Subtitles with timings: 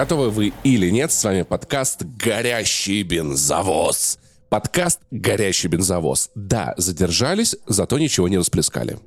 [0.00, 1.12] Готовы вы или нет?
[1.12, 4.18] С вами подкаст «Горящий бензовоз».
[4.48, 6.30] Подкаст «Горящий бензовоз».
[6.34, 8.98] Да, задержались, зато ничего не расплескали.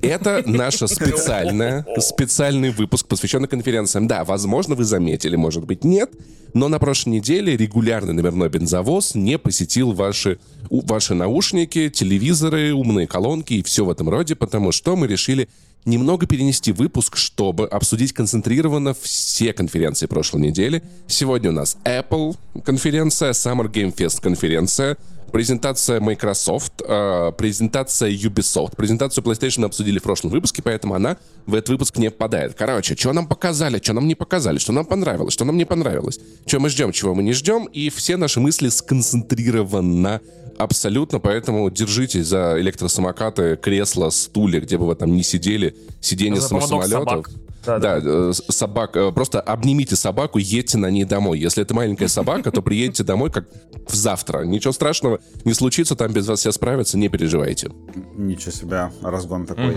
[0.00, 4.06] Это наша специальная, специальный выпуск, посвященный конференциям.
[4.06, 6.10] Да, возможно, вы заметили, может быть, нет,
[6.54, 10.38] но на прошлой неделе регулярный номерной бензовоз не посетил ваши,
[10.70, 15.50] ваши наушники, телевизоры, умные колонки и все в этом роде, потому что мы решили
[15.84, 20.82] немного перенести выпуск, чтобы обсудить концентрированно все конференции прошлой недели.
[21.06, 24.96] Сегодня у нас Apple конференция, Summer Game Fest конференция,
[25.34, 28.76] презентация Microsoft, э, презентация Ubisoft.
[28.76, 31.16] Презентацию PlayStation мы обсудили в прошлом выпуске, поэтому она
[31.46, 32.54] в этот выпуск не попадает.
[32.54, 36.20] Короче, что нам показали, что нам не показали, что нам понравилось, что нам не понравилось,
[36.46, 40.20] что мы ждем, чего мы не ждем, и все наши мысли сконцентрированы
[40.58, 46.88] Абсолютно, поэтому держитесь за электросамокаты, кресла, стулья, где бы вы там не сидели, сиденье самолетов.
[46.88, 47.30] Собак.
[47.66, 48.10] Да, да, да.
[48.10, 48.96] Э, собак.
[48.96, 51.38] Э, просто обнимите собаку, едьте на ней домой.
[51.38, 53.46] Если это маленькая собака, то приедете домой как
[53.86, 54.44] раз завтра.
[54.44, 57.70] Ничего страшного не случится, там без вас все справятся, не переживайте.
[58.16, 59.74] Ничего себе, разгон такой.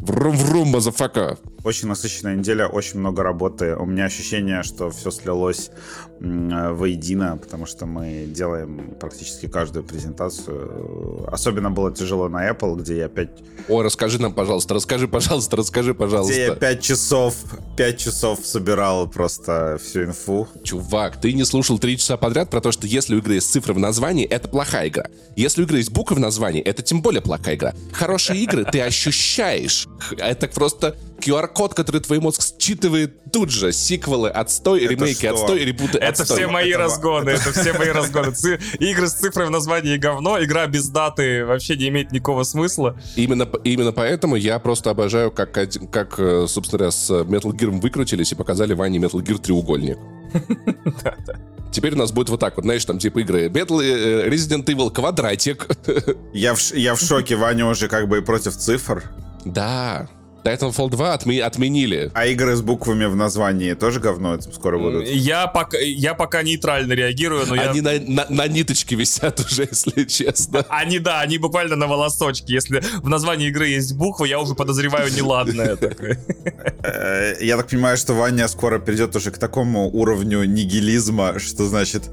[0.00, 1.38] Врум-врум, мазафака.
[1.64, 3.74] Очень насыщенная неделя, очень много работы.
[3.74, 5.70] У меня ощущение, что все слилось
[6.20, 11.26] воедино, потому что мы делаем практически каждую презентацию.
[11.32, 13.28] Особенно было тяжело на Apple, где я 5...
[13.68, 16.34] О, расскажи нам, пожалуйста, расскажи, пожалуйста, расскажи, пожалуйста.
[16.34, 17.23] Где я 5 часов,
[17.76, 20.48] 5 часов собирал просто всю инфу.
[20.62, 23.74] Чувак, ты не слушал 3 часа подряд про то, что если у игры есть цифры
[23.74, 25.06] в названии, это плохая игра.
[25.36, 27.74] Если у игры есть буквы в названии, это тем более плохая игра.
[27.92, 29.86] Хорошие игры ты ощущаешь.
[30.18, 33.72] Это просто QR-код, который твой мозг считывает тут же.
[33.72, 35.34] Сиквелы отстой, это ремейки что?
[35.34, 36.38] отстой, ребуты Это отстой.
[36.38, 38.34] все мои это разгоны, это все мои разгоны.
[38.78, 42.98] Игры с цифрой в названии говно, игра без даты вообще не имеет никакого смысла.
[43.16, 48.32] Именно, именно поэтому я просто обожаю, как, как, э, собственно говоря, с Metal Gear выкрутились
[48.32, 49.98] и показали Ване Metal Gear треугольник.
[51.72, 54.92] Теперь у нас будет вот так вот, знаешь, там типа игры Battle, э, Resident Evil
[54.92, 55.66] квадратик.
[56.32, 59.02] Я в, я в шоке, Ваня уже как бы против цифр.
[59.44, 60.08] Да,
[60.44, 62.10] Titanfall 2 отме- отменили.
[62.14, 65.08] А игры с буквами в названии тоже говно скоро будут?
[65.08, 67.82] Я пока, я пока нейтрально реагирую, но они я...
[67.82, 70.64] на, на, на ниточке висят уже, если честно.
[70.68, 72.52] Они, да, они буквально на волосочке.
[72.52, 76.18] Если в названии игры есть буквы, я уже подозреваю неладное такое.
[76.82, 82.10] Э, я так понимаю, что Ваня скоро перейдет уже к такому уровню нигилизма, что значит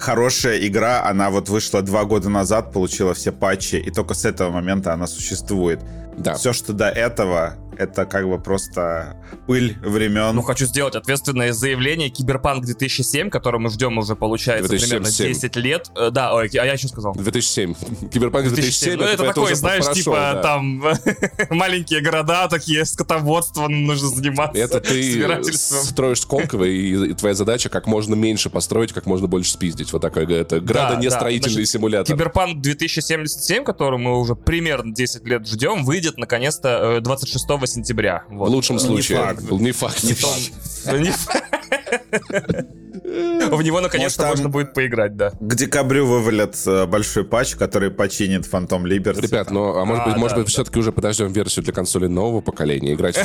[0.00, 4.50] хорошая игра, она вот вышла два года назад, получила все патчи, и только с этого
[4.50, 5.80] момента она существует.
[6.16, 6.34] Да.
[6.34, 9.16] Все, что до этого, это как бы просто
[9.46, 10.34] пыль времен.
[10.34, 12.10] Ну, хочу сделать ответственное заявление.
[12.10, 14.98] Киберпанк 2007, который мы ждем уже, получается, 2007.
[14.98, 15.90] примерно 10 лет.
[15.96, 17.14] Э, да, ой, а я еще сказал?
[17.14, 17.74] 2007.
[18.12, 18.96] Киберпанк 2007.
[18.96, 18.96] 2007.
[18.98, 20.42] Ну, это, это такой, знаешь, хорошо, типа, да.
[20.42, 20.84] там,
[21.50, 24.60] маленькие города такие, скотоводством нужно заниматься.
[24.60, 29.52] Это ты строишь Сколково, и, и твоя задача как можно меньше построить, как можно больше
[29.52, 29.92] спиздить.
[29.92, 31.66] Вот такой, это градонестроительный да, да.
[31.66, 32.16] симулятор.
[32.16, 38.24] Киберпанк 2077, который мы уже примерно 10 лет ждем, выйдет наконец-то 26 э, сентября.
[38.28, 38.48] Вот.
[38.48, 39.18] В лучшем случае.
[39.50, 40.02] Не факт.
[40.02, 40.92] Не факт.
[40.92, 41.44] Не факт.
[43.04, 45.30] В него наконец-то можно будет поиграть, да.
[45.30, 49.22] К декабрю вывалят э, большой патч, который починит Phantom Liberty.
[49.22, 52.94] Ребят, ну, а может быть, может быть, все-таки уже подождем версию для консоли нового поколения,
[52.94, 53.20] играть в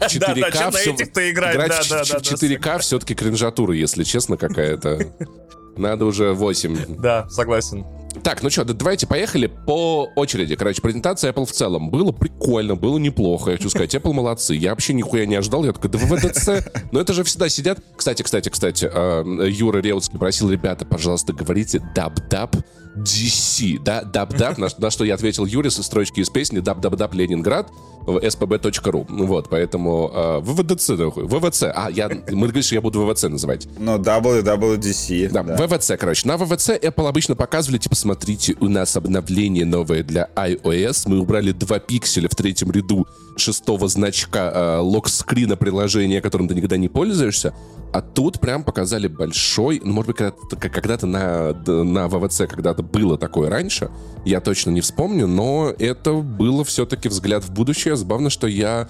[0.00, 0.48] 4К.
[1.30, 5.12] Играть в 4К все-таки кринжатура, если честно, какая-то.
[5.76, 7.00] Надо уже 8.
[7.00, 7.84] Да, согласен.
[8.22, 10.54] Так, ну что, давайте поехали по очереди.
[10.54, 11.90] Короче, презентация Apple в целом.
[11.90, 13.50] Было прикольно, было неплохо.
[13.50, 14.54] Я хочу сказать, Apple молодцы.
[14.54, 15.64] Я вообще нихуя не ожидал.
[15.64, 16.64] Я такой, да в ВДЦ.
[16.92, 17.78] Но это же всегда сидят.
[17.96, 22.56] Кстати, кстати, кстати, э, Юра Реутский просил, ребята, пожалуйста, говорите dub-dub
[22.96, 28.18] DC, да, dub-dub, на, на что я ответил Юре со строчки из песни dub-dub-dub Ленинград
[28.18, 29.06] spb.ru.
[29.08, 31.64] Вот, поэтому э, ВВДЦ, ВВЦ.
[31.74, 33.68] А, я, мы говорим, что я буду ВВЦ называть.
[33.78, 35.30] Ну, WWDC.
[35.30, 36.26] Да, да, ВВЦ, короче.
[36.26, 41.04] На ВВЦ Apple обычно показывали, типа, смотрите, у нас обновление новое для iOS.
[41.06, 43.06] Мы убрали два пикселя в третьем ряду
[43.36, 47.54] шестого значка э, локскрина приложения, которым ты никогда не пользуешься.
[47.92, 53.18] А тут прям показали большой, ну, может быть, когда-то, когда-то на, на ВВЦ когда-то было
[53.18, 53.90] такое раньше,
[54.24, 57.96] я точно не вспомню, но это было все-таки взгляд в будущее.
[57.96, 58.88] Забавно, что я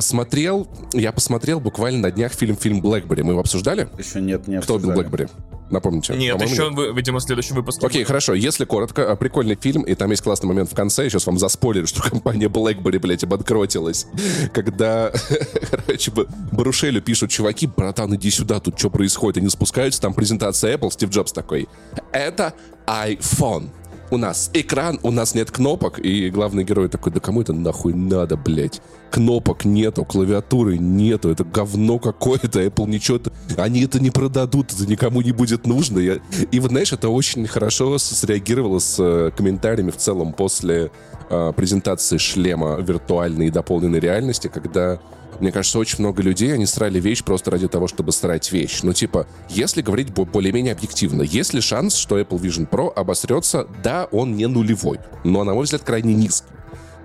[0.00, 3.22] смотрел, я посмотрел буквально на днях фильм фильм Блэкбери.
[3.22, 3.88] Мы его обсуждали?
[3.98, 4.62] Еще нет, нет.
[4.62, 5.28] Кто убил Блэкбери?
[5.70, 6.14] Напомните.
[6.14, 6.96] Нет, еще, нет.
[6.96, 7.86] видимо, в следующем выпуске.
[7.86, 8.34] Окей, хорошо.
[8.34, 11.04] Если коротко, а, прикольный фильм, и там есть классный момент в конце.
[11.04, 14.06] Я сейчас вам заспойлерю, что компания BlackBerry, блядь, обанкротилась.
[14.52, 15.12] Когда,
[15.70, 16.12] короче,
[16.52, 19.38] Барушелю пишут, чуваки, братан, иди сюда, тут что происходит?
[19.38, 21.68] Они спускаются, там презентация Apple, Стив Джобс такой.
[22.12, 22.54] Это
[22.86, 23.68] iPhone.
[24.10, 27.94] У нас экран, у нас нет кнопок, и главный герой такой, да кому это нахуй
[27.94, 28.80] надо, блядь?
[29.10, 33.20] Кнопок нету, клавиатуры нету, это говно какое-то, Apple ничего,
[33.56, 35.98] они это не продадут, это никому не будет нужно.
[35.98, 36.18] Я...
[36.50, 40.90] И вот, знаешь, это очень хорошо среагировало с э, комментариями в целом после
[41.30, 45.00] э, презентации шлема виртуальной и дополненной реальности, когда
[45.40, 48.80] мне кажется, очень много людей, они срали вещь просто ради того, чтобы срать вещь.
[48.82, 53.66] Ну, типа, если говорить более-менее объективно, есть ли шанс, что Apple Vision Pro обосрется?
[53.82, 56.48] Да, он не нулевой, но, на мой взгляд, крайне низкий.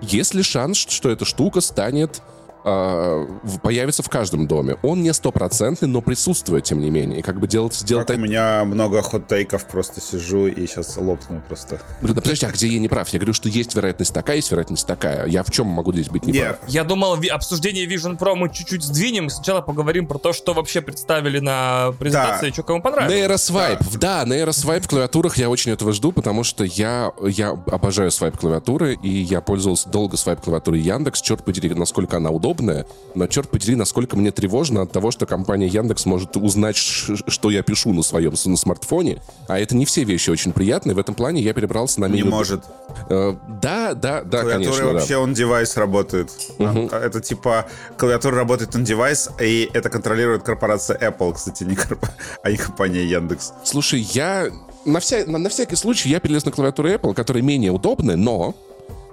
[0.00, 2.20] Есть ли шанс, что эта штука станет
[2.64, 3.26] э,
[3.62, 4.76] появится в каждом доме.
[4.82, 7.20] Он не стопроцентный, но присутствует, тем не менее.
[7.20, 7.74] И как бы делать...
[7.74, 11.80] сделать как у меня много хот-тейков, просто сижу и сейчас лопну просто.
[12.02, 13.08] Да, подожди, а где я не прав?
[13.10, 15.26] Я говорю, что есть вероятность такая, есть вероятность такая.
[15.26, 16.60] Я в чем могу здесь быть неправ?
[16.62, 16.68] Нет.
[16.68, 19.28] Я думал, обсуждение Vision Pro мы чуть-чуть сдвинем.
[19.28, 22.52] Сначала поговорим про то, что вообще представили на презентации, да.
[22.52, 23.14] что кому понравилось.
[23.14, 23.80] Нейросвайп.
[23.94, 28.36] Да, да нейросвайп в клавиатурах я очень этого жду, потому что я, я обожаю свайп
[28.38, 31.20] клавиатуры, и я пользовался долго свайп клавиатурой Яндекс.
[31.20, 35.26] Черт подери, насколько она удобна удобная, но черт подери, насколько мне тревожно от того, что
[35.26, 40.04] компания Яндекс может узнать, что я пишу на своем на смартфоне, а это не все
[40.04, 40.94] вещи очень приятные.
[40.94, 42.06] В этом плане я перебрался на.
[42.06, 42.64] Не может.
[43.08, 44.86] Э, да, да, да, конечно.
[44.86, 45.20] вообще да.
[45.20, 46.30] он девайс работает.
[46.58, 46.88] Угу.
[46.88, 47.66] Это типа
[47.96, 52.04] клавиатура работает на девайс, и это контролирует корпорация Apple, кстати, не корп...
[52.42, 53.52] а не компания Яндекс.
[53.64, 54.48] Слушай, я
[54.84, 58.54] на, вся, на, на всякий случай я перелез на клавиатуру Apple, которая менее удобная, но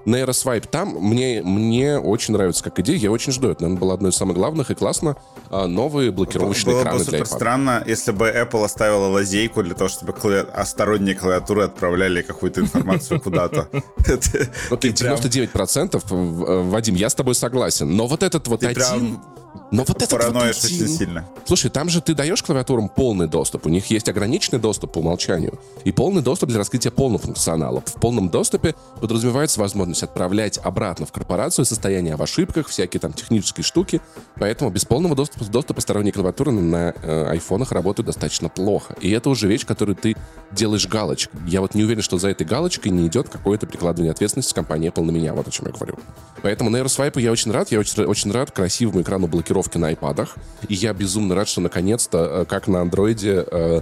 [0.06, 2.98] нейросвайп там мне, мне очень нравится как идея.
[2.98, 3.50] Я очень жду.
[3.50, 5.16] Это, наверное, было одно из самых главных и классно.
[5.50, 9.76] А, новые блокировочные было экраны бы супер для странно, если бы Apple оставила лазейку для
[9.76, 10.46] того, чтобы клави...
[10.66, 13.68] сторонние клавиатуры отправляли какую-то информацию куда-то.
[14.70, 17.96] Окей, 99% Вадим, я с тобой согласен.
[17.96, 19.20] Но вот этот вот один
[19.72, 21.26] но вот это вот очень сильно.
[21.46, 23.66] Слушай, там же ты даешь клавиатурам полный доступ.
[23.66, 25.60] У них есть ограниченный доступ по умолчанию.
[25.84, 27.82] И полный доступ для раскрытия полного функционала.
[27.86, 33.64] В полном доступе подразумевается возможность отправлять обратно в корпорацию состояние в ошибках, всякие там технические
[33.64, 34.02] штуки.
[34.36, 38.96] Поэтому без полного доступа, доступа сторонние клавиатуры на э, айфонах работают достаточно плохо.
[39.02, 40.16] И это уже вещь, которую ты
[40.52, 41.40] делаешь галочкой.
[41.48, 45.04] Я вот не уверен, что за этой галочкой не идет какое-то прикладывание ответственности компании Apple
[45.04, 45.34] на меня.
[45.34, 45.96] Вот о чем я говорю.
[46.42, 47.72] Поэтому на AirSwipe я очень рад.
[47.72, 50.36] Я очень, очень рад красивому экрану блокировки на айпадах.
[50.70, 53.82] И я безумно рад, что наконец-то, э, как на андроиде, э,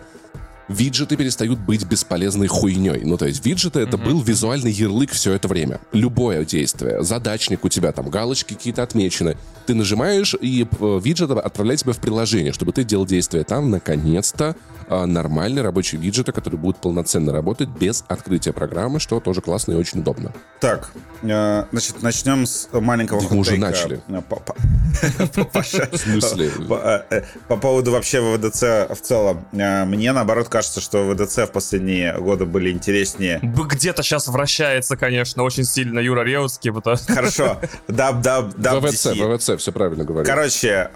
[0.70, 3.02] виджеты перестают быть бесполезной хуйней.
[3.04, 4.06] Ну, то есть виджеты— это mm-hmm.
[4.06, 5.82] был визуальный ярлык все это время.
[5.92, 9.36] Любое действие, задачник у тебя, там галочки какие-то отмечены.
[9.66, 13.44] Ты нажимаешь, и э, виджет отправляет тебя в приложение, чтобы ты делал действие.
[13.44, 14.56] Там, наконец-то,
[14.90, 19.76] а, нормальный рабочий виджеты, которые будут полноценно работать без открытия программы, что тоже классно и
[19.76, 20.34] очень удобно.
[20.60, 20.90] Так,
[21.22, 24.02] э, значит, начнем с маленького Мы уже начали.
[24.08, 24.22] Э,
[25.92, 26.52] в смысле?
[26.70, 29.46] Э, по поводу вообще ВДЦ в целом.
[29.52, 33.40] Мне, наоборот, кажется, что ВДЦ в последние годы были интереснее.
[33.44, 36.72] Где-то сейчас вращается, конечно, очень сильно Юра Реутский.
[37.08, 37.60] Хорошо.
[37.88, 38.84] Dub, dub, dub.
[38.84, 40.26] ВВЦ, ВВЦ, все правильно говорю.
[40.26, 40.90] Короче,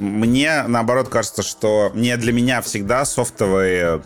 [0.00, 4.02] мне, наоборот, кажется, что не для меня всегда софтовые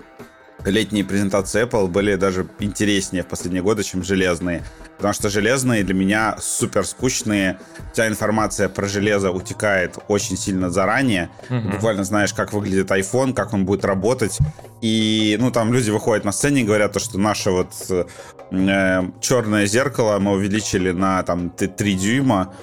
[0.65, 4.63] летние презентации Apple были даже интереснее в последние годы, чем железные.
[4.97, 7.59] Потому что железные для меня супер скучные.
[7.93, 11.31] Вся информация про железо утекает очень сильно заранее.
[11.49, 11.73] Mm-hmm.
[11.73, 14.39] Буквально знаешь, как выглядит iPhone, как он будет работать.
[14.81, 19.67] И, ну, там люди выходят на сцене и говорят то, что наше вот э, черное
[19.67, 22.55] зеркало мы увеличили на там 3 дюйма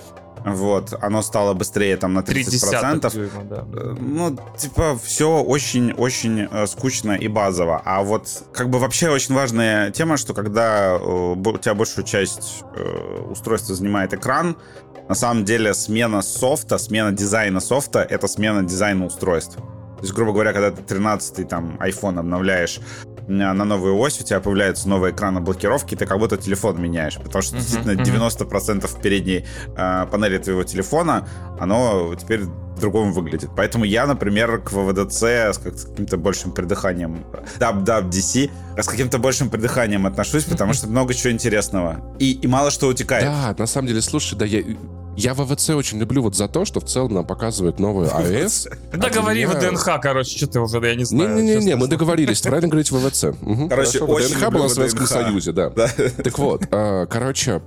[0.46, 3.12] вот, оно стало быстрее там на 30%.
[3.12, 3.66] Дюйма, да.
[3.74, 7.82] Э, ну, типа, все очень-очень э, скучно и базово.
[7.86, 12.64] А вот, как бы вообще очень важная тема, что когда э, у тебя большую часть
[13.30, 14.56] устройства занимает экран,
[15.08, 19.64] на самом деле смена софта, смена дизайна софта— это смена дизайна устройства.
[20.02, 22.80] То есть, грубо говоря, когда ты 13-й там iPhone обновляешь
[23.28, 27.18] на новую ось, у тебя появляется новый экран блокировки, ты как будто телефон меняешь.
[27.18, 28.40] Потому что действительно uh-huh.
[28.40, 29.46] 90% передней
[29.78, 31.28] э, панели твоего телефона,
[31.60, 32.42] оно теперь
[32.76, 33.52] по-другому выглядит.
[33.56, 37.24] Поэтому я, например, к ВВДЦ с, как, с каким-то большим придыханием,
[37.60, 42.02] DC, с каким-то большим придыханием отношусь, потому что много чего интересного.
[42.18, 43.26] И, и мало что утекает.
[43.26, 44.64] Да, на самом деле, слушай, да, я,
[45.22, 48.74] я ВВЦ очень люблю вот за то, что в целом нам показывают новую iOS.
[48.94, 51.36] Да говори в ДНХ, короче, что ты уже, я не знаю.
[51.36, 53.26] Не-не-не, мы договорились, правильно говорить ВВЦ.
[53.70, 55.70] Короче, ДНХ была в Советском Союзе, да.
[55.70, 57.62] Так вот, а, короче,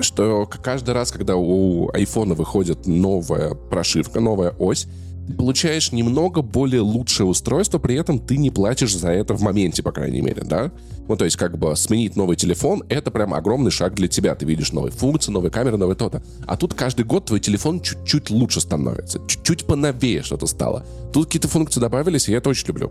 [0.00, 4.86] что каждый раз, когда у айфона выходит новая прошивка, новая ось,
[5.26, 9.82] ты получаешь немного более лучшее устройство, при этом ты не платишь за это в моменте,
[9.82, 10.70] по крайней мере, да?
[11.08, 14.34] Ну, то есть, как бы, сменить новый телефон— это прям огромный шаг для тебя.
[14.34, 16.22] Ты видишь новые функции, новые камеры, новые то-то.
[16.46, 20.84] А тут каждый год твой телефон чуть-чуть лучше становится, чуть-чуть поновее что-то стало.
[21.12, 22.90] Тут какие-то функции добавились, и я это очень люблю.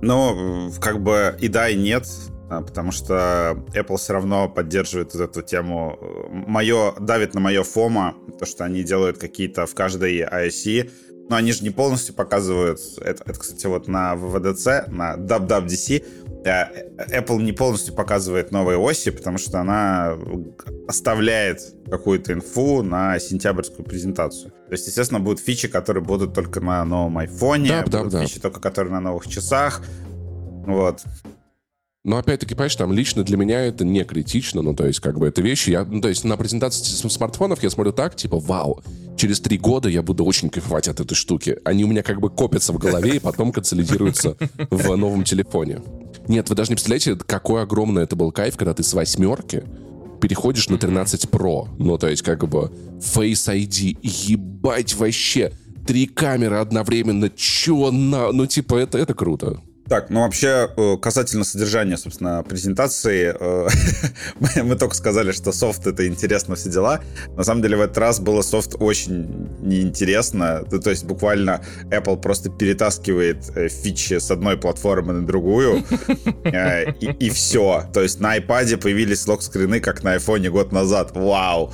[0.00, 2.06] Ну, как бы и да, и нет.
[2.52, 5.98] а, потому что Apple все равно поддерживает вот эту тему.
[6.30, 10.90] Мое, давит на мое фома, то, что они делают какие-то в каждой ISE,
[11.32, 16.04] но они же не полностью показывают, это, это кстати, вот на VVDC, на WWDC,
[16.44, 20.18] э, Apple не полностью показывает новые оси, потому что она
[20.86, 24.50] оставляет какую-то инфу на сентябрьскую презентацию.
[24.50, 28.34] То есть, естественно, будут фичи, которые будут только на новом айфоне, да, будут да, фичи
[28.34, 28.42] да.
[28.42, 29.80] только которые на новых часах.
[30.66, 31.02] Вот.
[32.04, 35.28] Но опять-таки, понимаешь, там лично для меня это не критично, ну, то есть, как бы,
[35.28, 38.82] это вещи, я, ну, то есть, на презентации смартфонов я смотрю так, типа, вау,
[39.16, 41.58] через три года я буду очень кайфовать от этой штуки.
[41.64, 44.36] Они у меня как бы копятся в голове и потом консолидируются
[44.70, 45.80] в новом телефоне.
[46.26, 49.62] Нет, вы даже не представляете, какой огромный это был кайф, когда ты с восьмерки
[50.20, 51.68] переходишь на 13 Pro.
[51.78, 55.52] Ну, то есть, как бы, Face ID, ебать вообще,
[55.86, 58.32] три камеры одновременно, чё на...
[58.32, 59.60] Ну, типа, это, это круто.
[59.92, 63.68] Так, ну вообще, э, касательно содержания, собственно, презентации, э,
[64.62, 67.02] мы только сказали, что софт это интересно, все дела.
[67.36, 70.64] На самом деле в этот раз было софт очень неинтересно.
[70.64, 75.84] То есть буквально Apple просто перетаскивает э, фичи с одной платформы на другую,
[77.20, 77.84] и все.
[77.92, 81.10] То есть на iPad появились лог-скрины, как на iPhone год назад.
[81.12, 81.70] Вау!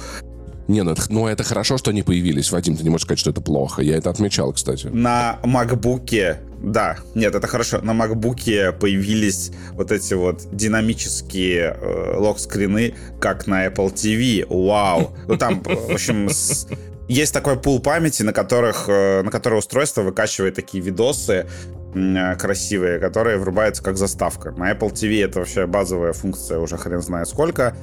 [0.69, 3.31] Не, ну это, ну это хорошо, что они появились, Вадим, ты не можешь сказать, что
[3.31, 3.81] это плохо.
[3.81, 4.89] Я это отмечал, кстати.
[4.89, 7.81] На MacBook, да, нет, это хорошо.
[7.81, 14.45] На MacBook появились вот эти вот динамические э, лог-скрины, как на Apple TV.
[14.47, 15.17] Вау!
[15.27, 16.69] Ну там, в общем, с...
[17.09, 21.47] есть такой пул памяти, на которых, э, на которое устройство выкачивает такие видосы
[21.95, 24.51] э, красивые, которые врубаются как заставка.
[24.51, 27.75] На Apple TV это вообще базовая функция, уже хрен знает сколько.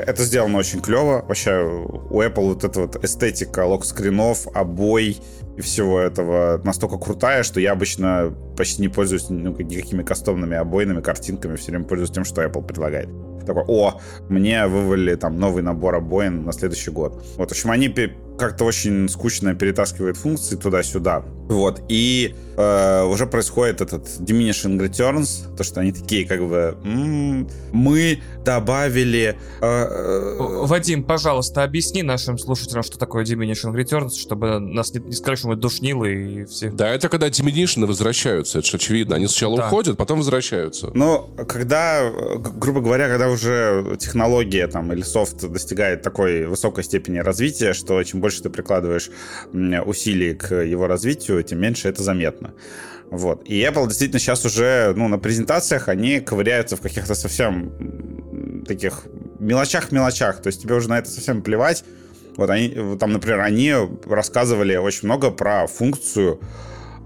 [0.00, 1.24] Это сделано очень клево.
[1.26, 5.18] Вообще у Apple вот эта вот эстетика лок-скринов, обой
[5.56, 11.00] и всего этого настолько крутая, что я обычно почти не пользуюсь ну, никакими кастомными обойными
[11.00, 13.08] картинками, все время пользуюсь тем, что Apple предлагает.
[13.46, 17.24] Такой, о, мне вывалили там новый набор обоин на следующий год.
[17.36, 17.88] Вот, в общем, они
[18.38, 21.24] как-то очень скучно перетаскивают функции туда-сюда.
[21.48, 27.48] Вот, и э, уже происходит этот diminishing returns, то, что они такие, как бы, м-м,
[27.72, 29.38] мы добавили...
[29.60, 30.36] Э, э...
[30.38, 35.48] Вадим, пожалуйста, объясни нашим слушателям, что такое diminishing returns, чтобы нас не, не сказали, что
[35.48, 36.70] мы душнилы и все.
[36.70, 39.14] Да, это когда diminishing возвращаются, это же очевидно.
[39.14, 39.66] Они сначала да.
[39.68, 40.90] уходят, потом возвращаются.
[40.94, 47.72] Но когда, грубо говоря, когда уже технология там или софт достигает такой высокой степени развития,
[47.72, 49.08] что чем больше ты прикладываешь
[49.52, 52.54] усилий к его развитию, тем меньше это заметно.
[53.08, 53.48] Вот.
[53.48, 59.04] И Apple действительно сейчас уже, ну, на презентациях они ковыряются в каких-то совсем таких
[59.38, 60.42] мелочах-мелочах.
[60.42, 61.84] То есть тебе уже на это совсем плевать.
[62.36, 63.72] Вот они, там, например, они
[64.06, 66.40] рассказывали очень много про функцию,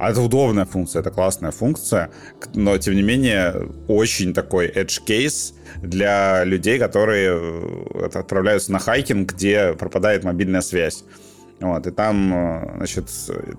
[0.00, 2.10] а это удобная функция, это классная функция,
[2.54, 5.52] но, тем не менее, очень такой edge case
[5.82, 11.04] для людей, которые э, отправляются на хайкинг, где пропадает мобильная связь.
[11.60, 13.10] Вот, и там, э, значит,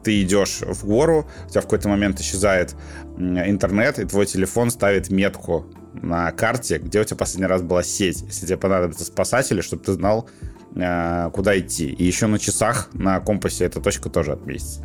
[0.04, 2.76] ты идешь в гору, у тебя в какой-то момент исчезает
[3.20, 8.24] интернет, и твой телефон ставит метку на карте, где у тебя последний раз была сеть.
[8.24, 10.28] Если тебе понадобятся спасатели, чтобы ты знал,
[10.76, 11.90] э, куда идти.
[11.90, 14.82] И еще на часах на компасе эта точка тоже отметится.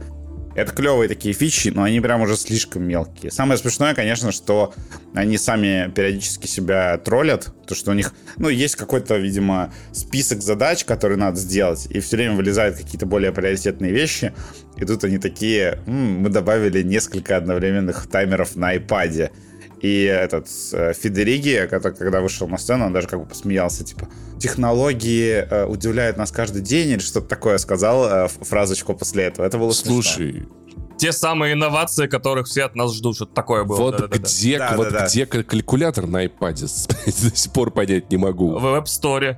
[0.57, 3.31] Это клевые такие фичи, но они прям уже слишком мелкие.
[3.31, 4.73] Самое смешное, конечно, что
[5.15, 10.87] они сами периодически себя троллят, то что у них, ну, есть какой-то, видимо, список задач,
[10.87, 14.33] которые надо сделать, и все время вылезают какие-то более приоритетные вещи,
[14.79, 19.31] и тут они такие, М, мы добавили несколько одновременных таймеров на iPad.
[19.81, 24.09] И этот э, Федериги, когда, когда вышел на сцену, он даже как бы посмеялся, типа,
[24.39, 29.45] технологии э, удивляют нас каждый день, или что-то такое сказал, э, фразочку после этого.
[29.45, 30.57] Это было Слушай, смешно.
[30.99, 33.77] Те самые инновации, которых все от нас ждут, что-то такое было.
[33.77, 36.55] Вот да, где, да, вот да, где калькулятор на iPad,
[37.31, 38.59] до сих пор понять не могу.
[38.59, 39.37] В App Store.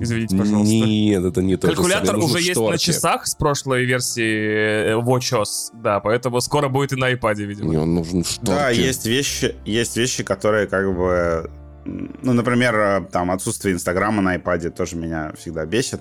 [0.00, 0.74] Извините, пожалуйста.
[0.74, 6.00] Нет, это не то Калькулятор уже есть на часах с прошлой версии э, WatchOS, да,
[6.00, 7.70] поэтому скоро будет и на iPad, видимо.
[7.70, 11.50] Не, он нужен в Да, есть вещи, есть вещи, которые как бы
[11.86, 16.00] ну, например, э, там отсутствие Инстаграма на iPad тоже меня всегда бесит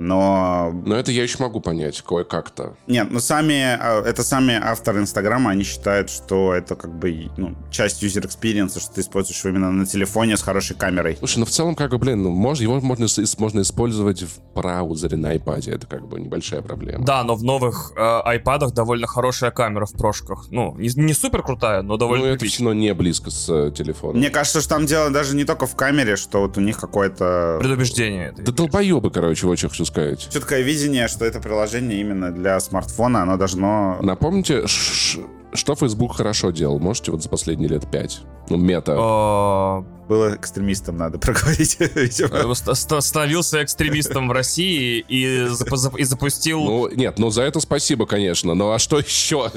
[0.00, 0.72] но...
[0.84, 2.74] Но это я еще могу понять кое-как-то.
[2.86, 7.54] Нет, ну сами, а, это сами авторы Инстаграма, они считают, что это как бы ну,
[7.70, 11.16] часть user experience 'а, что ты используешь именно на телефоне с хорошей камерой.
[11.18, 13.06] Слушай, ну в целом, как бы, блин, ну, можно, его можно,
[13.38, 17.04] можно использовать в браузере на iPad, это как бы небольшая проблема.
[17.04, 20.46] Да, но в новых э, iPad довольно хорошая камера в прошках.
[20.50, 23.70] Ну, не, не супер крутая, но довольно Ну, это все равно не близко с э,
[23.70, 24.18] телефоном.
[24.18, 27.58] Мне кажется, что там дело даже не только в камере, что вот у них какое-то...
[27.60, 28.34] Предубеждение.
[28.38, 30.28] Да долбоебы, короче, очень хочу сказать.
[30.30, 33.98] Четкое видение, что это приложение именно для смартфона, оно должно...
[34.02, 36.78] Напомните, что Facebook хорошо делал?
[36.78, 38.22] Можете вот за последние лет пять?
[38.48, 39.84] Ну, мета.
[40.10, 41.76] Было экстремистом, надо проговорить.
[41.80, 47.30] Э, ст- ст- Становился экстремистом в России и, зап- зап- и запустил Ну, нет, ну
[47.30, 48.54] за это спасибо, конечно.
[48.54, 49.52] Ну а что еще?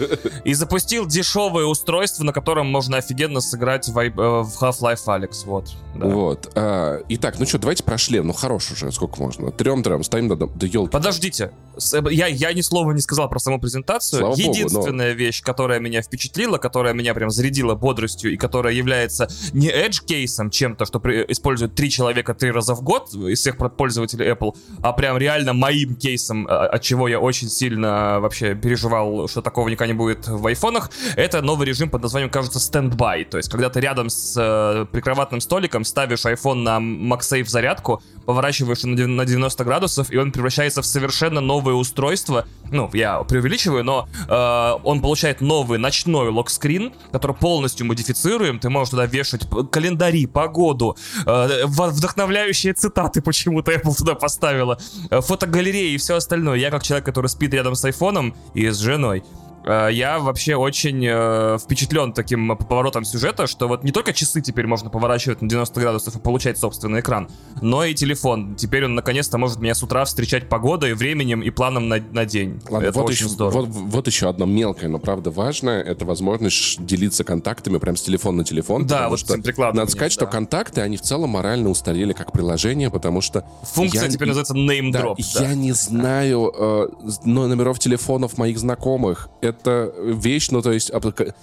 [0.45, 5.29] и запустил дешевое устройство, на котором можно офигенно сыграть в, э, в Half-Life Alyx.
[5.45, 5.71] Вот.
[5.95, 6.05] да.
[6.05, 6.51] Вот.
[6.53, 8.27] а, итак, ну что, давайте про шлем.
[8.27, 9.49] Ну хорош уже, сколько можно?
[9.51, 10.91] Трем-трем, ставим до, до елки.
[10.91, 11.51] Подождите,
[11.93, 14.19] э, я, я ни слова не сказал про саму презентацию.
[14.19, 18.73] Слава богу, но- Единственная вещь, которая меня впечатлила, которая меня прям зарядила бодростью и которая
[18.75, 20.05] является не edge
[20.43, 24.55] кейсом чем-то, что при- используют три человека три раза в год из всех пользователей Apple,
[24.81, 29.69] а прям реально моим кейсом, а- от чего я очень сильно вообще переживал, что такого
[29.69, 33.25] никогда не будет в айфонах, это новый режим под названием, кажется, Standby.
[33.25, 38.79] То есть, когда ты рядом с э, прикроватным столиком ставишь iPhone на MagSafe зарядку, поворачиваешь
[38.79, 42.45] его на дев- на 90 градусов, и он превращается в совершенно новое устройство.
[42.71, 48.59] Ну, я преувеличиваю, но э, он получает новый ночной локскрин, который полностью модифицируем.
[48.59, 54.77] Ты можешь туда вешать календари, погоду, э, вдохновляющие цитаты почему-то Apple туда поставила,
[55.09, 56.57] э, фотогалереи и все остальное.
[56.57, 59.23] Я как человек, который спит рядом с айфоном и с женой,
[59.65, 64.89] Я вообще очень э, впечатлен таким поворотом сюжета, что вот не только часы теперь можно
[64.89, 67.29] поворачивать на 90 градусов и получать собственный экран,
[67.61, 68.55] но и телефон.
[68.55, 72.61] Теперь он наконец-то может меня с утра встречать погодой, временем и планом на, на день.
[72.69, 73.61] Ладно, Это вот, очень еще, здорово.
[73.65, 78.37] вот, вот еще одно мелкое, но правда важное, это возможность делиться контактами прям с телефона
[78.39, 78.85] на телефон.
[78.85, 80.31] Да, вот что прикладыванием, надо сказать, что да.
[80.31, 83.45] контакты, они в целом морально устарели как приложение, потому что...
[83.63, 85.15] Функция я- теперь называется name Да, drop.
[85.39, 86.87] я не знаю э,
[87.23, 89.29] но номеров телефонов моих знакомых.
[89.41, 89.52] Это
[89.99, 91.35] вещь, ну то есть, к-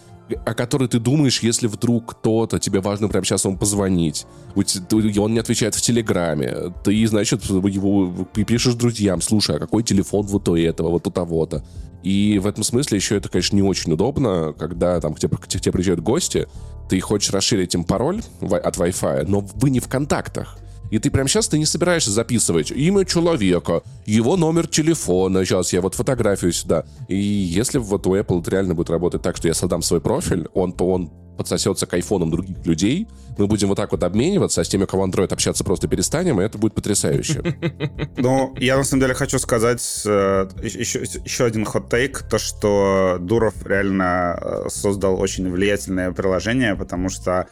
[0.47, 5.41] о которой ты думаешь, если вдруг кто-то, тебе важно прямо сейчас ему позвонить, он не
[5.41, 10.57] отвечает в Телеграме, ты, значит, его пи- пишешь друзьям, слушай, а какой телефон вот у
[10.57, 11.65] этого, вот у того-то.
[12.03, 15.47] И в этом смысле еще это, конечно, не очень удобно, когда там к тебе, к
[15.47, 16.47] тебе приезжают гости,
[16.89, 20.59] ты хочешь расширить им пароль от Wi-Fi, но вы не в контактах.
[20.91, 25.45] И ты прямо сейчас ты не собираешься записывать имя человека, его номер телефона.
[25.45, 26.85] Сейчас я вот фотографию сюда.
[27.09, 30.49] И если вот у Apple это реально будет работать так, что я создам свой профиль,
[30.55, 31.11] он, он
[31.41, 35.07] подсосется к айфонам других людей, мы будем вот так вот обмениваться, а с теми, кого
[35.07, 37.43] Android общаться просто перестанем, и это будет потрясающе.
[38.19, 44.39] Ну, я на самом деле хочу сказать э, еще, один хот-тейк, то, что Дуров реально
[44.39, 47.47] э, создал очень влиятельное приложение, потому что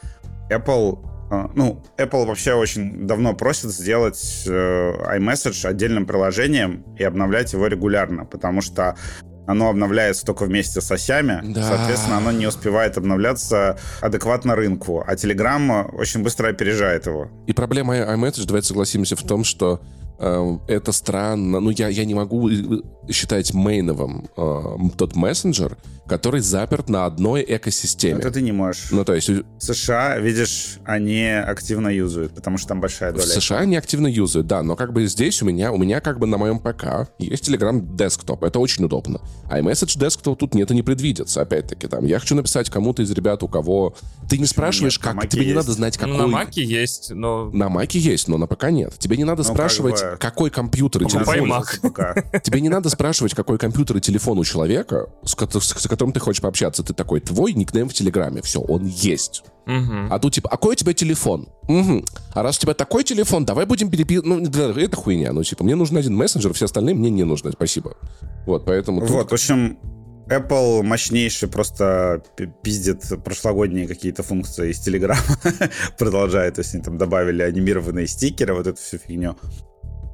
[0.51, 0.99] Apple,
[1.31, 4.51] ну, Apple вообще очень давно просит сделать э,
[5.17, 8.97] iMessage отдельным приложением и обновлять его регулярно, потому что
[9.47, 11.62] оно обновляется только вместе с осями, Да.
[11.62, 17.31] соответственно, оно не успевает обновляться адекватно рынку, а Telegram очень быстро опережает его.
[17.47, 19.81] И проблема iMessage, давайте согласимся в том, что
[20.19, 21.61] это странно.
[21.61, 22.55] Ну, я, я не могу э,
[23.11, 24.63] считать мейновым э,
[24.97, 25.77] тот мессенджер,
[26.09, 28.19] который заперт на одной экосистеме.
[28.19, 28.91] Это ты не можешь.
[28.91, 33.27] Ну, то есть В США, видишь, они активно юзают, потому что там большая в доля.
[33.27, 36.27] США они активно юзают, да, но как бы здесь у меня, у меня как бы
[36.27, 39.21] на моем ПК есть Telegram Desktop, это очень удобно.
[39.49, 42.05] А iMessage Desktop тут нет и не предвидится, опять-таки, там.
[42.05, 43.95] Я хочу написать кому-то из ребят, у кого...
[44.29, 45.15] Ты не спрашиваешь, нет?
[45.15, 45.29] Как...
[45.29, 45.57] Тебе не есть.
[45.57, 46.13] надо знать, какой...
[46.13, 47.51] Ну, на Маке есть, но...
[47.53, 48.95] На Маке есть, но на ПК нет.
[48.99, 51.35] Тебе не надо Ну, спрашивать, как бы- какой компьютер и телефон.
[51.83, 52.14] Пока.
[52.42, 56.12] Тебе не надо спрашивать, какой компьютер и телефон у человека, с, ко- с- с которым
[56.12, 56.83] ты хочешь пообщаться.
[56.83, 59.42] Ты такой, твой никнейм в Телеграме, все, он есть.
[60.11, 61.49] А тут типа, а какой у тебя телефон?
[61.68, 62.05] Мгм.
[62.33, 64.27] А раз у тебя такой телефон, давай будем переписывать.
[64.27, 64.42] Ну,
[64.81, 65.33] это хуйня.
[65.33, 67.97] Ну, типа, мне нужен один мессенджер, все остальные мне не нужны, спасибо.
[68.47, 69.79] Вот, поэтому тут- Вот, в общем,
[70.31, 75.16] Apple мощнейший просто пи- пиздит прошлогодние какие-то функции из Telegram.
[75.99, 79.37] Продолжает, то есть они там добавили анимированные стикеры, вот эту всю фигню.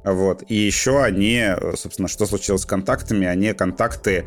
[0.05, 0.43] Вот.
[0.47, 3.25] И еще они, э, собственно, что случилось с контактами?
[3.25, 4.25] Они контакты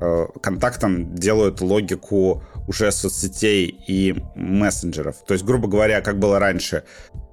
[0.00, 5.16] э, контактам делают логику уже соцсетей и мессенджеров.
[5.26, 6.82] То есть, грубо говоря, как было раньше,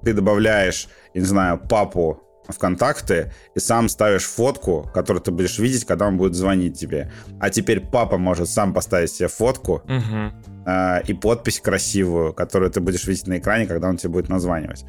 [0.04, 5.58] ты добавляешь, я не знаю, папу в контакты и сам ставишь фотку, которую ты будешь
[5.58, 7.10] видеть, когда он будет звонить тебе.
[7.40, 10.32] А теперь папа может сам поставить себе фотку Мгм.
[10.66, 14.84] э, и подпись красивую, которую ты будешь видеть на экране, когда он тебе будет названивать.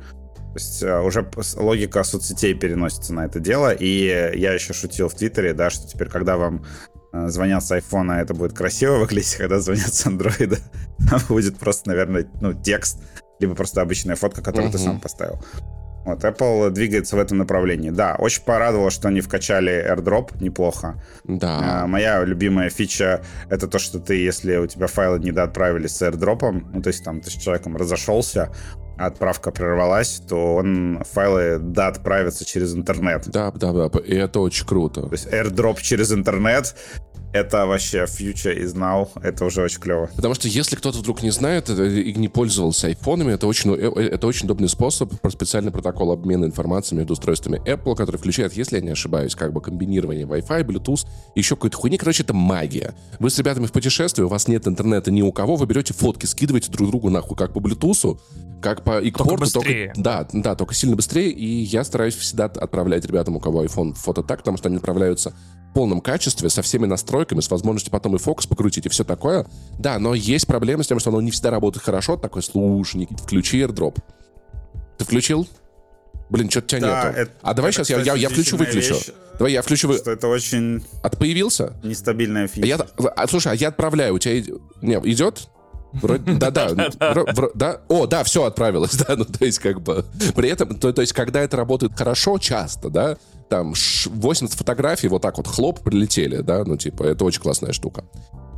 [0.49, 3.71] То есть э, уже логика соцсетей переносится на это дело.
[3.71, 6.65] И э, я еще шутил в Твиттере, да, что теперь, когда вам
[7.13, 10.57] э, звонят с айфона, это будет красиво выглядеть, когда звонят с андроида,
[11.09, 12.97] там будет просто, наверное, ну, текст,
[13.39, 14.85] либо просто обычная фотка, которую ты Мгм.
[14.85, 15.39] сам поставил.
[16.05, 17.89] Вот, Apple двигается в этом направлении.
[17.91, 21.03] Да, очень порадовало, что они вкачали AirDrop неплохо.
[21.27, 21.87] А, Да.
[21.87, 26.63] моя любимая фича— это то, что ты, если у тебя файлы не доотправились с AirDrop,
[26.73, 32.45] ну, то есть там ты с человеком разошелся, а отправка прервалась, то он файлы доотправятся
[32.45, 33.27] через интернет.
[33.29, 35.01] Да, да, да, и это очень круто.
[35.01, 36.75] То есть AirDrop через интернет
[37.33, 39.07] это вообще future is now.
[39.21, 40.09] Это уже очень клево.
[40.15, 44.45] Потому что если кто-то вдруг не знает и не пользовался айфонами, это очень, это очень
[44.45, 49.35] удобный способ, специальный протокол обмена информацией между устройствами Apple, который включает, если я не ошибаюсь,
[49.35, 51.97] как бы комбинирование Wi-Fi, Bluetooth, еще какой-то хуйни.
[51.97, 52.95] Короче, это магия.
[53.19, 56.25] Вы с ребятами в путешествии, у вас нет интернета ни у кого, вы берете фотки,
[56.25, 58.19] скидываете друг другу нахуй как по Bluetooth,
[58.61, 59.93] как по и только быстрее.
[59.93, 61.29] Только, да, да, только сильно быстрее.
[61.31, 65.33] И я стараюсь всегда отправлять ребятам, у кого iPhone, фото так, потому что они отправляются
[65.69, 69.45] в полном качестве, со всеми настройками, с возможностью потом и фокус покрутить, и все такое.
[69.77, 72.17] Да, но есть проблемы с тем, что оно не всегда работает хорошо.
[72.17, 73.97] Такой, слушай, Никит, включи AirDrop.
[74.97, 75.47] Ты включил?
[76.29, 77.19] Блин, что-то тебя Да, нету.
[77.21, 78.95] это- а давай это, сейчас я, я, кстати, я включу-выключу.
[79.39, 79.93] Давай я включу...
[79.93, 81.73] Что это очень ты появился?
[81.83, 82.67] нестабильная фича.
[82.67, 82.77] Я,
[83.15, 84.33] а, слушай, а я отправляю, у тебя...
[84.81, 85.47] Не, идет?
[85.93, 87.81] Вроде, да, да, вро- вро- да.
[87.87, 90.05] О, да, все отправилось, да, ну то есть как бы
[90.35, 93.17] при этом, то, то есть когда это работает хорошо, часто, да,
[93.49, 97.73] там ш- 80 фотографий вот так вот хлоп прилетели, да, ну типа это очень классная
[97.73, 98.05] штука.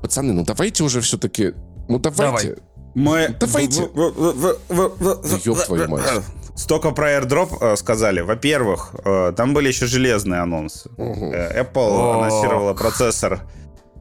[0.01, 1.53] Пацаны, ну давайте уже все-таки,
[1.87, 2.57] ну давайте.
[2.93, 3.33] Мы...
[3.39, 3.83] Давайте.
[3.83, 6.03] в- в- в- в- в- Да ёб твою мать.
[6.57, 8.19] Столько про AirDrop э, сказали.
[8.19, 10.89] Во-первых, э, там были еще железные анонсы.
[10.97, 13.47] Э, Apple анонсировала процессор.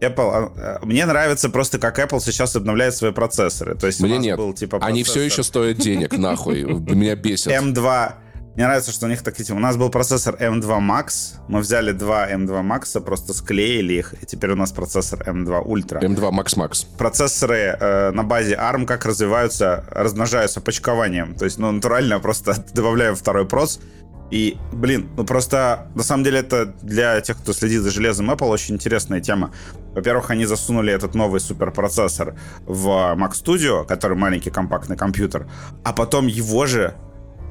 [0.00, 3.76] Apple, мне нравится просто, как Apple сейчас обновляет свои процессоры.
[3.76, 4.37] То есть Мне нет.
[4.38, 6.64] был типа Они все процессор еще стоят денег, нахуй.
[6.64, 7.53] Меня бесит.
[7.53, 8.12] M2.
[8.57, 9.55] Мне нравится, что у них такие...
[9.55, 11.37] У нас был процессор M2 Max.
[11.49, 16.01] Мы взяли два M2 Max, просто склеили их, и теперь у нас процессор M2 Ultra.
[16.03, 16.87] М2 Max Max.
[16.99, 21.35] процессоры э, на базе ARM как развиваются, размножаются почкованием.
[21.35, 23.79] То есть, ну, натурально просто добавляем второй проц.
[24.31, 28.49] И, блин, ну просто, на самом деле, это для тех, кто следит за железом Apple,
[28.49, 29.53] очень интересная тема.
[29.95, 32.87] Во-первых, они засунули этот новый суперпроцессор в
[33.17, 35.49] Mac Studio, который маленький компактный компьютер,
[35.85, 36.95] а потом его же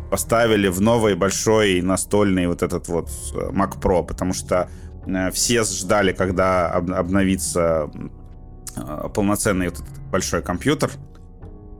[0.09, 4.69] поставили в новый большой настольный вот этот вот э, Mac Pro, потому что
[5.05, 7.89] э, все ждали, когда об- обновится
[8.75, 10.91] э, полноценный вот этот большой компьютер.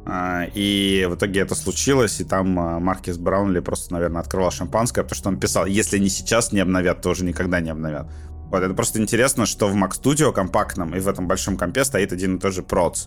[0.05, 5.17] А, И в итоге это случилось, и там Маркис Браунли просто, наверное, открывал шампанское, потому
[5.17, 8.07] что он писал, если не сейчас не обновят, то уже никогда не обновят.
[8.49, 12.11] Вот, это просто интересно, что в Mac Studio компактном и в этом большом компе стоит
[12.11, 13.05] один и тот же проц.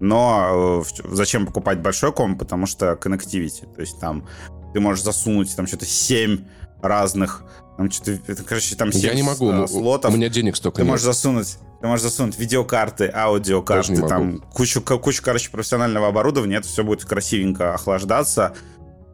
[0.00, 2.38] Но э, зачем покупать большой комп?
[2.38, 3.66] Потому что connectivity.
[3.74, 4.26] То есть там
[4.72, 6.44] ты можешь засунуть там что-то 7
[6.82, 7.44] разных,
[7.76, 10.12] там что-то, короче, там 7 Я не могу, ну, слотов.
[10.12, 10.90] у меня денег столько Ты нет.
[10.90, 16.56] можешь засунуть, ты можешь засунуть видеокарты, аудиокарты, там кучу, кучу, короче, профессионального оборудования.
[16.56, 18.54] Это все будет красивенько охлаждаться.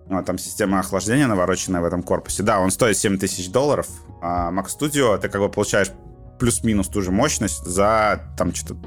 [0.08, 2.42] Ну, там система охлаждения навороченная в этом корпусе.
[2.42, 3.86] Да, он стоит 7 тысяч долларов.
[4.20, 5.90] А Mac Studio ты как бы получаешь
[6.38, 8.80] плюс-минус ту же мощность за там что-то,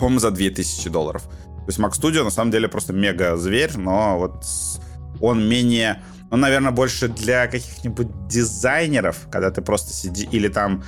[0.00, 1.22] по-моему, за 2000 долларов.
[1.22, 4.44] То есть Mac Studio на самом деле просто мега зверь, но вот
[5.20, 6.02] он менее...
[6.30, 10.82] Он, наверное, больше для каких-нибудь дизайнеров, когда ты просто сиди или там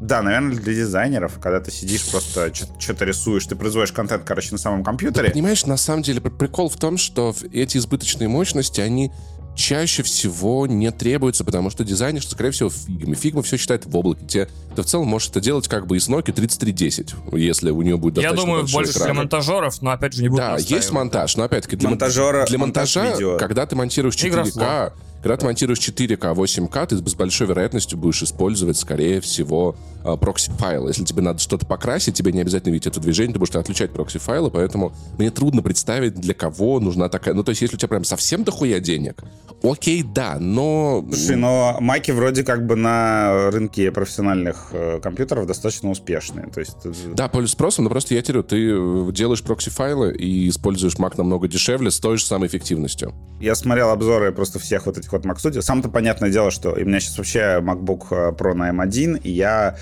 [0.00, 4.58] да, наверное, для дизайнеров, когда ты сидишь просто что-то рисуешь, ты производишь контент, короче, на
[4.58, 5.30] самом компьютере.
[5.30, 9.10] Понимаешь, на самом деле пр- прикол в том, что эти избыточные мощности, они
[9.56, 13.14] чаще всего не требуются, потому что дизайнер, что, скорее всего, Figma.
[13.16, 14.24] Figma все считает в облаке.
[14.28, 17.96] Те, ты в целом можешь это делать как бы из Nokia 3310, если у нее
[17.96, 19.04] будет Я достаточно думаю, большой больше экран.
[19.06, 22.46] для монтажеров, но опять же не буду Да, есть монтаж, но опять-таки для, мон- Монтажера-
[22.46, 23.36] для монтаж монтажа, видео.
[23.38, 24.92] когда ты монтируешь 4К, Игрослов.
[25.26, 30.90] Когда ты монтируешь 4К, 8К, ты с большой вероятностью будешь использовать, скорее всего, а, прокси-файлы.
[30.90, 34.52] Если тебе надо что-то покрасить, тебе не обязательно видеть это движение, ты будешь отключать прокси-файлы,
[34.52, 37.34] поэтому мне трудно представить, для кого нужна такая...
[37.34, 39.24] Ну, то есть, если у тебя прям совсем дохуя денег,
[39.64, 41.04] окей, да, но...
[41.10, 46.46] Слушай, но маки вроде как бы на рынке профессиональных э, компьютеров достаточно успешные.
[46.46, 50.48] То есть, э, Да, пользуюсь спросом, но просто я говорю, ты э, делаешь прокси-файлы и
[50.48, 53.12] используешь Mac намного дешевле с той же самой эффективностью.
[53.40, 55.62] я смотрел обзоры просто всех вот этих вот Mac Studio.
[55.62, 59.76] Сам-то понятное дело, что у меня сейчас вообще MacBook э, Pro на M1, и я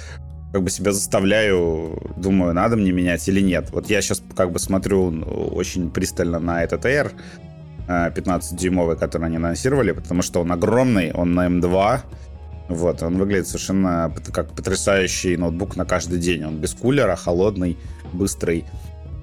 [0.52, 3.70] как бы себя заставляю, думаю, надо мне менять или нет.
[3.70, 5.08] Вот я сейчас как бы смотрю
[5.52, 7.12] очень пристально на этот Air
[7.88, 12.00] э, 15-дюймовый, который они анонсировали, потому что он огромный, он на M2,
[12.68, 16.44] вот, он выглядит совершенно как потрясающий ноутбук на каждый день.
[16.44, 17.76] Он без кулера, холодный,
[18.12, 18.64] быстрый.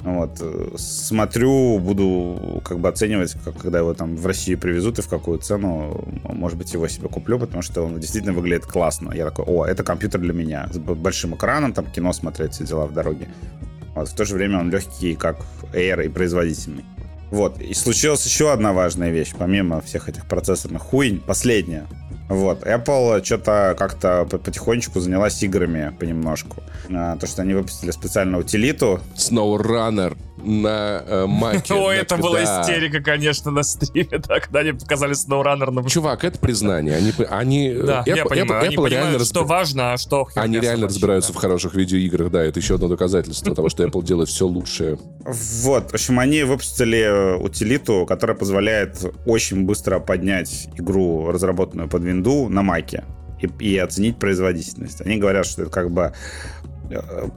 [0.03, 0.37] Вот.
[0.41, 5.07] э, Смотрю, буду как бы оценивать, как- когда его там в Россию привезут и в
[5.07, 6.03] какую цену.
[6.23, 9.13] Может быть, его себе куплю, потому что он действительно выглядит классно.
[9.13, 10.67] Я такой, о, это компьютер для меня.
[10.71, 13.27] С большим экраном, там кино смотреть, все дела в дороге.
[13.95, 14.09] Вот.
[14.09, 15.37] В то же время он легкий, как
[15.73, 16.85] Air, и производительный.
[17.29, 17.61] Вот.
[17.61, 21.21] И случилась еще одна важная вещь, помимо всех этих процессорных хуйнь.
[21.25, 21.85] Последняя.
[22.29, 22.63] Вот.
[22.63, 26.63] Apple что-то как-то по- потихонечку занялась играми понемножку.
[26.89, 30.17] А, то, что они выпустили специальную утилиту, SnowRunner.
[30.43, 31.73] На э, маке.
[31.73, 36.95] О, это была истерика, конечно, на стриме, да, когда они показали SnowRunner Чувак, это признание.
[36.95, 38.63] Они, они, Да, Apple, я понимаю.
[38.63, 41.39] Apple- они Apple понимают, реально что важно, а что Они реально разбираются да.
[41.39, 44.97] в хороших видеоиграх, да, это еще одно доказательство того, что Apple делает все лучшее.
[45.25, 52.03] Вот, в общем, они выпустили э, утилиту, которая позволяет очень быстро поднять игру, разработанную под
[52.03, 53.03] винду, на маке
[53.41, 55.01] и, и оценить производительность.
[55.01, 56.13] Они говорят, что это как бы
[56.63, 56.70] э,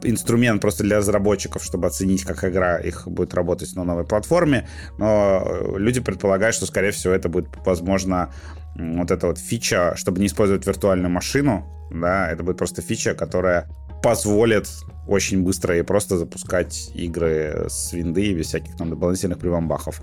[0.03, 4.69] инструмент просто для разработчиков, чтобы оценить, как игра их будет работать на новой платформе.
[4.99, 8.33] Но э, люди предполагают, что, скорее всего, это будет, возможно,
[8.77, 13.69] вот эта вот фича, чтобы не использовать виртуальную машину, да, это будет просто фича, которая
[14.03, 14.69] позволит
[15.07, 20.03] очень быстро и просто запускать игры с винды без всяких там дополнительных прибамбахов.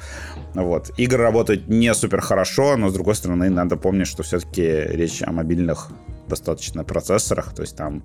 [0.56, 0.92] Вот.
[0.98, 5.32] Игры работают не супер хорошо, но с другой стороны надо помнить, что все-таки речь о
[5.32, 5.90] мобильных
[6.32, 8.04] достаточно процессорах, то есть там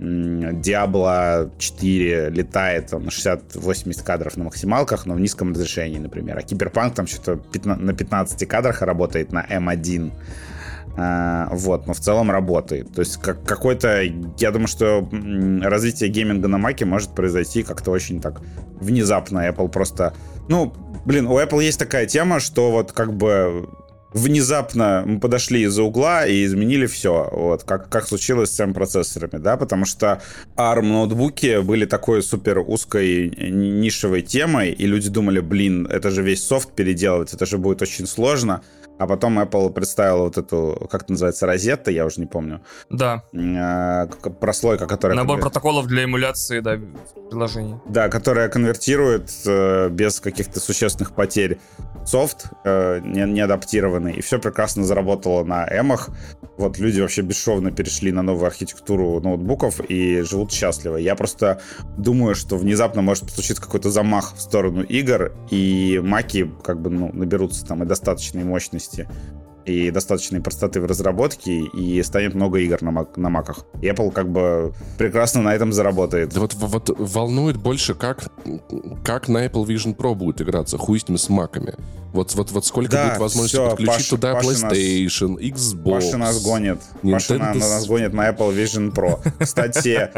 [0.00, 6.38] Diablo 4 летает там, на 60-80 кадров на максималках, но в низком разрешении, например.
[6.38, 10.12] А Киберпанк там что-то на 15 кадрах работает на M1.
[11.00, 12.92] А, вот, но в целом работает.
[12.92, 14.02] То есть как, какой-то,
[14.38, 15.08] я думаю, что
[15.62, 18.40] развитие гейминга на маке может произойти как-то очень так
[18.80, 19.48] внезапно.
[19.48, 20.14] Apple просто,
[20.48, 20.72] ну,
[21.04, 23.68] блин, у Apple есть такая тема, что вот как бы
[24.12, 29.56] внезапно мы подошли из-за угла и изменили все, вот, как, как случилось с M-процессорами, да,
[29.56, 30.22] потому что
[30.56, 36.42] ARM ноутбуки были такой супер узкой нишевой темой, и люди думали, блин, это же весь
[36.42, 38.62] софт переделывать, это же будет очень сложно,
[38.98, 43.24] а потом Apple представила вот эту, как это называется, розетта, я уже не помню, Да,
[43.32, 45.16] как- прослойка, которая...
[45.16, 46.78] набор конвер- протоколов для эмуляции, да,
[47.30, 47.76] приложений.
[47.88, 51.58] Да, которая конвертирует э, без каких-то существенных потерь
[52.04, 56.08] софт, э, не, не адаптированный, и все прекрасно заработало на эмах.
[56.56, 60.96] Вот люди вообще бесшовно перешли на новую архитектуру ноутбуков и живут счастливо.
[60.96, 61.60] Я просто
[61.96, 67.10] думаю, что внезапно может случиться какой-то замах в сторону игр, и маки как бы ну,
[67.12, 68.87] наберутся там и достаточной мощности,
[69.64, 73.66] и достаточной простоты в разработке, и станет много игр на, мак- на маках.
[73.82, 76.30] И Apple как бы прекрасно на этом заработает.
[76.32, 78.28] Да вот, вот волнует больше, как,
[79.04, 81.74] как на Apple Vision Pro будет играться, хуй с ним с маками.
[82.14, 85.92] Вот, вот, вот сколько Да, будет возможности всё, подключить Паша- туда Паша нас- PlayStation, Xbox.
[85.92, 86.78] Паша нас гонит.
[87.02, 89.20] Паша на- Nintendo нас гонит на Apple Vision Pro.
[89.38, 90.08] Кстати,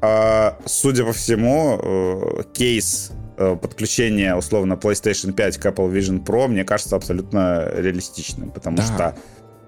[0.00, 6.48] э, судя по всему, э, кейс э, подключения, условно, PlayStation 5 к Apple Vision Pro,
[6.48, 8.82] мне кажется абсолютно реалистичным, потому Да.
[8.84, 9.14] что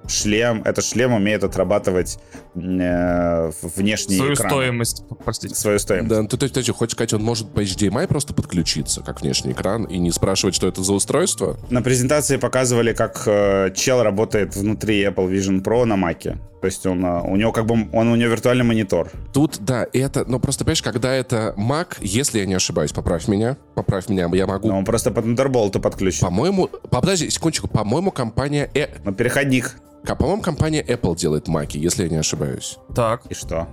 [0.09, 2.19] шлем, этот шлем умеет отрабатывать
[2.55, 4.51] э, внешний Свою экран.
[4.51, 5.55] стоимость, простите.
[5.55, 6.09] Свою стоимость.
[6.09, 9.85] Да, ты, ты, ты, хочешь сказать, он может по HDMI просто подключиться, как внешний экран,
[9.85, 11.57] и не спрашивать, что это за устройство?
[11.71, 16.39] На презентации показывали, как э, чел работает внутри Apple Vision Pro на Маке.
[16.61, 19.11] То есть он, э, у него как бы, он, у него виртуальный монитор.
[19.33, 23.57] Тут, да, это, но просто, понимаешь, когда это Mac, если я не ошибаюсь, поправь меня,
[23.75, 24.69] поправь меня, я могу...
[24.69, 26.27] Но он просто по Thunderbolt подключен.
[26.27, 29.77] По-моему, по- подожди, секундочку, по-моему, компания, э, Но переходник.
[30.07, 32.79] Ка- по-моему, компания Apple делает Маки, если я не ошибаюсь.
[32.95, 33.67] Так, И что?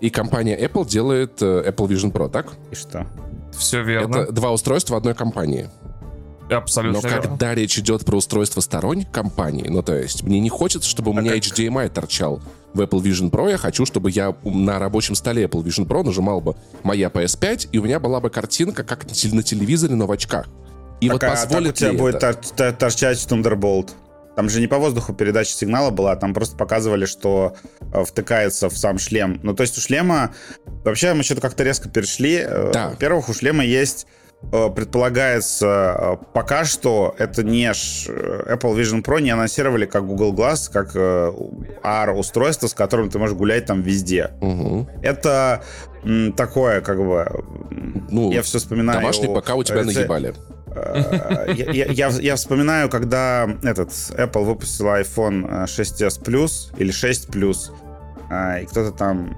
[0.00, 2.52] И компания Apple делает э, Apple Vision Pro, так?
[2.70, 3.06] И что?
[3.56, 4.18] все верно.
[4.18, 5.68] Это два устройства одной компании.
[6.50, 7.22] Но Абсолютно верно.
[7.22, 11.14] когда речь идет про устройство сторонних компаний, ну то есть мне не хочется, чтобы у
[11.14, 11.40] меня как?
[11.42, 12.40] HDMI торчал
[12.72, 16.40] в Apple Vision Pro, я хочу, чтобы я на рабочем столе Apple Vision Pro нажимал
[16.40, 20.06] бы моя PS5, и у меня была бы картинка, как на тел- на телевизоре, но
[20.06, 20.46] в очках.
[21.00, 22.32] И вот Так, а так у позволит тебя ли будет это?
[22.34, 23.90] тор- тор- торчать Thunderbolt.
[24.38, 27.56] Там же не по воздуху передача сигнала была, там просто показывали, что
[27.92, 29.40] э, втыкается в сам шлем.
[29.42, 30.32] Ну, то есть у шлема...
[30.84, 32.44] Вообще мы что-то как-то резко перешли.
[32.46, 32.90] Э, Да.
[32.90, 34.06] Во-первых, у шлема есть
[34.52, 40.94] э, предполагается, пока что это не Apple Vision Pro не анонсировали как Google Glass, как
[40.94, 44.30] AR-устройство, с которым ты можешь гулять там везде.
[44.40, 44.88] Мгм.
[45.02, 45.64] Это
[46.36, 47.26] такое, как бы...
[48.08, 49.00] Ну, я все вспоминаю...
[49.00, 50.34] Домашний ПК у тебя реце- наебали.
[50.74, 57.28] Э, я, я- я- вспоминаю, когда этот Apple выпустил iPhone э, 6s Plus или 6
[57.30, 57.70] Plus,
[58.30, 59.34] э, и кто-то там,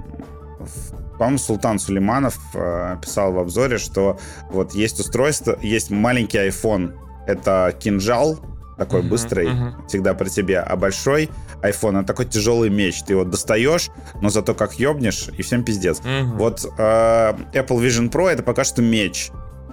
[1.19, 4.19] по-моему, Султан Сулейманов э, писал в обзоре, что
[4.51, 6.93] вот есть устройство, есть маленький iPhone,
[7.27, 8.39] это кинжал,
[8.79, 9.87] такой Мгм, быстрый, мгм.
[9.89, 11.29] всегда при тебе, а большой
[11.63, 13.91] iPhone это такой тяжелый меч, ты его достаешь,
[14.23, 16.01] но зато как ёбнешь, и всем пиздец.
[16.01, 16.39] Мгм.
[16.39, 19.31] Вот э, Apple Vision Pro это пока что меч.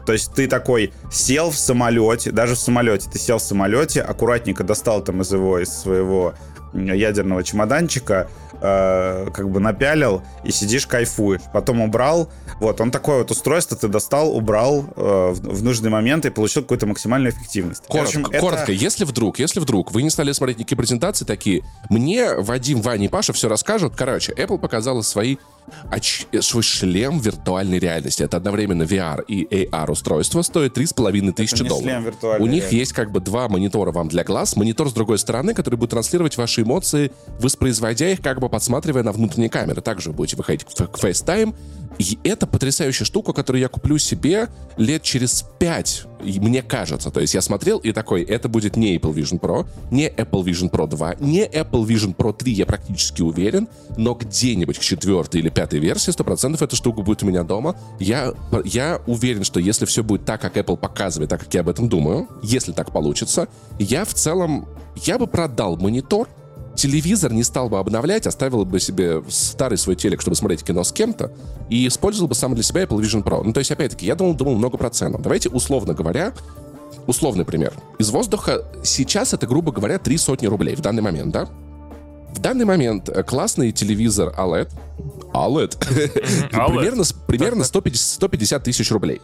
[0.08, 4.63] То есть ты такой сел в самолете, даже в самолете, ты сел в самолете, аккуратненько
[4.63, 6.34] достал там из его, из своего
[6.74, 8.30] ядерного чемоданчика,
[8.62, 11.41] э, как бы напялил и сидишь кайфуешь.
[11.54, 12.30] Потом убрал.
[12.60, 16.62] Вот, он такое вот устройство ты достал, убрал э, в, в нужный момент и получил
[16.63, 17.84] какую-то максимальную эффективность.
[17.88, 21.63] Коротко, общем, это- коротко, если вдруг, если вдруг вы не стали смотреть никакие презентации такие,
[21.89, 23.93] мне Вадим, Ваня и Паша все расскажут.
[23.96, 25.38] Короче, Apple показала свои
[25.91, 28.24] оч- свой шлем виртуальной реальности.
[28.24, 32.15] Это одновременно VR и AR устройство стоит 3,5 тысячи долларов.
[32.22, 32.76] У них реальности.
[32.76, 36.38] есть как бы два монитора вам для глаз, монитор с другой стороны, который будет транслировать
[36.38, 39.81] ваши эмоции, воспроизводя их, как бы подсматривая на внутренние камеры.
[39.81, 41.55] Также вы будете выходить к FaceTime.
[41.97, 47.10] И это потрясающая штука, которую я куплю себе лет через пять, мне кажется.
[47.10, 50.69] То есть я смотрел и такой, это будет не Apple Vision Pro, не Apple Vision
[50.69, 55.49] Pro 2, не Apple Vision Pro 3, я практически уверен, но где-нибудь к четвертой или
[55.49, 57.75] пятой версии 100% эта штука будет у меня дома.
[57.99, 58.33] Я,
[58.63, 61.89] я уверен, что если все будет так, как Apple показывает, так как я об этом
[61.89, 63.47] думаю, если так получится,
[63.79, 66.27] я в целом, я бы продал монитор,
[66.78, 70.94] телевизор не стал бы обновлять, оставил бы себе старый свой телек, чтобы смотреть кино с
[70.94, 71.32] кем-то,
[71.70, 73.42] и использовал бы сам для себя Apple Vision Pro.
[73.44, 75.18] Ну, то есть, опять-таки, я думал, думал много про цену.
[75.20, 76.34] Давайте, условно говоря,
[77.08, 77.74] условный пример.
[78.00, 81.50] Из воздуха сейчас это, грубо говоря, три сотни рублей в данный момент, да?
[82.34, 84.70] В данный момент э, классный телевизор OLED,
[85.34, 85.78] OLED,
[86.52, 86.70] OLED.
[86.76, 89.22] примерно, с- примерно 150, 150 тысяч рублей.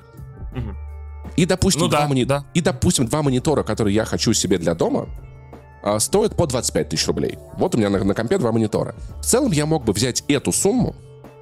[1.35, 2.45] И, допустим, Ну два да, мони- да.
[2.53, 5.07] и, допустим, два монитора, которые я хочу себе для дома,
[5.83, 7.37] а, стоят по 25 тысяч рублей.
[7.57, 8.95] Вот у меня на, на компе два монитора.
[9.19, 10.95] В целом я мог бы взять эту сумму,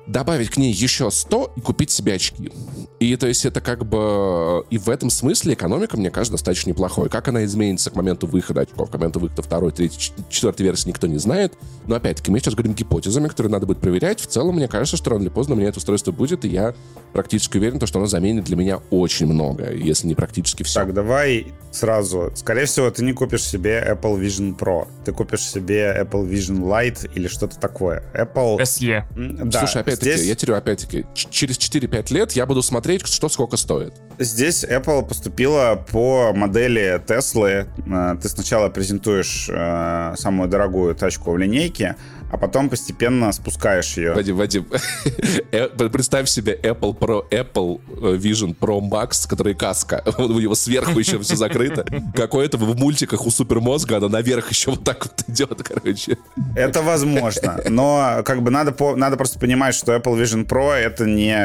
[0.07, 2.51] добавить к ней еще 100 и купить себе очки.
[2.99, 4.63] И то есть это как бы...
[4.69, 7.09] И в этом смысле экономика, мне кажется, достаточно неплохой.
[7.09, 11.07] Как она изменится к моменту выхода очков, к моменту выхода второй, третьей, четвертой версии никто
[11.07, 11.53] не знает.
[11.87, 14.19] Но опять-таки мы сейчас говорим гипотезами, которые надо будет проверять.
[14.19, 16.75] В целом, мне кажется, что рано или поздно у меня это устройство будет, и я
[17.13, 20.81] практически уверен, то, что оно заменит для меня очень много, если не практически все.
[20.81, 22.31] Так, давай сразу.
[22.35, 24.87] Скорее всего, ты не купишь себе Apple Vision Pro.
[25.05, 28.03] Ты купишь себе Apple Vision Lite или что-то такое.
[28.13, 28.59] Apple...
[28.59, 29.03] SE.
[29.45, 33.58] Да, Слушай, опять-таки, здесь, я терю, опять-таки, через 4-5 лет я буду смотреть, что сколько
[33.58, 33.93] стоит.
[34.19, 37.67] здесь Apple поступила по модели Tesla.
[37.88, 41.95] Э, Ты сначала презентуешь э, самую дорогую тачку в линейке,
[42.31, 44.13] а потом постепенно спускаешь ее.
[44.13, 44.65] Вадим, Вадим,
[45.51, 50.01] э, представь себе Apple Pro, Apple э, Vision Pro Max, который каска.
[50.17, 51.85] У него сверху еще все закрыто.
[52.15, 56.17] Какое-то в мультиках у супермозга, она наверх еще вот так вот идет, короче.
[56.55, 61.35] Это возможно, но как бы надо, надо просто понимать, что Apple Vision Pro это не,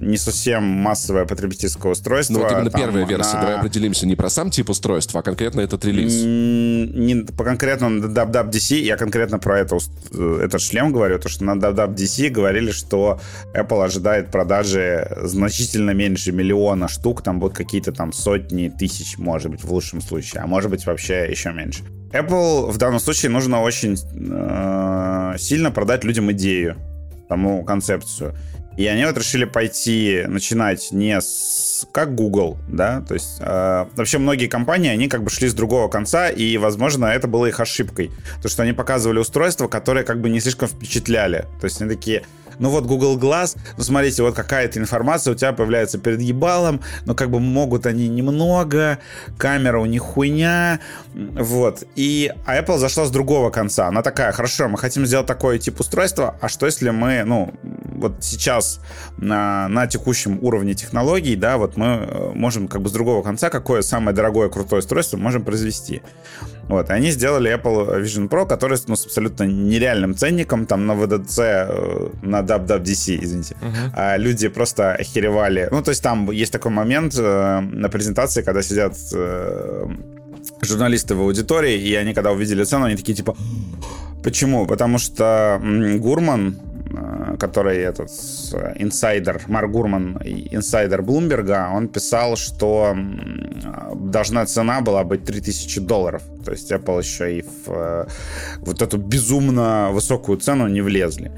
[0.00, 2.34] не совсем массовое потребительское устройство.
[2.34, 3.30] Ну вот именно Там первая версия.
[3.32, 6.14] она- Давай определимся не про сам тип устройства, а конкретно этот релиз.
[6.22, 11.44] Не по конкретному WWDC, я конкретно про это, ус- э, этот шлем говорю, то что
[11.44, 13.20] на WWDC говорили, что
[13.54, 19.62] Apple ожидает продажи значительно меньше миллиона штук, там будут какие-то там сотни тысяч, может быть,
[19.62, 21.82] в лучшем случае, а может быть вообще еще меньше.
[22.12, 26.76] Apple в данном случае нужно очень э, сильно продать людям идею,
[27.28, 28.34] саму концепцию.
[28.76, 34.18] И они вот решили пойти начинать не с как Google, да, то есть э, вообще
[34.18, 38.10] многие компании, они как бы шли с другого конца, и, возможно, это было их ошибкой.
[38.42, 41.46] То, что они показывали устройства, которые как бы не слишком впечатляли.
[41.60, 42.24] То есть они такие,
[42.58, 47.14] ну вот Google Glass, ну смотрите, вот какая-то информация у тебя появляется перед ебалом, но
[47.14, 48.98] как бы могут они немного,
[49.38, 50.80] камера у них хуйня,
[51.14, 51.84] вот.
[51.94, 53.88] И а Apple зашла с другого конца.
[53.88, 58.22] Она такая, хорошо, мы хотим сделать такой тип устройства, а что если мы, ну, вот
[58.22, 58.80] сейчас
[59.16, 63.50] на, на текущем уровне технологий, да, вот мы э, можем как бы с другого конца
[63.50, 66.02] какое самое дорогое крутое устройство можем произвести.
[66.68, 70.92] Вот, и они сделали Apple Vision Pro, который ну, с абсолютно нереальным ценником, там на
[70.92, 73.56] VDC, э, на WWDC, извините.
[73.94, 75.68] А люди просто охеревали.
[75.70, 79.86] Ну, то есть там есть такой момент э, на презентации, когда сидят э,
[80.62, 83.36] журналисты в аудитории, и они, когда увидели цену, они такие, типа,
[84.24, 84.66] почему?
[84.66, 85.60] Потому что
[85.98, 86.56] Гурман,
[86.90, 88.10] э, который этот
[88.52, 92.96] э, инсайдер, Марк Гурман, инсайдер Блумберга, он писал, что
[94.10, 96.22] должна цена была быть 3000 долларов.
[96.44, 98.06] То есть Apple еще и в э,
[98.60, 101.32] вот эту безумно высокую цену не влезли.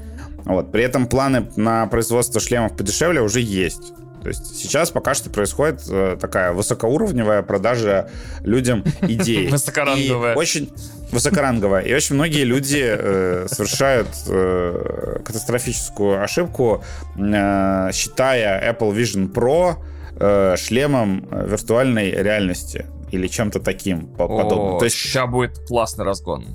[0.45, 0.71] Вот.
[0.71, 3.93] При этом планы на производство шлемов подешевле уже есть.
[4.21, 8.09] То есть сейчас пока что происходит э, такая высокоуровневая продажа
[8.43, 9.47] людям идей.
[9.47, 10.33] Высокоранговая.
[10.33, 10.69] И очень
[11.11, 11.81] высокоранговая.
[11.83, 16.83] И очень многие люди э, совершают э, катастрофическую ошибку,
[17.15, 19.77] э, считая Apple Vision Pro
[20.19, 24.79] э, шлемом э, виртуальной реальности или чем-то таким по- подобным.
[24.79, 26.45] То есть сейчас будет классный разгон.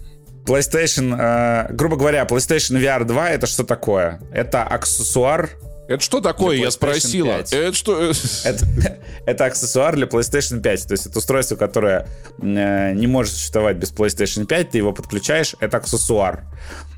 [0.46, 4.20] PlayStation, э, грубо говоря, PlayStation VR 2 это что такое?
[4.32, 5.50] Это аксессуар
[5.88, 7.38] Это что такое, я спросила?
[7.38, 7.52] 5.
[7.52, 8.10] Это что?
[8.44, 8.66] Это,
[9.26, 10.86] это аксессуар для PlayStation 5.
[10.86, 12.06] То есть это устройство, которое
[12.40, 14.70] э, не может существовать без PlayStation 5.
[14.70, 16.44] Ты его подключаешь, это аксессуар.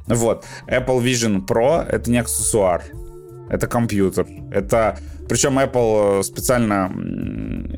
[0.07, 0.45] Вот.
[0.69, 2.83] Apple Vision Pro— это не аксессуар.
[3.49, 4.27] Это компьютер.
[4.53, 4.99] Это
[5.29, 6.93] Причем Apple специально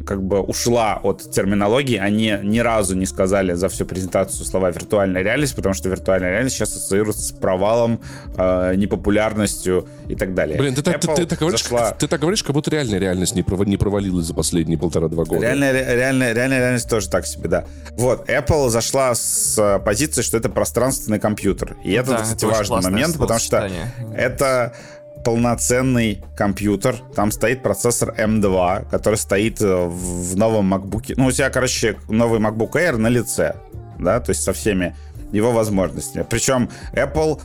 [0.07, 1.97] как бы ушла от терминологии.
[1.97, 6.57] Они ни разу не сказали за всю презентацию слова виртуальная реальность, потому что виртуальная реальность
[6.57, 8.01] сейчас ассоциируется с провалом,
[8.37, 10.59] э, непопулярностью и так далее.
[10.59, 11.93] Блин, ты, ты, ты, ты, так говоришь, зашла...
[11.93, 13.67] ты так говоришь, как будто реальная реальность не, пров...
[13.67, 15.43] не провалилась за последние полтора-два года.
[15.43, 17.65] Реальная, реальная, реальная реальность тоже так себе, да.
[17.93, 21.77] Вот, Apple зашла с позиции, что это пространственный компьютер.
[21.85, 23.71] И это, да, кстати, это важный момент, потому что
[24.15, 24.75] это
[25.29, 26.97] полноценный компьютер.
[27.14, 31.12] Там стоит процессор M2, который стоит э, в новом MacBook.
[31.18, 33.57] Ну, у тебя, короче, новый MacBook Air на лице,
[33.99, 34.97] да, то есть со всеми
[35.31, 36.24] его возможностями.
[36.31, 37.43] Причем Apple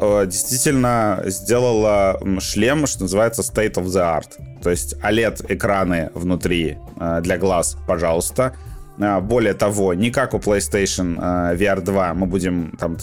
[0.00, 4.62] э, действительно сделала шлем, что называется State of the Art.
[4.62, 8.54] То есть OLED-экраны внутри э, для глаз, пожалуйста.
[8.98, 11.18] Э, более того, не как у PlayStation
[11.54, 12.96] VR 2 мы будем там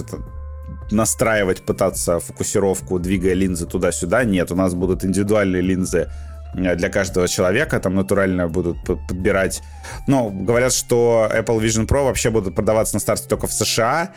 [0.92, 4.24] настраивать, пытаться фокусировку, двигая линзы туда-сюда.
[4.24, 6.10] Нет, у нас будут индивидуальные линзы
[6.56, 9.62] э, для каждого человека, там натурально будут подбирать.
[10.08, 14.12] Но говорят, что Apple Vision Pro вообще будут продаваться на старте только в США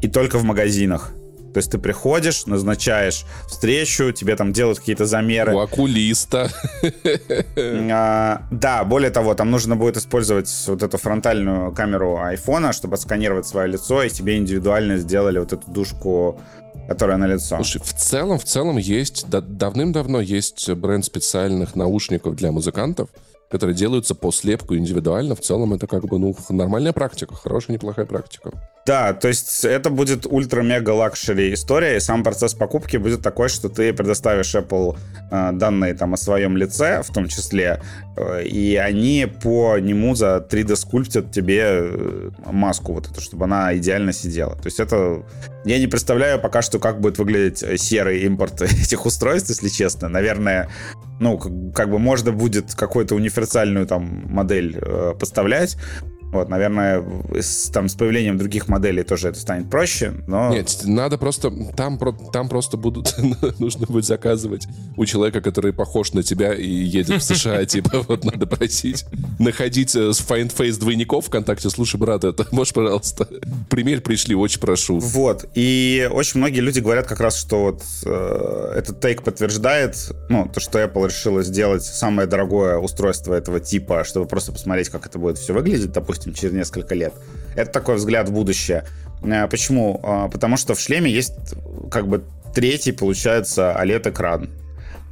[0.00, 1.12] и только в магазинах.
[1.52, 5.54] То есть ты приходишь, назначаешь встречу, тебе там делают какие-то замеры.
[5.54, 6.50] У окулиста.
[7.94, 13.46] А, да, более того, там нужно будет использовать вот эту фронтальную камеру айфона, чтобы отсканировать
[13.46, 16.40] свое лицо, и тебе индивидуально сделали вот эту душку
[16.88, 17.56] которая на лицо.
[17.56, 23.08] Слушай, в целом, в целом есть, да, давным-давно есть бренд специальных наушников для музыкантов,
[23.52, 25.34] которые делаются по слепку индивидуально.
[25.34, 28.50] В целом это как бы, ну, нормальная практика, хорошая, неплохая практика.
[28.86, 33.92] Да, то есть это будет ультра-мега-лакшери история, и сам процесс покупки будет такой, что ты
[33.92, 34.96] предоставишь Apple
[35.30, 37.82] э, данные там о своем лице, в том числе,
[38.16, 43.76] э, и они по нему за 3D скульптят тебе э, маску вот эту, чтобы она
[43.76, 44.56] идеально сидела.
[44.56, 45.22] То есть это...
[45.64, 50.08] Я не представляю пока что, как будет выглядеть серый импорт этих устройств, если честно.
[50.08, 50.68] Наверное,
[51.22, 51.38] ну,
[51.72, 55.76] как, бы можно будет какую-то универсальную там модель э, поставлять,
[56.32, 57.04] вот, наверное,
[57.38, 60.50] с, там, с появлением других моделей тоже это станет проще, но...
[60.50, 61.52] Нет, надо просто...
[61.76, 61.98] Там,
[62.32, 63.14] там просто будут...
[63.58, 64.66] нужно будет заказывать
[64.96, 69.04] у человека, который похож на тебя и едет в США, типа, вот надо просить
[69.38, 71.68] находить э, с Find Face двойников ВКонтакте.
[71.68, 73.28] Слушай, брат, это можешь, пожалуйста,
[73.68, 74.98] пример пришли, очень прошу.
[74.98, 80.48] Вот, и очень многие люди говорят как раз, что вот э, этот тейк подтверждает, ну,
[80.48, 85.18] то, что Apple решила сделать самое дорогое устройство этого типа, чтобы просто посмотреть, как это
[85.18, 87.12] будет все выглядеть, допустим, допустим, через несколько лет.
[87.56, 88.84] Это такой взгляд в будущее.
[89.22, 90.00] Э, почему?
[90.02, 91.34] А, потому что в шлеме есть
[91.90, 92.22] как бы
[92.54, 94.48] третий, получается, OLED-экран.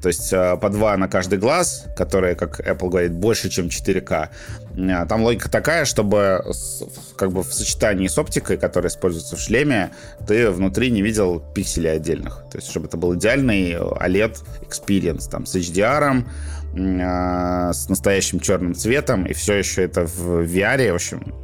[0.03, 4.29] То есть э, по два на каждый глаз, которые, как Apple говорит, больше, чем 4К.
[4.77, 6.43] Э, там логика такая, чтобы
[7.17, 9.91] как бы в сочетании с оптикой, которая используется в шлеме,
[10.27, 12.45] ты внутри не видел пикселей отдельных.
[12.51, 16.25] То есть чтобы это был идеальный OLED experience там, с HDR,
[16.73, 21.35] с настоящим черным цветом, и все еще это в VR, в общем,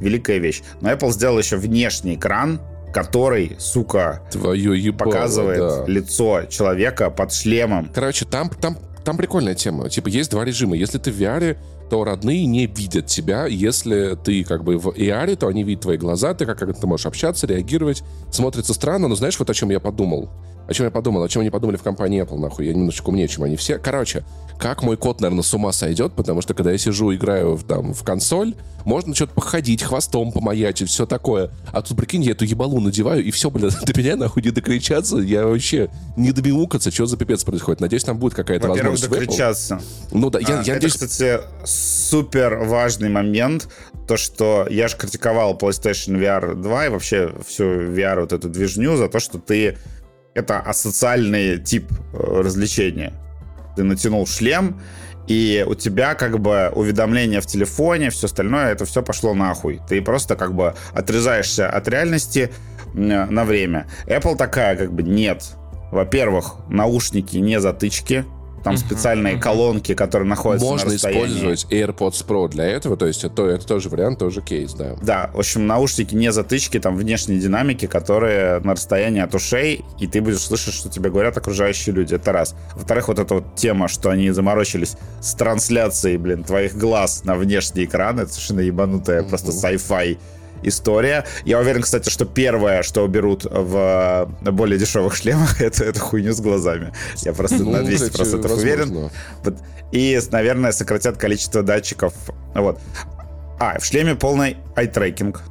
[0.00, 0.62] великая вещь.
[0.80, 2.60] Но Apple сделал еще внешний экран,
[2.92, 5.84] который, сука, Твое ебало, показывает да.
[5.86, 7.90] лицо человека под шлемом.
[7.92, 9.88] Короче, там, там, там прикольная тема.
[9.88, 10.76] Типа, есть два режима.
[10.76, 11.56] Если ты в VR,
[11.90, 13.46] то родные не видят тебя.
[13.46, 16.86] Если ты как бы в AR, то они видят твои глаза, ты как, как ты
[16.86, 18.02] можешь общаться, реагировать.
[18.30, 20.30] Смотрится странно, но знаешь, вот о чем я подумал?
[20.66, 21.22] О чем я подумал?
[21.22, 22.66] О чем они подумали в компании Apple, нахуй?
[22.66, 23.78] Я немножечко умнее, чем они все.
[23.78, 24.24] Короче,
[24.58, 27.92] как мой кот, наверное, с ума сойдет, потому что когда я сижу, играю в, там,
[27.92, 28.54] в консоль,
[28.84, 31.50] можно что-то походить, хвостом помаячить, все такое.
[31.72, 35.18] А тут, прикинь, я эту ебалу надеваю, и все, блядь, до меня нахуй не докричаться,
[35.18, 37.80] я вообще не добимукаться, что за пипец происходит.
[37.80, 39.08] Надеюсь, там будет какая-то возможность.
[39.08, 39.80] докричаться.
[40.12, 40.94] Ну да, я, а, я это, надеюсь...
[40.94, 43.68] кстати, супер важный момент,
[44.06, 48.96] то, что я же критиковал PlayStation VR 2 и вообще всю VR вот эту движню
[48.96, 49.78] за то, что ты
[50.34, 53.12] это асоциальный тип э, развлечения.
[53.76, 54.80] Ты натянул шлем,
[55.26, 59.80] и у тебя как бы уведомления в телефоне, все остальное, это все пошло нахуй.
[59.88, 62.52] Ты просто как бы отрезаешься от реальности
[62.92, 63.88] на время.
[64.06, 65.44] Apple такая как бы нет.
[65.90, 68.24] Во-первых, наушники не затычки,
[68.64, 71.26] там специальные колонки, которые находятся Можно на расстоянии.
[71.26, 74.96] использовать AirPods Pro для этого, то есть это, это тоже вариант, тоже кейс, да.
[75.02, 80.06] Да, в общем, наушники не затычки, там внешние динамики, которые на расстоянии от ушей, и
[80.06, 82.14] ты будешь слышать, что тебе говорят окружающие люди.
[82.14, 82.54] Это раз.
[82.74, 87.84] Во-вторых, вот эта вот тема, что они заморочились с трансляцией, блин, твоих глаз на внешний
[87.84, 89.28] экран, это совершенно ебанутая mm-hmm.
[89.28, 90.18] просто sci-fi
[90.64, 91.24] история.
[91.44, 96.40] Я уверен, кстати, что первое, что уберут в более дешевых шлемах, это, это хуйню с
[96.40, 96.92] глазами.
[97.22, 99.10] Я просто ну, на 200% уверен.
[99.92, 102.14] И, наверное, сократят количество датчиков.
[102.54, 102.80] Вот.
[103.60, 105.42] А, в шлеме полный ай-трекинг.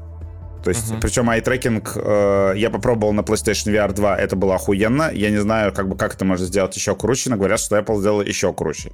[0.63, 0.99] То есть, uh-huh.
[1.01, 5.11] причем ай-трекинг э, я попробовал на PlayStation VR 2, это было охуенно.
[5.13, 7.99] Я не знаю, как бы как это можно сделать еще круче, но говорят, что Apple
[7.99, 8.91] сделал еще круче.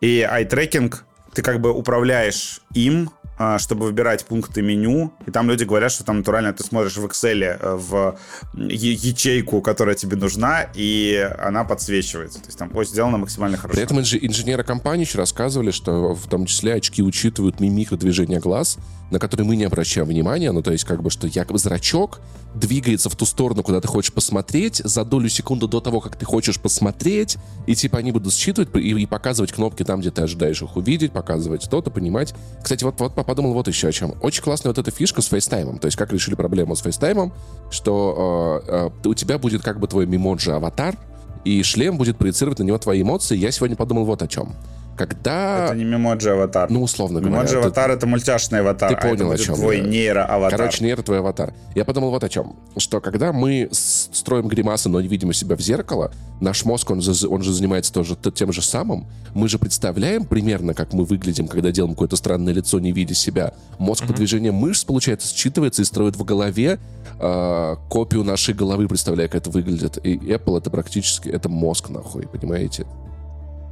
[0.00, 1.04] И ай-трекинг,
[1.34, 3.10] ты как бы управляешь им,
[3.58, 5.12] чтобы выбирать пункты меню.
[5.26, 8.18] И там люди говорят, что там натурально ты смотришь в Excel э, в
[8.54, 12.40] ячейку, которая тебе нужна, и она подсвечивается.
[12.40, 13.74] То есть там ой, сделано максимально хорошо.
[13.74, 18.78] При этом инженеры компании еще рассказывали, что в том числе очки учитывают мимику движения глаз,
[19.10, 20.52] на которые мы не обращаем внимания.
[20.52, 22.20] Ну, то есть как бы, что якобы зрачок
[22.54, 26.24] двигается в ту сторону, куда ты хочешь посмотреть, за долю секунды до того, как ты
[26.24, 30.60] хочешь посмотреть, и типа они будут считывать и, и показывать кнопки там, где ты ожидаешь
[30.60, 32.34] их увидеть, показывать что-то, понимать.
[32.62, 34.14] Кстати, вот, вот подумал вот еще о чем.
[34.20, 35.78] Очень классная вот эта фишка с фейстаймом.
[35.78, 37.32] То есть как решили проблему с фейстаймом,
[37.70, 40.96] что э, э, у тебя будет как бы твой Memoji аватар,
[41.44, 43.36] и шлем будет проецировать на него твои эмоции.
[43.36, 44.54] Я сегодня подумал вот о чем
[44.96, 45.66] когда...
[45.66, 46.70] Это не Memoji аватар.
[46.70, 47.36] Ну, условно говоря.
[47.36, 48.94] Memoji аватар это мультяшный аватар.
[48.94, 49.54] Ты понял, а это о чем.
[49.54, 50.58] твой нейро-аватар.
[50.58, 51.54] Короче, нейро твой аватар.
[51.74, 52.56] Я подумал вот о чем.
[52.76, 57.28] Что когда мы строим гримасы, но не видим себя в зеркало, наш мозг, он же,
[57.28, 59.06] он же занимается тоже тем же самым.
[59.34, 63.54] Мы же представляем примерно, как мы выглядим, когда делаем какое-то странное лицо, не видя себя.
[63.78, 64.06] Мозг mm-hmm.
[64.08, 66.78] по движениям мышц, получается, считывается и строит в голове
[67.18, 69.98] э, копию нашей головы, представляя, как это выглядит.
[70.04, 72.86] И Apple это практически, это мозг нахуй, понимаете?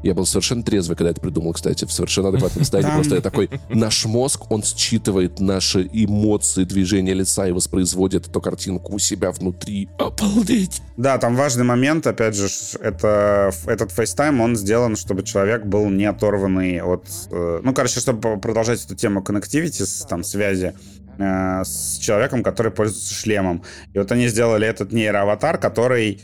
[0.03, 2.94] Я был совершенно трезвый, когда это придумал, кстати, в совершенно адекватном состоянии.
[2.94, 8.94] Просто я такой, наш мозг, он считывает наши эмоции, движения лица и воспроизводит эту картинку
[8.94, 9.88] у себя внутри.
[9.98, 10.82] Обалдеть!
[10.96, 12.48] Да, там важный момент, опять же,
[12.80, 17.07] это, этот FaceTime, он сделан, чтобы человек был не оторванный от...
[17.30, 20.74] Э, ну, короче, чтобы продолжать эту тему connectivity, там, связи,
[21.18, 23.62] э, с человеком, который пользуется шлемом.
[23.92, 26.20] И вот они сделали этот нейроаватар, который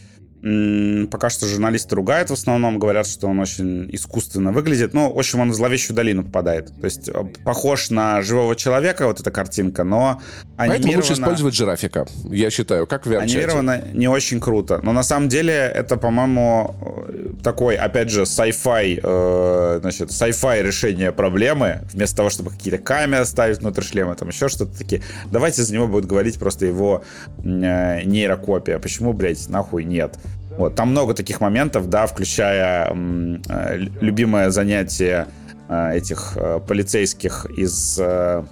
[1.11, 4.95] Пока что журналисты ругают в основном, говорят, что он очень искусственно выглядит.
[4.95, 6.69] Ну, в общем, он в зловещую долину попадает.
[6.81, 7.13] То есть э,
[7.45, 10.21] похож на живого человека, вот эта картинка, но
[10.57, 10.69] анимировано...
[10.69, 14.81] Поэтому лучше использовать жирафика, я считаю, как в Анимировано не очень круто.
[14.83, 21.13] Но на самом деле это, по-моему, э, такой, опять же, sci-fi, э, значит, sci-fi решение
[21.13, 21.81] проблемы.
[21.93, 25.03] Вместо того, чтобы какие-то камеры ставить внутрь шлема, там еще что-то такие.
[25.31, 27.03] Давайте за него будет говорить просто его
[27.39, 28.79] э, нейрокопия.
[28.79, 30.17] Почему, блядь, нахуй нет?
[30.57, 35.29] Вот, там много таких моментов, да, включая э, любимое занятие
[35.69, 38.45] э, этих э, полицейских из э,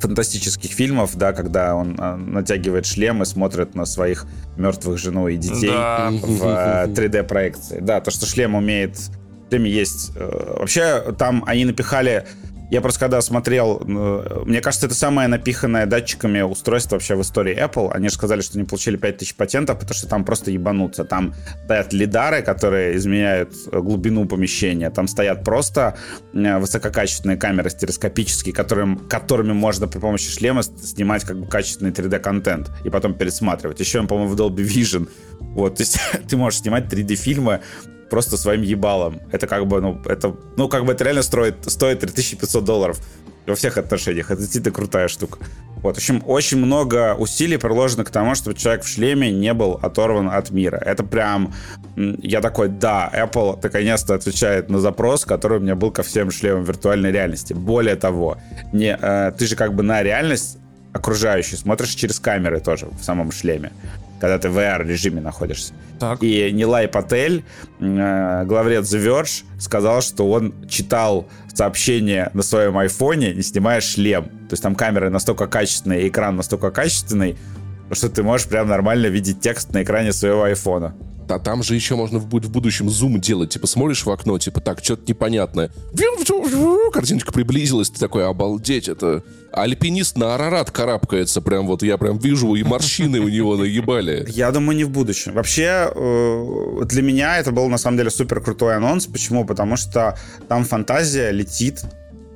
[0.00, 4.26] фантастических фильмов, да, когда он э, натягивает шлем и смотрит на своих
[4.56, 6.10] мертвых жену и детей да.
[6.10, 7.80] в э, 3D-проекции.
[7.80, 8.96] Да, то, что шлем умеет...
[8.96, 10.12] В шлеме есть...
[10.16, 12.26] Э, вообще, там они напихали
[12.74, 17.56] я просто когда смотрел, э, мне кажется, это самое напиханное датчиками устройство вообще в истории
[17.56, 17.92] Apple.
[17.92, 21.04] Они же сказали, что они получили 5000 патентов, потому что там просто ебануться.
[21.04, 21.34] Там
[21.66, 24.90] стоят лидары, которые изменяют глубину помещения.
[24.90, 25.96] Там стоят просто
[26.32, 32.72] э, высококачественные камеры стереоскопические, которым, которыми можно при помощи шлема снимать как бы качественный 3D-контент
[32.82, 33.78] и потом пересматривать.
[33.78, 35.08] Еще, по-моему, в Dolby Vision.
[35.38, 37.60] Вот, то есть ты можешь снимать 3D-фильмы
[38.10, 39.20] просто своим ебалом.
[39.32, 43.00] Это как бы, ну, это, ну, как бы это реально строит, стоит 3500 долларов
[43.46, 44.30] во всех отношениях.
[44.30, 45.38] Это действительно крутая штука.
[45.76, 49.78] Вот, в общем, очень много усилий приложено к тому, чтобы человек в шлеме не был
[49.82, 50.76] оторван от мира.
[50.76, 51.52] Это прям...
[51.96, 56.64] Я такой, да, Apple наконец-то отвечает на запрос, который у меня был ко всем шлемам
[56.64, 57.52] виртуальной реальности.
[57.52, 58.38] Более того,
[58.72, 60.58] не, э, ты же как бы на реальность
[60.94, 63.72] окружающую смотришь через камеры тоже в самом шлеме
[64.20, 65.74] когда ты в VR-режиме находишься.
[65.98, 66.22] Так.
[66.22, 67.44] И Нилай Патель,
[67.80, 74.24] э, главред The Verge, сказал, что он читал сообщение на своем айфоне, не снимая шлем.
[74.24, 77.36] То есть там камера настолько качественная, экран настолько качественный,
[77.92, 80.94] что ты можешь прям нормально видеть текст на экране своего айфона.
[81.30, 83.50] А там же еще можно будет в будущем зум делать.
[83.50, 85.70] Типа смотришь в окно, типа так, что-то непонятное.
[86.92, 89.22] Картиночка приблизилась, ты такой, обалдеть, это
[89.52, 91.40] альпинист на Арарат карабкается.
[91.40, 94.26] Прям вот я прям вижу, и морщины у него наебали.
[94.28, 95.32] Я думаю, не в будущем.
[95.32, 99.06] Вообще, э, для меня это был на самом деле супер крутой анонс.
[99.06, 99.44] Почему?
[99.44, 100.18] Потому что
[100.48, 101.82] там фантазия летит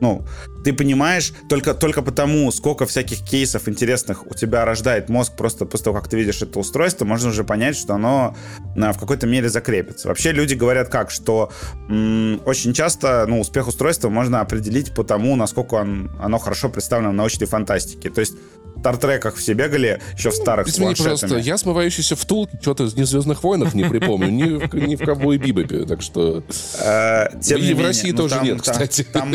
[0.01, 0.25] ну,
[0.65, 5.85] ты понимаешь, только, только потому, сколько всяких кейсов интересных у тебя рождает мозг просто после
[5.85, 8.37] того, как ты видишь это устройство, можно уже понять, что оно
[8.77, 10.09] а, в какой-то мере закрепится.
[10.09, 11.51] Вообще люди говорят как, что
[11.89, 17.11] м- очень часто ну, успех устройства можно определить по тому, насколько он, оно хорошо представлено
[17.11, 18.11] в научной фантастике.
[18.11, 18.35] То есть
[18.81, 23.75] Стартреках все бегали, еще в старых Извини, пожалуйста, я смывающийся втулки что-то из «Незвездных войнах»
[23.75, 26.43] не припомню, ни в, ни в «Ковбой Бибопе», так что...
[26.81, 29.03] Э, тем и в России ну, тоже нет, кстати.
[29.03, 29.35] Там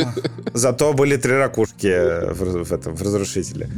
[0.53, 1.87] зато были три ракушки
[2.31, 3.69] в, в, этом, в «Разрушителе».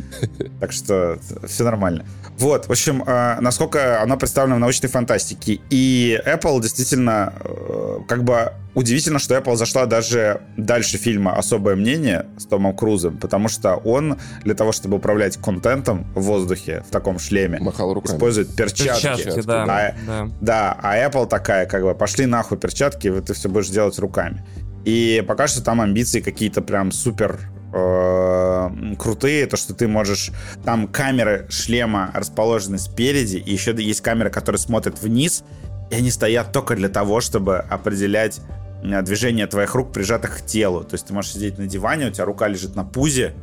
[0.60, 2.06] Так что все нормально.
[2.38, 5.60] Вот, в общем, э, насколько оно представлено в научной фантастике.
[5.70, 12.28] И Apple действительно э, как бы удивительно, что Apple зашла даже дальше фильма «Особое мнение»
[12.38, 17.18] с Томом Крузом, потому что он для того, чтобы управлять контентом в воздухе в таком
[17.18, 18.16] шлеме, Махал руками.
[18.16, 19.02] использует перчатки.
[19.02, 20.30] Перчатки, да, А, да.
[20.42, 24.46] да, а Apple такая, как бы, пошли нахуй перчатки, ты все будешь делать руками.
[24.84, 27.40] И пока что там амбиции какие-то прям супер
[27.74, 28.70] э,
[29.00, 30.32] крутые, то, что ты можешь...
[30.64, 35.44] Там камеры шлема расположены спереди, и еще есть камера, которая смотрит вниз,
[35.92, 38.42] и они стоят только для того, чтобы определять
[39.02, 40.84] движение твоих рук, прижатых к телу.
[40.84, 43.34] То есть ты можешь сидеть на диване, у тебя рука лежит на пузе,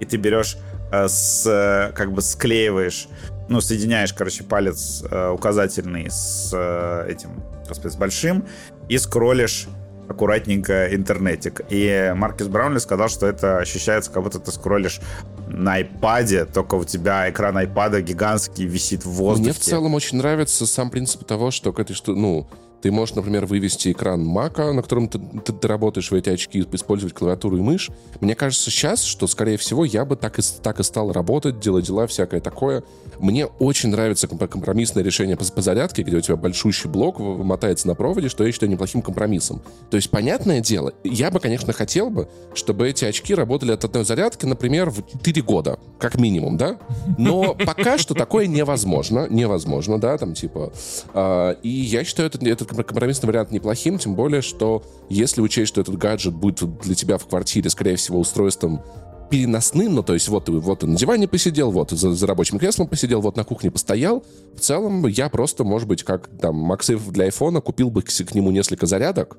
[0.00, 0.56] и ты берешь,
[0.90, 3.08] э, с, э, как бы склеиваешь,
[3.48, 8.46] ну, соединяешь, короче, палец э, указательный с э, этим, господи, с большим,
[8.88, 9.68] и скроллишь
[10.08, 11.62] аккуратненько интернетик.
[11.70, 15.00] И Маркис Браунли сказал, что это ощущается, как будто ты скроллишь
[15.48, 19.50] на айпаде, только у тебя экран айпада гигантский висит в воздухе.
[19.50, 22.48] Мне в целом очень нравится сам принцип того, что к этой что, ну,
[22.82, 27.14] ты можешь, например, вывести экран Мака, на котором ты, ты, работаешь в эти очки, использовать
[27.14, 27.90] клавиатуру и мышь.
[28.20, 31.86] Мне кажется сейчас, что, скорее всего, я бы так и, так и стал работать, делать
[31.86, 32.82] дела, всякое такое.
[33.20, 37.86] Мне очень нравится комп- компромиссное решение по, по зарядке, где у тебя большущий блок мотается
[37.86, 39.62] на проводе, что я считаю неплохим компромиссом.
[39.90, 44.04] То есть, понятное дело, я бы, конечно, хотел бы, чтобы эти очки работали от одной
[44.04, 46.78] зарядки, например, в 4 года, как минимум, да?
[47.16, 50.72] Но пока что такое невозможно, невозможно, да, там типа...
[51.14, 55.80] а, и я считаю этот, этот компромиссный вариант неплохим, тем более, что если учесть, что
[55.80, 58.82] этот гаджет будет для тебя в квартире, скорее всего, устройством
[59.30, 62.86] переносным, ну, то есть вот, вот ты на диване посидел, вот за, за рабочим креслом
[62.86, 64.24] посидел, вот на кухне постоял.
[64.54, 68.34] В целом, я просто, может быть, как там Максейв для айфона, купил бы к, к
[68.34, 69.38] нему несколько зарядок,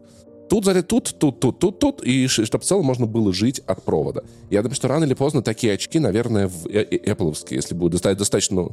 [0.49, 3.83] Тут заряд, тут, тут, тут, тут, тут, и чтобы в целом можно было жить от
[3.83, 4.23] провода.
[4.49, 8.01] Я думаю, что рано или поздно такие очки, наверное, в э- э- Apple, если будут
[8.01, 8.69] достаточно...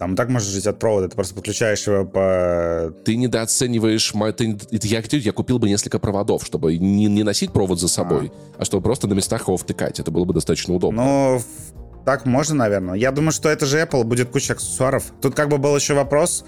[0.00, 2.90] Там так можешь жить от провода, ты просто подключаешь его по...
[3.04, 4.14] Ты недооцениваешь...
[4.34, 4.56] Ты,
[4.88, 8.64] я, я купил бы несколько проводов, чтобы не, не носить провод за собой, а.
[8.64, 10.00] чтобы просто на местах его втыкать.
[10.00, 11.04] Это было бы достаточно удобно.
[11.04, 11.42] Ну,
[12.06, 12.94] так можно, наверное.
[12.94, 15.04] Я думаю, что это же Apple, будет куча аксессуаров.
[15.20, 16.46] Тут как бы был еще вопрос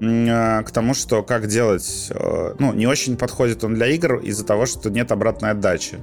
[0.00, 2.08] э, к тому, что как делать...
[2.10, 5.98] э, Ну, не очень подходит он для игр из-за того, что нет обратной отдачи.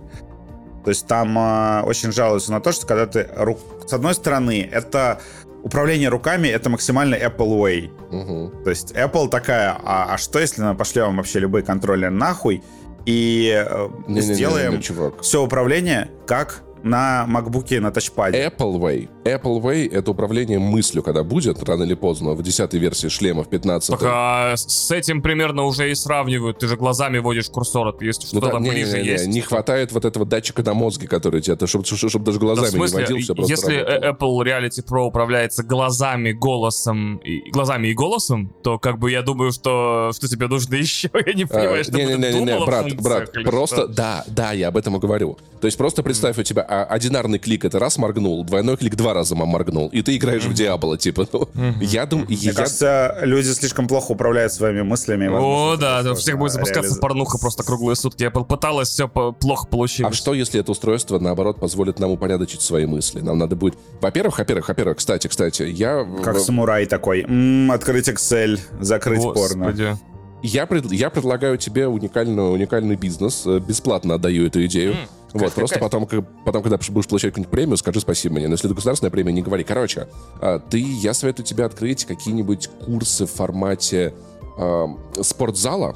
[0.86, 3.28] То есть там э, очень жалуются на то, что когда ты...
[3.36, 5.20] рук- С одной стороны, это
[5.66, 7.90] управление руками, это максимально Apple Way.
[8.12, 8.64] Мгм.
[8.64, 12.62] То есть Apple такая, а, а что если мы пошлем вообще любые контроллеры нахуй
[13.08, 15.22] и э, Не-не-не-не, сделаем чувак.
[15.22, 18.46] все управление как на макбуке на тачпаде?
[18.46, 19.10] Apple Way.
[19.26, 23.50] Apple Way— это управление мыслью, когда будет, рано или поздно, в 10 версии шлема, в
[23.50, 26.60] 15 Так а с этим примерно уже и сравнивают.
[26.60, 29.28] Ты же глазами водишь курсор, это если Ну что-то да, не, ближе не, не, есть.
[29.28, 32.72] не хватает вот этого датчика на мозге, который тебе, чтобы, чтобы даже Да, глазами в
[32.72, 37.88] смысле, не водил, все просто если э, Apple Reality Pro управляется глазами, голосом, и, глазами
[37.88, 41.10] и голосом, то как бы я думаю, что, что тебе нужно еще.
[41.26, 43.88] Я не понимаю, что не, не, не, не, в брат, брат, просто, что.
[43.88, 45.38] да, да, я об этом и говорю.
[45.62, 49.14] То есть просто представь, у тебя а, одинарный клик это раз моргнул, двойной клик два
[49.14, 51.48] раза моргнул, и ты играешь в Диабло, типа, ну,
[51.82, 55.28] я думаю, Мне я- кажется, люди слишком плохо управляют своими мыслями.
[55.32, 58.24] О, да, у всех будет сложно запускаться реализ- порнуха просто круглые сутки.
[58.24, 60.16] Apple пыталась, все плохо А получилось.
[60.18, 63.22] что, если это устройство, наоборот, позволит нам упорядочить свои мысли?
[63.22, 63.76] Нам надо будет...
[64.02, 66.06] Во-первых, во-первых, во-первых, кстати, кстати, я...
[66.24, 67.22] Как самурай такой.
[67.28, 69.66] М, открыть Excel, закрыть порно.
[69.66, 69.96] Господи.
[70.44, 73.44] Я, пред- я предлагаю тебе уникальный, уникальный бизнес.
[73.46, 74.96] э, Бесплатно отдаю эту идею.
[75.40, 76.08] Вот, просто потом,
[76.46, 78.48] потом, когда будешь получать какую-нибудь премию, скажи спасибо мне.
[78.48, 79.64] Но если это государственная премия, не говори.
[79.64, 80.08] Короче,
[80.40, 84.14] а, ты, я советую тебе открыть какие-нибудь курсы в формате
[84.58, 84.88] а,
[85.22, 85.96] спортзала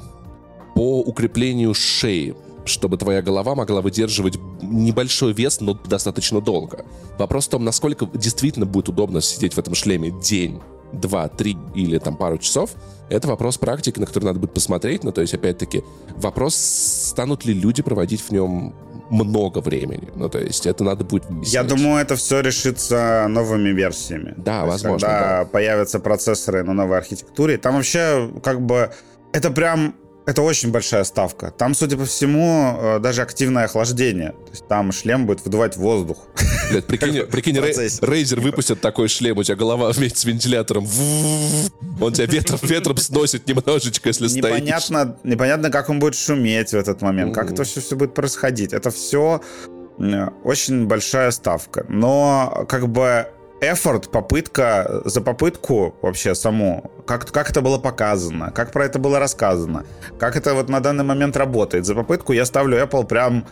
[0.74, 2.36] по укреплению шеи
[2.66, 6.84] чтобы твоя голова могла выдерживать небольшой вес, но достаточно долго.
[7.18, 10.60] Вопрос в том, насколько действительно будет удобно сидеть в этом шлеме день,
[10.92, 12.74] два, три или там пару часов.
[13.08, 15.04] Это вопрос практики, на который надо будет посмотреть.
[15.04, 15.82] Но то есть, опять-таки,
[16.16, 18.74] вопрос, станут ли люди проводить в нем
[19.10, 20.08] много времени.
[20.14, 21.66] Ну, то есть, это надо будет Я выяснять.
[21.66, 24.34] думаю, это все решится новыми версиями.
[24.36, 28.90] Да, То есть, возможно, Когда появятся процессоры на новой архитектуре, там вообще как бы
[29.32, 29.94] это прям
[30.26, 31.50] это очень большая ставка.
[31.50, 34.30] Там, судя по всему, э, даже активное охлаждение.
[34.30, 36.18] То есть там шлем будет выдувать воздух.
[36.70, 37.58] Блядь, прикинь, прикинь.
[37.58, 40.86] Рейзер выпустит такой шлем, у тебя голова вместе с вентилятором.
[42.00, 44.44] Он тебя ветром, ветром сносит немножечко, если стоишь.
[44.44, 48.72] Непонятно, непонятно, как он будет шуметь в этот момент, как это все, все будет происходить.
[48.72, 49.40] Это все
[50.44, 51.84] очень большая ставка.
[51.88, 53.26] Но как бы
[53.60, 59.18] эфорт, попытка за попытку вообще саму, как, как это было показано, как про это было
[59.18, 59.84] рассказано,
[60.18, 61.86] как это вот на данный момент работает.
[61.86, 63.46] За попытку я ставлю Apple прям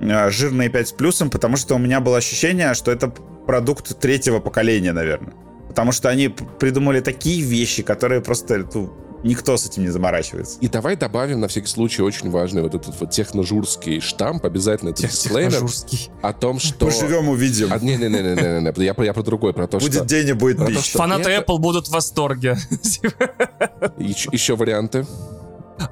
[0.00, 3.12] э, жирные 5 с плюсом, потому что у меня было ощущение, что это
[3.46, 5.32] продукт третьего поколения, наверное.
[5.68, 8.92] Потому что они придумали такие вещи, которые просто ну,
[9.24, 10.58] Никто с этим не заморачивается.
[10.60, 15.02] И давай добавим на всякий случай очень важный вот этот вот техножурский штамп, обязательно этот
[15.10, 16.10] дисклеймер Техножурский.
[16.22, 16.86] о том, что...
[16.86, 17.72] Поживем, увидим.
[17.72, 20.04] А, не-не-не-не-не, я, про- я про другое, про то, Будет что...
[20.04, 22.56] день и будет что Фанаты это- Apple будут в восторге.
[23.98, 25.06] Еще, еще варианты.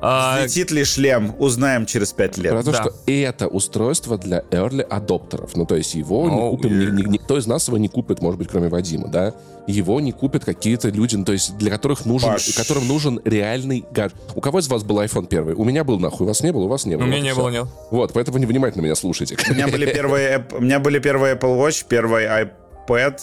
[0.01, 2.64] А, ли шлем, узнаем через пять Про лет.
[2.64, 2.82] то, Да.
[2.82, 5.57] что это устройство для early адоптеров.
[5.57, 6.91] Ну, то есть его не Oh, купим, ни- yeah.
[6.91, 9.34] ни- никто из нас его не купит, может быть, кроме Вадима, да?
[9.66, 12.55] Его не купят какие-то люди, ну, то есть для которых нужен, Паш.
[12.55, 14.16] которым нужен реальный гаджет.
[14.34, 15.55] У кого из вас был iPhone первый?
[15.55, 16.24] У меня был, нахуй.
[16.24, 16.64] У вас не было?
[16.64, 17.07] У вас не У было.
[17.07, 17.41] меня Вот и не всё.
[17.41, 17.66] было, нет.
[17.91, 19.37] Вот, поэтому невнимательно меня слушайте.
[19.51, 23.20] У меня были первые, у меня были первые Apple Watch, первый iPad,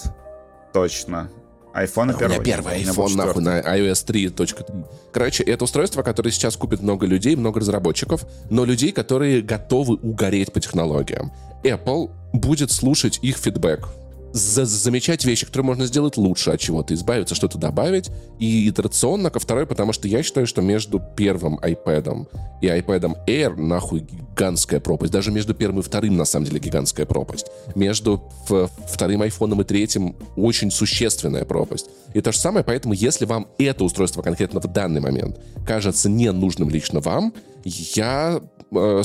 [0.73, 1.29] точно.
[1.73, 4.85] iPhone У меня первый iPhone, нахуй, на iOS 3.3.
[5.11, 10.53] Короче, это устройство, которое сейчас купит много людей, много разработчиков, но людей, которые готовы угореть
[10.53, 11.31] по технологиям.
[11.63, 13.87] Apple будет слушать их фидбэк,
[14.33, 18.09] за- замечать вещи, которые можно сделать лучше, от чего-то избавиться, что-то добавить,
[18.39, 22.27] и итерационно ко второй, потому что я считаю, что между первым iPad
[22.61, 25.13] и iPad Air нахуй гигантская пропасть.
[25.13, 27.47] Даже между первым и вторым, на самом деле, гигантская пропасть.
[27.75, 28.23] Между
[28.87, 31.87] вторым iPhone и третьим очень существенная пропасть.
[32.13, 36.31] И то же самое, поэтому если вам это устройство конкретно в данный момент кажется не
[36.31, 37.33] нужным лично вам,
[37.63, 38.41] я
[38.71, 39.01] э,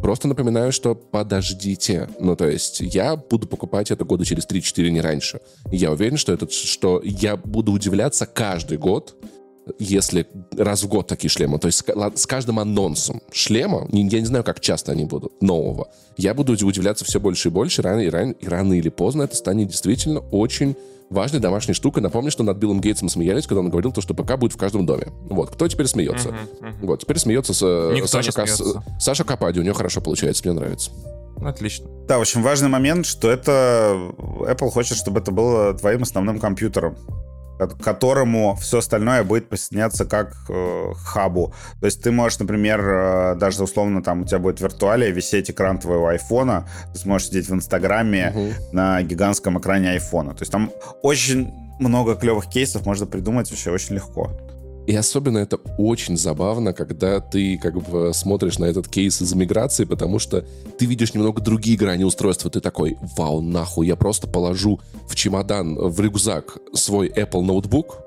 [0.00, 2.08] просто напоминаю, что подождите.
[2.18, 5.40] Ну, то есть я буду покупать это года через 3-4, не раньше.
[5.70, 9.16] Я уверен, что, этот, что я буду удивляться каждый год,
[9.78, 14.26] если раз в год такие шлемы, то есть с с каждым анонсом шлема, я не
[14.26, 18.00] знаю, как часто они будут, нового, я буду уди- удивляться все больше и больше, рано,
[18.00, 20.76] и рано, и рано или поздно это станет действительно очень
[21.10, 22.02] важной домашней штукой.
[22.02, 24.84] Напомню, что над Биллом Гейтсом смеялись, когда он говорил, то, что ПК будет в каждом
[24.84, 25.08] доме.
[25.30, 26.34] Вот, кто теперь смеется?
[26.82, 28.82] Вот, теперь смеется с, э, Никто Саша, не Кас- смеется.
[29.00, 30.90] Саша Капади, у него хорошо получается, мне нравится.
[31.42, 31.86] Отлично.
[32.08, 36.96] Да, очень важный момент, что это Apple хочет, чтобы это было твоим основным компьютером,
[37.58, 41.52] к которому все остальное будет присоединяться как э, хабу.
[41.80, 45.50] То есть ты можешь, например, э, даже условно там у тебя будет в виртуале висеть
[45.50, 48.52] экран твоего айфона, ты сможешь сидеть в Инстаграме Мгм.
[48.72, 50.34] на гигантском экране айфона.
[50.34, 50.70] То есть там
[51.02, 54.30] очень много клевых кейсов можно придумать вообще очень легко.
[54.88, 59.84] И особенно это очень забавно, когда ты как бы смотришь на этот кейс из миграции,
[59.84, 60.46] потому что
[60.78, 62.50] ты видишь немного другие грани устройства.
[62.50, 67.98] Ты такой, вау, нахуй, я просто положу в чемодан, в рюкзак свой Apple ноутбук,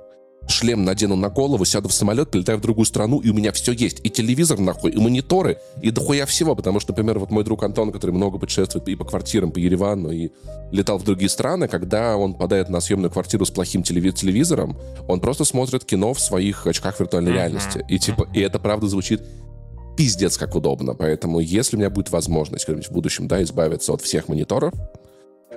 [0.48, 3.72] шлем надену на голову, сяду в самолет, прилетаю в другую страну, и у меня все
[3.72, 4.00] есть.
[4.04, 6.56] И телевизор, нахуй, и мониторы, и дохуя всего.
[6.56, 10.12] Потому что, например, вот мой друг Антон, который много путешествует и по квартирам, по Еревану,
[10.12, 10.30] и
[10.72, 14.78] летал в другие страны, когда он попадает на съемную квартиру с плохим телеви- телевизором,
[15.08, 17.86] он просто смотрит кино в своих очках виртуальной реальности.
[17.88, 19.22] И типа, и это правда звучит
[19.98, 20.96] пиздец как удобно.
[20.96, 24.74] Поэтому, если у меня будет возможность когда-нибудь в будущем, да, избавиться от всех мониторов,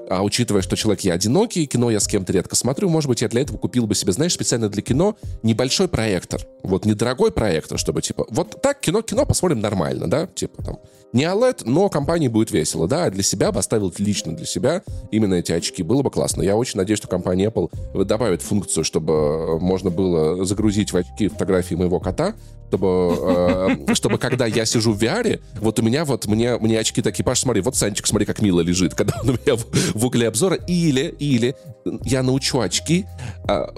[0.08, 3.28] а учитывая, что человек я одинокий, кино я с кем-то редко смотрю, может быть, я
[3.28, 6.40] для этого купил бы себе, знаешь, специально для кино небольшой проектор.
[6.62, 10.78] Вот недорогой проектор, чтобы, типа, вот так кино, кино посмотрим нормально, да, типа там,
[11.12, 14.82] не OLED, но компании будет весело, да, а для себя бы оставил лично для себя
[15.12, 16.42] именно эти очки, было бы классно.
[16.42, 21.76] Я очень надеюсь, что компания Apple добавит функцию, чтобы можно было загрузить в очки фотографии
[21.76, 22.34] моего кота,
[22.74, 27.02] чтобы, э, чтобы когда я сижу в VR, вот у меня вот, мне, мне очки
[27.02, 30.04] такие, Паш, смотри, вот Санчик, смотри, как мило лежит, когда он у меня в, в
[30.04, 31.54] угле обзора, или, или
[32.04, 33.06] я научу очки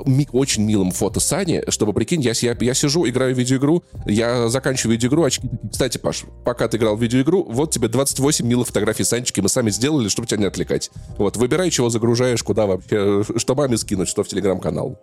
[0.06, 4.48] ми- очень милым фото Сани, чтобы, прикинь, я, я, я сижу, играю в видеоигру, я
[4.48, 9.04] заканчиваю видеоигру, очки кстати, Паш, пока ты играл в видеоигру, вот тебе 28 милых фотографий
[9.04, 10.90] Санчики, мы сами сделали, чтобы тебя не отвлекать.
[11.18, 14.98] Вот, выбирай, чего загружаешь, куда вообще, что маме скинуть, что в телеграм-канал.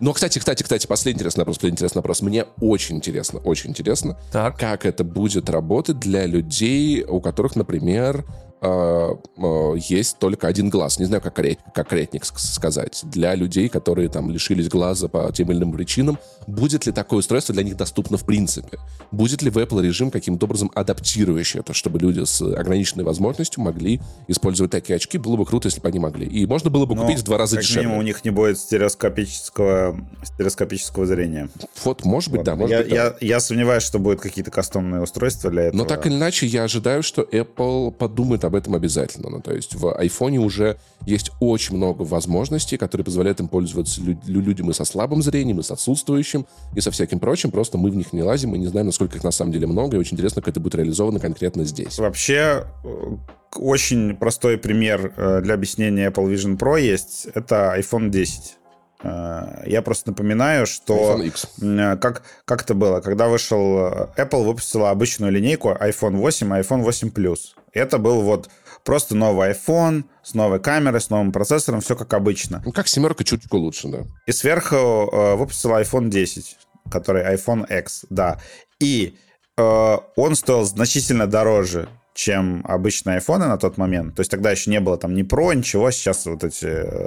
[0.00, 2.22] Но, кстати, кстати, кстати, последний интересный вопрос, последний интересный вопрос.
[2.22, 4.58] Мне очень интересно, очень интересно, Так.
[4.58, 8.24] как это будет работать для людей, у которых, например,
[8.62, 10.98] есть только один глаз.
[10.98, 13.00] Не знаю, как, ск- сказать.
[13.04, 17.54] Для людей, которые там лишились глаза по тем или иным причинам, будет ли такое устройство
[17.54, 18.78] для них доступно в принципе?
[19.10, 24.00] Будет ли в Apple режим каким-то образом адаптирующий это, чтобы люди с ограниченной возможностью могли
[24.28, 25.16] использовать такие очки?
[25.18, 26.26] Было бы круто, если бы они могли.
[26.26, 27.82] И можно было бы Но, купить в два раза как дешевле.
[27.84, 31.48] минимум, у них не будет стереоскопического, стереоскопического зрения.
[31.84, 32.96] Вот, может быть, да, может я, быть, да.
[32.96, 35.78] я, я сомневаюсь, что будут какие-то кастомные устройства для этого.
[35.78, 39.30] Но так или иначе, я ожидаю, что Apple подумает об этом обязательно.
[39.30, 40.76] Ну, то есть в iPhone уже
[41.06, 45.60] есть очень много возможностей, которые позволяют им пользоваться лю- лю- людям и со слабым зрением,
[45.60, 47.50] и с отсутствующим, и со всяким прочим.
[47.50, 49.96] Просто мы в них не лазим, мы не знаем, насколько их на самом деле много,
[49.96, 51.98] и очень интересно, как это будет реализовано конкретно здесь.
[51.98, 53.16] Вообще, э,
[53.56, 57.26] очень простой пример э, для объяснения Apple Vision Pro есть.
[57.34, 58.56] Это iPhone 10.
[59.02, 61.20] Э, Я просто напоминаю, что...
[61.60, 63.00] М, Как, как это было?
[63.00, 67.38] Когда вышел э, Apple, выпустила обычную линейку iPhone 8 и iPhone 8 Plus.
[67.72, 68.48] Это был вот
[68.84, 72.62] просто новый iPhone с новой камерой, с новым процессором, все как обычно.
[72.64, 73.98] Ну, как семерка чуточку лучше, да.
[74.26, 76.56] И сверху э, выпустила iPhone 10.
[76.90, 78.38] который iPhone X, да.
[78.80, 79.16] И
[79.56, 84.16] э, он стоил значительно дороже, чем обычные айфоны на тот момент.
[84.16, 85.90] То есть тогда еще не было там ни Pro, ничего.
[85.92, 86.66] Сейчас вот эти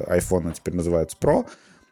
[0.10, 1.46] айфоны теперь называются Pro.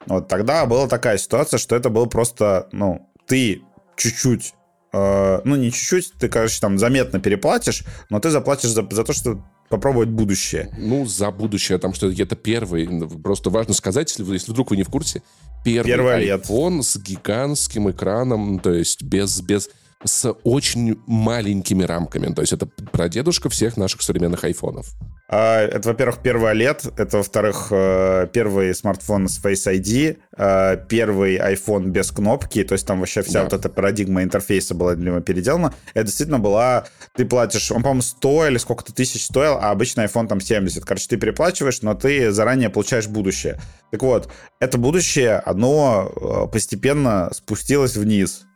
[0.07, 3.61] Вот тогда была такая ситуация, что это был просто, ну, ты
[3.95, 4.53] чуть-чуть
[4.93, 9.13] э, ну, не чуть-чуть, ты, короче, там заметно переплатишь, но ты заплатишь за, за то,
[9.13, 10.69] что попробовать будущее.
[10.77, 12.87] Ну, за будущее, там что это первый.
[12.87, 15.23] Ну, просто важно сказать, если, вы, если вдруг вы не в курсе,
[15.63, 16.85] первый, первый iPhone лет.
[16.85, 19.69] с гигантским экраном, то есть без, без
[20.03, 22.33] с очень маленькими рамками.
[22.33, 24.87] То есть это прадедушка всех наших современных айфонов.
[25.33, 31.37] А, это, во-первых, первый OLED, это, во-вторых, э, первый смартфон с Face ID, э, первый
[31.37, 33.43] iPhone без кнопки, то есть там вообще вся да.
[33.45, 35.73] вот эта парадигма интерфейса была для него переделана.
[35.93, 36.85] Это действительно была...
[37.15, 40.83] Ты платишь, он, по-моему, 100 или сколько-то тысяч стоил, а обычный iPhone там 70.
[40.83, 43.57] Короче, ты переплачиваешь, но ты заранее получаешь будущее.
[43.91, 44.29] Так вот,
[44.59, 48.47] это будущее, оно э, постепенно спустилось вниз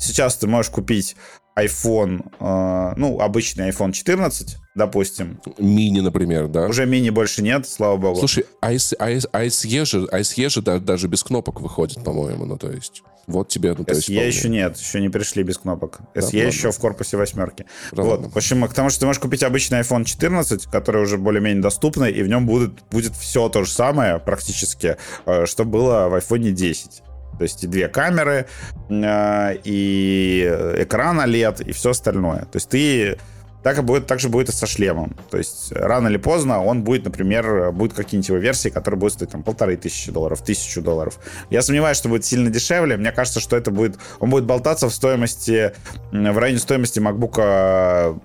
[0.00, 1.16] Сейчас ты можешь купить
[1.58, 5.40] iPhone, э, ну, обычный iPhone 14, допустим.
[5.58, 6.66] Мини, например, да?
[6.66, 8.18] Уже мини больше нет, слава богу.
[8.18, 12.56] Слушай, а SE, а SE же, а SE же даже без кнопок выходит, по-моему, ну,
[12.56, 13.02] то есть...
[13.26, 14.08] Вот тебе, ну, то есть...
[14.08, 16.00] SE еще нет, еще не пришли без кнопок.
[16.14, 17.66] Да, SE еще в корпусе восьмерки.
[17.92, 18.28] Да, вот, ладно.
[18.30, 22.10] в общем, к тому, что ты можешь купить обычный iPhone 14, который уже более-менее доступный,
[22.10, 24.96] и в нем будет, будет все то же самое практически,
[25.26, 27.02] э, что было в iPhone 10.
[27.40, 28.44] То есть и две камеры,
[28.90, 30.44] э, и
[30.76, 32.40] экран OLED, и все остальное.
[32.40, 33.16] То есть ты
[33.62, 35.16] так, и будет, так же будет и со шлемом.
[35.30, 39.30] То есть рано или поздно он будет, например, будет какие-нибудь его версии, которые будут стоить
[39.30, 41.18] там полторы тысячи долларов, тысячу долларов.
[41.48, 42.98] Я сомневаюсь, что будет сильно дешевле.
[42.98, 45.72] Мне кажется, что это будет, он будет болтаться в стоимости,
[46.12, 47.36] в районе стоимости MacBook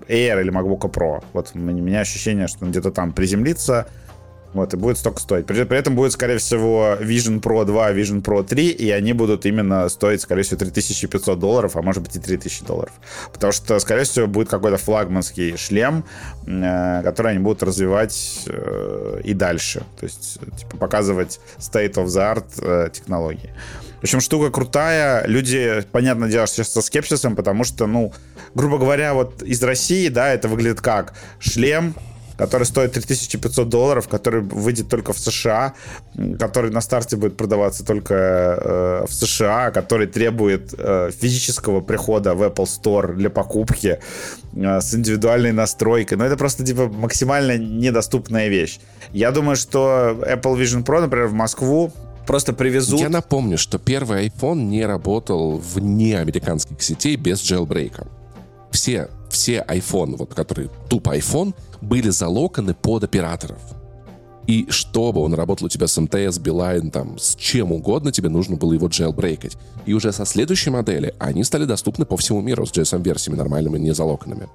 [0.08, 1.24] Air или MacBook Pro.
[1.32, 3.86] Вот у меня ощущение, что он где-то там приземлится,
[4.52, 5.46] вот, и будет столько стоить.
[5.46, 9.46] При, при этом будет, скорее всего, Vision Pro 2, Vision Pro 3, и они будут
[9.46, 12.92] именно стоить, скорее всего, 3500 долларов, а может быть и 3000 долларов.
[13.32, 16.04] Потому что, скорее всего, будет какой-то флагманский шлем,
[16.46, 19.82] э, который они будут развивать э, и дальше.
[19.98, 23.50] То есть, типа, показывать state of the art э, технологии.
[24.00, 25.26] В общем, штука крутая.
[25.26, 28.12] Люди, понятное дело, сейчас со скепсисом, потому что, ну,
[28.54, 31.94] грубо говоря, вот из России, да, это выглядит как шлем,
[32.36, 35.74] который стоит 3500 долларов, который выйдет только в США,
[36.38, 42.42] который на старте будет продаваться только э, в США, который требует э, физического прихода в
[42.42, 43.98] Apple Store для покупки
[44.54, 46.18] э, с индивидуальной настройкой.
[46.18, 48.78] Но это просто типа максимально недоступная вещь.
[49.12, 51.92] Я думаю, что Apple Vision Pro, например, в Москву
[52.26, 53.00] просто привезут.
[53.00, 58.06] Я напомню, что первый iPhone не работал вне американских сетей без джелбрейка.
[58.70, 63.58] Все, все iPhone, вот которые тупо iPhone, были залоканы под операторов.
[64.46, 68.56] И чтобы он работал у тебя с МТС, Билайн, там, с чем угодно, тебе нужно
[68.56, 69.58] было его джейлбрейкать.
[69.84, 73.92] И уже со следующей модели они стали доступны по всему миру с GSM-версиями нормальными, не
[73.92, 74.48] залоканными.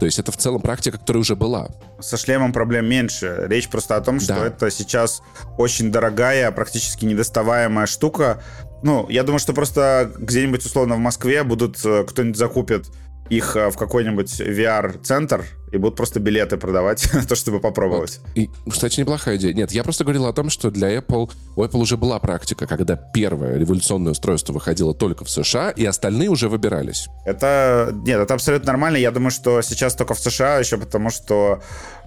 [0.00, 1.68] То есть это в целом практика, которая уже была.
[2.00, 3.44] Со шлемом проблем меньше.
[3.48, 4.46] Речь просто о том, что да.
[4.46, 5.22] это сейчас
[5.58, 8.42] очень дорогая, практически недоставаемая штука.
[8.82, 12.86] Ну, я думаю, что просто где-нибудь условно в Москве будут э, кто-нибудь закупит
[13.30, 18.20] их э, в какой-нибудь VR-центр и будут просто билеты продавать на то, чтобы попробовать.
[18.22, 18.36] Вот.
[18.36, 19.54] И, кстати, неплохая идея.
[19.54, 22.96] Нет, я просто говорил о том, что для Apple, у Apple уже была практика, когда
[22.96, 27.08] первое революционное устройство выходило только в США, и остальные уже выбирались.
[27.24, 28.98] Это, нет, это абсолютно нормально.
[28.98, 31.62] Я думаю, что сейчас только в США еще потому, что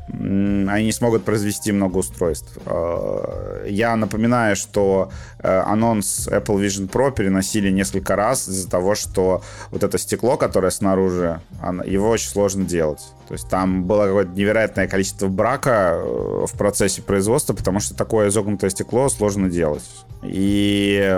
[0.10, 2.58] они не смогут произвести много устройств.
[2.66, 9.42] Э, я напоминаю, что э, анонс Apple Vision Pro переносили несколько раз из-за того, что
[9.72, 11.42] вот это стекло, которое снаружи,
[11.86, 13.02] его очень сложно делать.
[13.28, 18.30] То есть там было какое-то невероятное количество брака э, в процессе производства, потому что такое
[18.30, 19.84] изогнутое стекло сложно делать.
[20.24, 21.16] И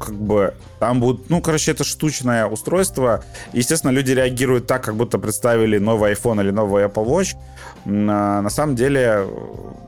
[0.00, 3.22] как бы там будут, ну, короче, это штучное устройство.
[3.52, 7.36] Естественно, люди реагируют так, как будто представили новый iPhone или новый Apple Watch.
[7.84, 9.26] На, на самом деле,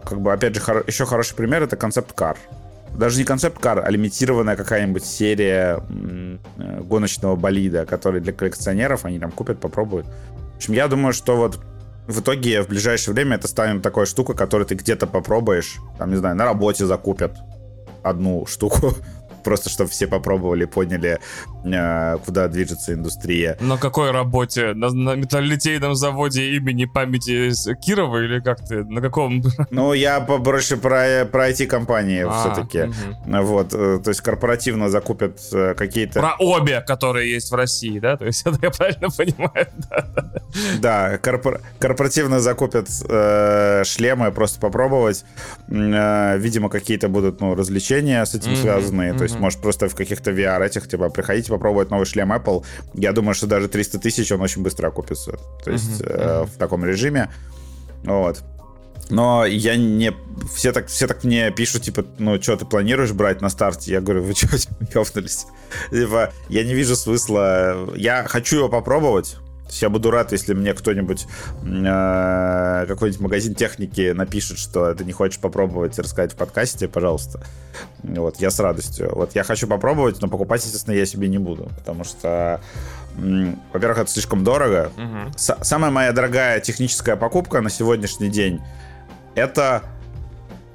[0.04, 2.36] как бы, опять же, хор- еще хороший пример— это концепт-кар.
[2.96, 9.30] Даже не концепт-кар, а лимитированная какая-нибудь серия э, гоночного болида, который для коллекционеров они там
[9.30, 10.06] купят, попробуют.
[10.60, 11.58] Общем, я думаю, что вот
[12.06, 16.16] в итоге в ближайшее время это станет такой штукой, которую ты где-то попробуешь, там, не
[16.16, 17.38] знаю, на работе закупят
[18.02, 18.92] одну штуку,
[19.42, 21.18] просто чтобы все попробовали, поняли,
[21.64, 23.56] э, куда движется индустрия.
[23.60, 24.72] На какой работе?
[24.74, 28.84] На, на металлолитейном заводе имени памяти Кирова или как ты?
[28.84, 29.42] На каком?
[29.70, 32.82] Ну, я больше про, про IT-компании а, все-таки.
[32.82, 33.42] Угу.
[33.42, 36.20] Вот, э, то есть корпоративно закупят э, какие-то...
[36.20, 38.16] Про обе, которые есть в России, да?
[38.16, 39.66] То есть это я правильно понимаю?
[40.80, 45.24] Да, корпор- корпоративно закупят э, шлемы, просто попробовать.
[45.68, 49.12] Э, видимо, какие-то будут ну, развлечения с этим mm-hmm, связанные.
[49.12, 49.18] Mm-hmm.
[49.18, 52.64] То есть, может, просто в каких-то VR этих, типа, приходите попробовать новый шлем Apple.
[52.94, 55.38] Я думаю, что даже 300 тысяч он очень быстро окупится.
[55.64, 57.30] То есть, э, в таком режиме.
[58.04, 58.42] Вот.
[59.10, 60.12] Но я не...
[60.54, 63.92] Все так, все так мне пишут, типа, ну, что ты планируешь брать на старте?
[63.92, 64.48] Я говорю, вы что,
[64.94, 65.46] ёвнулись?
[65.90, 67.90] Типа, я не вижу смысла.
[67.96, 69.36] Я хочу его попробовать,
[69.72, 71.26] я буду рад, если мне кто-нибудь,
[71.62, 77.42] э, какой-нибудь магазин техники напишет, что ты не хочешь попробовать и рассказать в подкасте, пожалуйста.
[78.02, 79.10] Вот, я с радостью.
[79.14, 82.60] Вот, я хочу попробовать, но покупать, естественно, я себе не буду, потому что,
[83.72, 84.90] во-первых, это слишком дорого.
[84.96, 85.32] Угу.
[85.36, 88.60] самая моя дорогая техническая покупка на сегодняшний день
[89.34, 89.82] это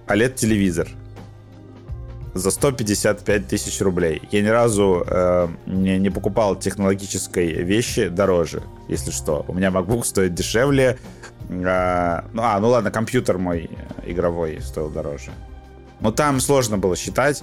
[0.07, 0.87] OLED-телевизор
[2.35, 4.21] за 155 тысяч рублей.
[4.29, 9.45] Я ни разу э, не, не покупал технологической вещи дороже, если что.
[9.47, 10.97] У меня MacBook стоит дешевле.
[11.49, 13.69] Э, ну, а, ну ладно, компьютер мой
[14.05, 15.31] игровой стоил дороже.
[16.01, 17.41] Но там сложно было считать.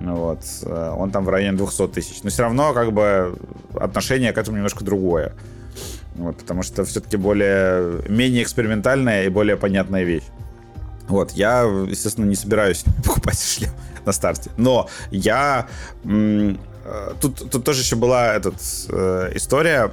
[0.00, 0.40] Вот.
[0.62, 2.22] Э, он там в районе 200 тысяч.
[2.22, 3.36] Но все равно, как бы,
[3.74, 5.34] отношение к этому немножко другое.
[6.14, 10.24] Вот, потому что все-таки более, менее экспериментальная и более понятная вещь.
[11.08, 13.70] Вот, я, естественно, не собираюсь покупать шлем
[14.06, 14.50] на старте.
[14.56, 15.68] Но я
[16.04, 16.54] э,
[17.20, 18.54] Тут, тут тоже еще была этот,
[18.88, 19.92] э, история.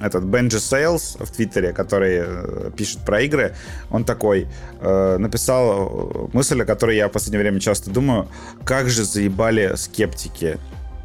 [0.00, 3.54] Этот Benji Sales в Твиттере, который э, пишет про игры,
[3.90, 4.46] он такой
[4.80, 8.28] э, написал мысль, о которой я в последнее время часто думаю.
[8.64, 10.58] Как же заебали скептики.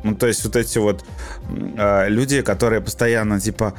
[0.04, 1.04] Ну, то есть вот эти вот
[1.50, 3.74] э, люди, которые постоянно типа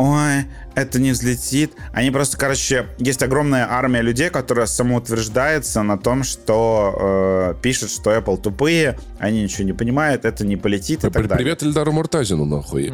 [0.00, 1.72] ой, это не взлетит.
[1.92, 8.10] Они просто, короче, есть огромная армия людей, которая самоутверждается на том, что э, пишет, что
[8.16, 11.36] Apple тупые, они ничего не понимают, это не полетит и так далее.
[11.36, 12.90] Привет Эльдару Муртазину, нахуй.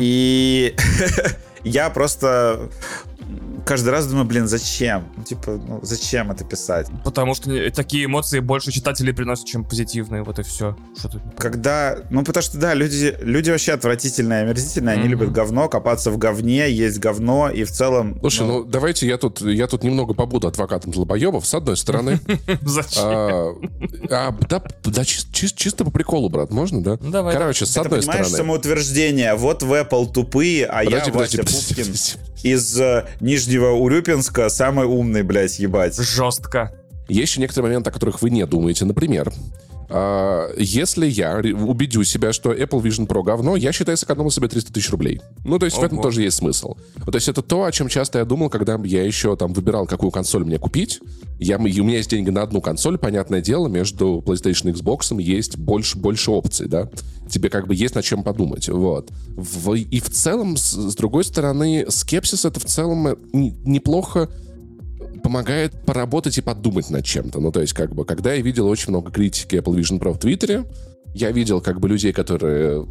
[0.00, 0.76] И
[1.64, 2.68] я просто
[3.64, 5.04] каждый раз думаю, блин, зачем?
[5.16, 6.88] Ну, типа, ну, зачем это писать?
[7.04, 10.76] Потому что такие эмоции больше читателей приносят, чем позитивные, вот и все.
[10.98, 11.20] Что?
[11.38, 15.00] Когда, ну, потому что, да, люди, люди вообще отвратительные, омерзительные, mm-hmm.
[15.00, 18.18] они любят говно, копаться в говне, есть говно, и в целом...
[18.20, 22.20] Слушай, ну, ну давайте я тут, я тут немного побуду адвокатом злобоебов, с одной стороны.
[22.62, 23.02] Зачем?
[23.04, 23.54] А,
[24.10, 26.96] а, да, да чисто по приколу, брат, можно, да?
[26.96, 27.34] Давай.
[27.34, 28.24] Короче, с одной стороны...
[28.24, 31.94] самоутверждение, вот в Apple тупые, а я Вася Пупкин
[32.42, 33.06] из э,
[33.50, 35.98] Нижнего Урюпинска самый умный, блядь, ебать.
[35.98, 36.72] Жестко.
[37.08, 38.84] Есть еще некоторые моменты, о которых вы не думаете.
[38.84, 39.32] Например,
[40.56, 44.90] если я убедю себя, что Apple Vision Pro говно, я считаю, сэкономил себе 300 тысяч
[44.90, 45.20] рублей.
[45.44, 45.82] Ну, то есть Ого.
[45.82, 46.76] в этом тоже есть смысл.
[47.04, 50.10] То есть это то, о чем часто я думал, когда я еще там выбирал, какую
[50.10, 51.00] консоль мне купить.
[51.38, 55.56] Я, у меня есть деньги на одну консоль, понятное дело, между PlayStation и Xbox есть
[55.56, 56.88] больше, больше опций, да.
[57.28, 59.10] Тебе как бы есть над чем подумать, вот.
[59.36, 64.28] В, и в целом, с, с другой стороны, скепсис это в целом э, неплохо
[65.20, 67.40] помогает поработать и подумать над чем-то.
[67.40, 70.18] Ну, то есть, как бы, когда я видел очень много критики Apple Vision Pro в
[70.18, 70.64] Твиттере,
[71.14, 72.86] я видел, как бы, людей, которые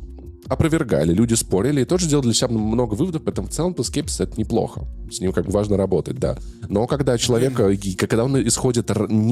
[0.47, 4.39] опровергали, люди спорили и тоже делали для себя много выводов, поэтому в целом-то скепсис это
[4.39, 4.85] неплохо.
[5.11, 6.37] С ним как бы важно работать, да.
[6.67, 7.55] Но когда человек,
[7.97, 8.91] когда он исходит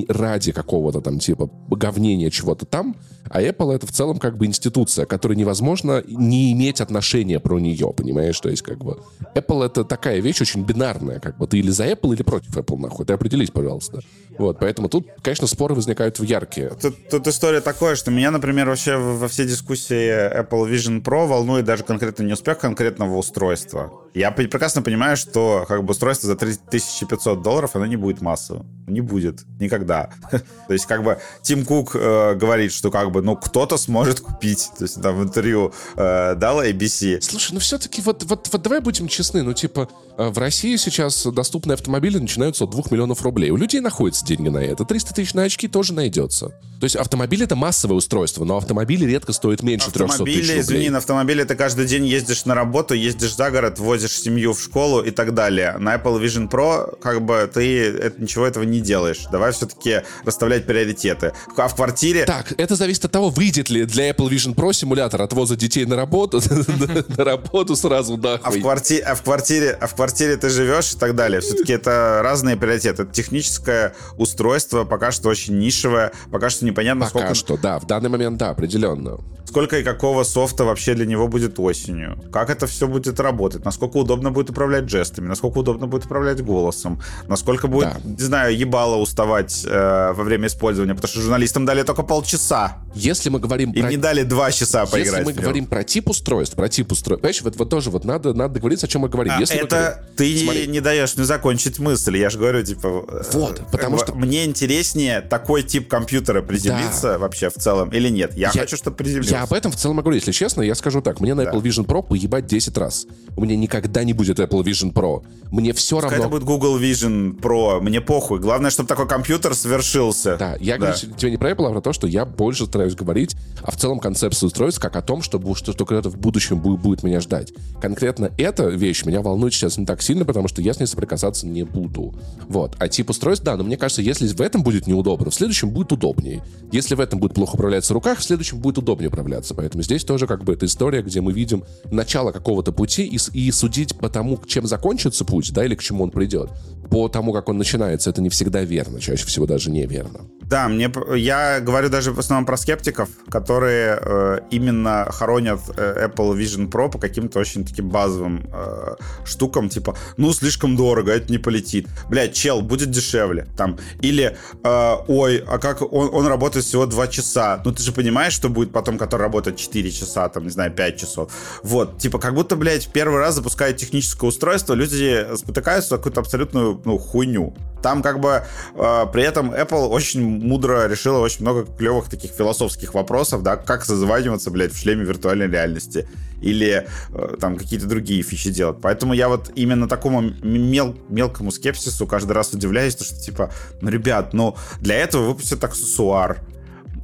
[0.10, 2.96] ради какого-то там типа говнения чего-то там,
[3.30, 7.94] а Apple это в целом как бы институция, которой невозможно не иметь отношения про нее,
[7.96, 8.40] понимаешь?
[8.40, 9.00] То есть как бы
[9.36, 12.78] Apple это такая вещь очень бинарная, как бы ты или за Apple, или против Apple,
[12.78, 13.06] нахуй.
[13.06, 14.00] Ты определись, пожалуйста.
[14.38, 16.72] Вот, поэтому тут, конечно, споры возникают в яркие.
[16.82, 21.66] Тут, тут история такая, что меня, например, вообще во все дискуссии Apple Vision Pro волнует
[21.66, 23.92] даже конкретно не успех конкретного устройства.
[24.14, 28.66] Я прекрасно понимаю, что как бы устройство за 3500 долларов, оно не будет массовым.
[28.88, 29.46] Не будет.
[29.60, 30.10] Никогда.
[30.32, 34.72] То есть как бы Тим Кук э, говорит, что как бы, ну, кто-то сможет купить.
[34.78, 37.22] То есть там в интервью э, дал ABC.
[37.22, 39.44] Слушай, ну все-таки вот, вот, вот давай будем честны.
[39.44, 39.88] Ну, типа,
[40.18, 43.52] э, в России сейчас доступные автомобили начинаются от 2 миллионов рублей.
[43.52, 44.84] У людей находятся деньги на это.
[44.86, 46.48] 300 тысяч на очки тоже найдется.
[46.80, 50.60] То есть автомобиль это массовое устройство, но автомобили редко стоят меньше 300 тысяч рублей.
[50.60, 54.62] извини, на автомобиле ты каждый день ездишь на работу, ездишь за город, возишь семью в
[54.62, 55.76] школу и так далее.
[55.78, 59.26] На Apple Vision Pro как бы ты это, ничего этого не делаешь.
[59.32, 61.34] Давай все-таки расставлять приоритеты.
[61.56, 62.26] А в квартире...
[62.26, 65.96] Так, это зависит от того, выйдет ли для Apple Vision Pro симулятор отвоза детей на
[65.96, 66.42] работу,
[67.18, 68.40] на работу сразу, да.
[68.44, 71.42] А в квартире, а в квартире, а в квартире ты живешь и так далее.
[71.42, 72.88] Все-таки это разные приоритеты.
[72.98, 77.36] Это техническое устройство, пока что очень нишевое, пока что непонятно, Пока сколько...
[77.36, 79.20] что, да, в данный момент, да, определенно.
[79.46, 82.18] Сколько и какого софта вообще для него будет осенью?
[82.32, 83.66] Как это все будет работать?
[83.66, 88.00] Насколько удобно будет управлять жестами, насколько удобно будет управлять голосом, насколько будет, да.
[88.04, 92.78] не знаю, ебало уставать э, во время использования, потому что журналистам дали только полчаса.
[92.96, 93.90] Если мы говорим Им про...
[93.90, 95.20] не дали два часа поиграть.
[95.20, 98.34] Если мы говорим про тип устройств, про тип устройств, понимаешь, вот, вот тоже вот надо,
[98.34, 99.34] надо договориться, о чем мы говорим.
[99.36, 100.16] А Если это говорим...
[100.16, 100.68] ты Смотри.
[100.68, 103.06] не даешь мне закончить мысль, я же говорю, типа...
[103.08, 104.14] Э, вот, потому что...
[104.14, 107.18] Мне интереснее такой тип компьютера приземлиться да.
[107.20, 108.34] вообще в целом или нет.
[108.36, 109.36] Я, я хочу, чтобы приземлился.
[109.36, 111.52] Я об этом в целом говорю, если честно, я скажу так, мне на да.
[111.52, 113.08] Apple Vision Pro поебать 10 раз.
[113.36, 115.24] У меня никогда не будет Apple Vision Pro.
[115.52, 116.26] Мне все Пускай равно...
[116.26, 118.40] это будет Google Vision Pro, мне похуй.
[118.40, 120.38] Главное, чтобы такой компьютер свершился.
[120.38, 120.88] Да, я да.
[120.88, 123.78] говорю тебе не про Apple, а про то, что я больше стараюсь говорить о в
[123.78, 127.22] целом концепции устройств, как о том, что, что, что когда-то в будущем будет, будет меня
[127.22, 127.54] ждать.
[127.82, 131.48] Конкретно эта вещь меня волнует сейчас не так сильно, потому что я с ней соприкасаться
[131.48, 132.14] не буду.
[132.48, 132.76] Вот.
[132.80, 135.92] А тип устройств, да, но мне кажется, если в этом будет неудобно, в следующем будет
[135.92, 136.44] удобнее.
[136.72, 139.54] Если в этом будет плохо управляться в руках, в следующем будет удобнее управляться.
[139.56, 143.52] Поэтому здесь тоже как бы эта история, где мы видим начало какого-то пути и, и
[143.52, 146.50] судить по тому, чем закончится путь, да, или к чему он придет,
[146.90, 150.22] по тому, как он начинается, это не всегда верно, чаще всего даже неверно.
[150.42, 156.38] Да, мне я говорю даже в основном про скептиков, которые э, именно хоронят э, Apple
[156.38, 158.96] Vision Pro по каким-то очень таким базовым э,
[159.26, 161.90] штукам, типа, ну слишком дорого, это не полетит.
[162.10, 163.78] Блядь, чел, будет дешевле, там.
[164.02, 167.62] Или, э, ой, а как он, он работает всего 2 часа.
[167.66, 171.00] Ну ты же понимаешь, что будет потом, который работает 4 часа, там, не знаю, 5
[171.00, 171.32] часов.
[171.64, 176.82] Вот, типа, как будто, блядь, первый раз запускают техническое устройство, люди спотыкаются на какую-то абсолютную,
[176.84, 177.54] ну, хуйню.
[177.82, 178.44] Там как бы
[178.76, 183.86] э, при этом Apple очень мудро решила очень много клевых таких философских вопросов, да, как
[183.86, 186.08] созваниваться, блядь, в шлеме виртуальной реальности
[186.42, 188.78] или э, там какие-то другие фичи делать.
[188.82, 193.90] Поэтому я вот именно такому мел мелкому скепсису каждый раз удивляюсь, то, что типа, ну,
[193.90, 196.40] ребят, ну, для этого выпустят аксессуар,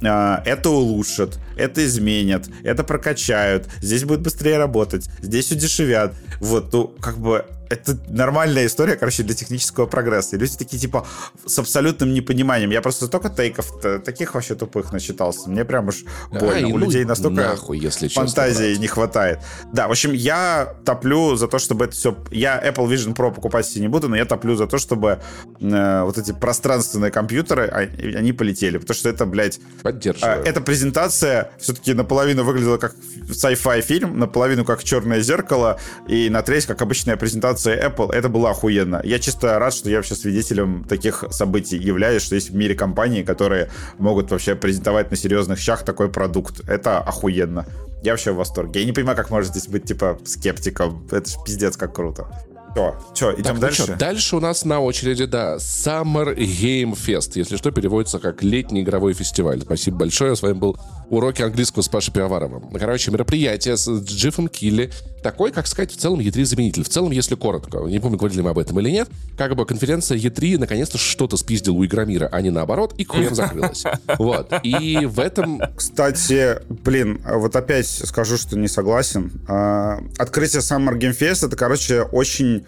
[0.06, 6.14] это улучшат, это изменят, это прокачают, здесь будет быстрее работать, здесь удешевят.
[6.40, 10.36] Вот, ну, как бы это нормальная история, короче, для технического прогресса.
[10.36, 11.06] И люди такие, типа,
[11.46, 12.70] с абсолютным непониманием.
[12.70, 13.72] Я просто столько тейков
[14.04, 15.48] таких вообще тупых начитался.
[15.48, 16.66] Мне прям уж больно.
[16.66, 19.40] А, У ну, людей настолько нахуй, если фантазии честно, не хватает.
[19.72, 22.16] Да, в общем, я топлю за то, чтобы это все...
[22.30, 25.20] Я Apple Vision Pro покупать себе не буду, но я топлю за то, чтобы
[25.60, 27.78] э, вот эти пространственные компьютеры, а,
[28.18, 28.78] они полетели.
[28.78, 29.60] Потому что это, блядь...
[29.82, 30.42] Поддерживаю.
[30.42, 32.94] Э, эта презентация все-таки наполовину выглядела как
[33.28, 38.28] sci-fi фильм, наполовину как черное зеркало, и на треть как обычная презентация презентации Apple, это
[38.28, 39.00] было охуенно.
[39.04, 43.22] Я чисто рад, что я вообще свидетелем таких событий являюсь, что есть в мире компании,
[43.22, 46.68] которые могут вообще презентовать на серьезных щах такой продукт.
[46.68, 47.66] Это охуенно.
[48.02, 48.80] Я вообще в восторге.
[48.80, 51.06] Я не понимаю, как может здесь быть, типа, скептиком.
[51.10, 52.28] Это ж пиздец, как круто.
[52.74, 53.82] Все, что, идем так, дальше?
[53.82, 57.32] Ну что, дальше у нас на очереди, да, Summer Game Fest.
[57.36, 59.60] Если что, переводится как летний игровой фестиваль.
[59.60, 60.34] Спасибо большое.
[60.34, 60.76] С вами был
[61.14, 62.70] уроки английского с Пашей Пивоваровым.
[62.70, 64.90] Короче, мероприятие с Джиффом Килли.
[65.22, 66.84] Такой, как сказать, в целом E3 заменитель.
[66.84, 67.78] В целом, если коротко.
[67.86, 69.08] Не помню, говорили мы об этом или нет.
[69.38, 73.84] Как бы конференция E3 наконец-то что-то спиздил у Игромира, а не наоборот, и хуем закрылась.
[74.18, 74.52] Вот.
[74.62, 75.62] И в этом...
[75.76, 79.32] Кстати, блин, вот опять скажу, что не согласен.
[79.48, 82.64] А, открытие Summer Game Fest это, короче, очень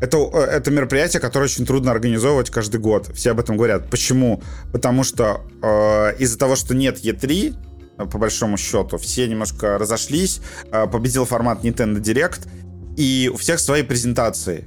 [0.00, 3.10] это, э, это мероприятие, которое очень трудно организовывать каждый год.
[3.14, 3.90] Все об этом говорят.
[3.90, 4.42] Почему?
[4.72, 7.67] Потому что э, из-за того, что нет E3, э,
[8.06, 10.40] по большому счету, все немножко разошлись,
[10.70, 12.48] э, победил формат Nintendo Direct,
[12.96, 14.64] и у всех свои презентации.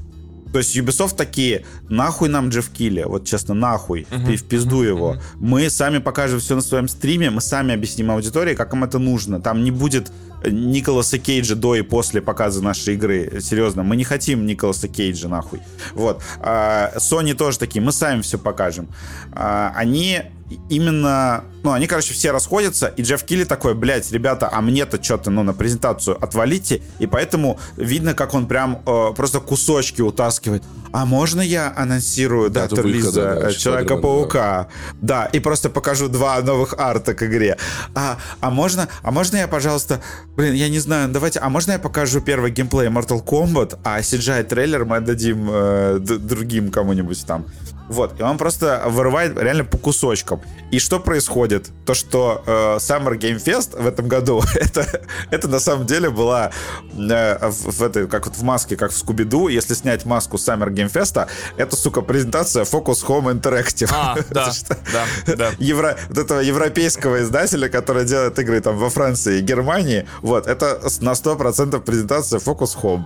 [0.52, 4.36] То есть Ubisoft такие, нахуй нам Джефф Килли, вот честно, нахуй, uh-huh.
[4.36, 4.88] в пизду uh-huh.
[4.88, 5.18] его.
[5.36, 9.42] Мы сами покажем все на своем стриме, мы сами объясним аудитории, как им это нужно.
[9.42, 10.12] Там не будет
[10.46, 13.40] Николаса Кейджа до и после показа нашей игры.
[13.42, 15.60] Серьезно, мы не хотим Николаса Кейджа, нахуй.
[15.94, 16.22] Вот.
[16.40, 18.88] А, Sony тоже такие, мы сами все покажем.
[19.34, 20.24] А, они
[20.70, 25.30] именно, ну, они, короче, все расходятся, и Джефф Килли такой, блядь, ребята, а мне-то что-то,
[25.30, 30.64] ну, на презентацию отвалите, и поэтому видно, как он прям э, просто кусочки утаскивает.
[30.94, 34.68] А можно я анонсирую да, релиза да, Человека-паука?
[35.02, 35.24] Да.
[35.24, 37.58] да, и просто покажу два новых арта к игре.
[37.96, 40.02] А, а можно, а можно я, пожалуйста,
[40.36, 44.86] блин, я не знаю, давайте, а можно я покажу первый геймплей Mortal Kombat, а CGI-трейлер
[44.86, 47.46] мы отдадим э, другим кому-нибудь там?
[47.92, 50.42] Вот, и он просто вырывает реально по кусочкам.
[50.72, 51.70] И что происходит?
[51.86, 54.88] То, что э, Summer Game Fest в этом году, это,
[55.30, 56.52] это на самом деле была
[56.94, 60.70] э, в, в этой, как вот в маске, как в Скуби-Ду, если снять маску Summer
[60.70, 61.28] Game Fest,
[61.58, 63.92] это, сука, презентация Focus Home Interactive.
[63.94, 64.54] А, да,
[64.94, 65.50] да, да.
[65.60, 70.80] Евро, вот этого европейского издателя, который делает игры там во Франции и Германии, вот, это
[71.02, 73.04] на 100% презентация Focus Home.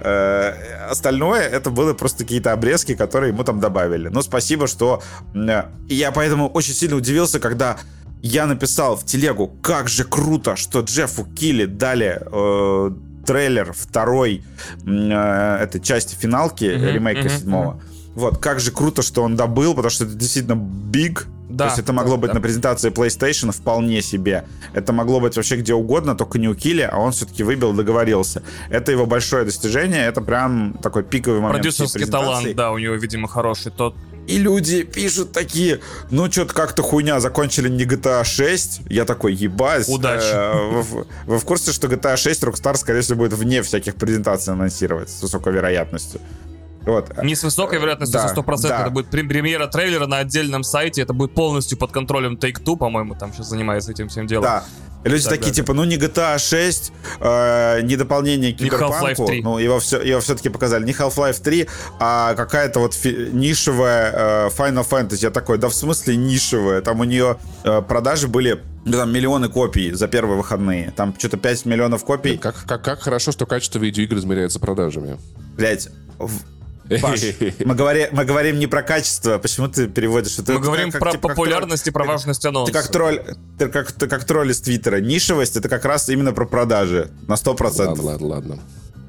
[0.00, 4.08] Э, остальное это было просто какие-то обрезки, которые ему там добавили.
[4.16, 5.02] Но спасибо, что...
[5.34, 7.76] Э, я поэтому очень сильно удивился, когда
[8.22, 12.90] я написал в телегу, как же круто, что Джеффу Килли дали э,
[13.26, 14.42] трейлер второй
[14.86, 17.82] э, этой части финалки, Мгм, ремейка мгм, седьмого.
[18.14, 21.26] Вот, как же круто, что он добыл, потому что это действительно big.
[21.56, 22.34] Да, То есть это могло да, быть да.
[22.34, 24.44] на презентации PlayStation вполне себе.
[24.74, 28.42] Это могло быть вообще где угодно, только не у Килли, а он все-таки выбил, договорился.
[28.68, 31.62] Это его большое достижение, это прям такой пиковый момент.
[31.62, 33.72] Продюсерский талант, да, у него, видимо, хороший.
[33.72, 33.96] Тот
[34.26, 35.80] И люди пишут такие,
[36.10, 38.82] ну что-то как-то хуйня, закончили не GTA 6.
[38.90, 39.88] Я такой, ебать.
[39.88, 40.24] Удачи.
[40.34, 44.52] Э, Вы, вы в курсе, что GTA 6 Rockstar, скорее всего, будет вне всяких презентаций
[44.52, 46.20] анонсировать с высокой вероятностью?
[46.86, 47.22] Вот.
[47.22, 48.68] Не с высокой вероятностью, Да, со 100%.
[48.68, 48.82] да.
[48.82, 51.02] Это будет прем- премьера трейлера на отдельном сайте.
[51.02, 54.44] Это будет полностью под контролем Take-Two, по-моему, там сейчас занимается этим всем делом.
[54.44, 54.64] Да.
[55.04, 59.40] Люди Да, такие, да, типа, ну не GTA 6, э, не дополнение к Киберпанку, 3.
[59.42, 61.68] ну его, все, его все-таки показали, не Half-Life 3,
[62.00, 65.18] а какая-то вот фи- нишевая э, Final Fantasy.
[65.22, 66.80] Я такой, да в смысле нишевая?
[66.82, 70.92] Там у нее э, продажи были ну, там, миллионы копий за первые выходные.
[70.96, 72.36] Там что-то 5 миллионов копий.
[72.36, 75.18] Как, как, как хорошо, что качество видеоигр измеряется продажами.
[75.56, 75.88] Блять,
[77.02, 77.20] Паш,
[77.64, 79.38] мы, говори- мы говорим не про качество.
[79.38, 80.52] Почему ты переводишь это?
[80.52, 82.12] Мы Это говорим как- про типа, как популярность и про тролль.
[82.14, 82.72] важность Ты анонса.
[82.72, 83.20] как тролль,
[83.58, 85.00] ты как, ты как тролль из Твиттера.
[85.00, 87.10] Нишевость это как раз именно про продажи.
[87.28, 87.88] На 100%.
[87.88, 88.58] Ладно, ладно, ладно.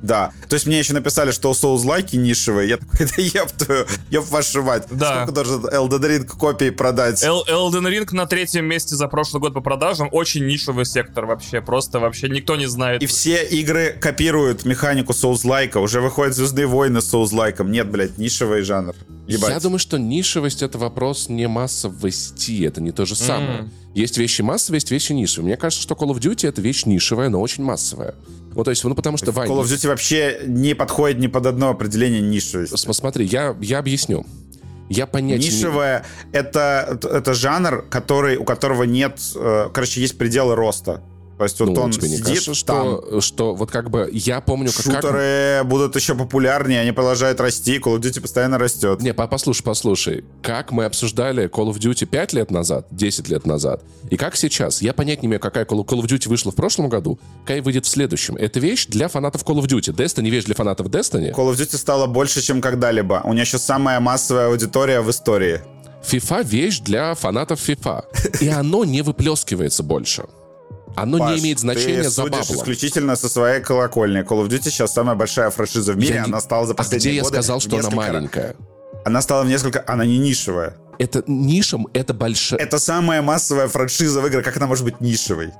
[0.02, 0.32] Да.
[0.48, 2.70] То есть мне еще написали, что Souls лайки нишевые.
[2.70, 4.84] Я такой, да еб твою, еб вашу мать.
[4.92, 5.16] Да.
[5.26, 7.24] Сколько должен Elden Ring копий продать?
[7.24, 10.10] Эл- Elden Ring на третьем месте за прошлый год по продажам.
[10.12, 11.62] Очень нишевый сектор вообще.
[11.62, 13.02] Просто вообще никто не знает.
[13.02, 15.78] И все игры копируют механику Souls-лайка.
[15.80, 17.70] Уже выходят Звездные войны с Souls-лайком.
[17.70, 18.94] Нет, блядь, нишевый жанр.
[19.28, 19.50] Ебать.
[19.52, 23.60] Я думаю, что нишевость— это вопрос не массовости, это не то же самое.
[23.60, 23.72] М.
[23.94, 25.48] Есть вещи массовые, есть вещи нишевые.
[25.48, 28.16] Мне кажется, что Call of Duty— это вещь нишевая, но очень массовая.
[28.52, 31.46] Вот, то есть, ну, потому что, Вань, Call of Duty вообще не подходит ни под
[31.46, 32.76] одно определение нишевости.
[32.76, 34.26] см- смотри, я, я объясню.
[34.90, 39.20] Я понятия не- Нишевая это, это жанр, который, у которого нет.
[39.36, 41.02] э, короче, есть пределы роста.
[41.38, 42.98] То есть вот Ну, он тебе не сидит кажется, там.
[43.02, 44.86] что, что вот как бы я помню, как...
[44.86, 49.02] как- Шутеры будут еще популярнее, они продолжают расти, Call of Duty постоянно растет.
[49.02, 50.26] Не, по- послушай, послушай.
[50.42, 54.82] Как мы обсуждали Call of Duty 5 лет назад, 10 лет назад, и как сейчас.
[54.82, 57.86] Я понять не имею, какая Call Call of Duty вышла в прошлом году, какая выйдет
[57.86, 58.36] в следующем.
[58.36, 59.94] Это вещь для фанатов Call of Duty.
[59.96, 61.32] Destiny вещь для фанатов Destiny.
[61.36, 63.22] Call of Duty стало больше, чем когда-либо.
[63.26, 65.62] У нее сейчас самая массовая аудитория в истории.
[66.04, 68.06] FIFA вещь для фанатов FIFA.
[68.42, 70.24] И оно не выплескивается больше.
[70.98, 72.42] Оно Паш, не имеет значения ты за баблом.
[72.42, 74.22] исключительно со своей колокольни.
[74.22, 76.16] Call of Duty сейчас самая большая франшиза в мире.
[76.16, 78.56] Я Она стала за А последние где я годы сказал, в что она маленькая?
[79.06, 79.84] Она стала в несколько...
[79.86, 80.76] Она не нишевая.
[80.98, 82.60] Это нишем, это большая...
[82.60, 84.44] Это самая массовая франшиза в играх.
[84.44, 85.54] Как она может быть нишевой?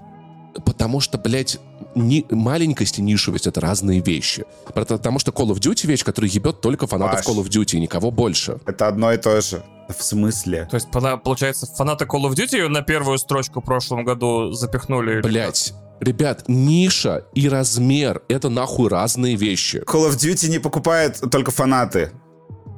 [0.66, 1.60] Потому что, блядь,
[1.98, 4.46] ни- маленькость и нишевость— это разные вещи.
[4.74, 7.36] Потому что Call of Duty— вещь, которая ебет только фанатов Паш.
[7.36, 8.60] Call of Duty, и никого больше.
[8.66, 9.64] Это одно и то же.
[9.98, 10.68] В смысле?
[10.70, 10.90] То есть,
[11.24, 15.22] получается, фанаты Call of Duty на первую строчку в прошлом году запихнули.
[15.22, 19.78] Блять, ребят, ниша и размер— это нахуй разные вещи.
[19.88, 22.12] Call of Duty не покупают только фанаты.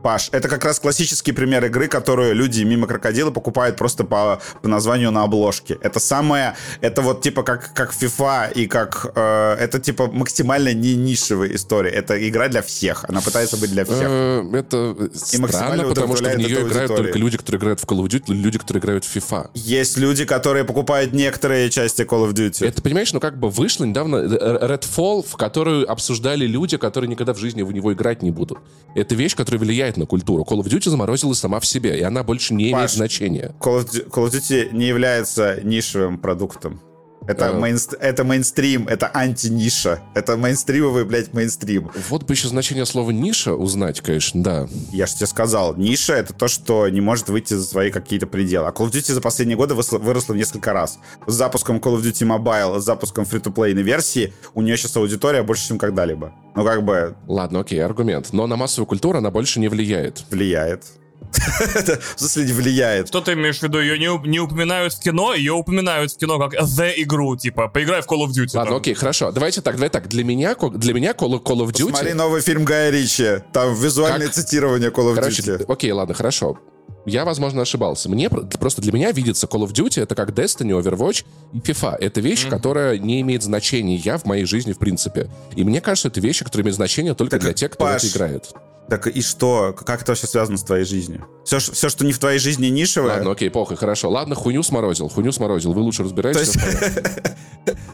[0.02, 4.68] Паш, это как раз классический пример игры, которую люди мимо крокодила покупают просто по, по
[4.68, 5.78] названию на обложке.
[5.82, 10.96] Это самое, это вот типа как, как FIFA и как, э, это типа максимально не
[10.96, 11.92] нишевая история.
[11.92, 13.06] Это игра для всех.
[13.08, 14.04] Она пытается быть для всех.
[14.04, 18.00] Э, Это странно, максимально потому что в нее играют только люди, которые играют в Call
[18.04, 19.50] of Duty, люди, которые играют в FIFA.
[19.54, 22.66] Есть люди, которые покупают некоторые части Call of Duty.
[22.66, 27.34] Это, понимаешь, ну как бы вышло недавно э, Redfall, в которую обсуждали люди, которые никогда
[27.34, 28.60] в жизни в него играть не будут.
[28.96, 30.44] Это вещь, которая влияет на культуру.
[30.44, 33.56] Call of Duty заморозилась сама в себе, и она больше не имеет Паш, значения.
[33.60, 36.82] Call of, Duty, Call of Duty не является нишевым продуктом.
[37.30, 37.60] Это, Э.
[37.60, 40.00] мейнст- это мейнстрим, это анти-ниша.
[40.16, 41.92] Это мейнстримовый, блядь, мейнстрим.
[42.10, 44.68] Вот бы еще значение слова «ниша» узнать, конечно, да.
[44.92, 48.68] Я же тебе сказал, ниша— это то, что не может выйти за свои какие-то пределы.
[48.68, 50.98] А Call of Duty за последние годы выросла, в несколько раз.
[51.28, 55.68] С запуском Call of Duty Mobile, с запуском фри-то-плейной версии у нее сейчас аудитория больше,
[55.68, 56.34] чем когда-либо.
[56.56, 58.30] Ну, как бы Ладно, окей, аргумент.
[58.32, 60.24] Но на массовую культуру она больше не влияет.
[60.32, 60.84] влияет.
[61.76, 63.08] Это, В смысле, не влияет.
[63.08, 63.80] Что ты имеешь в виду?
[63.80, 68.02] Ее не, не упоминают в кино, ее упоминают в кино как The игру, типа, поиграй
[68.02, 68.52] в Call of Duty.
[68.56, 68.76] Ладно, там.
[68.80, 69.32] окей, хорошо.
[69.32, 70.08] Давайте так, давай так.
[70.08, 71.90] Для меня, для меня Call, Call of Duty...
[71.90, 73.42] Смотри новый фильм Гая Ричи.
[73.54, 74.36] Там визуальное Как?
[74.36, 75.66] цитирование Call of Короче, Duty.
[75.72, 76.58] окей, ладно, хорошо.
[77.06, 78.10] Я, возможно, ошибался.
[78.10, 81.96] Мне про- просто для меня видится Call of Duty это как Destiny, Overwatch и FIFA.
[82.00, 85.30] Это вещь, которая не имеет значения в моей жизни в принципе.
[85.56, 88.14] И мне кажется, это вещи, которые имеют значение только Так, для тех, кто Паш, это
[88.16, 88.50] играет.
[88.90, 89.76] Так и что?
[89.86, 91.26] Как это вообще связано с твоей жизнью?
[91.46, 93.16] Все, все что не в твоей жизни нишевое.
[93.16, 94.10] Ладно, окей, похуй, хорошо.
[94.10, 95.74] Ладно, хуйню сморозил, хуйню сморозил.
[95.74, 96.56] Вы лучше То разбираетесь.
[96.56, 96.60] есть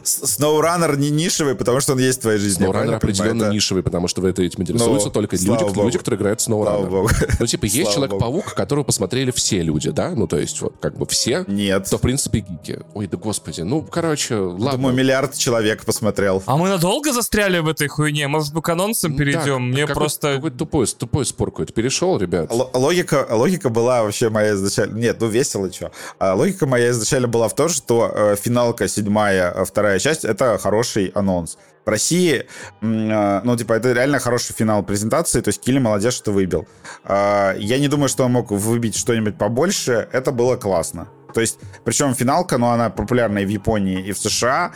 [0.02, 2.64] С- SnowRunner не нишевый, потому что он есть в твоей жизни.
[2.66, 2.96] понимаю?
[2.96, 5.82] определенно Это- нишевый, потому что в это этим интересуются Ну, только люди, богу.
[5.84, 7.10] люди, которые играют в богу.
[7.40, 10.10] Ну, типа, есть Человек-паук, которого посмотрели все люди, да?
[10.10, 11.88] Ну, то есть, вот, как бы все, Нет.
[11.90, 12.80] то, в принципе, гики.
[12.94, 14.72] Ой, да господи, ну, короче, ладно.
[14.72, 16.42] Думаю, миллиард человек посмотрел.
[16.46, 18.28] А мы надолго застряли в этой хуйне?
[18.28, 19.70] Может, мы к анонсам перейдем?
[19.70, 20.34] Мне просто...
[20.36, 22.50] Какой тупой, тупой спор какой-то перешел, ребят.
[22.50, 24.98] Л- логика, логика была вообще моя изначально...
[24.98, 25.92] Нет, ну весело, что.
[26.20, 31.06] логика моя изначально была в том, что э, финалка седьмая, э, вторая часть— это хороший
[31.14, 31.58] анонс.
[31.84, 32.46] В России,
[32.82, 36.66] э, ну, типа, это реально хороший финал презентации, то есть Килли молодец, что выбил.
[37.04, 41.08] А, я не думаю, что он мог выбить что-нибудь побольше, это было классно.
[41.34, 44.72] То есть, причем финалка, ну, она популярна и в Японии, и в США.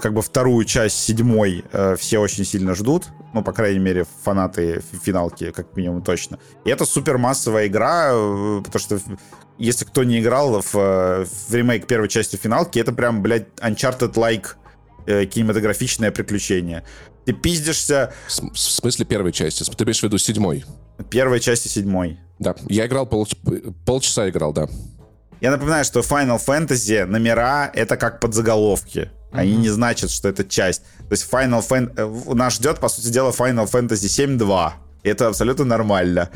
[0.00, 3.08] Как бы вторую часть седьмой э, все очень сильно ждут.
[3.34, 6.38] Ну, по крайней мере, фанаты фи- финалки, как минимум, точно.
[6.64, 9.18] И это супер массовая игра, э, потому что в-
[9.58, 14.46] если кто не играл в, э, в ремейк первой части финалки, это прям, блядь, Uncharted-like
[15.06, 16.82] э, кинематографичное приключение.
[17.26, 19.62] Ты пиздишься В в смысле первой части?
[19.64, 20.64] Ты имеешь в виду седьмой?
[21.10, 22.18] первой части седьмой.
[22.40, 23.28] Да, я играл пол,
[23.84, 24.66] полчаса играл, да.
[25.40, 29.10] Я напоминаю, что Final Fantasy номера— это как подзаголовки.
[29.32, 30.82] Они не значат, что это часть.
[30.82, 31.92] То есть Final Fan...
[31.96, 34.06] э, Нас ждет, по сути дела, Final Fantasy
[34.38, 34.72] 7.2.
[35.02, 36.30] И это абсолютно нормально.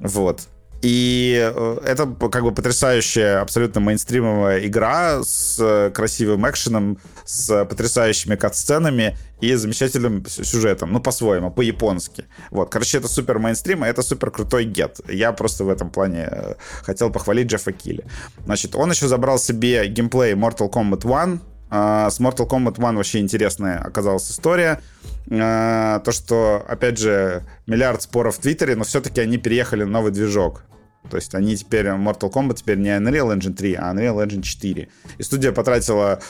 [0.00, 0.40] Вот.
[0.82, 8.34] И э, это как бы потрясающая, абсолютно мейнстримовая игра с э, красивым экшеном, с потрясающими
[8.34, 10.92] кат-сценами и замечательным сю- сюжетом.
[10.92, 12.24] Ну, по-своему, по-японски.
[12.50, 12.70] Вот.
[12.70, 15.00] Короче, это супер мейнстрим, и это супер крутой гет.
[15.08, 18.04] Я просто в этом плане э, хотел похвалить Джеффа Килли.
[18.44, 23.20] Значит, он еще забрал себе геймплей Mortal Kombat 1, а, С Mortal Kombat 1 вообще
[23.20, 24.82] интересная оказалась история.
[25.30, 30.12] А, То, что, опять же, миллиард споров в Твиттере, но все-таки они переехали на новый
[30.12, 30.64] движок.
[31.10, 34.88] То есть они теперь, Mortal Kombat теперь не Unreal Engine 3, а Unreal Engine 4.
[35.16, 36.20] И студия потратила,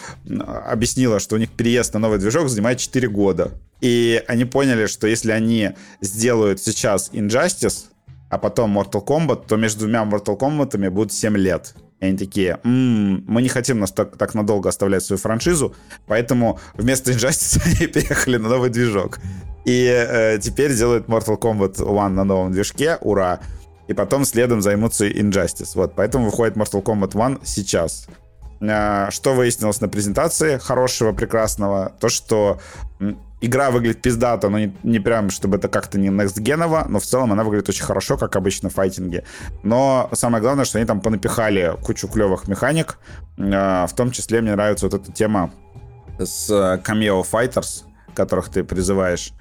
[0.65, 3.51] объяснила, что у них переезд на новый движок занимает 4 года.
[3.81, 7.87] И они поняли, что если они сделают сейчас Injustice,
[8.31, 11.75] а потом Mortal Kombat, то между двумя Mortal Kombat'ами будет 7 лет.
[12.03, 15.73] И они такие, «М, мы не хотим нас так, так надолго оставлять свою франшизу,
[16.09, 19.21] поэтому вместо Injustice они переехали на новый движок.
[19.65, 23.39] И э, теперь делают Mortal Kombat 1 на новом движке, ура.
[23.87, 25.71] И потом следом займутся Injustice.
[25.77, 28.09] Вот, поэтому выходит Mortal Kombat 1 сейчас.
[28.61, 31.93] А, Что выяснилось на презентации хорошего, прекрасного?
[32.01, 32.61] То, что
[33.43, 37.33] игра выглядит пиздато, но не, не прям, чтобы это как-то не некстгеново, но в целом
[37.33, 39.25] она выглядит очень хорошо, как обычно в файтинге.
[39.63, 42.99] Но самое главное, что они там понапихали кучу клевых механик.
[43.39, 45.51] А, В том числе мне нравится вот эта тема
[46.19, 47.83] с э, Cameo Fighters,
[48.15, 49.33] которых ты призываешь.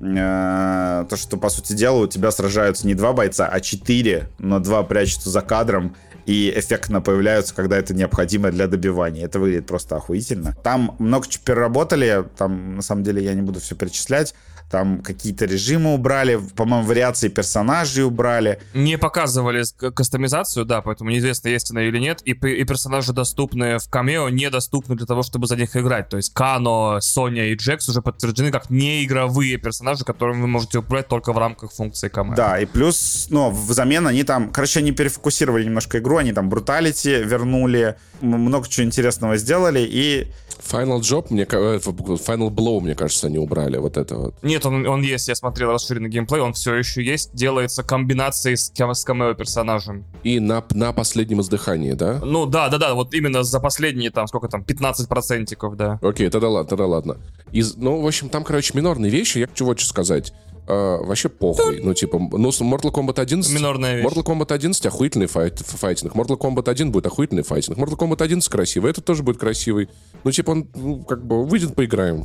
[0.00, 4.58] Э, То, что, по сути дела, у тебя сражаются не два бойца, а четыре, но
[4.60, 5.96] два прячутся за кадром
[6.28, 9.24] и эффектно появляются, когда это необходимо для добивания.
[9.24, 10.54] Это выглядит просто охуительно.
[10.62, 14.34] Там много чего переработали, там, на самом деле, я не буду все перечислять.
[14.70, 18.58] Там какие-то режимы убрали, по-моему, вариации персонажей убрали.
[18.74, 19.62] Не показывали
[19.92, 22.20] кастомизацию, да, поэтому неизвестно, есть она или нет.
[22.24, 26.08] И, и персонажи, доступные в камео, недоступны для того, чтобы за них играть.
[26.08, 31.08] То есть Кано, Соня и Джекс уже подтверждены как неигровые персонажи, которыми вы можете управлять
[31.08, 32.34] только в рамках функции камео.
[32.34, 37.22] Да, и плюс, ну, взамен они там, короче, они перефокусировали немножко игру, они там бруталити
[37.24, 40.28] вернули, много чего интересного сделали, и
[40.70, 44.34] Final Job, мне, э, Final Blow, мне кажется, они убрали вот это вот.
[44.58, 48.72] Нет, он, он есть, я смотрел расширенный геймплей, он все еще есть, делается комбинацией с,
[48.76, 50.04] кам- с камео персонажем.
[50.24, 52.20] И на, на последнем издыхании, да?
[52.24, 56.00] Ну да, да, да, вот именно за последние там, сколько там, 15 процентиков, да.
[56.02, 57.18] Окей, тогда ладно, тогда ладно.
[57.52, 60.32] Из, ну, в общем, там, короче, минорные вещи, я хочу вот что сказать.
[60.66, 61.80] А, вообще похуй.
[61.80, 63.54] Ну, типа, ну, Mortal Kombat 11...
[63.54, 64.06] Минорная вещь.
[64.06, 66.16] Mortal Kombat 11 охуительный файт, файтинг.
[66.16, 67.78] Mortal Kombat 1 будет охуительный файтинг.
[67.78, 69.88] Mortal Kombat 11 красивый, этот тоже будет красивый.
[70.24, 72.24] Ну, типа, он, ну, как бы, выйдет, поиграем.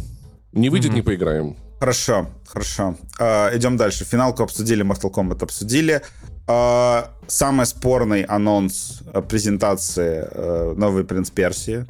[0.51, 1.55] Не выйдет, не поиграем.
[1.83, 2.95] Хорошо, хорошо.
[3.19, 4.05] А, идем дальше.
[4.05, 6.01] Финалку обсудили, Mortal Kombat обсудили.
[6.47, 11.85] А, самый спорный анонс э, презентации э, новый Принц Персии,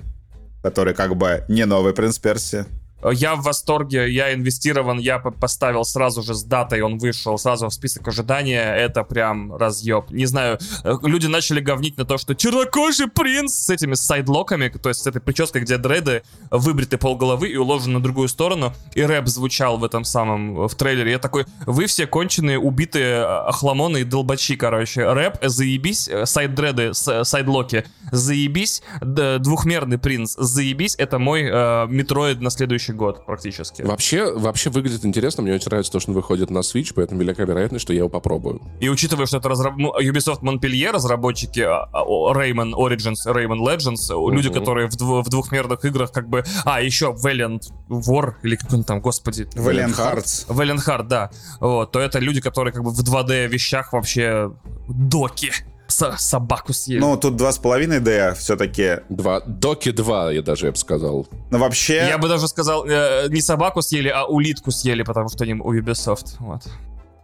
[0.64, 2.66] который как бы не новый Принц Персии.
[3.12, 7.68] Я в восторге, я инвестирован, я по- поставил сразу же с датой, он вышел сразу
[7.68, 10.10] в список ожидания, это прям разъеб.
[10.10, 14.90] Не знаю, э, люди начали говнить на то, что чернокожий принц с этими сайдлоками, то
[14.90, 19.28] есть с этой прической, где дреды выбриты полголовы и уложены на другую сторону, и рэп
[19.28, 21.12] звучал в этом самом, э, в трейлере.
[21.12, 25.12] Я такой, вы все конченые, убитые э, охламоны и долбачи, короче.
[25.12, 32.50] Рэп, заебись, э, сайд-дреды, э, сайдлоки, заебись, двухмерный принц, заебись, это мой э, метроид на
[32.50, 33.82] следующий следующий год практически.
[33.82, 35.44] Вообще, вообще выглядит интересно.
[35.44, 38.10] Мне очень нравится то, что он выходит на Switch, поэтому велика вероятность, что я его
[38.10, 38.62] попробую.
[38.80, 39.74] И учитывая, что это разраб...
[39.78, 42.04] ну, Ubisoft Montpellier, разработчики а, а,
[42.34, 46.44] Rayman Origins, Rayman Legends, люди, которые в, дв- в двухмерных играх как бы...
[46.66, 49.48] А, еще Valiant War, или как он там, господи...
[49.56, 50.48] Valiant Hearts.
[50.48, 51.32] Valiant Heart, да.
[51.60, 54.52] Вот, то это люди, которые как бы в 2D вещах вообще
[54.88, 55.52] доки.
[55.88, 57.00] Со- собаку съели.
[57.00, 59.00] Ну, тут 2,5D все-таки.
[59.10, 61.28] Два, Доки 2, я даже я бы сказал.
[61.52, 62.06] Но вообще...
[62.08, 65.74] Я бы даже сказал, э, не собаку съели, а улитку съели, потому что они у
[65.74, 66.36] Ubisoft.
[66.40, 66.62] Вот.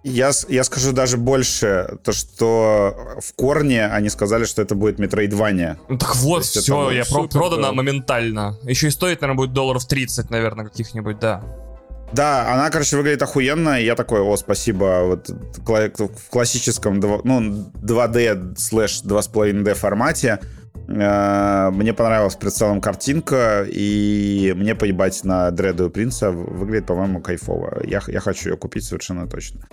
[0.04, 5.00] Я, с- я скажу даже больше, то что в корне они сказали, что это будет
[5.00, 5.78] Metroidvania.
[5.90, 7.74] Ну так вот, все, я супер, продана да.
[7.74, 8.58] моментально.
[8.64, 11.44] Еще и стоит, наверное, будет долларов 30, наверное, каких-нибудь, да.
[12.14, 19.04] Да, она, короче, выглядит охуенно, я такой, о, спасибо, вот в классическом, ну, 2D слэш
[19.04, 20.40] 2,5D формате.
[20.88, 27.82] Э, Мне понравилась в целом картинка, и мне поебать на Дреду Принца выглядит, по-моему, кайфово.
[27.86, 29.68] Я, я хочу ее купить совершенно точно.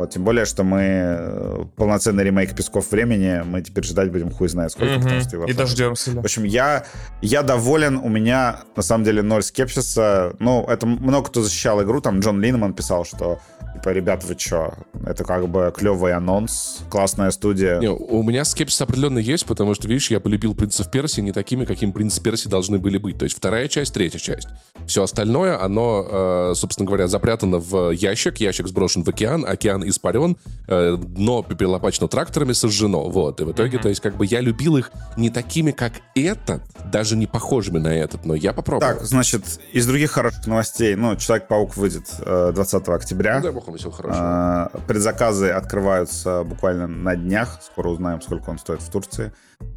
[0.00, 4.48] Вот, тем более, что мы э, полноценный ремейк Песков Времени, мы теперь ждать будем хуй
[4.48, 5.02] знает сколько, Мгм.
[5.02, 6.12] потому что его И дождемся.
[6.12, 6.22] да.
[6.22, 6.84] в общем, я,
[7.20, 10.32] я доволен, у меня на самом деле ноль скепсиса.
[10.38, 13.40] Ну, это много кто защищал игру, там Джон Линман писал, что
[13.80, 14.72] типа, ребят, вы чё,
[15.06, 17.78] это как бы клевый анонс, классная студия.
[17.80, 21.64] Не, у меня скепсис определенно есть, потому что, видишь, я полюбил принцев Персии не такими,
[21.64, 23.18] каким принцы Персии должны были быть.
[23.18, 24.48] То есть вторая часть, третья часть.
[24.86, 30.36] Все остальное, оно, э, собственно говоря, запрятано в ящик, ящик сброшен в океан, океан испарен,
[30.68, 33.08] э, дно перелопачено тракторами, сожжено.
[33.08, 33.40] Вот.
[33.40, 36.62] И в итоге, то есть, как бы я любил их не такими, как этот,
[36.92, 38.96] даже не похожими на этот, но я попробую.
[38.96, 39.42] Так, значит,
[39.72, 43.40] из других хороших новостей, ну, Человек-паук выйдет э, 20 октября.
[43.40, 44.22] Ну, вам всего хорошего.
[44.22, 47.58] А, Предзаказы открываются буквально на днях.
[47.62, 49.32] Скоро узнаем, сколько он стоит в Турции.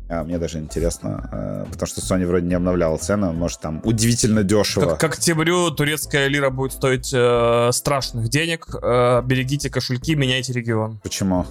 [0.10, 3.28] А, Мне даже интересно, э, потому что Sony вроде не обновляла цены.
[3.28, 4.95] он Может, там удивительно дешево.
[4.95, 8.68] К, к октябрю турецкая лира будет стоить э, страшных денег.
[8.82, 10.99] Э, берегите кошельки, меняйте регион.
[11.03, 11.45] Почему?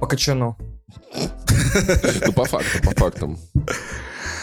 [0.00, 0.56] По качану.
[2.26, 3.38] Ну, по фактам, по фактам.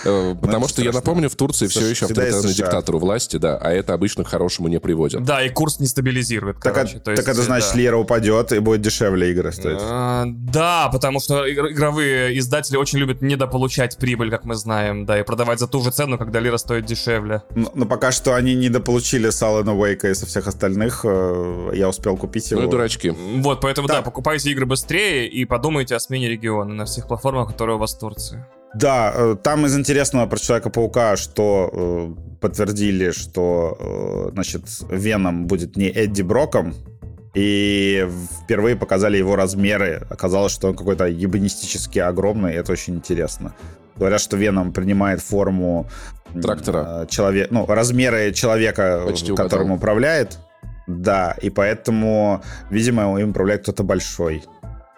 [0.05, 3.71] Э, Потому что, я напомню, в Турции все еще авторитарный диктатор у власти, да, а
[3.71, 5.23] это обычно к хорошему не приводит.
[5.23, 6.97] Да, и курс не стабилизирует, Так, короче.
[6.97, 9.77] а- так это значит, лира упадет и будет дешевле игры стоить.
[9.81, 15.19] А, Да, потому что игр- игровые издатели очень любят недополучать прибыль, как мы знаем, да,
[15.19, 17.43] и продавать за ту же цену, когда лира стоит дешевле.
[17.55, 21.01] Но, пока что они недополучили с Алана Уэйка и со всех остальных.
[21.03, 22.61] э, Я успел купить его.
[22.61, 23.09] Ну и дурачки.
[23.37, 27.75] Вот, поэтому, да, покупайте игры быстрее и подумайте о смене региона на всех платформах, которые
[27.75, 28.43] у вас в Турции.
[28.73, 35.76] Да, э, там из интересного про Человека-паука, что э, подтвердили, что, э, значит, Веном будет
[35.76, 36.73] не Эдди Броком,
[37.34, 38.07] и
[38.43, 40.06] впервые показали его размеры.
[40.10, 43.53] Оказалось, что он какой-то ебанистически огромный, и это очень интересно.
[43.95, 45.88] Говорят, что Веном принимает форму
[46.41, 47.03] Трактора.
[47.03, 49.77] э, человек, ну, размеры человека, Почти которым угадал.
[49.77, 50.39] управляет.
[50.88, 54.43] Да, и поэтому, видимо, им управляет кто-то большой.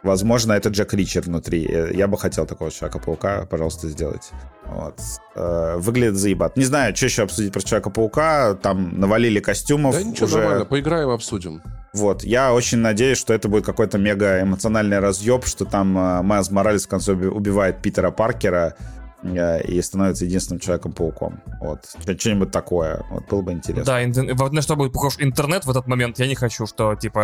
[0.03, 1.65] Возможно, это Джек Ричер внутри.
[1.65, 4.31] Э, Я бы хотел такого Человека-паука, пожалуйста, сделать.
[4.65, 4.99] Вот.
[5.35, 6.57] Э, Выглядит заебат.
[6.57, 8.55] Не знаю, что еще обсудить про Человека-паука.
[8.55, 10.37] Там навалили костюмов Да ничего, уже.
[10.39, 11.61] нормально, поиграем, обсудим.
[11.93, 12.23] Вот.
[12.23, 16.85] Я очень надеюсь, что это будет какой-то мега эмоциональный разъеб, что там э, Майлз Моралес
[16.85, 18.75] в конце уби- убивает Питера Паркера
[19.23, 21.41] и становится единственным Человеком-пауком.
[21.61, 21.85] Вот.
[22.01, 23.05] Что- Что-нибудь такое.
[23.09, 23.85] Вот было бы интересно.
[23.85, 26.95] Да, интер- вот на что будет похож интернет в этот момент, я не хочу, что,
[26.95, 27.19] типа,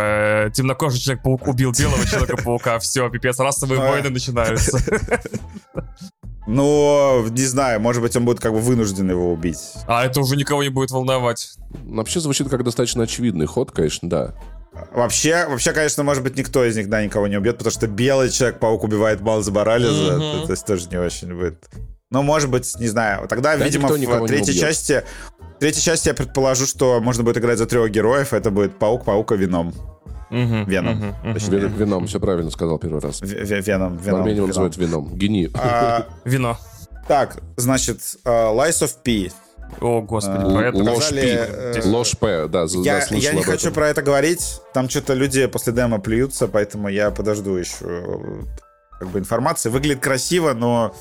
[0.46, 3.90] э, темнокожий Человек-паук убил белого Человека-паука, все, пипец, расовые А.
[3.90, 4.78] войны начинаются.
[6.46, 9.58] Но, не знаю, может быть, он будет как бы вынужден его убить.
[9.86, 11.52] А это уже никого не будет волновать.
[11.84, 14.34] Вообще звучит как достаточно очевидный ход, конечно, да.
[14.92, 18.30] Вообще, вообще, конечно, может быть, никто из них, да, никого не убьет, потому что белый
[18.30, 19.50] Человек-паук убивает Майлза.
[19.50, 19.60] Мгм.
[19.60, 21.68] Это, то есть тоже не очень будет.
[22.10, 23.26] Ну, может быть, не знаю.
[23.28, 25.04] Тогда, Да, видимо, в третьей части...
[25.56, 28.32] В третьей части я предположу, что можно будет играть за трех героев.
[28.32, 29.74] Это будет Паук, Паука, Веном.
[30.30, 30.96] Мгм, Веном.
[30.96, 31.34] мгм, мгм.
[31.34, 31.58] Точнее.
[31.58, 33.20] Вен- Вином, все правильно сказал первый раз.
[33.20, 34.20] В- Веном, В Веном.
[34.20, 34.48] Армении Веном.
[34.48, 35.14] называют вином.
[35.16, 35.50] Гени.
[35.54, 36.56] А, Вино.
[37.08, 39.30] Так, значит, э, Lies of P.
[39.80, 40.84] О, господи, А, поэтому...
[40.84, 41.78] Ложь показали, Пи.
[41.78, 43.74] э, Ложь П, да, Я, да, слышал я не хочу этом.
[43.74, 44.60] про это говорить.
[44.74, 48.42] Там что-то люди после демо плюются, поэтому я подожду еще э,
[48.98, 49.68] как бы информации.
[49.70, 50.94] Выглядит красиво, но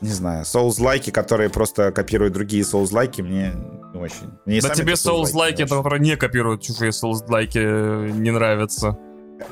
[0.00, 3.52] не знаю, соус-лайки, которые просто копируют другие соус-лайки, мне
[3.92, 4.30] не очень.
[4.46, 8.96] Мне Да тебе соус-лайки которые не копируют чужие соус-лайки, э, не нравятся.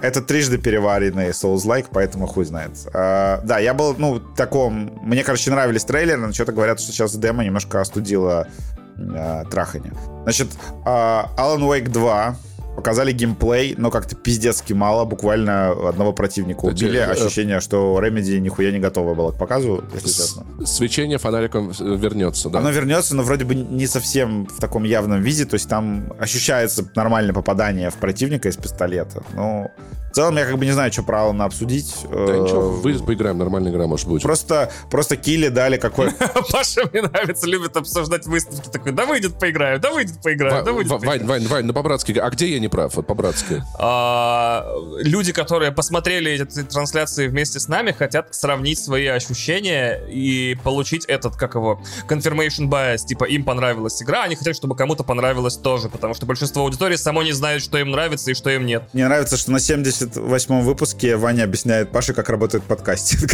[0.01, 2.73] Это трижды переваренный соус-лайк, поэтому хуй знает.
[2.93, 4.99] А, да, я был, ну, в таком...
[5.03, 8.49] Мне, короче, нравились трейлеры, но что-то говорят, что сейчас демо немножко остудило
[8.99, 9.93] а, трахание.
[10.25, 10.49] Значит,
[10.85, 12.37] а, Alan Wake 2
[12.77, 16.99] показали геймплей, но как-то пиздецки мало, буквально одного противника убили.
[16.99, 20.45] Э, Ощущение, что Remedy нихуя не готова была к показу, если честно.
[20.65, 22.59] Свечение фонариком вернется, да.
[22.61, 26.89] Оно вернется, но вроде бы не совсем в таком явном виде, то есть там ощущается
[26.95, 29.23] нормальное попадание в противника из пистолета.
[29.35, 29.71] Ну,
[30.11, 31.95] в целом я как бы не знаю, что про Алана обсудить.
[32.11, 34.23] Да Э, ничего, выйдет, поиграем, нормальная игра может быть.
[34.23, 36.11] Просто, просто Килли дали какой...
[36.53, 38.69] Паша, мне нравится, любит обсуждать выставки.
[38.71, 41.21] Такой, да выйдет, поиграю, да выйдет, поиграю, да выйдет, Ва- поиграю».
[41.21, 42.95] Вань, Вань, Вань, ну по-братски, а где я не прав?
[42.95, 43.63] Вот по-братски.
[43.79, 44.67] А,
[44.99, 51.37] люди, которые посмотрели эти трансляции вместе с нами, хотят сравнить свои ощущения и получить этот,
[51.37, 53.07] как его, confirmation bias.
[53.07, 57.23] Типа, им понравилась игра, они хотят, чтобы кому-то понравилось тоже, потому что большинство аудитории само
[57.23, 58.85] не знает, что им нравится и что им нет.
[58.93, 63.31] Мне нравится, что на 78-м выпуске Ваня объясняет Паше, как работает подкастинг.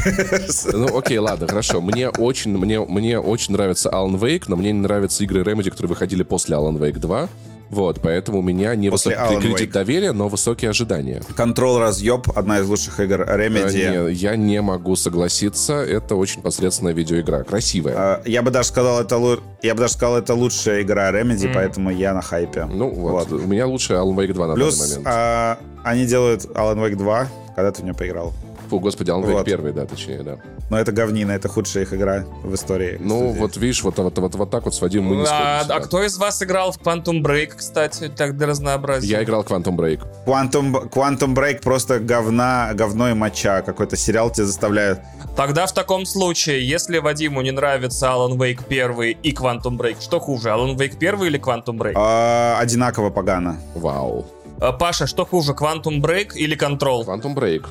[0.72, 1.80] Ну, окей, ладно, хорошо.
[1.80, 5.90] Мне очень, мне, мне очень нравится Alan Wake, но мне не нравятся игры Remedy, которые
[5.90, 7.28] выходили после Alan Wake 2.
[7.72, 9.72] Вот, поэтому у меня не После высокий Alan кредит Wake.
[9.72, 11.22] доверия, но высокие ожидания.
[11.34, 14.08] Контрол разъеб, одна из лучших игр Э, Remedy.
[14.08, 15.74] не, я не могу согласиться.
[15.82, 17.44] Это очень посредственная видеоигра.
[17.44, 17.94] Красивая.
[17.96, 21.50] А, Я бы даже сказал, это лу- я бы даже сказал, это лучшая игра Remedy,
[21.52, 22.66] поэтому я на хайпе.
[22.66, 25.06] Ну вот, у меня лучше Alan Wake 2 на Плюс данный момент.
[25.10, 27.26] а, они делают Alan Wake 2,
[27.56, 28.34] когда ты в нее поиграл.
[28.68, 29.46] Фу, господи, Alan Wake вот.
[29.48, 30.36] 1, да, точнее, да.
[30.72, 32.96] Но это говнина, это худшая их игра в истории.
[32.98, 33.38] Ну, студии.
[33.40, 36.02] вот видишь, вот, вот, вот, вот так вот с Вадимом мы не а, а кто
[36.02, 39.06] из вас играл в Quantum Break, кстати, так для разнообразия?
[39.06, 40.00] Я играл в Quantum Break.
[40.24, 43.60] Quantum, Quantum Break просто говна, говно и моча.
[43.60, 45.00] Какой-то сериал тебя заставляет...
[45.36, 50.20] Тогда в таком случае, если Вадиму не нравится Alan Wake 1 и Quantum Break, что
[50.20, 51.92] хуже, Alan Wake 1 или Quantum Break?
[51.96, 53.58] а, одинаково погано.
[53.74, 54.24] Вау.
[54.58, 57.04] А, Паша, что хуже, Quantum Break или Control?
[57.04, 57.66] Quantum Break.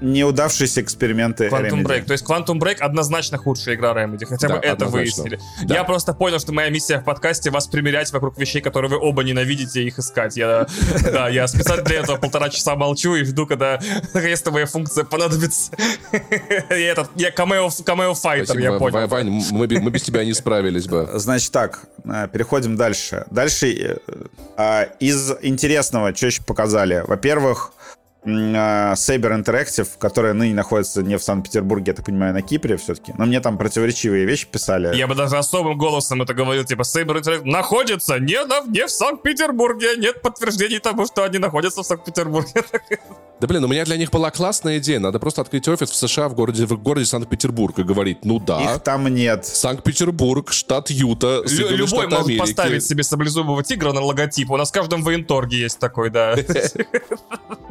[0.00, 1.82] Неудавшиеся эксперименты Quantum Remedy.
[1.84, 2.04] Break.
[2.06, 4.24] То есть Quantum Break однозначно худшая игра Remedy.
[4.24, 4.98] Хотя Да, бы это однозначно.
[5.24, 5.40] выяснили.
[5.64, 5.74] Да.
[5.74, 9.22] Я просто понял, что моя миссия в подкасте вас примерять вокруг вещей, которые вы оба
[9.22, 10.36] ненавидите, и их искать.
[10.36, 10.66] Я,
[11.12, 13.78] да, я специально для этого полтора часа молчу и жду, когда
[14.14, 15.72] наконец-то моя функция понадобится.
[16.70, 18.94] Я этот, я камео, камео файтер, я понял.
[19.00, 21.08] Ва- Вань, мы, бе- мы без тебя не справились бы.
[21.14, 23.24] Значит так, э, переходим дальше.
[23.30, 23.96] Дальше э,
[24.56, 27.04] а, из интересного, что еще показали?
[27.06, 27.72] Во-первых,
[28.24, 33.14] Saber Interactive, которая ныне находится не в Санкт-Петербурге, я так понимаю, на Кипре все-таки.
[33.16, 34.94] Но мне там противоречивые вещи писали.
[34.96, 38.90] Я бы даже особым голосом это говорил, типа, Saber Interactive находится не, на, не в
[38.90, 42.64] Санкт-Петербурге, нет подтверждений тому, что они находятся в Санкт-Петербурге.
[43.40, 44.98] Да блин, у меня для них была классная идея.
[45.00, 48.74] Надо просто открыть офис в США в городе, в городе Санкт-Петербург и говорить, ну да,
[48.74, 49.46] Их там нет.
[49.46, 52.38] Санкт-Петербург, штат Юта, Лю- Соединенные Любой Штаты может Америки.
[52.40, 54.50] поставить себе саблезубого тигра на логотип.
[54.50, 56.36] У нас в каждом военторге есть такой, да.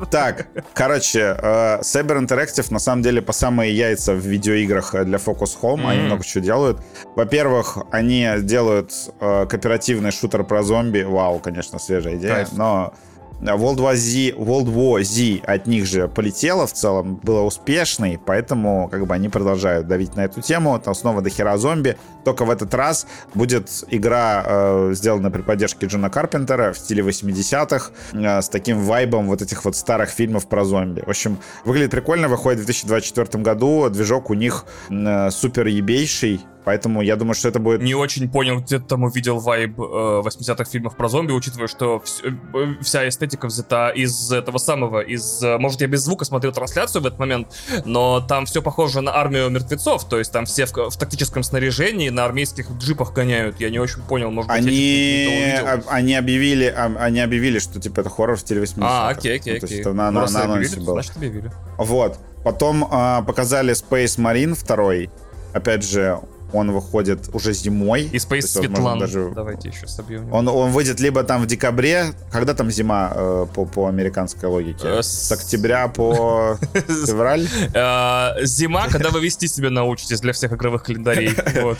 [0.10, 0.39] Так,
[0.74, 5.58] короче, э, Saber Interactive на самом деле по самые яйца в видеоиграх э, для Focus
[5.62, 5.88] Home.
[5.88, 6.82] Они много чего делают.
[7.16, 11.02] Во-первых, они делают э, кооперативный шутер про зомби.
[11.02, 12.36] Вау, конечно, свежая идея.
[12.36, 12.54] Кайф.
[12.54, 12.94] Но
[13.42, 18.90] World War, Z, World War Z от них же полетела в целом, была успешной, поэтому
[18.90, 20.80] как бы они продолжают давить на эту тему.
[20.80, 21.98] Там снова до хера зомби.
[22.26, 27.92] Только в этот раз будет игра, э, сделана при поддержке Джона Карпентера в стиле 80-х,
[28.14, 31.02] э, с таким вайбом вот этих вот старых фильмов про зомби.
[31.06, 37.02] В общем, выглядит прикольно, выходит в 2024 году, движок у них э, супер ебейший, поэтому
[37.02, 40.66] я думаю, что это будет Не очень понял, где ты там увидел вайб э, 80-х
[40.66, 42.22] фильмов про зомби, учитывая, что вс-
[42.54, 45.42] э, вся эстетика взята из этого самого, из...
[45.42, 47.48] э, Может, я без звука смотрел трансляцию в этот момент,
[47.86, 52.10] но там все похоже на армию мертвецов, то есть там все в, в тактическом снаряжении
[52.20, 53.60] на армейских джипах гоняют.
[53.60, 58.02] Я не очень понял, может быть, Они, об- они объявили, об- они объявили, что типа
[58.02, 59.82] это хоррор в стиле 80 А, окей, окей, Ну, то есть окей.
[59.82, 60.94] это на, Ну, на- на объявили, анонсе то было.
[61.02, 61.52] Значит, объявили.
[61.78, 62.20] Вот.
[62.44, 65.12] Потом а, показали Space Marine 2.
[65.54, 66.20] Опять же,
[66.54, 68.04] он выходит уже зимой.
[68.04, 69.00] И Space есть, возможно, Светлан.
[69.00, 70.32] даже Давайте еще собьем.
[70.34, 74.88] он, он выйдет либо там в декабре, когда там зима э, по, по американской логике?
[74.88, 77.48] Э, С октября по февраль?
[77.74, 81.34] Э, Зима, когда вы вести себя научитесь для всех игровых календарей.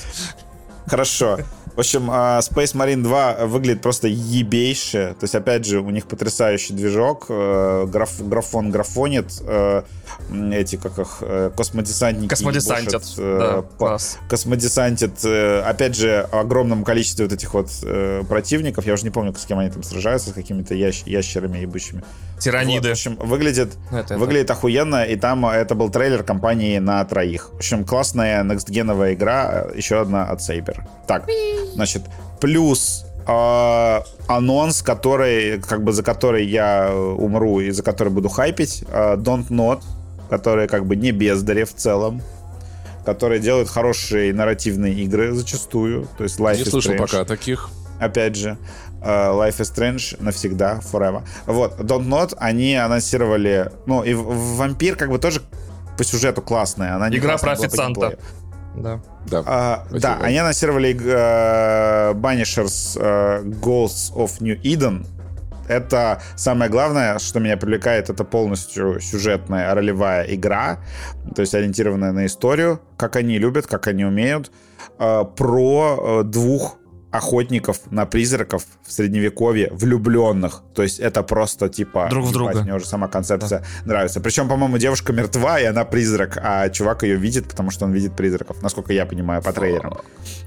[0.88, 1.40] Хорошо.
[1.80, 5.16] В общем, а, Space Marine 2 выглядит просто ебейше.
[5.18, 7.28] То есть, опять же, у них потрясающий движок.
[7.30, 9.28] э, граф- графон графонит.
[9.48, 9.84] э,
[10.52, 12.28] Эти, как их, э, космодесантники.
[12.28, 12.94] Космодесантят.
[12.96, 13.86] ебошат, э, Да, по-
[15.24, 17.70] э, опять же, огромном количестве вот этих вот
[18.28, 18.86] противников.
[18.86, 22.04] Я уже не помню, с кем они там сражаются, с какими-то ящ- ящерами ебучими.
[22.40, 22.90] Вот, Тираниды.
[22.90, 27.04] в общем, выглядит, это- это- выглядит охуенно, и там э, это был трейлер компании на
[27.06, 27.50] троих.
[27.54, 30.82] В общем, классная некстгеновая игра, э, еще одна от Saber.
[31.08, 31.26] Так,
[31.74, 32.04] значит,
[32.40, 38.30] плюс э, анонс, который, как бы за который я э, умру и за который буду
[38.30, 39.82] хайпить, э, Don't Not,
[40.30, 42.22] которые как бы не бездари в целом,
[43.06, 47.70] которые делают хорошие нарративные игры зачастую, то есть Life Не слышал пока таких.
[48.00, 48.58] опять же.
[49.02, 51.24] Uh, Life is Strange навсегда, forever.
[51.46, 55.42] Вот, Don't Not, они анонсировали, ну, и Вампир как бы тоже
[55.98, 56.96] по сюжету классная.
[56.96, 58.18] Она Игра про официанта.
[58.76, 59.02] Да.
[59.28, 65.06] Да, а, да они анонсировали uh, Banishers uh, Ghosts of New Eden.
[65.68, 70.80] Это самое главное, что меня привлекает, это полностью сюжетная ролевая игра,
[71.36, 74.52] то есть ориентированная на историю, как они любят, как они умеют,
[74.98, 76.79] uh, про двух
[77.12, 80.64] охотников на призраков в средневековье влюбленных.
[80.76, 82.08] То есть это просто типа...
[82.10, 82.62] Друг в друга.
[82.62, 83.66] Мне уже сама концепция да.
[83.86, 84.22] нравится.
[84.22, 88.16] Причем, по-моему, девушка мертва, и она призрак, а чувак ее видит, потому что он видит
[88.16, 89.98] призраков, насколько я понимаю по трейлерам.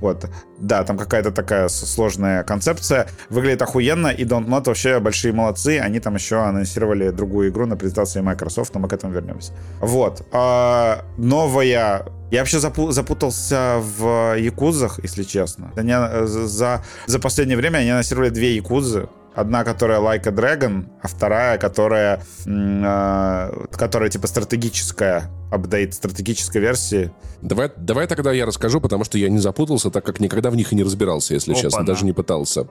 [0.00, 0.28] Вот.
[0.58, 3.08] Да, там какая-то такая сложная концепция.
[3.28, 5.78] Выглядит охуенно, и Don't Not вообще большие молодцы.
[5.78, 9.52] Они там еще анонсировали другую игру на презентации Microsoft, но мы к этому вернемся.
[9.80, 10.26] Вот.
[10.32, 15.70] А, новая я вообще запутался в якудзах, если честно.
[15.76, 19.08] Они, э, за, за последнее время они анонсировали две якудзы.
[19.34, 27.12] Одна, которая Like a Dragon, а вторая, которая, э, которая типа стратегическая, апдейт стратегической версии.
[27.42, 30.72] Давай, давай тогда я расскажу, потому что я не запутался, так как никогда в них
[30.72, 32.66] и не разбирался, если Опа, честно, даже не пытался.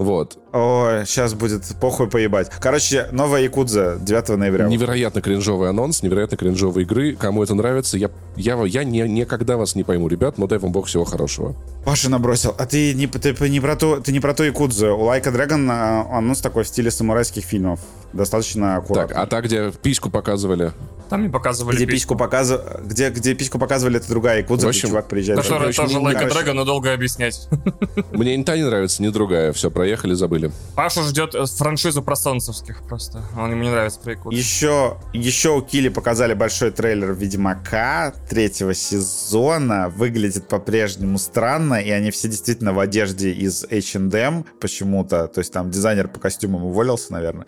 [0.00, 0.38] Вот.
[0.54, 2.50] Ой, сейчас будет похуй поебать.
[2.58, 4.66] Короче, новая Якудза 9 ноября.
[4.66, 7.14] Невероятно кринжовый анонс, невероятно кринжовые игры.
[7.14, 10.72] Кому это нравится, я, я, я не, никогда вас не пойму, ребят, но дай вам
[10.72, 11.54] бог всего хорошего.
[11.84, 12.54] Паша набросил.
[12.58, 14.96] А ты не, ты, не про ту, ты не про ту Якудзу.
[14.96, 17.80] У Лайка Дрэгон анонс такой в стиле самурайских фильмов.
[18.12, 19.14] Достаточно аккуратно.
[19.14, 20.72] Так, а так, где письку показывали?
[21.10, 22.16] Там не показывали где письку.
[22.16, 25.42] показывали, где, где письку показывали, это другая Якудза, общем, где чувак приезжает.
[25.42, 27.48] Которая тоже a Dragon, но долго объяснять.
[28.12, 29.52] Мне ни та не нравится, ни другая.
[29.52, 30.52] Все, проехали, забыли.
[30.76, 33.24] Паша ждет э, франшизу про солнцевских просто.
[33.36, 34.38] Он ему не нравится про Якудзу.
[34.38, 39.88] Еще, еще у Кили показали большой трейлер Ведьмака третьего сезона.
[39.88, 45.26] Выглядит по-прежнему странно, и они все действительно в одежде из H&M почему-то.
[45.26, 47.46] То есть там дизайнер по костюмам уволился, наверное.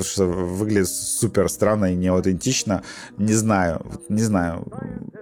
[0.00, 2.82] Потому что выглядит супер странно и неаутентично.
[3.18, 4.66] Не знаю, не знаю.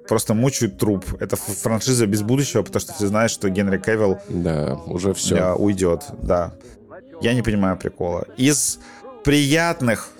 [0.08, 1.04] Просто мучают труп.
[1.18, 5.34] Это франшиза без будущего, потому что все знают, что Генри Кевилл да, уже все.
[5.34, 6.54] Да, уйдет, да.
[7.20, 8.24] Я не понимаю прикола.
[8.36, 8.78] Из
[9.24, 10.10] приятных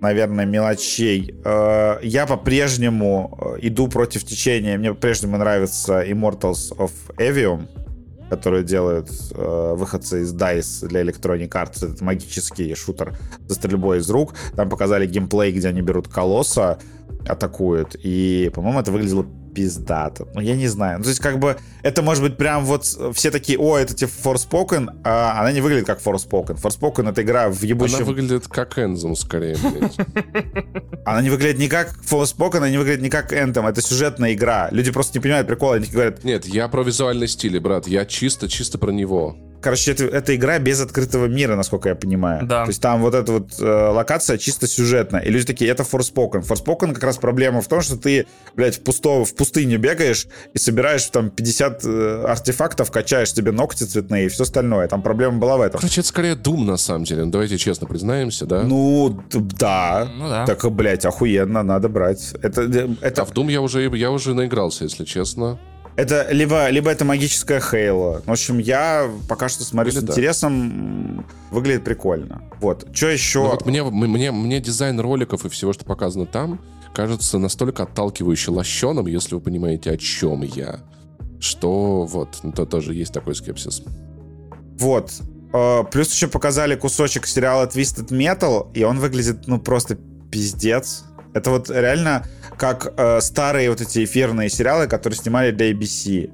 [0.00, 1.36] наверное, мелочей.
[1.44, 4.76] Э, я по-прежнему э, иду против течения.
[4.76, 7.68] Мне по-прежнему нравится Immortals of Evium,
[8.32, 11.92] которые делают э, выходцы из DICE для Electronic Arts.
[11.92, 13.14] Это магический шутер
[13.46, 14.32] со стрельбой из рук.
[14.56, 16.78] Там показали геймплей, где они берут колосса,
[17.26, 17.94] атакуют.
[18.02, 20.26] И, по-моему, это выглядело пиздато.
[20.34, 20.98] Ну, я не знаю.
[20.98, 24.10] Ну, то есть, как бы, это может быть прям вот все такие, о, это типа
[24.24, 26.60] Forspoken, а она не выглядит как Forspoken.
[26.60, 27.96] Forspoken— это игра в ебучем...
[27.96, 29.56] Она выглядит как Anthem, скорее,
[31.04, 33.68] Она не выглядит не как Forspoken, она не выглядит не как Anthem.
[33.68, 34.68] Это сюжетная игра.
[34.70, 36.24] Люди просто не понимают прикола, они говорят...
[36.24, 37.86] Нет, я про визуальный стиль, брат.
[37.86, 39.36] Я чисто, чисто про него.
[39.62, 42.44] Короче, это, это игра без открытого мира, насколько я понимаю.
[42.44, 42.64] Да.
[42.64, 45.20] То есть там вот эта вот э, локация чисто сюжетная.
[45.20, 46.42] И люди такие, это Forspoken.
[46.42, 48.26] Forspoken как раз проблема в том, что ты,
[48.56, 53.82] блядь, в, пусто, в пустыне бегаешь и собираешь там 50 э, артефактов, качаешь себе ногти
[53.82, 54.86] цветные и все остальное.
[54.86, 55.80] Там проблема была в этом.
[55.80, 57.24] Короче, это скорее Doom на самом деле.
[57.24, 58.62] Ну, давайте честно признаемся, да?
[58.62, 60.08] Ну, да.
[60.16, 60.46] Ну, да.
[60.46, 62.34] Так, блядь, охуенно, надо брать.
[62.40, 63.22] Это, э, это...
[63.22, 65.58] А в Doom я уже, я уже наигрался, если честно.
[65.96, 68.22] Это либо, либо это магическая Хейла.
[68.24, 71.16] В общем, я пока что смотрю Или с интересом.
[71.16, 71.24] Да.
[71.50, 72.42] Выглядит прикольно.
[72.60, 72.86] Вот.
[72.94, 73.40] Что еще?
[73.40, 76.60] Ну, вот мне, мне, мне дизайн роликов и всего, что показано там,
[76.94, 80.80] кажется настолько отталкивающе лощеным, если вы понимаете, о чем я.
[81.40, 83.82] Что вот, ну, то тоже есть такой скепсис.
[84.78, 85.12] Вот.
[85.52, 89.96] А, плюс еще показали кусочек сериала Twisted Metal, и он выглядит, ну, просто
[90.30, 91.04] пиздец.
[91.34, 92.26] Это вот реально
[92.58, 96.30] как э, старые вот эти эфирные сериалы, которые снимали для ABC.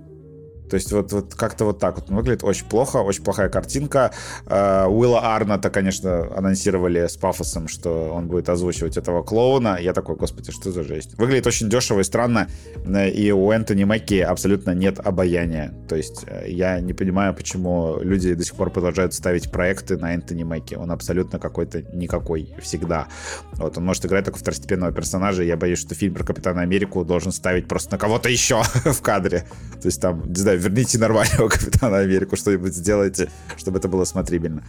[0.68, 4.12] То есть вот, вот как-то вот так вот выглядит очень плохо, очень плохая картинка.
[4.46, 9.78] Э, Уилла Арната, конечно, анонсировали с пафосом, что он будет озвучивать этого клоуна.
[9.80, 11.18] Я такой, господи, что за жесть.
[11.18, 12.48] Выглядит очень дешево и странно,
[12.84, 15.74] э, и у Энтони Мэкки абсолютно нет обаяния.
[15.88, 20.14] То есть э, я не понимаю, почему люди до сих пор продолжают ставить проекты на
[20.14, 20.74] Энтони Мэкки.
[20.74, 23.08] Он абсолютно какой-то никакой всегда.
[23.52, 25.42] Вот он может играть только второстепенного персонажа.
[25.42, 29.44] Я боюсь, что фильм про Капитана Америку должен ставить просто на кого-то еще в кадре.
[29.80, 34.64] То есть там, не знаю, верните нормального Капитана Америку, что-нибудь сделайте, чтобы это было смотрибельно.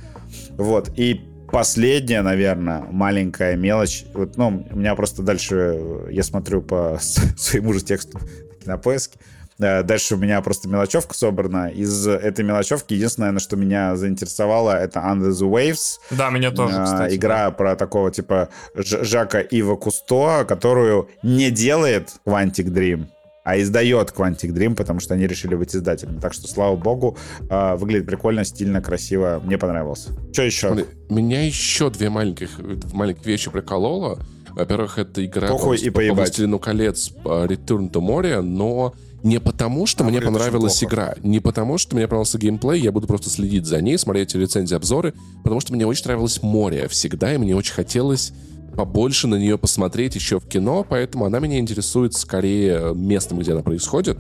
[0.58, 1.22] Вот, и
[1.52, 4.06] последняя, наверное, маленькая мелочь.
[4.14, 7.00] Вот, ну, у меня просто дальше, я смотрю по
[7.38, 8.20] своему же тексту
[8.66, 9.20] на поиске.
[9.60, 11.70] Э, дальше у меня просто мелочевка собрана.
[11.70, 16.00] Из этой мелочевки единственное, на что меня заинтересовало, это Under the Waves.
[16.12, 17.16] Да, меня тоже, э, кстати.
[17.16, 17.52] Игра да.
[17.52, 23.08] про такого типа Жака Ива Кусто, которую не делает Quantic Dream
[23.44, 26.20] а издает Quantic Dream, потому что они решили быть издателем.
[26.20, 27.18] Так что, слава богу,
[27.50, 29.42] э, выглядит прикольно, стильно, красиво.
[29.44, 30.12] Мне понравился.
[30.32, 30.68] Что еще?
[30.68, 32.50] Смотри, Меня еще две маленьких,
[32.94, 34.20] маленьких вещи прикололо.
[34.52, 36.16] Во-первых, это игра Похуй по, и по.
[36.16, 38.94] «Властелину колец» по Return to Moria, но
[39.24, 43.08] не потому, что А, мне понравилась игра, не потому, что мне понравился геймплей, я буду
[43.08, 45.14] просто следить за ней, смотреть рецензии, обзоры,
[45.44, 48.34] потому что мне очень нравилось море всегда, и мне очень хотелось
[48.70, 53.62] побольше на нее посмотреть еще в кино, поэтому она меня интересует скорее местом, где она
[53.62, 54.18] происходит.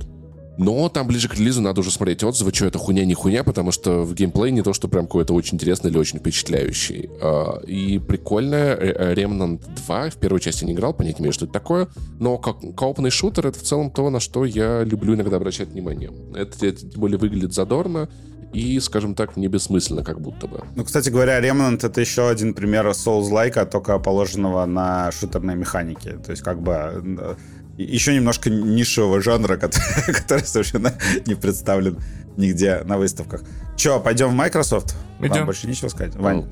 [0.59, 3.71] Но там ближе к релизу надо уже смотреть отзывы, что это хуйня, не хуйня, потому
[3.71, 7.09] что в геймплей не то, что прям какой-то очень интересный или очень впечатляющий.
[7.21, 11.45] А, И прикольно, э, Remnant 2, в первой части не играл, понять не имею, что
[11.45, 11.88] это такое,
[12.19, 16.11] но как коопный шутер— это в целом то, на что я люблю иногда обращать внимание.
[16.35, 18.09] Это, это тем более выглядит задорно
[18.53, 20.63] и, скажем так, не бессмысленно как будто бы.
[20.76, 26.13] Ну, кстати говоря, Remnant— это еще один пример Souls-лайка, только положенного на шутерной механике.
[26.17, 27.38] То есть, как бы,
[27.77, 30.93] еще немножко нишевого жанра, который, который совершенно
[31.26, 31.97] не представлен
[32.38, 33.41] нигде на выставках.
[33.76, 34.95] Че, пойдем в Microsoft?
[35.19, 35.31] Идем.
[35.31, 36.15] Вам больше нечего сказать?
[36.15, 36.45] Вань,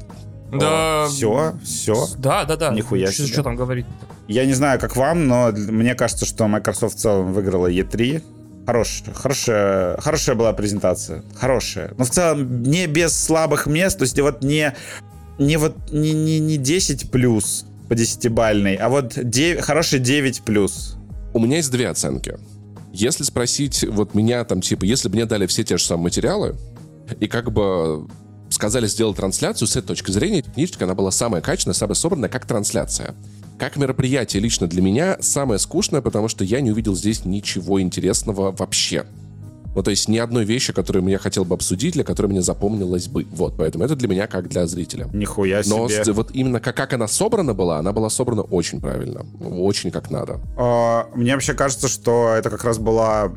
[0.52, 1.08] Да.
[1.10, 2.06] все, все.
[2.18, 2.72] Да, да, да.
[2.74, 3.34] Нихуя Что, себе.
[3.34, 3.86] что там говорить?
[4.28, 8.22] Я не знаю, как вам, но мне кажется, что Microsoft в целом выиграла E3.
[8.68, 11.24] Хорошая, хорошая, хорошая была презентация.
[11.36, 11.94] Хорошая.
[11.98, 13.98] Но в целом не без слабых мест.
[13.98, 14.76] То есть вот не,
[15.40, 20.98] не вот не, не, не 10 плюс по 10-бальной, а вот 9, хороший 9 плюс.
[21.34, 22.38] У меня есть две оценки.
[22.92, 26.58] Если спросить вот меня там, типа, если бы мне дали все те же самые материалы,
[27.22, 28.06] и как бы
[28.50, 32.46] сказали сделать трансляцию, с этой точки зрения, технически она была самая качественная, самая собранная, как
[32.46, 33.16] трансляция.
[33.58, 38.52] Как мероприятие лично для меня самое скучное, потому что я не увидел здесь ничего интересного
[38.52, 39.06] вообще.
[39.76, 43.08] Ну, то есть ни одной вещи, которую я хотел бы обсудить, для которой мне запомнилось
[43.08, 43.28] бы.
[43.32, 45.08] Вот, поэтому это для меня как для зрителя.
[45.14, 46.04] Нихуя Но себе.
[46.04, 49.24] с- вот именно как, как она собрана была, она была собрана очень правильно.
[49.40, 50.40] Очень как надо.
[50.58, 53.32] А, Мне вообще кажется, что это как раз была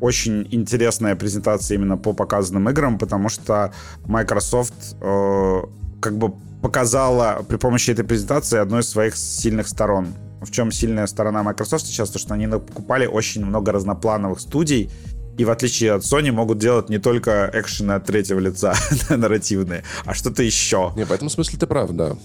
[0.00, 3.72] очень интересная презентация именно по показанным играм, потому что
[4.04, 5.60] Microsoft э,
[6.02, 10.08] как бы показала при помощи этой презентации одну из своих сильных сторон.
[10.40, 14.90] В чем сильная сторона Microsoft сейчас, то что они покупали очень много разноплановых студий,
[15.38, 18.74] и в отличие от Sony могут делать не только экшены от третьего лица
[19.08, 20.92] нарративные, а что-то еще.
[20.96, 22.16] Не, в этом смысле ты прав, да.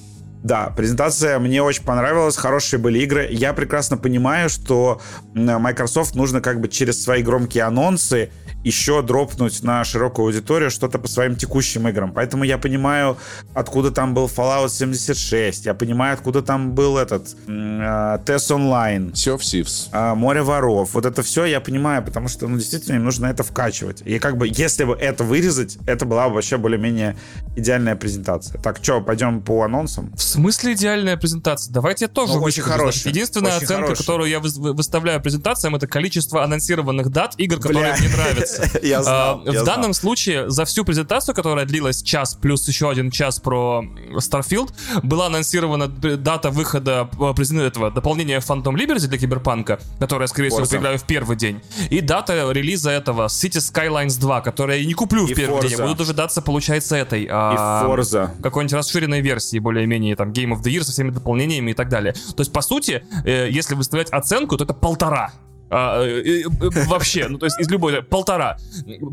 [0.43, 3.27] Да, презентация мне очень понравилась, хорошие были игры.
[3.30, 5.01] Я прекрасно понимаю, что
[5.34, 8.30] Microsoft нужно как бы через свои громкие анонсы
[8.64, 12.11] еще дропнуть на широкую аудиторию что-то по своим текущим играм.
[12.11, 13.18] Поэтому я понимаю,
[13.53, 19.35] откуда там был Fallout 76, я понимаю, откуда там был этот э, TES Online, Sea
[19.35, 19.89] of Thieves.
[19.91, 20.93] а, море воров.
[20.93, 24.01] Вот это все я понимаю, потому что, ну, действительно, им нужно это вкачивать.
[24.05, 27.15] И как бы, если бы это вырезать, это была бы вообще более-менее
[27.55, 28.59] идеальная презентация.
[28.61, 30.11] Так, что, пойдем по анонсам?
[30.15, 31.72] В смысле идеальная презентация?
[31.74, 33.12] Давайте я тоже Ну, очень хорошая.
[33.14, 34.06] Единственная Очень оценка, хорошая.
[34.06, 37.98] которую я выс- вы- выставляю презентациям, это количество анонсированных дат игр, которые Бля.
[37.98, 38.70] мне нравятся.
[38.84, 43.12] Я знал, А, В данном случае за всю презентацию, которая длилась час плюс еще один
[43.12, 43.84] час про
[44.18, 44.74] Starfield,
[45.04, 50.98] была анонсирована дата выхода э, этого дополнения Phantom Liberty для Киберпанка, которое, скорее всего, поиграю
[50.99, 55.34] в первый день, и дата релиза этого City Skylines 2, которое я не куплю в
[55.34, 55.84] первый день, я Forza.
[55.84, 57.24] буду дожидаться, получается, этой.
[57.24, 58.30] И а, Forza.
[58.41, 62.14] какой-нибудь расширенной версии, более-менее, там, Game of the Year со всеми дополнениями и так далее.
[62.14, 65.31] То есть, по сути, э, если выставлять оценку, то это полтора.
[65.69, 68.57] А, э, э, э, вообще, ну то есть из любой полтора,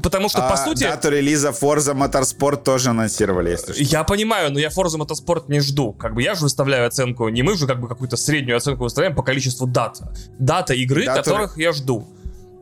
[0.04, 3.82] потому что по А сути Дату релиза Forza Motorsport тоже анонсировали, если что.
[3.82, 5.92] я понимаю, но я Forza Motorsport не жду.
[5.92, 9.16] Как бы я же выставляю оценку, не мы же как бы какую-то среднюю оценку выставляем
[9.16, 10.00] по количеству дат.
[10.38, 12.06] Дата игры, Дата- которых я жду.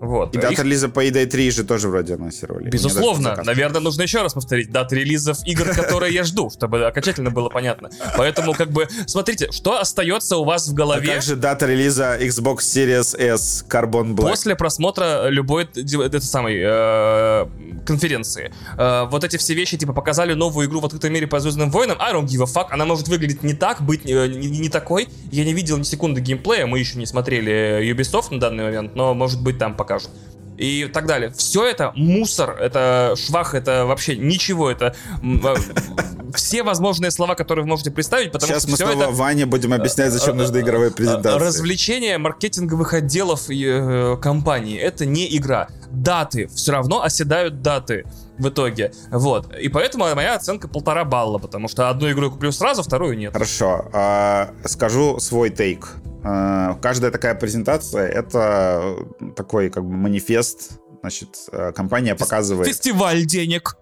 [0.02, 0.34] Вот.
[0.34, 2.68] И Их- дата релиза по Payday 3 же тоже вроде анонсировали.
[2.68, 7.48] Безусловно, наверное, нужно еще раз повторить даты релизов игр, которые я жду, чтобы окончательно было
[7.48, 7.88] понятно.
[8.16, 12.18] Поэтому, как бы, смотрите, что остается у вас в А голове как же дата релиза
[12.20, 14.28] Xbox Series S Carbon Black?
[14.28, 17.46] после просмотра любой этой самой э,
[17.86, 18.52] конференции.
[18.76, 21.96] Э, вот эти все вещи, типа, показали новую игру в открытом мире по Звездным войнам,
[22.00, 24.68] I don't give a fuck, она может выглядеть не так, быть э, не, не- не
[24.68, 25.08] такой.
[25.30, 29.14] Я не видел ни секунды геймплея, мы еще не смотрели Ubisoft на данный момент, но,
[29.14, 30.10] может быть, там покажут.
[30.58, 31.30] И так далее.
[31.30, 35.54] Все это мусор, это швах, это вообще ничего, это э,
[36.34, 39.46] все возможные слова, которые вы можете представить, потому Сейчас что мы все снова это Ване
[39.46, 41.44] будем объяснять, зачем нужны игровые презентации.
[41.44, 44.78] Развлечение маркетинговых отделов э, компании.
[44.78, 45.68] Это не игра.
[45.90, 46.48] Даты.
[46.48, 48.04] Все равно оседают даты
[48.38, 48.92] в итоге.
[49.10, 49.52] Вот.
[49.56, 53.32] И поэтому моя оценка полтора балла, потому что одну игру я куплю сразу, вторую нет.
[53.32, 53.88] Хорошо.
[53.92, 55.96] а, скажу свой тейк.
[56.22, 58.96] А, каждая такая презентация— это
[59.36, 60.78] такой как бы манифест.
[61.00, 63.76] Значит, а, компания показывает, Фестиваль денег.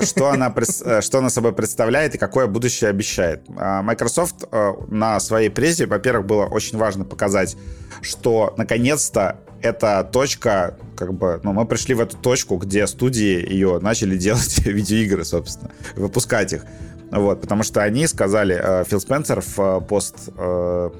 [0.00, 0.52] что она,
[0.84, 3.44] э, что она собой представляет и какое будущее обещает.
[3.56, 7.56] А, Microsoft э, на своей презе, во-первых, было очень важно показать,
[8.02, 13.78] что наконец-то это точка, как бы, ну, мы пришли в эту точку, где студии ее
[13.80, 16.64] начали делать видеоигры, собственно, выпускать их.
[17.10, 20.90] Вот, потому что они сказали, э, Фил Спенсер в э, пост э,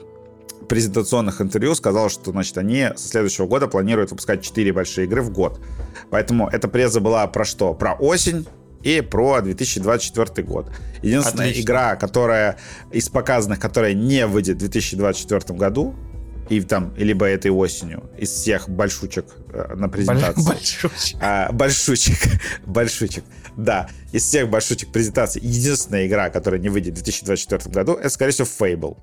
[0.68, 5.30] презентационных интервью сказал, что, значит, они со следующего года планируют выпускать 4 большие игры в
[5.30, 5.60] год.
[6.10, 7.74] Поэтому эта преза была про что?
[7.74, 8.46] Про осень,
[8.84, 10.70] и про 2024 год.
[11.02, 11.62] Единственная Отлично.
[11.62, 12.58] игра, которая
[12.92, 15.94] из показанных, которая не выйдет в 2024 году,
[16.50, 20.46] и там, либо этой осенью, из всех большучек э, на презентации.
[20.46, 21.18] Большучек.
[21.22, 22.18] А, большучек.
[22.66, 23.24] большучек.
[23.56, 28.32] Да, из всех большучек презентаций единственная игра, которая не выйдет в 2024 году, это, скорее
[28.32, 28.98] всего, Fable.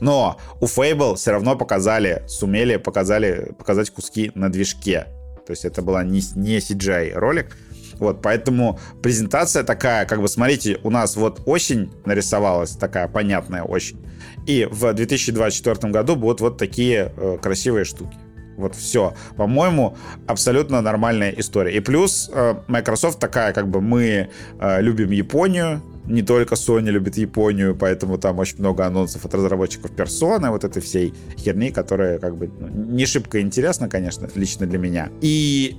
[0.00, 5.06] Но у Fable все равно показали, сумели показали, показать куски на движке.
[5.46, 7.56] То есть это была не, не CGI ролик,
[7.98, 13.98] вот, поэтому презентация такая, как бы, смотрите, у нас вот осень нарисовалась, такая понятная осень.
[14.46, 18.16] И в 2024 году будут вот такие э, красивые штуки.
[18.56, 19.14] Вот все.
[19.36, 21.76] По-моему, абсолютно нормальная история.
[21.76, 24.30] И плюс э, Microsoft такая, как бы мы
[24.60, 29.90] э, любим Японию, не только Sony любит Японию, поэтому там очень много анонсов от разработчиков
[29.90, 34.78] персоны, вот этой всей херни, которая как бы ну, не шибко интересна, конечно, лично для
[34.78, 35.10] меня.
[35.20, 35.76] И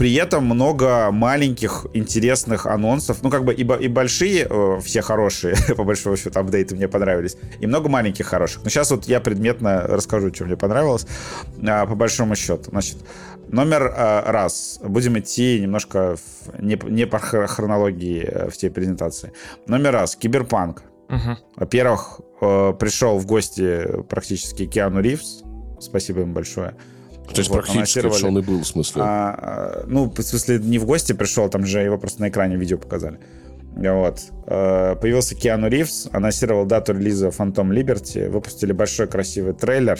[0.00, 3.22] при этом много маленьких интересных анонсов.
[3.22, 7.36] Ну, как бы и, и большие, э, все хорошие, по большому счету, апдейты мне понравились.
[7.60, 8.64] И много маленьких хороших.
[8.64, 11.06] Но сейчас вот я предметно расскажу, что мне понравилось.
[11.68, 12.70] А, по большому счету.
[12.70, 12.96] Значит,
[13.52, 14.80] номер а, раз.
[14.82, 19.32] Будем идти немножко в, не, не по хронологии э, в те презентации.
[19.66, 20.16] Номер раз.
[20.16, 20.82] Киберпанк.
[21.08, 21.38] Угу.
[21.56, 25.42] Во-первых, э, пришел в гости практически Киану Ривз.
[25.80, 26.74] Спасибо им большое.
[27.32, 29.02] То есть вот, практически что он и был, в смысле?
[29.02, 32.56] А, а, ну, в смысле, не в гости пришел, там же его просто на экране
[32.56, 33.18] видео показали.
[33.76, 34.20] Вот.
[34.46, 39.98] А, появился Киану Ривз, анонсировал дату релиза Phantom Liberty, выпустили большой красивый трейлер,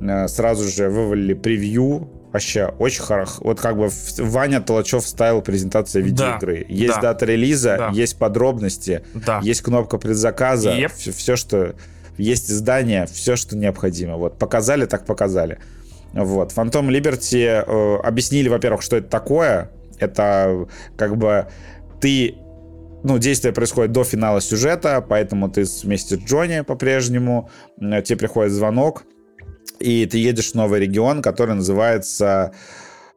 [0.00, 3.40] а, сразу же вывалили превью, Вообще, очень хорошо.
[3.40, 3.88] Вот как бы
[4.18, 6.66] Ваня Толочев ставил презентация видеоигры.
[6.68, 7.88] Да, есть да, дата релиза, да.
[7.90, 9.40] есть подробности, да.
[9.42, 10.92] есть кнопка предзаказа, yep.
[10.94, 11.74] все, все, что...
[12.18, 14.16] Есть издание, все, что необходимо.
[14.16, 15.58] Вот, показали, так показали.
[16.12, 16.52] Вот.
[16.52, 19.70] Phantom Liberty э, объяснили, во-первых, что это такое.
[20.00, 20.66] Это
[20.96, 21.46] как бы
[22.00, 22.34] ты
[23.04, 29.04] ну, действие происходит до финала сюжета, поэтому ты вместе с Джонни по-прежнему, тебе приходит звонок,
[29.78, 32.52] и ты едешь в новый регион, который называется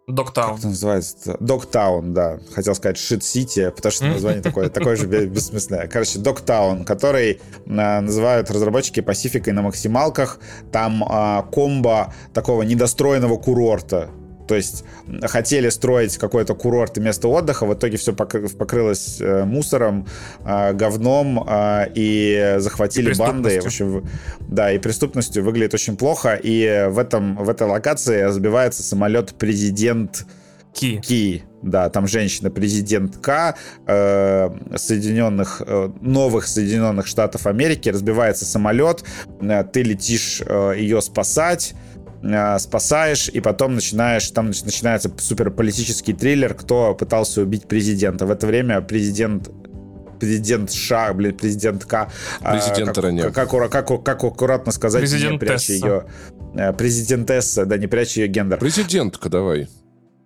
[0.08, 0.50] Догтаун.
[0.50, 1.38] Как это называется?
[1.40, 2.40] Догтаун, да.
[2.54, 5.88] Хотел сказать Шит Сити, потому что название такое, такое же бессмысленное.
[5.88, 10.40] Короче, Догтаун, который а, называют разработчики Пасификой на максималках.
[10.72, 14.10] Там а, комбо такого недостроенного курорта.
[14.52, 14.84] То есть
[15.22, 20.06] хотели строить какой-то курорт и место отдыха, в итоге все покрылось э, мусором,
[20.44, 23.62] э, говном э, и захватили и банды.
[23.62, 24.06] В общем,
[24.42, 26.38] да, и преступностью выглядит очень плохо.
[26.44, 30.26] И в, этом, в этой локации сбивается самолет президент
[30.74, 31.00] Ки.
[31.00, 33.56] Ки, да, там женщина-президентка
[33.88, 39.04] э, Соединенных, э, новых Соединенных Штатов Америки, разбивается самолет,
[39.42, 41.74] э, ты летишь э, ее спасать,
[42.24, 48.26] Э, спасаешь, и потом начинаешь, там начинается супер политический триллер, кто пытался убить президента.
[48.26, 49.50] В это время президент
[50.20, 52.12] президент США, блин, президентка.
[52.42, 56.06] Президента как, как, как, как, как аккуратно сказать, не пряча ее.
[56.54, 58.60] Э, президентесса, да, не пряча ее гендер.
[58.60, 59.68] Президентка, давай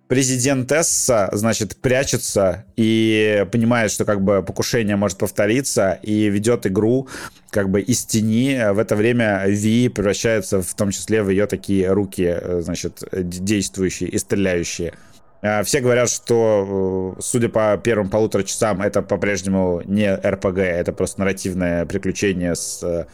[0.08, 7.08] президентесса, значит, прячется и понимает, что как бы покушение может повториться и ведет игру
[7.50, 8.72] как бы из тени.
[8.72, 14.18] В это время Ви превращается в том числе в ее такие руки, значит, действующие и
[14.18, 14.92] стреляющие.
[15.42, 20.92] А, все говорят, что, э, судя по первым полутора часам, это по-прежнему не РПГ, это
[20.92, 23.06] просто нарративное приключение с э,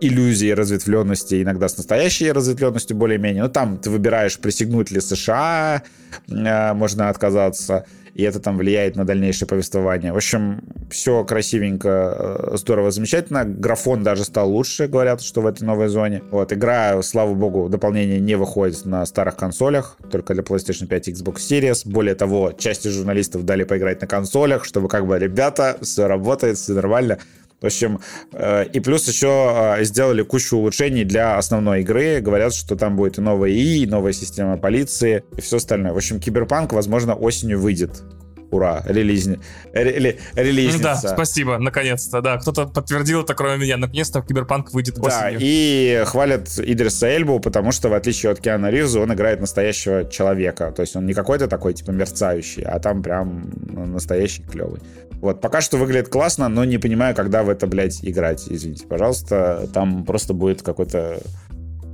[0.00, 3.44] иллюзии разветвленности, иногда с настоящей разветвленностью более-менее.
[3.44, 5.82] Ну, там ты выбираешь, присягнуть ли США,
[6.28, 10.12] э, можно отказаться, и это там влияет на дальнейшее повествование.
[10.12, 13.44] В общем, все красивенько, э, здорово, замечательно.
[13.44, 16.22] Графон даже стал лучше, говорят, что в этой новой зоне.
[16.30, 21.12] Вот, игра, слава богу, дополнение не выходит на старых консолях, только для PlayStation 5 и
[21.12, 21.82] Xbox Series.
[21.84, 26.72] Более того, части журналистов дали поиграть на консолях, чтобы как бы, ребята, все работает, все
[26.72, 27.18] нормально.
[27.60, 28.00] В общем,
[28.32, 32.20] э, и плюс еще э, сделали кучу улучшений для основной игры.
[32.20, 35.92] Говорят, что там будет и новая ИИ, и новая система полиции, и все остальное.
[35.92, 38.02] В общем, Киберпанк, возможно, осенью выйдет.
[38.50, 39.38] Ура, релизни...
[39.72, 40.18] Ре...
[40.34, 40.82] релизница.
[40.82, 42.38] Да, спасибо, наконец-то, да.
[42.38, 43.76] Кто-то подтвердил это, кроме меня.
[43.76, 45.38] Наконец-то Киберпанк выйдет осенью.
[45.38, 50.04] Да, и хвалят Идриса Эльбу, потому что, в отличие от Киана Ривза, он играет настоящего
[50.04, 50.72] человека.
[50.72, 53.52] То есть он не какой-то такой, типа, мерцающий, а там прям
[53.92, 54.80] настоящий клевый.
[55.20, 58.46] Вот, пока что выглядит классно, но не понимаю, когда в это, блядь, играть.
[58.48, 59.68] Извините, пожалуйста.
[59.72, 61.20] Там просто будет какой-то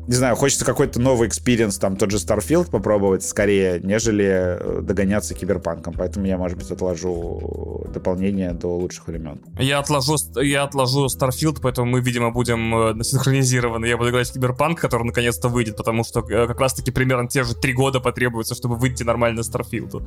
[0.06, 5.34] не знаю, хочется какой-то новый experience, там тот же Starfield попробовать скорее, нежели э, догоняться
[5.34, 5.94] киберпанком.
[5.94, 9.40] Поэтому я, может быть, отложу дополнение до лучших времен.
[9.58, 13.86] Я отложу, я отложу Starfield, поэтому мы, видимо, будем э, синхронизированы.
[13.86, 17.42] Я буду играть в киберпанк, который наконец-то выйдет, потому что э, как раз-таки примерно те
[17.42, 20.06] же три года потребуется, чтобы выйти нормально Starfield.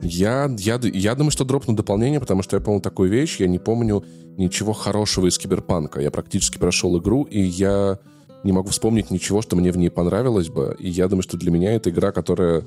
[0.00, 3.58] Я, я, я думаю, что дропну дополнение, потому что я помню такую вещь, я не
[3.58, 4.04] помню
[4.36, 6.00] ничего хорошего из киберпанка.
[6.00, 7.98] Я практически прошел игру, и я
[8.44, 10.76] не могу вспомнить ничего, что мне в ней понравилось бы.
[10.78, 12.64] И я думаю, что для меня это игра, которая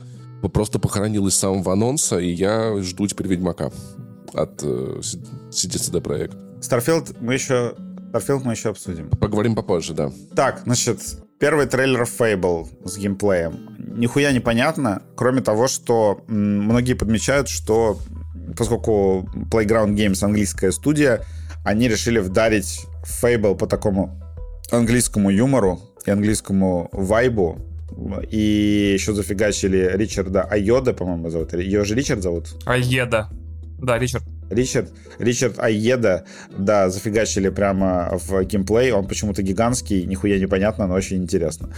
[0.54, 3.72] просто похоронилась с самого анонса, и я жду теперь Ведьмака
[4.34, 5.02] от э,
[5.50, 6.38] CD проект.
[6.62, 7.76] Starfield мы еще
[8.14, 9.10] Starfield мы еще обсудим.
[9.10, 10.12] Поговорим попозже, да.
[10.36, 13.76] Так, значит, первый трейлер Fable с геймплеем.
[13.98, 18.00] Нихуя непонятно, кроме того, что многие подмечают, что
[18.58, 21.24] поскольку Playground Games английская студия,
[21.64, 22.86] они решили вдарить
[23.22, 24.22] Fable по такому
[24.72, 27.60] английскому юмору и английскому вайбу.
[28.30, 31.54] И еще зафигачили Ричарда Айода, по-моему, зовут.
[31.54, 32.56] Ее же Ричард зовут?
[32.66, 33.30] Айеда.
[33.80, 34.24] Да, Ричард.
[34.50, 36.26] Ричард, Ричард Айеда,
[36.56, 38.92] да, зафигачили прямо в геймплей.
[38.92, 41.70] Он почему-то гигантский, нихуя непонятно, но очень интересно.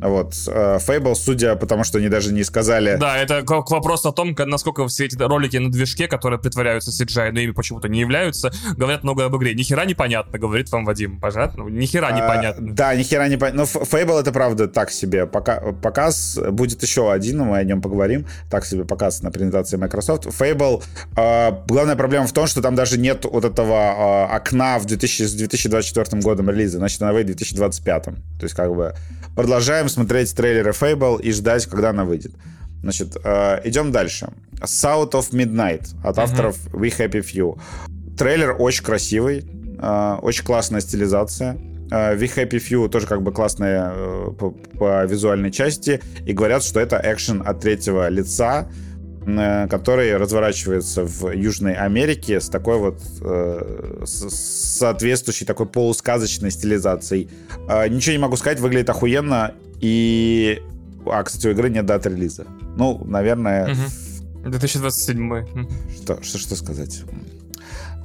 [0.00, 0.32] Вот.
[0.32, 2.96] Fable, судя потому, что они даже не сказали...
[2.96, 7.32] Да, это к, вопросу о том, насколько все эти ролики на движке, которые притворяются CGI,
[7.32, 9.54] но ими почему-то не являются, говорят много об игре.
[9.54, 11.56] Ни хера непонятно, говорит вам Вадим Пожат.
[11.56, 12.70] Ну, ни хера непонятно.
[12.70, 13.62] А, да, ни хера непонятно.
[13.62, 15.26] Но Fable это правда так себе.
[15.26, 18.26] Пока, показ будет еще один, мы о нем поговорим.
[18.50, 20.26] Так себе показ на презентации Microsoft.
[20.26, 20.82] Fable,
[21.16, 25.22] э, главная проблема в том, что там даже нет вот этого э, окна в 2000,
[25.22, 26.78] с 2024 годом релиза.
[26.78, 28.04] Значит, она выйдет в 2025.
[28.04, 28.12] То
[28.42, 28.94] есть как бы
[29.34, 32.32] продолжаем смотреть трейлеры Fable и ждать, когда она выйдет.
[32.82, 34.28] Значит, э, идем дальше.
[34.62, 36.80] South of Midnight от авторов uh-huh.
[36.80, 37.58] We Happy Few.
[38.16, 39.44] Трейлер очень красивый,
[39.78, 41.56] э, очень классная стилизация.
[41.86, 43.92] Uh, We Happy Few тоже как бы классная
[44.38, 46.00] по, по визуальной части.
[46.24, 48.68] И говорят, что это экшен от третьего лица,
[49.24, 57.28] который разворачивается в Южной Америке с такой вот э, с, соответствующей такой полусказочной стилизацией.
[57.88, 59.54] Ничего не могу сказать, выглядит охуенно.
[59.80, 60.62] И...
[61.06, 62.46] А, кстати, у игры нет даты релиза.
[62.76, 63.72] Ну, наверное...
[63.72, 64.50] Угу.
[64.50, 65.46] 2027.
[66.02, 67.02] Что, что, что сказать?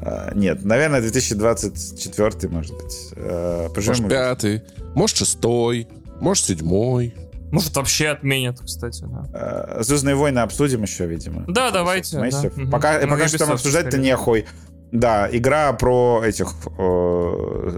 [0.02, 3.14] Uh, нет, наверное, 2024, может быть.
[3.14, 4.64] Uh, может, пятый,
[4.95, 5.88] может, шестой,
[6.19, 7.14] может, седьмой.
[7.52, 9.03] Может, вообще отменят, кстати.
[9.03, 9.77] Да.
[9.77, 11.43] Uh, Звездные войны обсудим еще, видимо.
[11.48, 12.18] Да, давайте.
[12.18, 12.49] Да.
[12.72, 13.10] Пока, угу.
[13.10, 14.45] пока что там обсуждать-то нехуй.
[14.91, 16.53] Да, игра про этих,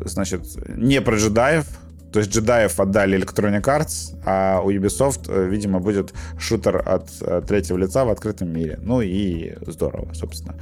[0.05, 1.65] значит, не про джедаев,
[2.13, 7.41] то есть джедаев отдали Electronic Arts, а у Ubisoft, э, видимо, будет шутер от э,
[7.45, 8.79] третьего лица в открытом мире.
[8.83, 10.53] Ну и здорово, собственно.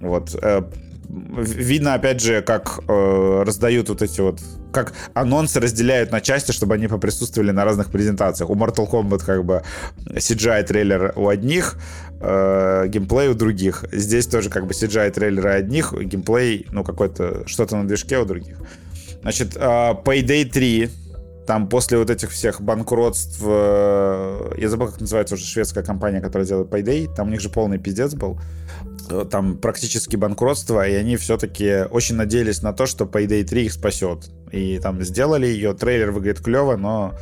[0.00, 0.34] Вот.
[0.42, 0.62] Э,
[1.08, 4.40] видно, опять же, как э, раздают вот эти вот...
[4.72, 8.48] Как анонсы разделяют на части, чтобы они поприсутствовали на разных презентациях.
[8.48, 9.62] У Mortal Kombat как бы
[10.08, 11.78] CGI-трейлер у одних,
[12.20, 13.84] э, геймплей у других.
[13.92, 17.46] Здесь тоже как бы CGI-трейлеры одних, геймплей, ну, какой-то...
[17.46, 18.56] Что-то на движке у других.
[19.22, 20.90] Значит, uh, Payday 3,
[21.46, 26.46] там после вот этих всех банкротств, э, я забыл, как называется уже шведская компания, которая
[26.46, 28.40] делает Payday, там у них же полный пиздец был,
[29.10, 33.72] э, там практически банкротство, и они все-таки очень надеялись на то, что Payday 3 их
[33.72, 34.28] спасет.
[34.50, 37.14] И там сделали ее, трейлер выглядит клево, но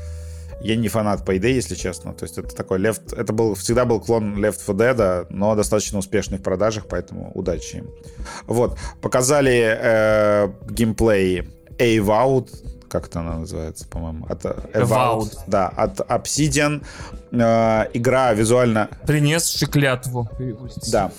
[0.63, 2.15] я не фанат Payday, если честно.
[2.15, 3.15] То есть это такой Left...
[3.15, 7.77] Это был, всегда был клон Left 4 Dead, но достаточно успешный в продажах, поэтому удачи
[7.77, 7.91] им.
[8.47, 8.79] Вот.
[9.03, 12.49] Показали э, геймплей Avowed,
[12.89, 14.27] как это она называется, по-моему?
[14.29, 15.37] От, Avowed.
[15.47, 16.85] Да, от Obsidian.
[17.33, 18.89] Э, игра визуально...
[19.07, 20.29] Принесший клятву.
[20.93, 21.11] Да,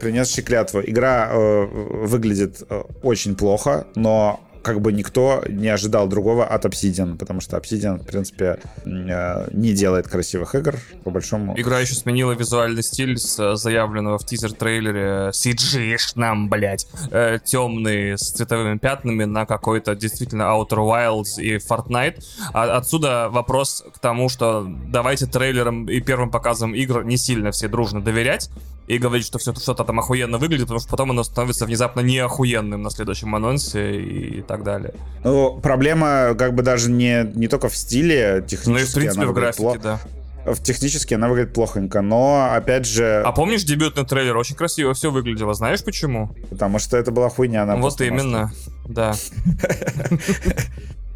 [0.00, 0.80] принесший клятву.
[0.80, 1.64] Игра э,
[2.06, 7.56] выглядит э, очень плохо, но как бы никто не ожидал другого от Obsidian, потому что
[7.56, 10.74] Obsidian, в принципе, э, не делает красивых игр,
[11.04, 11.58] по большому...
[11.58, 18.18] Игра еще сменила визуальный стиль с э, заявленного в тизер-трейлере CG нам, блядь, э, темный
[18.18, 22.22] с цветовыми пятнами на какой-то действительно Outer Wilds и Fortnite.
[22.52, 27.68] А отсюда вопрос к тому, что давайте трейлерам и первым показам игр не сильно все
[27.68, 28.50] дружно доверять,
[28.88, 32.18] и говорить, что все что-то там охуенно выглядит, потому что потом оно становится внезапно не
[32.18, 34.94] охуенным на следующем анонсе и так далее.
[35.24, 38.70] Ну, проблема как бы даже не, не только в стиле технически.
[38.70, 39.78] Ну и в принципе в графике, плохо.
[39.78, 40.00] да
[40.46, 43.22] в технически она выглядит плохонько, но опять же...
[43.22, 44.34] А помнишь дебютный трейлер?
[44.36, 45.52] Очень красиво все выглядело.
[45.52, 46.34] Знаешь почему?
[46.48, 47.64] Потому что это была хуйня.
[47.64, 48.50] Она вот именно,
[48.86, 49.14] да.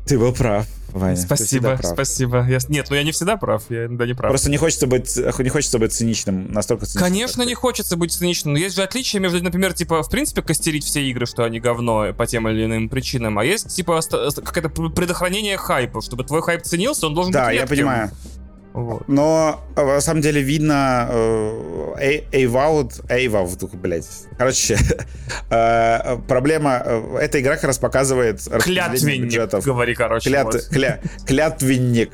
[0.06, 0.66] Ты был прав.
[0.92, 1.92] Ваня, Спасибо, прав.
[1.94, 2.46] спасибо.
[2.46, 2.58] Я...
[2.68, 4.30] Нет, ну я не всегда прав, я иногда не прав.
[4.30, 7.02] Просто не хочется быть, не хочется быть циничным, настолько циничным.
[7.10, 10.84] Конечно, не хочется быть циничным, но есть же отличия между, например, типа, в принципе, костерить
[10.84, 14.00] все игры, что они говно по тем или иным причинам, а есть, типа,
[14.44, 17.76] какое-то предохранение хайпа, чтобы твой хайп ценился, он должен Да, быть я редким.
[17.78, 18.10] понимаю.
[18.72, 19.06] Вот.
[19.06, 24.06] Но э, на самом деле видно э, Avowed, Avowed, блядь.
[24.38, 24.78] Короче,
[25.50, 29.64] э, проблема, э, эта игра как раз показывает Клятвенник, бюджетов.
[29.64, 30.30] говори, короче.
[30.30, 30.68] Клят- вот.
[30.70, 32.12] кля- клятвенник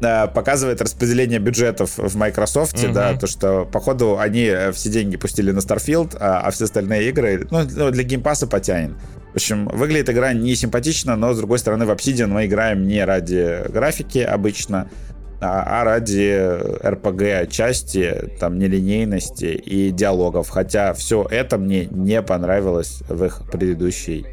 [0.00, 2.92] э, показывает распределение бюджетов в Microsoft, Мгм.
[2.92, 7.08] да, то, что, походу, они э, все деньги пустили на Starfield, а, а все остальные
[7.10, 8.92] игры, ну, ну, для геймпаса потянет.
[9.32, 13.02] В общем, выглядит игра не симпатично, но, с другой стороны, в Obsidian мы играем не
[13.04, 14.90] ради графики обычно,
[15.42, 16.38] а, а ради
[16.86, 20.48] RPG части, там, нелинейности и диалогов.
[20.48, 24.24] Хотя все это мне не понравилось в их предыдущей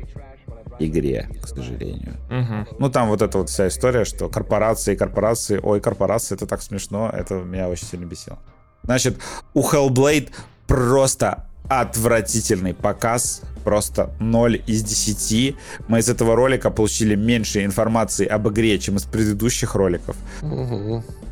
[0.78, 2.14] игре, к сожалению.
[2.30, 2.68] Мгм.
[2.78, 7.10] Ну, там вот эта вот вся история, что корпорации, корпорации, ой, корпорации, это так смешно,
[7.12, 8.38] это меня очень сильно бесило.
[8.84, 9.18] Значит,
[9.56, 10.30] у Hellblade
[10.68, 15.56] просто отвратительный показ, просто 0 из 10.
[15.88, 20.16] Мы из этого ролика получили меньше информации об игре, чем из предыдущих роликов.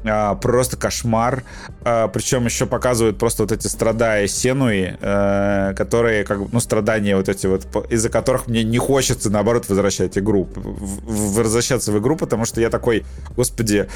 [0.05, 1.43] А, просто кошмар.
[1.81, 7.27] А, причем еще показывают просто вот эти страдая Сенуи, э, которые, как ну, страдания вот
[7.29, 10.47] эти вот, из-за которых мне не хочется, наоборот, возвращать игру.
[10.55, 13.05] В- в- возвращаться в игру, потому что я такой,
[13.35, 13.87] господи,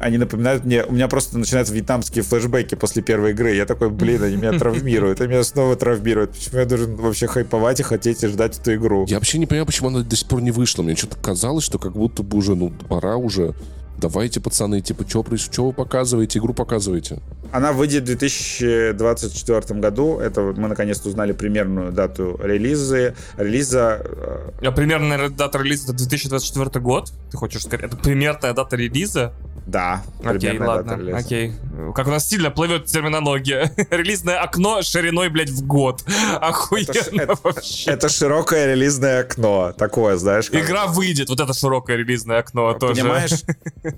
[0.00, 3.54] они напоминают мне, у меня просто начинаются вьетнамские флешбеки после первой игры.
[3.54, 6.30] Я такой, блин, они меня травмируют, они меня снова травмируют.
[6.32, 9.04] Почему я должен вообще хайповать и хотеть и ждать эту игру?
[9.08, 10.82] Я вообще не понимаю, почему она до сих пор не вышла.
[10.82, 13.54] Мне что-то казалось, что как будто бы уже, ну, пора уже.
[13.98, 16.38] Давайте, пацаны, типа, что вы показываете?
[16.38, 17.20] Игру показываете.
[17.52, 20.18] Она выйдет в 2024 году.
[20.20, 23.14] Это мы наконец-то узнали примерную дату релиза.
[23.36, 27.12] Релиза э, А примерная дата релиза это 2024 год.
[27.30, 29.32] Ты хочешь сказать, это примерная дата релиза?
[29.66, 31.16] Да, Окей, ладно, дата релиза.
[31.18, 31.52] окей.
[31.94, 33.72] Как у нас сильно плывет терминология.
[33.90, 36.02] Релизное окно шириной, блядь, в год.
[36.40, 37.90] Охуенно это- вообще.
[37.90, 39.72] Это широкое релизное окно.
[39.76, 40.50] Такое, знаешь.
[40.50, 43.02] как- Игра выйдет, вот это широкое релизное окно тоже.
[43.02, 43.32] Понимаешь?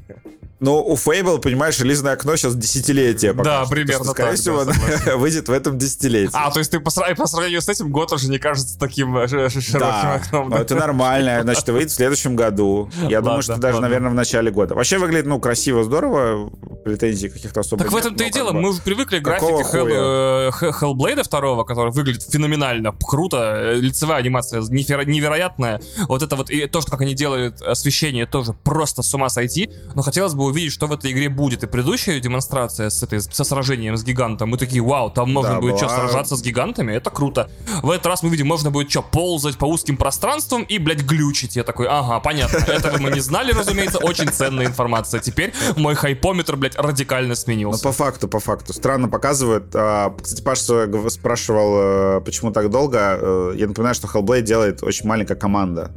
[0.64, 3.32] Ну, у Fable, понимаешь, релизное окно сейчас десятилетие.
[3.44, 4.72] Пока Да, примерно Что, Скорее так, всего, да,
[5.06, 6.30] она выйдет в этом десятилетии.
[6.34, 9.26] А, то есть ты по, по сравнению с этим год уже не кажется таким э,
[9.28, 10.48] широким Да, окном.
[10.50, 11.40] но это нормально.
[11.42, 12.90] Значит, выйдет в следующем году.
[13.08, 13.88] Я думаю, Ладно, что даже, ладно.
[13.88, 14.74] наверное, в начале года.
[14.74, 16.50] Вообще выглядит, ну, красиво, здорово.
[16.84, 18.52] Претензий каких-то особо Так в этом-то и дело.
[18.52, 19.84] Мы уже привыкли к графике Hell, хуя?
[19.84, 25.80] э, Hellblade 2, который выглядит феноменально, круто, э, лицевая анимация неверо- невероятная.
[26.08, 29.70] Вот это вот, и то, что как они делают освещение, тоже просто с ума сойти.
[29.94, 31.62] Но хотелось бы увидеть, что в этой игре будет.
[31.62, 35.60] И предыдущая демонстрация с этой, со сражением с гигантом, мы такие, вау, там можно Да,
[35.60, 36.92] будет что, была- сражаться с гигантами?
[36.92, 37.50] Это круто.
[37.82, 41.56] В этот раз мы видим, можно будет что, ползать по узким пространствам и, блядь, глючить.
[41.56, 42.58] Я такой, ага, понятно.
[42.58, 45.20] Этого мы не знали, разумеется, очень ценная информация.
[45.20, 47.82] Теперь мой хайпометр, блядь, радикально Ну, сменился.
[47.82, 48.72] по факту, по факту.
[48.72, 49.74] Странно показывают.
[49.74, 53.18] А, Кстати, Паша спрашивал, э, почему так долго.
[53.20, 55.90] Э, Я напоминаю, что Hellblade делает очень маленькая команда.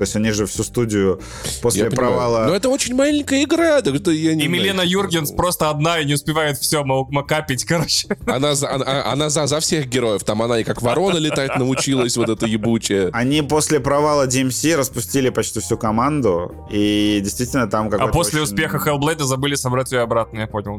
[0.00, 1.20] То есть они же всю студию
[1.60, 2.08] после Я понимаю.
[2.12, 2.46] провала...
[2.46, 4.62] Но это очень маленькая игра, так что я не И знаю.
[4.62, 8.08] Милена Юргенс просто одна и не успевает все макапить, короче.
[8.24, 10.24] Она, за, она, она за, за всех героев.
[10.24, 13.10] Там она и как ворона летать научилась, вот эта ебучая.
[13.12, 18.54] Они после провала DMC распустили почти всю команду, и действительно там А какой-то после очень-
[18.54, 20.78] успеха Hellblade забыли собрать ее обратно, я понял,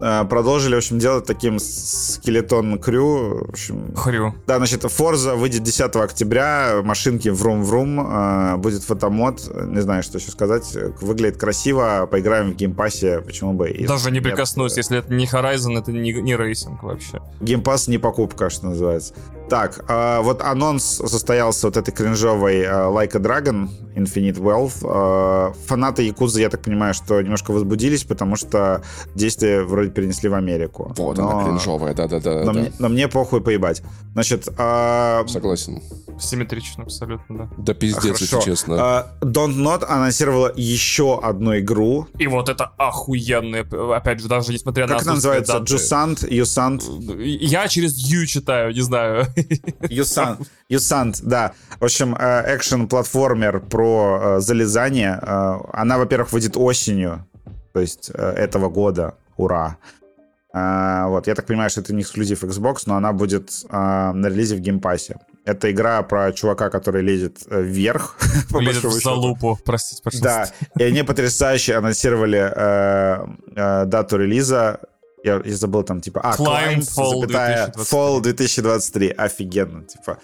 [0.00, 0.22] да.
[0.22, 3.44] э, продолжили, в общем, делать таким skeleton crew.
[3.46, 4.34] В общем, Хрю.
[4.46, 10.30] да, значит, Forza выйдет 10 октября, машинки врум-врум, э, будет фотомод, не знаю, что еще
[10.30, 15.26] сказать, выглядит красиво, поиграем в геймпассе, почему бы и Даже не прикоснусь, если это не
[15.26, 17.20] Horizon, это не, не racing вообще.
[17.40, 19.14] Game Pass не покупка, что называется.
[19.48, 24.82] Так, а, вот анонс состоялся вот этой кринжовой а, Like a Dragon Infinite Wealth.
[24.82, 28.82] А, фанаты Якузы, я так понимаю, что немножко возбудились, потому что
[29.14, 30.94] действие вроде перенесли в Америку.
[30.96, 32.44] Вот Но- она кринжовая, да-да-да.
[32.44, 32.60] Но, да.
[32.60, 33.82] мне, но мне похуй поебать.
[34.14, 35.82] Значит, а, Согласен.
[36.18, 37.50] Симметрично абсолютно, да.
[37.58, 38.36] Да пиздец, хорошо.
[38.36, 38.76] если честно.
[38.78, 42.06] А, Don't Not анонсировала еще одну игру.
[42.18, 43.64] И вот это охуенное,
[43.94, 45.60] опять же, даже несмотря на Как она называется?
[45.60, 45.74] даты.
[45.74, 46.82] Jusant, Юсант,
[47.18, 49.26] Я через Ю читаю, не знаю.
[49.88, 51.52] Юсант, Юсант, да.
[51.80, 55.18] В общем, э, экшен-платформер про э, залезание.
[55.22, 57.26] Э, Она, во-первых, выйдет осенью,
[57.72, 59.14] то есть этого года.
[59.36, 59.76] Ура.
[60.54, 64.60] Вот, я так понимаю, что это не эксклюзив Xbox, но она будет на релизе в
[64.60, 65.16] геймпассе.
[65.44, 68.16] Это игра про чувака, который лезет э, вверх.
[68.60, 70.52] Лезет в залупу, простите, пожалуйста.
[70.76, 74.80] Да, и они потрясающе анонсировали э, э, дату релиза.
[75.24, 77.84] Я, я забыл там, типа, а, Climb Climb, Fall запятая, 2023.
[77.98, 79.08] Fall 2023.
[79.10, 80.18] Офигенно, типа.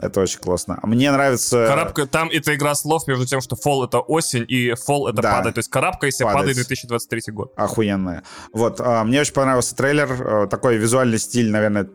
[0.00, 0.78] Это очень классно.
[0.82, 1.66] Мне нравится...
[1.66, 5.32] Карабка, там это игра слов между тем, что fall это осень и fall это Да.
[5.36, 5.54] падает.
[5.56, 6.38] То есть карабкайся, Падать.
[6.40, 7.52] падает 2023 год.
[7.56, 8.22] охуенная.
[8.54, 10.48] Вот, а, мне очень понравился трейлер.
[10.48, 11.88] Такой визуальный стиль, наверное,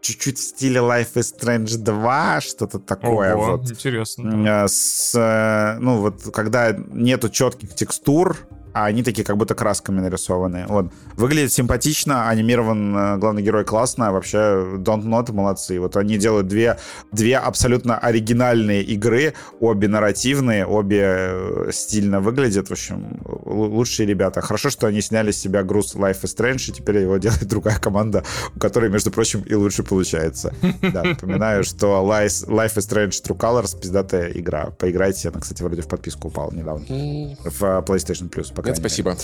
[0.00, 3.34] чуть-чуть в стиле Life is Strange 2, что-то такое.
[3.34, 3.70] Ого, вот.
[3.70, 4.64] интересно.
[4.64, 8.36] Э, С, э, ну, вот, когда нету четких текстур,
[8.76, 10.66] а они такие как будто красками нарисованы.
[10.68, 10.92] Вот.
[11.16, 15.80] Выглядит симпатично, анимирован э, главный герой классно, вообще Don't Not молодцы.
[15.80, 16.78] Вот они делают две,
[17.10, 22.68] две абсолютно оригинальные игры, обе нарративные, обе э, стильно выглядят.
[22.68, 24.42] В общем, лучшие ребята.
[24.42, 27.78] Хорошо, что они сняли с себя груз Life is Strange, и теперь его делает другая
[27.78, 28.24] команда,
[28.54, 30.52] у которой, между прочим, и лучше получается.
[30.92, 34.66] Да, напоминаю, что Life Life is Strange True Colors пиздатая игра.
[34.78, 36.84] Поиграйте, она, кстати, вроде в подписку упала недавно.
[36.84, 38.88] В э, PlayStation Plus, по Нет, крайней мере.
[38.90, 39.16] спасибо.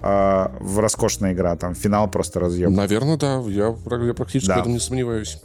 [0.00, 2.74] А, в роскошная игра, там финал просто разъем.
[2.74, 3.40] Наверное, да.
[3.46, 3.74] Я,
[4.06, 4.56] я практически Да.
[4.56, 5.38] в этом не сомневаюсь.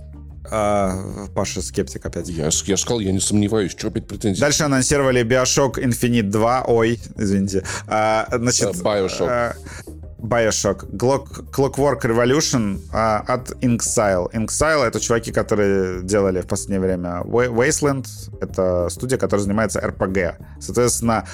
[0.49, 2.29] А, Паша скептик опять.
[2.29, 3.71] Я, я сказал, я не сомневаюсь.
[3.71, 4.39] Что опять претензии?
[4.39, 6.63] Дальше анонсировали Bioshock Infinite 2.
[6.67, 7.63] Ой, извините.
[7.87, 9.27] А, значит, Bioshock.
[9.29, 9.53] а,
[10.19, 10.89] Bioshock.
[10.91, 14.31] Glock- Clockwork Revolution а, от Inxile.
[14.33, 18.05] Inxile— это чуваки, которые делали в последнее время Wa- Wasteland.
[18.41, 20.35] Это студия, которая занимается RPG.
[20.59, 21.25] Соответственно,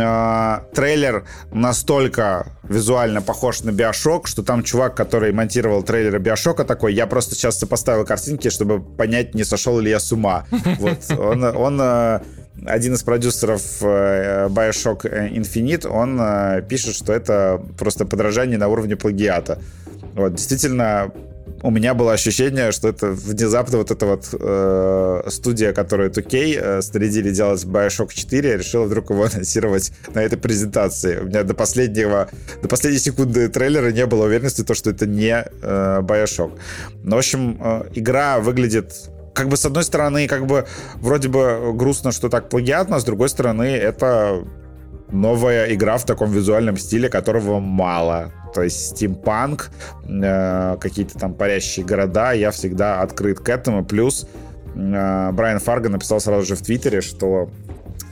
[0.00, 6.94] а, трейлер настолько визуально похож на Bioshock, что там чувак, который монтировал трейлеры Bioshock, такой,
[6.94, 10.46] я просто сейчас сопоставил картинки, чтобы понять, не сошел ли я с ума.
[10.78, 10.98] Вот.
[11.18, 12.20] Он, он э,
[12.64, 15.02] один из продюсеров э, Bioshock
[15.32, 19.58] Infinite, он э, пишет, что это просто подражание на уровне плагиата.
[20.14, 21.12] Вот, действительно,
[21.62, 26.82] у меня было ощущение, что это внезапно вот эта вот э, студия, которую 2K э,
[26.82, 31.18] снарядили делать Bioshock 4, решила вдруг его анонсировать на этой презентации.
[31.18, 32.28] У меня до последнего,
[32.62, 36.58] до последней секунды трейлера не было уверенности, то, что это не э, Bioshock.
[37.02, 38.92] Но, в общем, э, игра выглядит
[39.36, 43.28] как бы с одной стороны, как бы вроде бы грустно, что так плагиатно, с другой
[43.28, 44.42] стороны, это
[45.10, 48.32] новая игра в таком визуальном стиле, которого мало.
[48.54, 49.70] То есть стимпанк,
[50.08, 53.84] э, какие-то там парящие города, я всегда открыт к этому.
[53.84, 54.26] Плюс
[54.74, 57.50] э, Брайан Фарго написал сразу же в Твиттере, что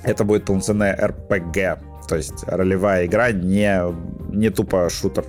[0.03, 1.79] это будет полноценная RPG.
[2.07, 3.81] То есть ролевая игра, не,
[4.31, 5.25] не тупо шутер,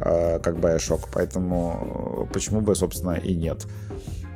[0.00, 1.08] э, как Bioshock.
[1.12, 3.66] Поэтому э, почему бы, собственно, и нет.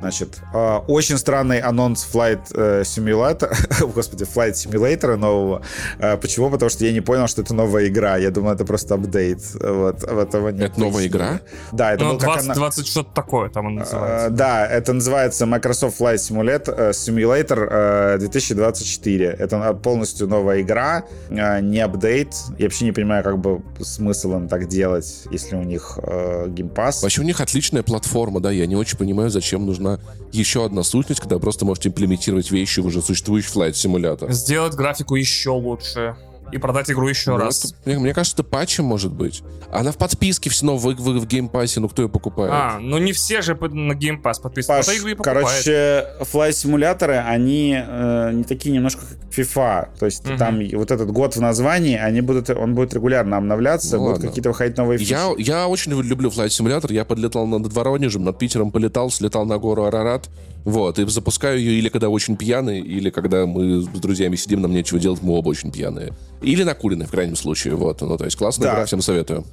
[0.01, 3.53] Значит, э, очень странный анонс Flight э, Simulator,
[3.95, 5.61] господи, Flight Simulator нового.
[5.99, 6.49] Э, почему?
[6.49, 8.17] Потому что я не понял, что это новая игра.
[8.17, 9.39] Я думал, это просто апдейт.
[9.53, 10.71] Вот, этого нет.
[10.71, 11.39] Это новая игра?
[11.71, 14.29] Да, это Ну, был как 20, она- 20 что-то такое там он Э, называется.
[14.31, 17.67] Да, это называется Microsoft Flight Simulator, э, Simulator
[18.15, 19.25] э, 2024.
[19.39, 22.33] Это полностью новая игра, э, не апдейт.
[22.57, 26.73] Я вообще не понимаю, как бы смысл им так делать, если у них э, Game
[26.73, 27.03] Pass.
[27.03, 29.90] Вообще у них отличная платформа, да, я не очень понимаю, зачем нужна
[30.31, 34.31] еще одна сущность, когда просто можете имплементировать вещи в уже существующий Flight Simulator.
[34.31, 36.15] Сделать графику еще лучше.
[36.51, 37.65] И продать игру еще Ну, раз.
[37.65, 39.41] это- мне, мне кажется, это патчем может быть.
[39.71, 42.51] Она в подписке все равно в, в, в геймпассе, ну кто ее покупает?
[42.53, 44.77] А, ну не все же на Game Pass подписаны.
[44.79, 45.17] Паш, покупает.
[45.23, 49.87] короче, флайт-симуляторы, они э, не такие немножко как FIFA.
[49.99, 50.37] То есть Мгм.
[50.37, 54.29] там вот этот год в названии, они будут, он будет регулярно обновляться, Ну будут ладно.
[54.29, 55.11] какие-то выходить новые фиши.
[55.13, 56.91] Я, я очень люблю флайт симулятор.
[56.91, 60.29] Я подлетал над Воронежем, над Питером полетал, слетал на гору Арарат.
[60.63, 64.71] Вот, и запускаю ее или когда очень пьяный, или когда мы с друзьями сидим, нам
[64.71, 66.13] нечего делать, мы оба очень пьяные.
[66.41, 67.75] Или накуренные, в крайнем случае.
[67.75, 68.73] Вот, ну, то есть классная Да.
[68.73, 69.45] игра, всем советую.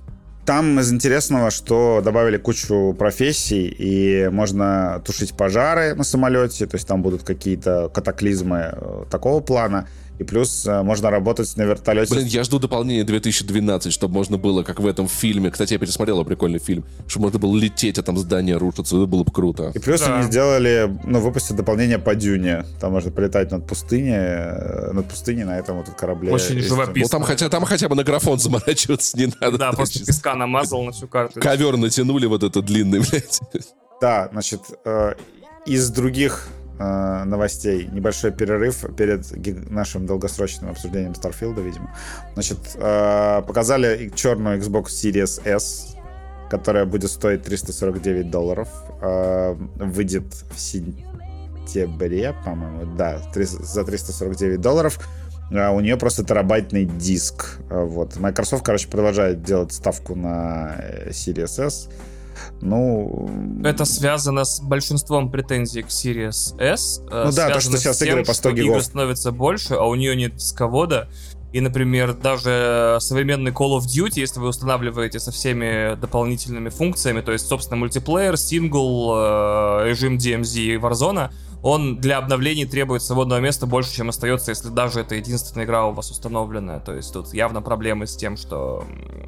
[0.45, 6.89] Там из интересного, что добавили кучу профессий, и можно тушить пожары на самолете, то есть
[6.89, 9.89] там будут какие-то катаклизмы э, такого плана,
[10.19, 12.13] и плюс э, можно работать на вертолете.
[12.15, 15.51] Блин, я жду дополнения 2012, чтобы можно было, как в этом фильме.
[15.51, 18.97] Кстати, я пересмотрел прикольный фильм, чтобы можно было лететь, а там здание рушится.
[18.97, 19.73] Это было бы круто.
[19.75, 20.17] И плюс Да.
[20.19, 22.65] они сделали, ну, выпустят дополнение по Дюне.
[22.81, 26.33] Там можно полетать над пустыней, э, над пустыней на этом вот корабле.
[26.33, 27.03] Очень Есть- живописно.
[27.03, 29.57] Ну, там хотя, там хотя бы на графон заморачиваться не надо.
[29.59, 31.41] Да, То просто есть песка намазал на всю карту.
[31.41, 33.41] Ковер натянули вот этот длинный, блядь.
[34.01, 35.15] Да, значит, э,
[35.67, 41.95] из других э, новостей небольшой перерыв перед нашим долгосрочным обсуждением Старфилда, видимо.
[42.35, 45.95] Значит, э, показали черную Xbox Series S,
[46.51, 48.69] которая будет стоить 349 долларов.
[49.03, 54.99] Э, выйдет в сентябре, по-моему, да, три- за 349 долларов.
[55.51, 57.59] А у нее просто терабайтный диск.
[57.71, 58.17] А, Вот.
[58.19, 61.89] Microsoft, короче, продолжает делать ставку на э, Series S.
[62.61, 63.31] Ну,
[63.65, 67.03] Это связано с большинством претензий к Series S.
[67.11, 68.71] э, Ну да, то, что сейчас тем, игры по 100 что гигов.
[68.71, 71.09] игры становятся больше, а у нее нет дисковода.
[71.53, 77.33] И, например, даже современный Call of Duty, если вы устанавливаете со всеми дополнительными функциями, то
[77.33, 81.31] есть, собственно, мультиплеер, сингл, э, режим DMZ и Warzone,
[81.63, 85.93] он для обновлений требует свободного места больше, чем остается, если даже это единственная игра у
[85.93, 86.81] вас установленная.
[86.81, 88.85] То есть тут явно проблемы с тем, что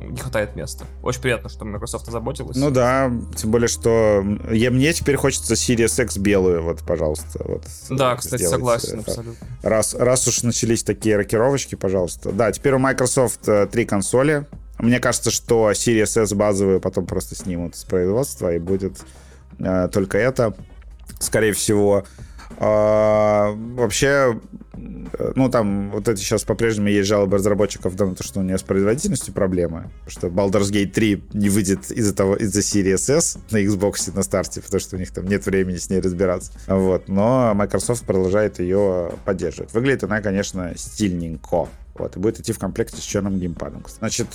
[0.08, 0.84] не хватает места.
[1.02, 2.56] Очень приятно, что Microsoft озаботилась.
[2.56, 7.42] Ну да, тем более, что я, мне теперь хочется Series X белую, вот, пожалуйста.
[7.44, 8.56] Вот, да, кстати, сделать.
[8.56, 9.46] согласен, э, абсолютно.
[9.62, 12.32] Раз, раз уж начались такие рокировочки, пожалуйста.
[12.32, 14.46] Да, теперь у Microsoft э, три консоли.
[14.78, 19.04] Мне кажется, что Series S базовую потом просто снимут с производства, и будет
[19.58, 20.54] э, только это
[21.20, 22.04] скорее всего.
[22.58, 24.38] А, вообще,
[25.34, 28.62] ну, там вот эти сейчас по-прежнему есть жалобы разработчиков на то, что у нее с
[28.62, 34.14] производительностью проблемы, что Baldur's Gate 3 не выйдет из-за того, из-за Series S на Xbox
[34.14, 36.52] на старте, потому что у них там нет времени с ней разбираться.
[36.66, 39.72] Вот, но Microsoft продолжает ее поддерживать.
[39.72, 41.68] Выглядит она, конечно, стильненько.
[41.94, 43.84] Вот, и будет идти в комплекте с черным геймпадом.
[43.88, 44.26] Значит,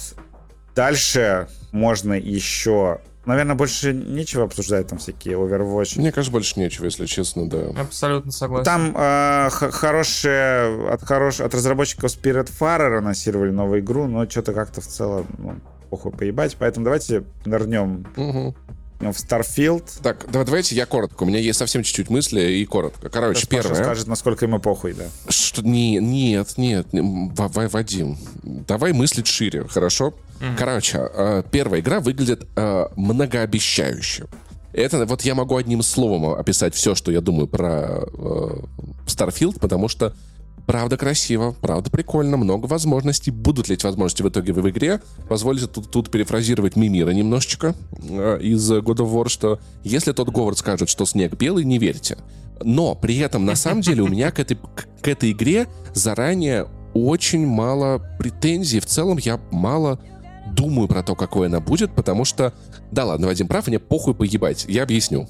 [0.74, 6.00] дальше можно еще Наверное, больше нечего обсуждать, там всякие Overwatch.
[6.00, 7.70] Мне кажется, больше нечего, если честно, да.
[7.80, 8.66] Абсолютно согласен.
[8.66, 14.82] Там э, хорошие, от, хорош, от разработчиков Spirit Farer анонсировали новую игру, но что-то как-то
[14.82, 15.56] в целом, ну,
[15.90, 16.56] похуй поебать.
[16.60, 18.56] Поэтому давайте нырнем угу.
[19.00, 19.84] В Starfield.
[20.02, 21.24] Так, давайте я коротко.
[21.24, 23.10] У меня есть совсем чуть-чуть мысли и коротко.
[23.10, 23.84] Короче, Сейчас первое.
[23.84, 25.06] скажет, насколько ему похуй, да.
[25.30, 30.14] Что, не, нет, нет, Вадим, давай мыслить шире, хорошо?
[30.40, 30.58] Mm-hmm.
[30.58, 34.26] Короче, э, первая игра выглядит э, многообещающе.
[34.74, 38.50] Это вот я могу одним словом описать все, что я думаю про э,
[39.08, 40.14] Starfield, потому что
[40.66, 43.32] правда красиво, правда прикольно, много возможностей.
[43.32, 45.02] Будут ли эти возможности в итоге в игре?
[45.30, 50.58] Позвольте тут, тут перефразировать Мимира немножечко э, из God of War, что если тот Говард
[50.58, 52.18] скажет, что снег белый, не верьте.
[52.64, 54.58] Но при этом, на самом деле, у меня к этой,
[55.02, 58.80] к этой игре заранее очень мало претензий.
[58.80, 60.00] В целом я мало
[60.54, 62.54] думаю про то, какой она будет, потому что...
[62.92, 64.66] Да ладно, Вадим прав, мне похуй поебать.
[64.70, 65.28] Я объясню.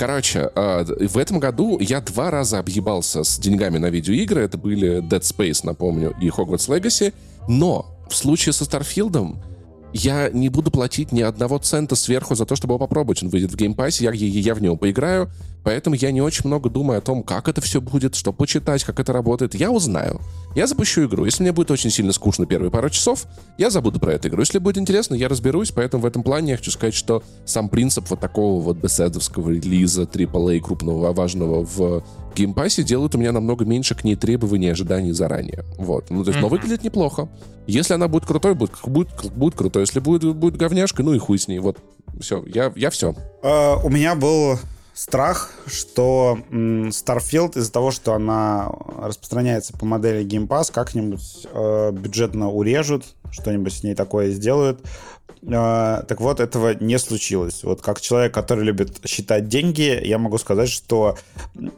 [0.00, 4.40] Короче, э, в этом году я два раза объебался с деньгами на видеоигры.
[4.40, 7.12] Это были Dead Space, напомню, и Hogwarts Legacy.
[7.48, 9.42] Но в случае со Старфилдом
[9.92, 13.22] я не буду платить ни одного цента сверху за то, чтобы его попробовать.
[13.22, 15.30] Он выйдет в геймпассе, я, я, я в него поиграю,
[15.64, 19.00] поэтому я не очень много думаю о том, как это все будет, что почитать, как
[19.00, 19.54] это работает.
[19.54, 20.20] Я узнаю.
[20.54, 21.24] Я запущу игру.
[21.24, 23.26] Если мне будет очень сильно скучно первые пару часов,
[23.58, 24.40] я забуду про эту игру.
[24.40, 28.10] Если будет интересно, я разберусь, поэтому в этом плане я хочу сказать, что сам принцип
[28.10, 32.02] вот такого вот бетесдовского релиза AAA крупного, важного в
[32.34, 35.64] геймпассе делает у меня намного меньше к ней требований и ожиданий заранее.
[35.76, 36.10] Вот.
[36.10, 36.42] Ну, то есть, mm-hmm.
[36.42, 37.28] но выглядит неплохо.
[37.66, 39.82] Если она будет крутой, будет, будет, будет крутой.
[39.82, 41.58] Если будет, будет говняшкой, ну и хуй с ней.
[41.58, 41.78] Вот,
[42.20, 43.14] все, я, я все.
[43.42, 44.58] Э, у меня был
[44.94, 52.50] страх, что Starfield из-за того, что она распространяется по модели Game Pass, как-нибудь э, бюджетно
[52.50, 54.80] урежут, что-нибудь с ней такое сделают.
[55.42, 57.64] Э, так вот, этого не случилось.
[57.64, 61.16] Вот как человек, который любит считать деньги, я могу сказать, что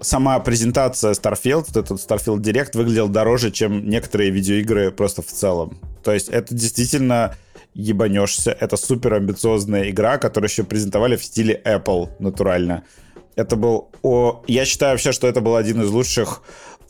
[0.00, 5.78] сама презентация Starfield, вот этот Starfield Direct, выглядел дороже, чем некоторые видеоигры просто в целом.
[6.02, 7.36] То есть это действительно
[7.74, 8.52] ебанешься.
[8.52, 12.84] Это супер амбициозная игра, которую еще презентовали в стиле Apple натурально.
[13.34, 13.90] Это был...
[14.02, 16.42] О, я считаю вообще, что это был один из лучших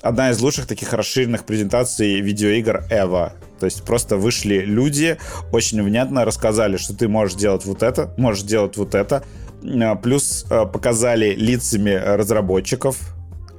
[0.03, 3.35] одна из лучших таких расширенных презентаций видеоигр Эва.
[3.61, 5.17] То есть просто вышли люди,
[5.53, 9.25] очень внятно рассказали, что ты можешь делать вот это, можешь делать вот это.
[9.65, 12.99] А, плюс а, показали лицами разработчиков.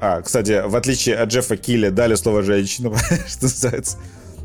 [0.02, 2.96] А, кстати, в отличие от Джеффа Килли, дали слово женщинам,
[3.28, 3.98] что называется.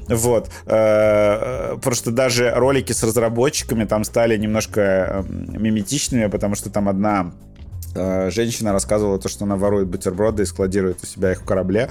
[0.09, 0.51] Вот.
[0.67, 4.81] Э, просто даже ролики с разработчиками там стали немножко
[5.29, 7.33] эм, миметичными, потому что там одна
[7.95, 11.91] Э, женщина рассказывала то, что она ворует бутерброды и складирует у себя их в корабле.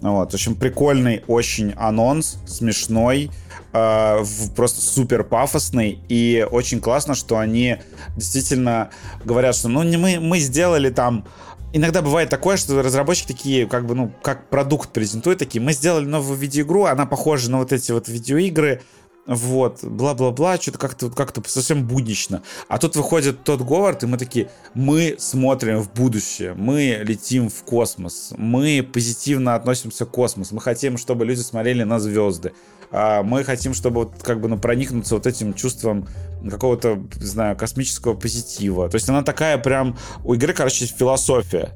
[0.00, 0.30] Вот.
[0.30, 3.30] В общем, прикольный очень анонс, смешной,
[3.72, 4.24] э,
[4.54, 5.98] просто супер пафосный.
[6.08, 7.78] И очень классно, что они
[8.16, 8.90] действительно
[9.24, 11.24] говорят, что ну не мы, мы сделали там
[11.72, 16.04] иногда бывает такое, что разработчики такие, как бы, ну, как продукт презентуют, такие, мы сделали
[16.04, 18.82] новую видеоигру, она похожа на вот эти вот видеоигры,
[19.26, 22.42] вот, бла-бла-бла, что-то как-то как-то совсем буднично.
[22.68, 27.64] А тут выходит тот Говард, и мы такие, мы смотрим в будущее, мы летим в
[27.64, 32.52] космос, мы позитивно относимся к космосу, мы хотим, чтобы люди смотрели на звезды,
[32.90, 36.08] мы хотим, чтобы вот как бы ну, проникнуться вот этим чувством
[36.48, 38.88] какого-то, не знаю, космического позитива.
[38.88, 41.72] То есть она такая прям, у игры, короче, философия.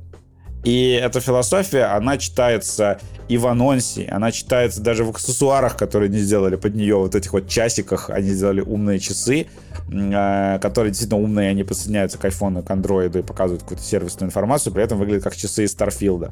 [0.63, 6.19] И эта философия, она читается и в анонсе, она читается даже в аксессуарах, которые они
[6.19, 9.47] сделали под нее, вот этих вот часиках, они сделали умные часы,
[9.91, 14.75] э, которые действительно умные, они подсоединяются к айфону, к андроиду и показывают какую-то сервисную информацию,
[14.75, 16.31] при этом выглядят как часы из Старфилда.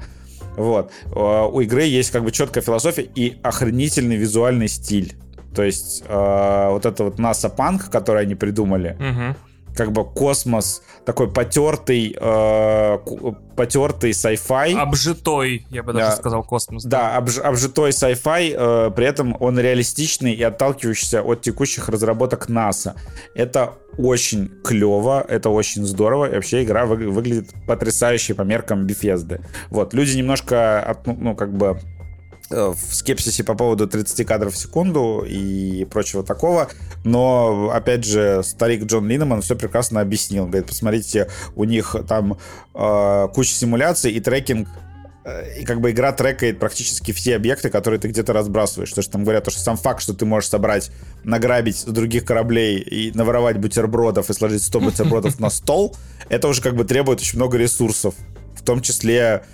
[0.59, 0.91] Вот.
[1.15, 5.15] Э, у игры есть как бы четкая философия и охренительный визуальный стиль.
[5.55, 9.37] То есть э, вот это вот NASA Punk, который они придумали, Мгм.
[9.79, 12.99] Как бы космос такой потертый, э,
[13.57, 14.75] потертый sci-fi.
[14.77, 16.17] Обжитой, я бы даже Да.
[16.17, 16.85] сказал, космос.
[16.85, 22.97] Да, обж- обжитой sci-fi, э, при этом он реалистичный и отталкивающийся от текущих разработок НАСА.
[23.37, 29.41] Это очень клево, это очень здорово, и вообще игра вы- выглядит потрясающе по меркам Bethesda.
[29.71, 31.79] Вот, люди немножко, от- ну, ну, как бы
[32.51, 36.69] в скепсисе по поводу 30 кадров в секунду и прочего такого,
[37.05, 40.47] но, опять же, старик Джон Линнеман все прекрасно объяснил.
[40.47, 42.39] Говорит, посмотрите, у них там
[42.75, 44.69] э, куча симуляций и трекинг
[45.25, 48.93] э, и как бы игра трекает практически все объекты, которые ты где-то разбрасываешь.
[48.93, 50.91] То, что там говорят, то, что сам факт, что ты можешь собрать,
[51.25, 55.95] награбить с других кораблей и наворовать бутербродов и сложить 100 бутербродов на стол,
[56.31, 58.15] это уже как бы требует очень много ресурсов
[58.69, 59.45] том числе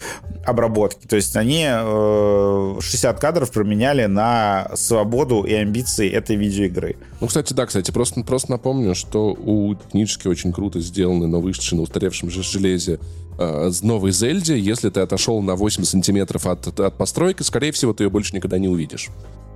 [0.45, 1.07] обработки.
[1.07, 6.97] То есть они э, 60 кадров променяли на свободу и амбиции этой видеоигры.
[7.21, 11.77] Ну, кстати, да, кстати, просто, просто напомню, что у книжки очень круто сделаны, но вышедшие
[11.77, 12.99] на устаревшем же железе
[13.39, 14.59] э, с новой Зельде.
[14.59, 18.59] Если ты отошел на 8 сантиметров от, от постройки, скорее всего, ты ее больше никогда
[18.59, 19.11] не увидишь.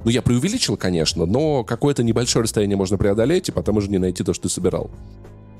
[0.04, 4.22] Ну, я преувеличил, конечно, но какое-то небольшое расстояние можно преодолеть, и потом уже не найти
[4.22, 4.88] то, что ты собирал.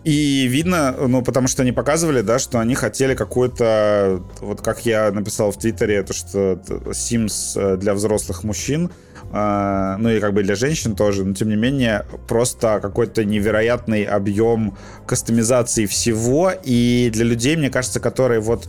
[0.08, 5.10] И видно, ну, потому что они показывали, да, что они хотели какой-то, вот как я
[5.12, 6.58] написал в Твиттере, то, что
[6.92, 8.90] Sims э, для взрослых мужчин,
[9.30, 14.04] э, ну и как бы для женщин тоже, но тем не менее просто какой-то невероятный
[14.04, 18.66] объем кастомизации всего, и для людей, мне кажется, которые вот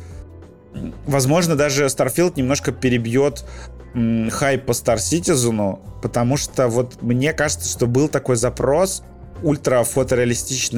[1.07, 3.43] Возможно, даже Starfield немножко перебьет
[3.93, 9.03] хайп по Star Citizen, потому что вот мне кажется, что был такой запрос
[9.43, 9.83] ультра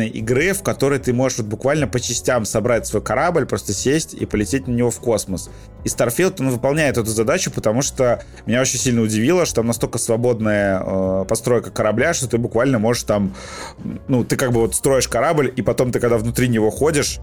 [0.07, 4.25] игры, в которой ты можешь вот буквально по частям собрать свой корабль, просто сесть и
[4.25, 5.49] полететь на него в космос.
[5.83, 9.97] И Starfield, он выполняет эту задачу, потому что меня очень сильно удивило, что там настолько
[9.97, 13.35] свободная э, постройка корабля, что ты буквально можешь там,
[14.07, 17.19] ну, ты как бы вот строишь корабль, и потом ты, когда внутри него ходишь,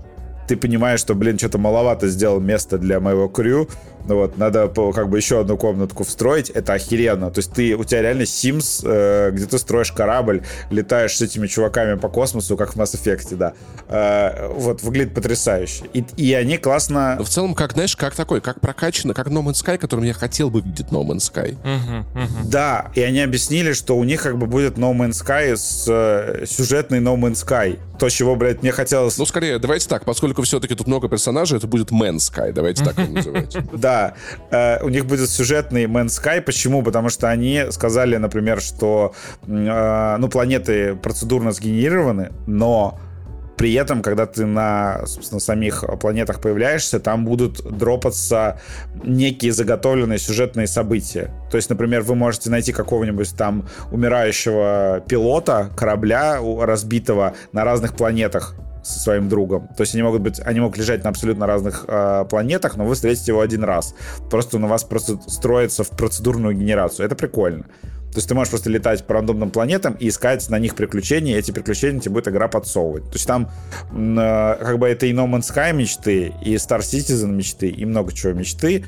[0.48, 3.68] ты понимаешь, что, блин, что-то маловато сделал место для моего крю,
[4.06, 7.30] ну вот, надо по- как бы еще одну комнатку встроить, это охеренно.
[7.30, 11.46] То есть ты, у тебя реально Sims, э, где ты строишь корабль, летаешь с этими
[11.46, 13.52] чуваками по космосу, как в Mass Effect, да.
[13.88, 15.84] Э, вот, выглядит потрясающе.
[15.92, 17.16] И, и они классно...
[17.18, 20.14] Но в целом, как, знаешь, как такой, как прокачано, как No Man's Sky, которым я
[20.14, 21.58] хотел бы видеть No Man's Sky.
[21.62, 22.50] Мгм, мгм.
[22.50, 26.46] Да, и они объяснили, что у них как бы будет No Man's Sky с э,
[26.46, 27.78] сюжетный No Man's Sky.
[27.98, 29.18] То, чего, блядь, мне хотелось...
[29.18, 32.98] Ну, скорее, давайте так, поскольку все-таки тут много персонажей, это будет Man's Sky, давайте так
[32.98, 33.56] его называть.
[33.72, 34.14] Да,
[34.50, 36.40] э, у них будет сюжетный Man's Sky.
[36.40, 36.82] Почему?
[36.82, 39.14] Потому что они сказали, например, что
[39.46, 42.98] э, ну, планеты процедурно сгенерированы, но
[43.58, 48.60] при этом, когда ты на, собственно, самих планетах появляешься, там будут дропаться
[49.02, 51.34] некие заготовленные сюжетные события.
[51.50, 58.54] То есть, например, вы можете найти какого-нибудь там умирающего пилота корабля разбитого на разных планетах
[58.88, 59.68] со своим другом.
[59.76, 62.94] То есть они могут быть, они могут лежать на абсолютно разных э, планетах, но вы
[62.94, 63.94] встретите его один раз.
[64.30, 67.06] Просто он у вас просто строится в процедурную генерацию.
[67.06, 67.64] Это прикольно.
[68.10, 71.38] То есть ты можешь просто летать по рандомным планетам и искать на них приключения, и
[71.38, 73.04] эти приключения тебе будет игра подсовывать.
[73.04, 73.50] То есть там
[73.92, 78.12] э, как бы это и No Man's Sky мечты, и Star Citizen мечты, и много
[78.12, 78.84] чего мечты.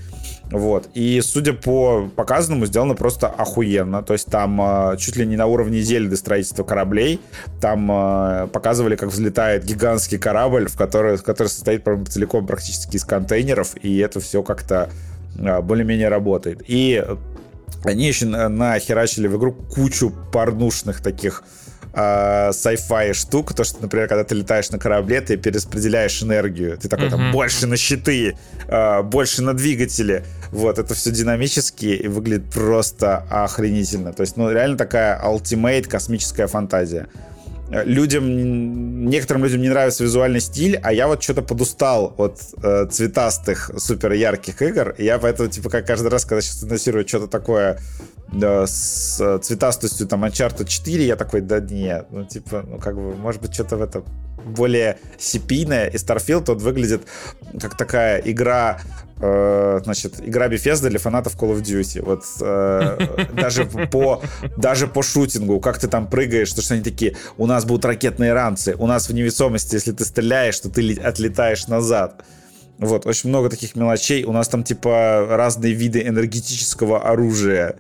[0.51, 0.89] Вот.
[0.95, 4.03] И судя по показанному, сделано просто охуенно.
[4.03, 7.21] То есть там э, чуть ли не на уровне Зельды строительства кораблей.
[7.61, 13.77] Там э, показывали, как взлетает гигантский корабль, в который, который состоит целиком практически из контейнеров,
[13.83, 14.91] и это все как-то
[15.37, 16.63] более-менее работает.
[16.67, 17.05] И
[17.85, 21.43] они еще на- нахерачили в игру кучу порнушных таких
[21.93, 26.89] э, sci-fi штук, то, что, например, когда ты летаешь на корабле, ты перераспределяешь энергию, ты
[26.89, 28.37] такой там больше на щиты,
[28.69, 34.51] э, больше на двигатели, вот, это все динамически и выглядит просто охренительно, то есть, ну,
[34.51, 37.09] реально такая ultimate космическая фантазия.
[37.71, 42.87] Э, Людям, некоторым людям не нравится визуальный стиль, а я вот что-то подустал от э,
[42.91, 44.95] цветастых, супер ярких игр.
[44.99, 47.79] И я поэтому, типа, как каждый раз, когда сейчас анонсирую что-то такое
[48.33, 52.97] да, с э, цветастостью, там, Uncharted 4, я такой, да нет, ну, типа, ну, как
[52.97, 54.05] бы, может быть, что-то в этом
[54.45, 55.87] более сипийное.
[55.87, 57.03] И Starfield, он выглядит
[57.61, 58.81] как такая игра
[59.21, 62.03] э, значит, игра Bethesda для фанатов Call of Duty.
[62.05, 64.23] Вот э, даже по
[64.57, 68.33] даже по шутингу, как ты там прыгаешь, то что они такие, у нас будут ракетные
[68.33, 72.25] ранцы, у нас в невесомости, если ты стреляешь, то ты отлетаешь назад.
[72.79, 74.25] Вот, очень много таких мелочей.
[74.25, 77.77] У нас там, типа, разные виды энергетического оружия.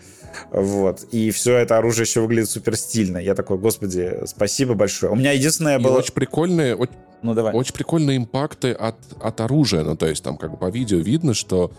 [0.51, 1.05] Вот.
[1.11, 3.17] И все это оружие еще выглядит супер стильно.
[3.17, 5.11] Я такой, господи, спасибо большое.
[5.11, 5.99] У меня единственное И было...
[5.99, 6.87] очень прикольные, о-
[7.22, 7.55] Ну, давай.
[7.55, 9.82] Очень прикольные импакты от, от оружия.
[9.82, 11.70] Ну, то есть там как бы по видео видно, что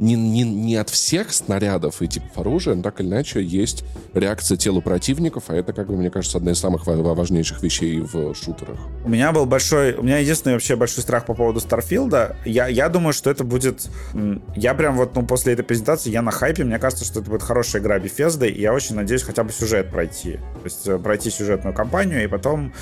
[0.00, 3.84] не, не, не от всех снарядов и типов оружия, но так или иначе есть
[4.14, 8.34] реакция тела противников, а это, как бы, мне кажется, одна из самых важнейших вещей в
[8.34, 8.78] шутерах.
[9.04, 9.92] У меня был большой...
[9.94, 12.36] У меня единственный вообще большой страх по поводу Старфилда.
[12.46, 13.88] Я, я думаю, что это будет...
[14.56, 17.42] Я прям вот, ну, после этой презентации, я на хайпе, мне кажется, что это будет
[17.42, 20.32] хорошая игра Bethesda, и я очень надеюсь хотя бы сюжет пройти.
[20.32, 22.72] То есть э, пройти сюжетную кампанию, и потом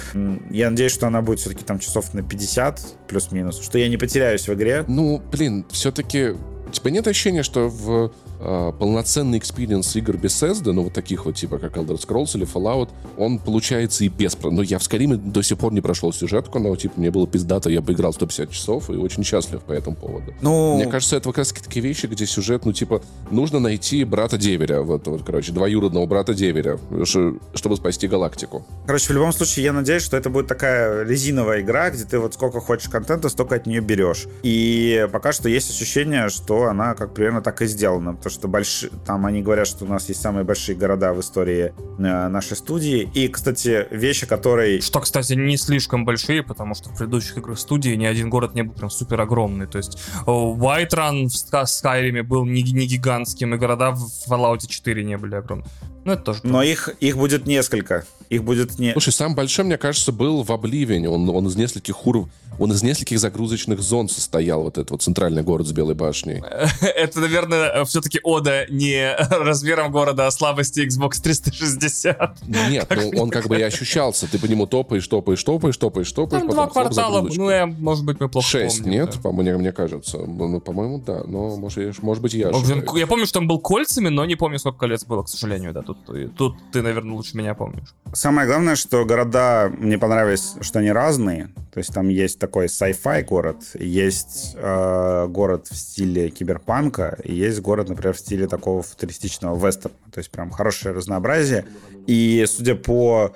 [0.50, 4.46] я надеюсь, что она будет все-таки там часов на 50 плюс-минус, что я не потеряюсь
[4.46, 4.84] в игре.
[4.86, 6.36] Ну, блин, все-таки
[6.80, 8.10] тебя нет ощущения, что в
[8.40, 12.90] э, полноценный experience игр Bethesda, ну вот таких вот типа как Elder Scrolls или Fallout,
[13.16, 14.36] он получается и без...
[14.42, 17.70] Ну я в Скайриме до сих пор не прошел сюжетку, но типа мне было пиздато,
[17.70, 20.34] я поиграл 150 часов и очень счастлив по этому поводу.
[20.40, 20.76] Ну...
[20.76, 24.80] Мне кажется, это как раз такие вещи, где сюжет, ну типа, нужно найти брата Деверя,
[24.82, 28.66] вот, вот короче, двоюродного брата Деверя, чтобы спасти галактику.
[28.86, 32.34] Короче, в любом случае, я надеюсь, что это будет такая резиновая игра, где ты вот
[32.34, 34.26] сколько хочешь контента, столько от нее берешь.
[34.42, 38.84] И пока что есть ощущение, что она как примерно так и сделана, потому что больш...
[39.06, 43.08] там они говорят, что у нас есть самые большие города в истории э, нашей студии.
[43.14, 44.80] И, кстати, вещи, которые...
[44.80, 48.62] Что, кстати, не слишком большие, потому что в предыдущих играх студии ни один город не
[48.62, 49.66] был прям супер огромный.
[49.66, 55.16] То есть Whiterun в Skyrim был не, не гигантским, и города в Fallout 4 не
[55.16, 55.70] были огромными.
[56.04, 56.40] Ну, это тоже.
[56.42, 58.04] Но их, их будет несколько.
[58.28, 58.92] Их будет не...
[58.92, 61.08] Слушай, самый большой, мне кажется, был в Обливине.
[61.08, 65.42] Он, он из нескольких уровней он из нескольких загрузочных зон состоял, вот этот вот центральный
[65.42, 66.42] город с Белой башней.
[66.80, 72.46] Это, наверное, все-таки ода не размером города, а слабости Xbox 360.
[72.46, 74.30] Нет, ну он как бы и ощущался.
[74.30, 76.42] Ты по нему топаешь, топаешь, топаешь, топаешь, топаешь.
[76.42, 79.12] Там два квартала, ну, я, может быть, мы плохо Шесть, нет?
[79.14, 79.20] Да.
[79.20, 80.18] По мне, мне кажется.
[80.18, 81.22] Ну, по-моему, да.
[81.26, 82.50] Но, может, может быть, я
[82.94, 85.82] Я помню, что он был кольцами, но не помню, сколько колец было, к сожалению, да.
[85.82, 85.98] Тут,
[86.36, 87.94] тут ты, наверное, лучше меня помнишь.
[88.12, 91.50] Самое главное, что города мне понравились, что они разные.
[91.72, 97.60] То есть там есть такой sci-fi город, есть э, город в стиле киберпанка, и есть
[97.60, 99.96] город, например, в стиле такого футуристичного вестерна.
[100.12, 101.64] То есть прям хорошее разнообразие.
[102.06, 103.34] И судя по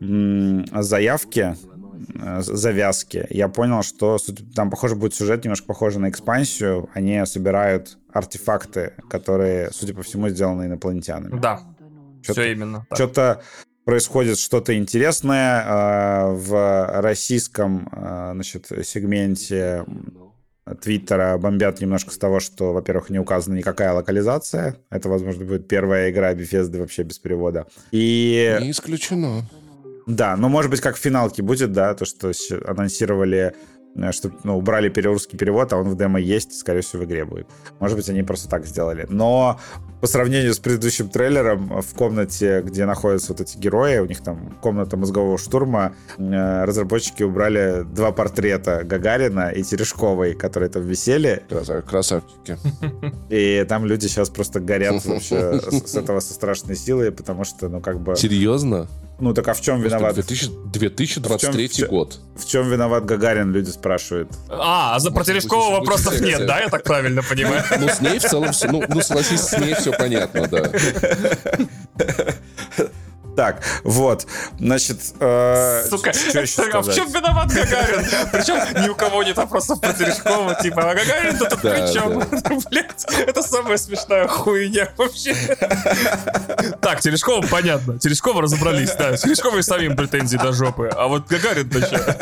[0.00, 1.56] заявке,
[2.14, 4.18] э, завязке, я понял, что
[4.54, 6.88] там, похоже, будет сюжет немножко похожий на экспансию.
[6.94, 11.40] Они собирают артефакты, которые, судя по всему, сделаны инопланетянами.
[11.40, 11.60] Да,
[12.22, 12.86] все именно.
[12.92, 13.42] Что-то
[13.84, 19.84] происходит что-то интересное э, в российском э, значит, сегменте
[20.80, 24.76] Твиттера бомбят немножко с того, что, во-первых, не указана никакая локализация.
[24.90, 27.66] Это, возможно, будет первая игра Bethesda вообще без перевода.
[27.90, 28.58] И...
[28.60, 29.42] Не исключено.
[30.06, 32.32] Да, но может быть как в финалке будет, да, то, что
[32.66, 33.54] анонсировали
[33.96, 37.24] Э, что ну, убрали русский перевод, а он в демо есть, скорее всего, в игре
[37.24, 37.46] будет.
[37.78, 39.06] Может быть, они просто так сделали.
[39.08, 39.60] Но
[40.02, 44.58] по сравнению с предыдущим трейлером, в комнате, где находятся вот эти герои, у них там
[44.60, 51.44] комната мозгового штурма, э, разработчики убрали два портрета Гагарина и Терешковой, которые там висели.
[51.88, 52.58] Красавчики.
[53.30, 57.80] И там люди сейчас просто горят вообще с этого со страшной силой, потому что, ну,
[57.80, 58.16] как бы...
[58.16, 58.88] Серьезно?
[59.22, 60.14] Ну так а в чем виноват?
[60.14, 62.18] 2000, 2023 в чем, год.
[62.34, 64.28] В чем виноват Гагарин, люди спрашивают.
[64.48, 67.62] А, а за про Терешкова вопросов нет, да, я так правильно понимаю?
[67.78, 70.70] Ну, с ней в целом все, ну, ну согласись, с ней все понятно, да.
[73.36, 74.26] Так, вот,
[74.58, 74.98] значит...
[75.18, 78.04] Э, Сука, а в чем виноват Гагарин?
[78.30, 82.18] Причем ни у кого нет вопросов про Терешкова, типа, а Гагарин тут при чем?
[82.70, 85.34] Блять, это самая смешная хуйня вообще.
[86.80, 87.98] Так, Терешкова понятно.
[87.98, 89.16] Терешкова разобрались, да.
[89.16, 90.90] Терешкова и самим претензии до жопы.
[90.94, 92.16] А вот Гагарин-то что?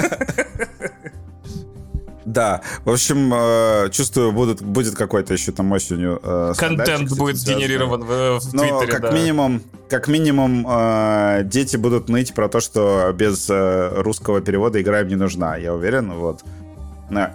[2.32, 8.02] Да, в общем, э, чувствую, будут, будет какой-то еще там осенью э, Контент будет сгенерирован
[8.04, 9.10] в, в Но Твиттере, как да.
[9.10, 15.00] минимум, как минимум э, дети будут ныть про то, что без э, русского перевода игра
[15.00, 16.44] им не нужна, я уверен, вот.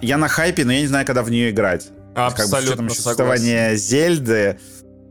[0.00, 1.88] Я на хайпе, но я не знаю, когда в нее играть.
[2.14, 4.58] Абсолютно как бы, существование Зельды,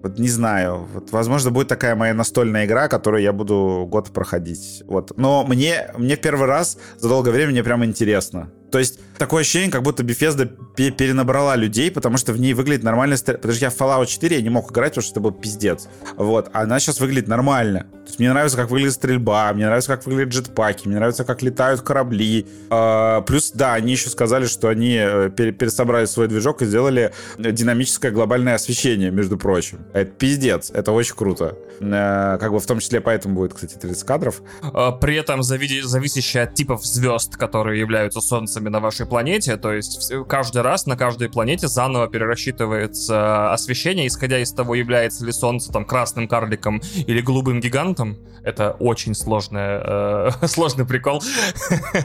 [0.02, 4.84] вот не знаю, вот, возможно, будет такая моя настольная игра, которую я буду год проходить.
[4.88, 5.16] Вот.
[5.18, 8.52] Но мне, мне в первый раз за долгое время мне прям интересно.
[8.72, 13.16] То есть такое ощущение, как будто Bethesda перенабрала людей, потому что в ней выглядит нормально.
[13.18, 15.88] Потому что я в Fallout 4 я не мог играть, потому что это был пиздец.
[16.18, 16.50] Вот.
[16.54, 17.82] А она сейчас выглядит нормально.
[18.06, 21.42] То есть мне нравится, как выглядит стрельба, мне нравится, как выглядят джетпаки, мне нравится, как
[21.42, 22.46] летают корабли.
[22.70, 28.12] А, плюс, да, они еще сказали, что они э, пересобрали свой движок и сделали динамическое
[28.12, 29.80] глобальное освещение, между прочим.
[29.94, 30.70] Это пиздец.
[30.72, 31.58] Это очень круто.
[31.82, 34.42] А, как бы в том числе поэтому будет, кстати, 30 кадров.
[34.62, 39.74] А, при этом зависящее от типов звезд, которые являются солнцем солнцами на вашей планете, то
[39.74, 45.72] есть каждый раз на каждой планете заново перерасчитывается освещение, исходя из того, является ли солнце
[45.72, 48.18] там красным карликом или голубым гигантом.
[48.46, 51.22] Это очень сложная, э, сложный прикол.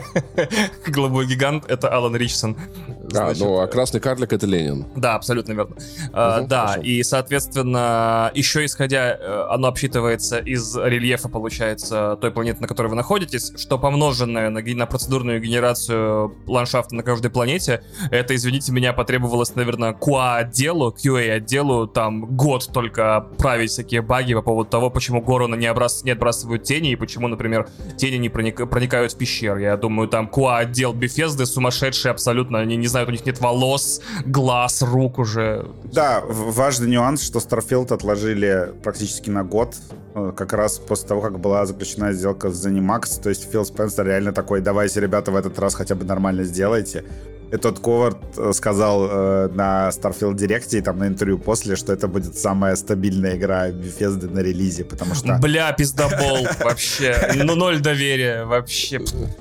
[0.86, 2.56] Голубой гигант— это Алан Ричсон.
[2.56, 4.86] А, Значит, ну, а красный карлик— это Ленин.
[4.96, 5.76] да, абсолютно верно.
[6.12, 12.68] Мгм, да, и, соответственно, еще исходя, э, оно обсчитывается из рельефа, получается, той планеты, на
[12.68, 18.72] которой вы находитесь, что помноженное на, на процедурную генерацию ландшафта на каждой планете, это, извините
[18.72, 25.20] меня, потребовалось, наверное, QA-отделу, QA-отделу, там, год только править всякие баги по поводу того, почему
[25.20, 26.04] Горона не, обрас...
[26.04, 29.62] не отбрасывают тени, и почему, например, тени не проник- проникают в пещеры.
[29.62, 34.82] Я думаю, там QA-отдел Bethesda сумасшедший абсолютно, они не знают, у них нет волос, глаз,
[34.82, 35.66] рук уже.
[35.84, 39.76] Да, важный нюанс, что Starfield отложили практически на год,
[40.14, 44.32] как раз после того, как была заключена сделка с Zenimax, то есть Фил Спенсер реально
[44.32, 47.04] такой, давайте, ребята, в этот раз хотя бы нормально сделайте.
[47.52, 51.92] И тот Ковард э, сказал э, на Starfield Директе и там на интервью после, что
[51.92, 55.36] это будет самая стабильная игра Bethesda на релизе, потому что...
[55.42, 57.32] Бля, пиздобол, вообще.
[57.34, 59.00] Ну, ноль доверия, вообще.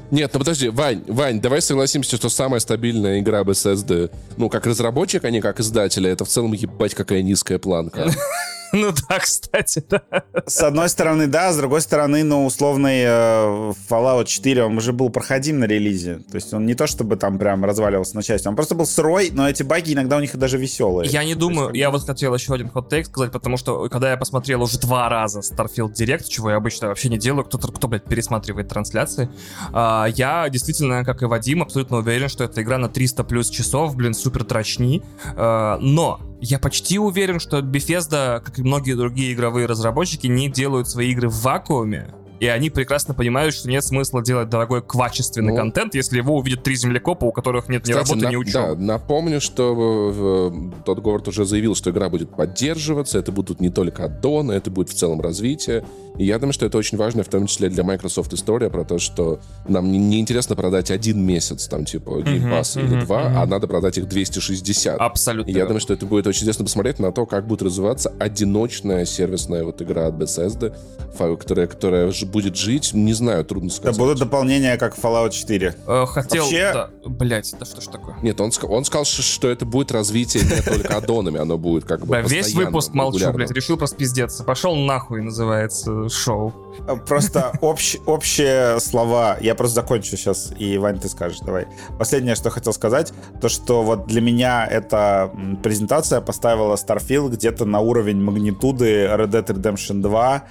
[0.10, 5.24] Нет, ну подожди, Вань, Вань, давай согласимся, что самая стабильная игра Bethesda, ну, как разработчик,
[5.26, 8.10] а не как издателя, это в целом ебать какая низкая планка.
[8.74, 10.02] Ну да, кстати, да.
[10.46, 15.10] С одной стороны, да, с другой стороны, ну, условный э, Fallout 4, он уже был
[15.10, 16.20] проходим на релизе.
[16.30, 19.32] То есть он не то чтобы там прям разваливался на части, он просто был сырой,
[19.32, 21.10] но эти баги иногда у них даже веселые.
[21.10, 24.62] Я не думаю, я вот хотел еще один хот-тейк сказать, потому что когда я посмотрел
[24.62, 28.68] уже два раза Starfield Direct, чего я обычно вообще не делаю, кто, кто блядь, пересматривает
[28.68, 29.30] трансляции,
[29.74, 33.96] а, я действительно, как и Вадим, абсолютно уверен, что эта игра на 300 плюс часов,
[33.96, 35.02] блин, супер трачни,
[35.36, 40.90] А, но я почти уверен, что Bethesda, как и многие другие игровые разработчики, не делают
[40.90, 45.58] свои игры в вакууме, и они прекрасно понимают, что нет смысла делать дорогой качественный Ну.
[45.58, 48.54] контент, если его увидят три землекопа, у которых нет ни Кстати, работы, на- ни учебы.
[48.54, 53.70] Да, напомню, что э, тот Говард уже заявил, что игра будет поддерживаться, это будут не
[53.70, 55.84] только аддоны, это будет в целом развитие.
[56.18, 59.00] И я думаю, что это очень важно, в том числе для Microsoft история про то,
[59.00, 63.06] что нам не, не интересно продать один месяц, там, типа, Game Мгм, Pass или мгм,
[63.06, 63.38] два, мгм.
[63.38, 65.00] а надо продать их 260.
[65.00, 65.50] Абсолютно.
[65.50, 69.06] И я думаю, что это будет очень интересно посмотреть на то, как будет развиваться одиночная
[69.06, 70.76] сервисная вот игра от Bethesda,
[71.18, 73.98] которая, которая будет жить, не знаю, трудно Это сказать.
[73.98, 75.76] будут дополнения, как Fallout 4.
[75.88, 76.44] Э, хотел...
[76.44, 78.16] Вообще- Да, блять, да что ж такое?
[78.22, 82.22] Нет, он, он сказал, что это будет развитие не только аддонами, оно будет как бы
[82.28, 84.44] весь выпуск молчу, блядь, решил просто пиздеться.
[84.44, 86.54] Пошел нахуй, называется шоу.
[86.88, 89.38] Э, Просто общ- общие слова.
[89.42, 91.68] Я просто закончу сейчас, и, Вань, ты скажешь, давай.
[91.98, 93.12] Последнее, что хотел сказать,
[93.42, 95.32] то, что вот для меня эта
[95.64, 100.44] презентация поставила Starfield где-то на уровень магнитуды Red Dead Redemption 2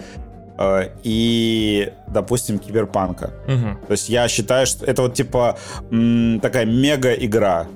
[0.59, 3.31] э, и, допустим, Киберпанка.
[3.47, 3.79] Мгм.
[3.87, 5.57] То есть я считаю, что это вот типа
[5.91, 7.67] м, такая мега-игра.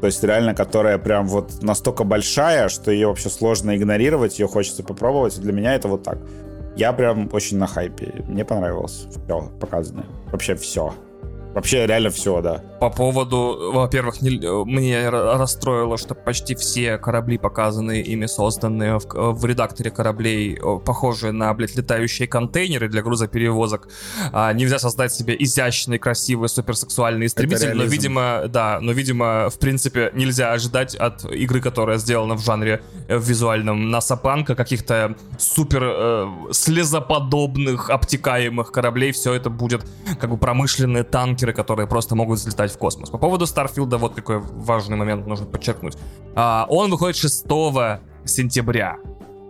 [0.00, 4.82] То есть реально, которая прям вот настолько большая, что ее вообще сложно игнорировать, ее хочется
[4.82, 5.40] попробовать.
[5.40, 6.18] Для меня это вот так.
[6.76, 8.22] Я прям очень на хайпе.
[8.28, 10.06] Мне понравилось все показанное.
[10.30, 10.92] Вообще все.
[11.54, 12.62] Вообще реально все, да.
[12.80, 19.06] По поводу, во-первых, не- мне ра- расстроило, что почти все корабли, показанные ими, созданные в,
[19.06, 23.88] в редакторе кораблей, похожие на, блядь, летающие контейнеры для грузоперевозок.
[24.32, 30.10] А, нельзя создать себе изящный, красивый, суперсексуальный истребитель, но, видимо, да, но, видимо, в принципе,
[30.14, 37.90] нельзя ожидать от игры, которая сделана в жанре э, визуальном насапанка, каких-то супер э, слезоподобных,
[37.90, 39.12] обтекаемых кораблей.
[39.12, 39.82] Все это будет
[40.20, 41.04] как бы промышленные
[41.44, 43.10] танкеры, которые просто могут взлетать в космос.
[43.10, 45.96] По поводу Старфилда вот какой важный момент нужно подчеркнуть.
[46.34, 47.46] А, он выходит 6
[48.24, 48.96] сентября.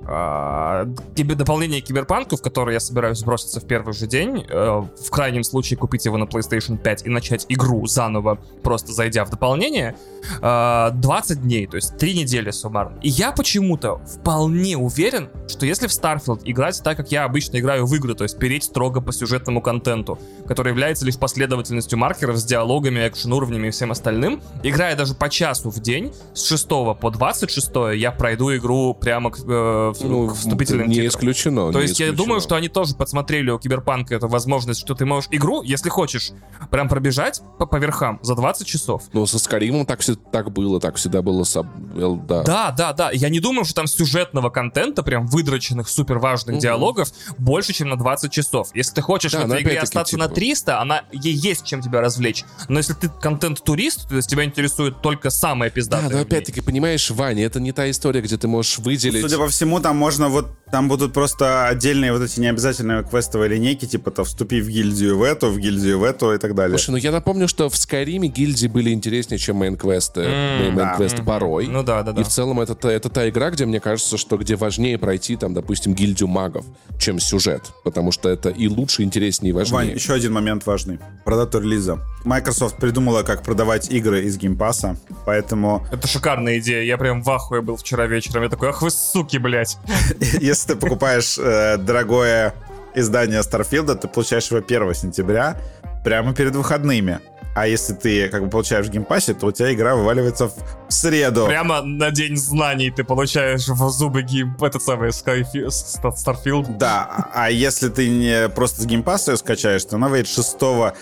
[0.06, 5.44] А, дополнение киберпанку, в которое я собираюсь броситься в первый же день, э, в крайнем
[5.44, 9.96] случае купить его на PlayStation 5 и начать игру заново, просто зайдя в дополнение,
[10.42, 12.98] э, 20 дней, то есть 3 недели суммарно.
[13.02, 17.86] И я почему-то вполне уверен, что если в Starfield играть так, как я обычно играю
[17.86, 22.44] в игры, то есть переть строго по сюжетному контенту, который является лишь последовательностью маркеров с
[22.44, 27.94] диалогами, экшен-уровнями и всем остальным, играя даже по часу в день, с 6 по 26
[27.94, 31.08] я пройду игру прямо к, э, Ну, вступительным не титрам.
[31.08, 31.72] исключено.
[31.72, 32.16] То не есть я исключено.
[32.24, 36.32] думаю, что они тоже подсмотрели у Киберпанка эту возможность, что ты можешь игру, если хочешь,
[36.70, 39.02] прям пробежать по, по верхам за 20 часов.
[39.12, 42.42] Ну, со Скаримом так, всё- так было, так всегда было с Эл- да.
[42.42, 43.10] Да, да, да.
[43.12, 46.60] Я не думаю, что там сюжетного контента, прям выдроченных, супер важных Мгм.
[46.60, 47.08] диалогов,
[47.38, 48.68] больше, чем на 20 часов.
[48.74, 51.80] Если ты хочешь Да, в этой игре остаться на типа- 300, она ей есть чем
[51.82, 52.44] тебя развлечь.
[52.68, 53.08] Но если ты
[53.44, 56.10] контент-турист, то есть тебя интересует только самое Да, пиздатое.
[56.10, 59.20] но опять-таки, понимаешь, Ваня, это не та история, где ты можешь выделить...
[59.22, 63.84] Судя по всему, там можно вот там будут просто отдельные вот эти необязательные квестовые линейки,
[63.84, 66.78] типа то вступи в гильдию в эту, в гильдию в эту и так далее.
[66.78, 71.26] Слушай, ну я напомню, что в Скайриме гильдии были интереснее, чем мейн-квесты, М, мейн-квесты Мгм.
[71.26, 71.66] порой.
[71.68, 72.22] Ну да, да, да.
[72.22, 75.36] И в целом это, та- это та игра, где мне кажется, что где важнее пройти,
[75.36, 76.64] там, допустим, гильдию магов,
[76.98, 77.62] чем сюжет.
[77.84, 79.94] Потому что это и лучше, интереснее, и Вань, важнее.
[79.94, 80.98] еще один момент важный.
[81.24, 82.00] Про дату релиза.
[82.24, 86.82] Microsoft придумала, как продавать игры из геймпаса, поэтому Это шикарная идея.
[86.82, 88.42] Я прям в ахуе был вчера вечером.
[88.44, 89.73] Я такой, ах вы суки, блядь.
[90.40, 92.54] если ты покупаешь э, дорогое
[92.94, 95.56] издание Starfield а, ты получаешь его 1 сентября
[96.04, 97.20] прямо перед выходными.
[97.54, 100.48] А если ты как бы получаешь в Game Pass е, то у тебя игра вываливается
[100.48, 100.54] в
[100.88, 101.46] среду.
[101.46, 104.56] Прямо на день знаний ты получаешь в зубы game...
[104.60, 106.78] Этот самый Skyfi- Starfield.
[106.78, 110.28] Да, а- если ты не просто с Game Pass а ее скачаешь, то она выйдет
[110.28, 110.56] 6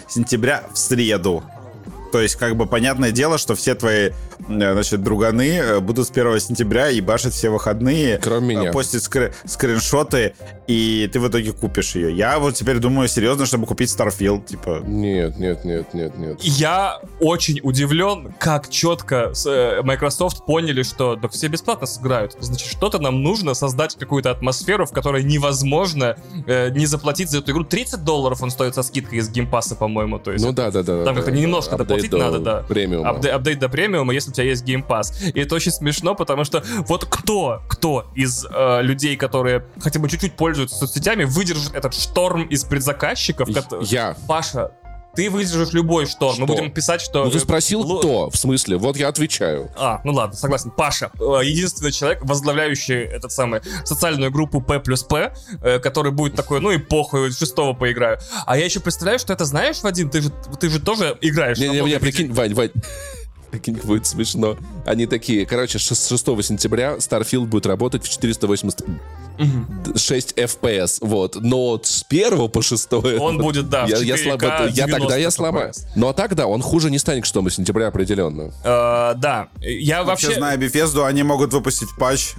[0.08, 1.42] сентября в среду.
[2.12, 4.10] То есть, как бы, понятное дело, что все твои,
[4.48, 8.18] значит, друганы э, будут с 1 сентября ебашить все выходные.
[8.18, 8.72] Кроме э, меня.
[8.72, 10.34] Постить скри- скриншоты,
[10.66, 12.14] и ты в итоге купишь ее.
[12.16, 14.80] Я вот теперь думаю серьезно, чтобы купить Starfield, типа...
[14.84, 16.38] Нет, нет, нет, нет, нет.
[16.42, 22.36] Я очень удивлен, как четко с, э, Microsoft поняли, что да все бесплатно сыграют.
[22.40, 27.52] Значит, что-то нам нужно создать какую-то атмосферу, в которой невозможно э, не заплатить за эту
[27.52, 27.64] игру.
[27.64, 30.18] 30 долларов он стоит со скидкой из Game Pass а, по-моему.
[30.18, 31.04] То есть Ну да, да, да.
[31.04, 31.78] Там да, как-то да, немножко да.
[31.78, 32.62] доплатить надо, до да.
[32.68, 33.10] Премиума.
[33.10, 35.22] Апде- апдейт до премиума, если у тебя есть Game Pass.
[35.22, 40.08] И это очень смешно, потому что вот кто, кто из э, людей, которые хотя бы
[40.08, 43.48] чуть-чуть пользуются соцсетями, выдержит этот шторм из предзаказчиков?
[43.82, 44.16] Я.
[44.26, 44.72] Паша,
[45.14, 46.36] ты выдержишь любой шторм.
[46.38, 46.54] Мы Что?
[46.56, 47.24] будем писать, что...
[47.24, 48.30] Ну ты спросил, Лу- кто?
[48.30, 48.78] В смысле?
[48.78, 49.70] Вот я отвечаю.
[49.76, 50.70] А, ну ладно, согласен.
[50.70, 56.34] Паша, э, единственный человек, возглавляющий этот самый социальную группу P плюс P, э, который будет
[56.34, 58.18] такой, ну и похуй, шестого поиграю.
[58.46, 61.58] А я еще представляю, что это знаешь, Вадим, ты же, ты же тоже играешь.
[61.58, 62.70] Не-не-не, прикинь, Вань, Вань.
[63.52, 64.56] Прикинь, будет смешно.
[64.86, 66.08] Они такие, короче, с 6
[66.42, 68.10] сентября Starfield будет работать в
[69.38, 71.36] 486 FPS, вот.
[71.40, 75.16] Но с 1 по 6 Он будет, да, я, я, 4К слабо- я 90 тогда
[75.16, 75.72] я сломаю.
[75.96, 78.52] Ну а так, да, он хуже не станет к 6 сентября определенно.
[78.64, 82.34] Э, да, я Вообще, вообще, зная Bethesda, они могут выпустить патч,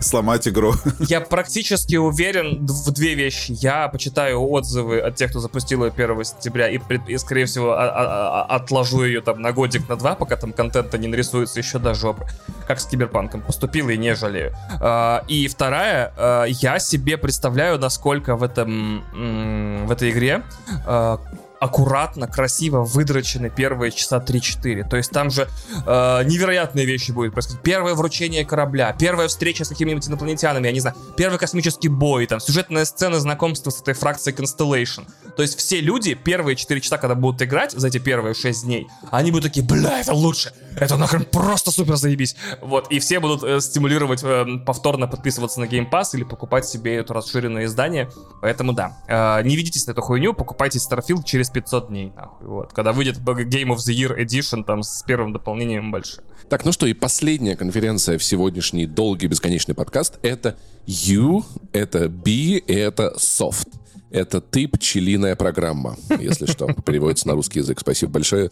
[0.00, 0.74] сломать игру.
[1.00, 3.52] я практически уверен в две вещи.
[3.60, 7.88] Я почитаю отзывы от тех, кто запустил ее 1 сентября, и, и, скорее всего, а-
[7.88, 11.78] а- а- отложу ее там на годик, на два, пока там контента не нарисуется еще
[11.78, 12.26] до жопы.
[12.66, 13.42] Как с Киберпанком.
[13.42, 14.52] Поступил и не жалею.
[14.80, 19.04] Э, и вторая, э, я себе представляю, насколько в этом,
[19.86, 20.42] в этой игре
[20.86, 21.18] э,
[21.60, 24.88] аккуратно, красиво выдрочены первые часа 3-4.
[24.88, 25.48] То есть там же
[25.86, 27.62] э, невероятные вещи будут происходить.
[27.62, 32.40] Первое вручение корабля, первая встреча с какими-нибудь инопланетянами, я не знаю, первый космический бой, там,
[32.40, 35.06] сюжетная сцена знакомства с этой фракцией Constellation.
[35.36, 38.88] То есть все люди первые 4 часа, когда будут играть за эти первые 6 дней,
[39.10, 42.36] они будут такие, бля, это лучше, это нахрен просто супер заебись.
[42.60, 46.96] Вот, и все будут э, стимулировать э, повторно подписываться на Game Pass или покупать себе
[46.96, 48.10] это расширенное издание.
[48.40, 52.46] Поэтому да, э, не ведитесь на эту хуйню, покупайте Starfield через 500 дней, нахуй.
[52.46, 56.24] Вот, когда выйдет Game of the Year Edition, там, с первым дополнением большим.
[56.48, 62.58] Так, ну что, и последняя конференция в сегодняшний долгий бесконечный подкаст— это U, это B,
[62.66, 63.68] это Soft.
[64.10, 67.80] Это ты пчелиная программа, если что, переводится на русский язык.
[67.80, 68.50] Спасибо большое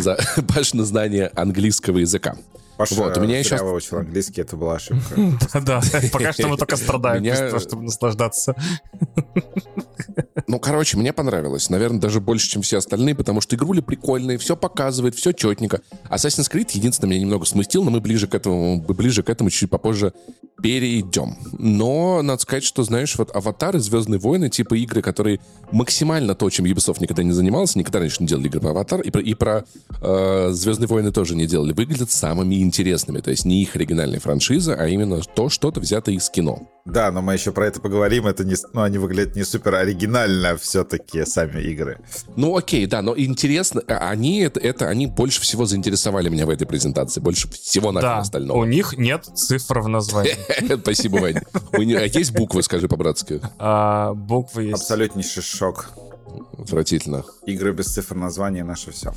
[0.00, 2.36] за ваше знание английского языка.
[2.76, 5.14] Паша Вот, у меня еще- выучил английский, это была ошибка.
[5.66, 5.80] Да,
[6.12, 8.54] пока что мы только страдаем, чтобы наслаждаться.
[10.46, 11.70] Ну, короче, мне понравилось.
[11.70, 15.80] Наверное, даже больше, чем все остальные, потому что игрули прикольные, все показывает, все четненько.
[16.10, 19.70] Assassin's Creed единственное меня немного смутил, но мы ближе к этому, ближе к этому чуть
[19.70, 20.12] попозже
[20.62, 21.36] перейдем.
[21.58, 25.40] Но надо сказать, что, знаешь, вот Аватар и Звездные войны, типа игры, которые
[25.72, 29.10] максимально то, чем Ubisoft никогда не занимался, никогда раньше не делали игры про Аватар, и
[29.10, 29.64] про, и про
[30.00, 33.20] э, Звездные войны тоже не делали, выглядят самыми интересными.
[33.20, 36.68] То есть не их оригинальная франшиза, а именно то, что-то взято из кино.
[36.84, 38.26] Да, но мы еще про это поговорим.
[38.26, 41.98] Это не, ну, они выглядят не супер оригинально все-таки сами игры.
[42.36, 46.50] Ну окей, да, но интересно, а они это, это они больше всего заинтересовали меня в
[46.50, 48.64] этой презентации, больше всего на Да, у остального.
[48.64, 50.36] них нет цифр в названии.
[50.80, 51.40] Спасибо, Вань.
[51.72, 53.40] У них- а есть буквы, скажи по-братски?
[53.58, 54.82] А, Буквы есть.
[54.82, 55.90] Абсолютнейший шок.
[56.58, 57.24] Отвратительно.
[57.46, 59.12] Игры без цифр названия наше все.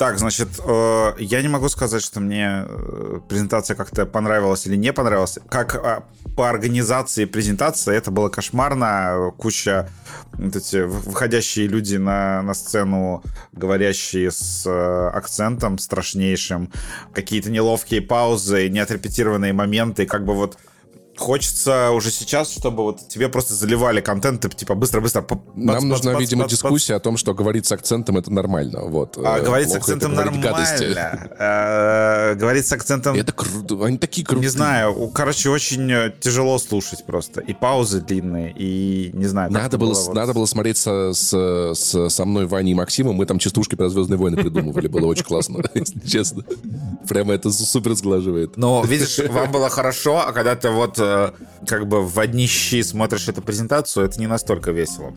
[0.00, 4.94] Так, значит, э, я не могу сказать, что мне э, презентация как-то понравилась или не
[4.94, 5.38] понравилась.
[5.50, 6.04] Как а,
[6.36, 9.30] по организации презентации это было кошмарно.
[9.36, 9.90] Куча
[10.32, 13.22] вот эти выходящие люди на, на сцену,
[13.52, 16.72] говорящие с э, акцентом страшнейшим,
[17.12, 20.56] какие-то неловкие паузы, неотрепетированные моменты, как бы вот
[21.16, 25.26] хочется уже сейчас, чтобы вот тебе просто заливали контент, типа быстро-быстро.
[25.54, 28.82] Нам нужна, видимо, дискуссия о том, что говорить с акцентом это нормально.
[28.84, 29.18] Вот.
[29.18, 30.40] А, говорить с акцентом нормально.
[31.38, 33.16] Э, говорить с акцентом...
[33.16, 34.46] Это круто, они такие крутые.
[34.46, 37.40] Не знаю, короче, очень э, тяжело слушать просто.
[37.40, 39.52] И паузы длинные, и не знаю.
[39.52, 43.38] Надо было, надо было смотреть со, с, с, со мной, Ваней и Максимом, мы там
[43.38, 46.44] частушки про Звездные войны придумывали, было очень классно, если честно.
[47.08, 48.56] Прямо это супер сглаживает.
[48.56, 51.09] Но, видишь, вам было хорошо, а когда ты вот э,
[51.66, 55.12] как бы в одни щи смотришь эту презентацию, это не настолько весело.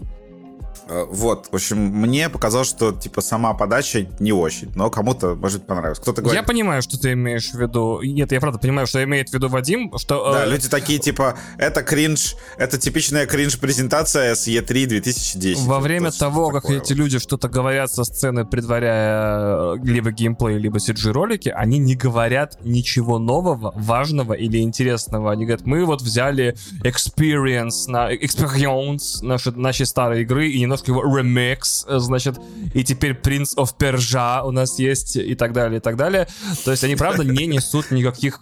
[0.88, 5.66] Э, вот, в общем, мне показалось, что, типа, сама подача не очень, но кому-то, может
[5.66, 6.00] понравилось.
[6.00, 6.42] Кто-то говорит...
[6.42, 8.02] Я понимаю, что ты имеешь в виду.
[8.02, 10.34] Нет, я правда понимаю, что имеет в виду Вадим, что...
[10.34, 10.50] Да, э...
[10.50, 15.64] люди такие, типа, это кринж, это типичная кринж-презентация с E3 2010.
[15.66, 17.00] Во время это того, как эти вот.
[17.00, 23.20] люди что-то говорят со сцены, предваряя э, либо геймплей, либо CG-ролики, они не говорят ничего
[23.20, 25.32] нового, важного или интересного.
[25.32, 31.18] Они говорят, мы вот взяли experience, на, experience нашей, нашей старой игры и немножко его
[31.18, 32.38] ремикс, э, значит,
[32.74, 36.27] и теперь Prince of Persia у нас есть и так далее, и так далее.
[36.66, 38.40] То есть они, правда, не несут никаких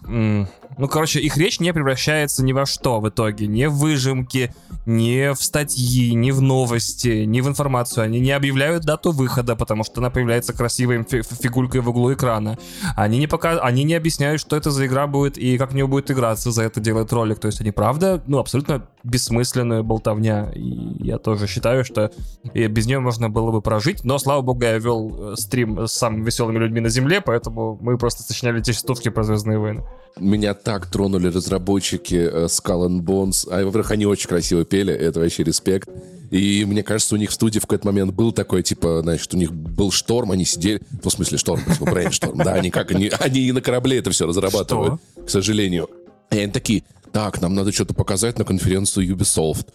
[0.78, 3.48] ну, короче, их речь не превращается ни во что в итоге.
[3.48, 4.54] Не в выжимки,
[4.86, 8.06] не в статьи, не в новости, не в информацию.
[8.06, 12.58] Они не объявляют дату выхода, потому что она появляется красивой фигулькой в углу экрана.
[12.96, 13.60] Они не, пока...
[13.60, 16.52] они не объясняют, что это за игра будет и как в нее будет играться.
[16.52, 17.40] За это делает ролик.
[17.40, 20.52] То есть они, правда, ну, абсолютно бессмысленная болтовня.
[20.54, 22.12] И я тоже считаю, что
[22.54, 24.04] без нее можно было бы прожить.
[24.04, 27.98] Но, слава богу, я вел э, стрим с самыми веселыми людьми на Земле, поэтому мы
[27.98, 29.84] просто сочиняли те частушки про Звездные войны.
[30.20, 33.48] Меня так тронули разработчики э, Skull and Bones.
[33.50, 35.90] А, во-первых, они очень красиво пели, это вообще респект.
[36.32, 39.38] И мне кажется, у них в студии в какой-то момент был такой, типа, значит, у
[39.38, 40.82] них был шторм, они сидели...
[41.04, 42.38] Ну, в смысле, шторм, типа, брейншторм.
[42.38, 45.24] Да, они как, они, они и на корабле это все разрабатывают, Что?
[45.24, 45.90] к сожалению.
[46.32, 49.68] И они такие, так, нам надо что-то показать на конференцию Ubisoft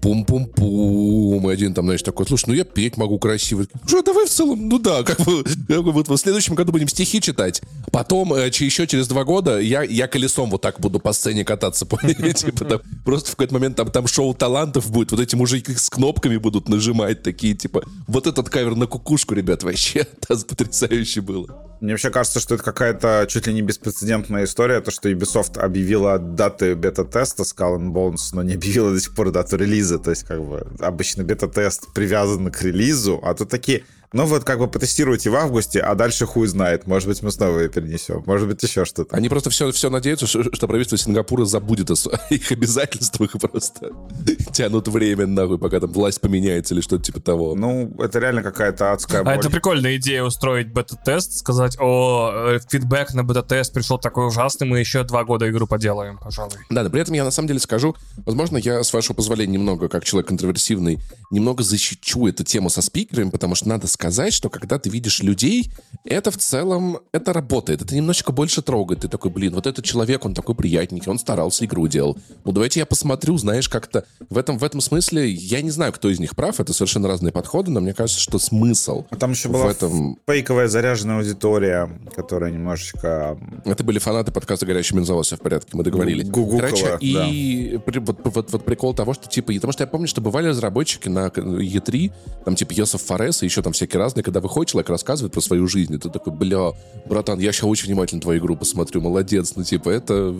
[0.00, 3.66] пум-пум-пум, и один там, знаешь, такой, слушай, ну я петь могу красиво.
[3.86, 7.62] Что, давай в целом, ну да, как бы, вот в следующем году будем стихи читать.
[7.92, 11.86] Потом, э, еще через два года, я, я колесом вот так буду по сцене кататься,
[12.34, 15.90] типа там, просто в какой-то момент там, там шоу талантов будет, вот эти мужики с
[15.90, 21.69] кнопками будут нажимать, такие, типа, вот этот кавер на кукушку, ребят, вообще, это потрясающе было.
[21.80, 26.18] Мне вообще кажется, что это какая-то чуть ли не беспрецедентная история, то, что Ubisoft объявила
[26.18, 30.24] даты бета-теста Skull and Bones, но не объявила до сих пор дату релиза, то есть
[30.24, 35.30] как бы обычно бета-тест привязан к релизу, а тут такие, ну вот как бы потестируйте
[35.30, 36.86] в августе, а дальше хуй знает.
[36.88, 38.24] Может быть, мы снова ее перенесем.
[38.26, 39.14] Может быть, еще что-то.
[39.14, 43.90] Они просто все, все надеются, что, что правительство Сингапура забудет о своих обязательствах и просто
[44.52, 47.54] тянут время, нахуй, пока там власть поменяется или что-то типа того.
[47.54, 49.32] Ну, это реально какая-то адская боль.
[49.32, 54.66] А это прикольная идея устроить бета-тест, сказать, о, э, фидбэк на бета-тест пришел такой ужасный,
[54.66, 56.58] мы еще два года игру поделаем, пожалуй.
[56.68, 57.94] Да, но при этом я на самом деле скажу,
[58.26, 60.98] возможно, я, с вашего позволения, немного, как человек контроверсивный,
[61.30, 63.99] немного защищу эту тему со спикерами, потому что надо сказать,
[64.30, 65.72] что когда ты видишь людей,
[66.04, 67.82] это в целом, это работает.
[67.82, 69.02] Это немножечко больше трогает.
[69.02, 72.16] Ты такой, блин, вот этот человек, он такой приятненький, он старался, игру делал.
[72.44, 76.08] Ну, давайте я посмотрю, знаешь, как-то в этом, в этом смысле, я не знаю, кто
[76.08, 79.48] из них прав, это совершенно разные подходы, но мне кажется, что смысл а Там еще
[79.48, 80.18] была этом...
[80.26, 83.38] фейковая заряженная аудитория, которая немножечко...
[83.64, 86.28] Это были фанаты подкаста «Горящий бензовоз», все в порядке, мы договорились.
[86.28, 86.98] Гугукова, Короче, да.
[87.00, 91.08] и вот, вот, вот прикол того, что, типа, потому что я помню, что бывали разработчики
[91.08, 92.12] на E3,
[92.44, 95.66] там, типа, Йосиф Форес и еще там всякие разные, когда выходит человек, рассказывает про свою
[95.66, 96.72] жизнь, и ты такой, бля,
[97.06, 99.54] братан, я сейчас очень внимательно твою игру посмотрю, молодец.
[99.56, 100.34] Ну, типа, это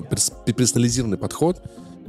[0.47, 1.63] персонализированный подход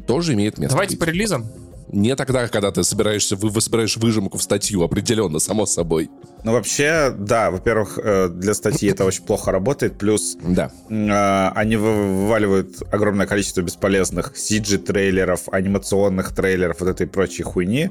[0.08, 1.00] тоже имеет место Давайте быть.
[1.00, 1.46] по релизам.
[1.92, 6.10] Не тогда, когда ты собираешься, вы, вы собираешь выжимку в статью, определенно, само собой.
[6.46, 10.72] Ну, вообще, да, во-первых, э, для статьи это очень плохо работает, плюс да.
[10.90, 17.90] Э, они вываливают огромное количество бесполезных CG-трейлеров, анимационных трейлеров, вот этой прочей хуйни,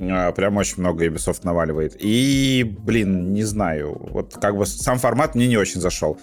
[0.00, 1.96] прям очень много Ubisoft наваливает.
[1.98, 3.96] И, блин, не знаю.
[4.10, 6.18] Вот как бы сам формат мне не очень зашел.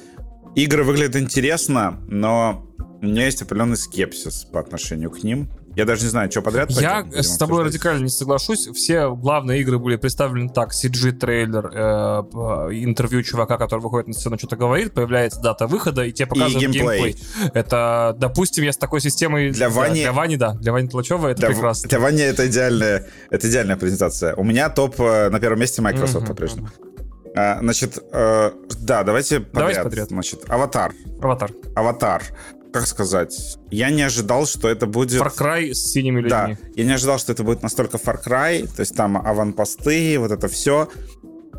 [0.55, 2.67] Игры выглядят интересно, но
[3.01, 5.49] у меня есть определенный скепсис по отношению к ним.
[5.77, 6.71] Я даже не знаю, что подряд.
[6.71, 8.67] Я с тобой радикально не соглашусь.
[8.73, 10.71] Все главные игры были представлены так.
[10.71, 16.25] CG-трейлер, э, интервью чувака, который выходит на сцену, что-то говорит, появляется дата выхода, и тебе
[16.25, 17.13] показывают и геймплей.
[17.13, 17.51] геймплей.
[17.53, 19.51] Это, допустим, я с такой системой...
[19.51, 20.01] Для Вани...
[20.01, 20.53] Для Вани, да.
[20.53, 21.89] Для Вани Тлачева это для, прекрасно.
[21.89, 24.33] Для Вани это идеальная, это идеальная презентация.
[24.33, 26.27] У меня топ э, на первом месте Microsoft mm-hmm.
[26.27, 26.69] по-прежнему.
[27.35, 29.53] А, значит, э, да, давайте подряд.
[29.53, 30.09] Давайте подряд.
[30.09, 30.93] Значит, Аватар.
[31.21, 31.51] Аватар.
[31.75, 32.23] Аватар
[32.71, 35.21] как сказать, я не ожидал, что это будет...
[35.21, 36.29] Far Cry с синими людьми.
[36.29, 40.31] Да, я не ожидал, что это будет настолько Far Cry, то есть там аванпосты, вот
[40.31, 40.89] это все.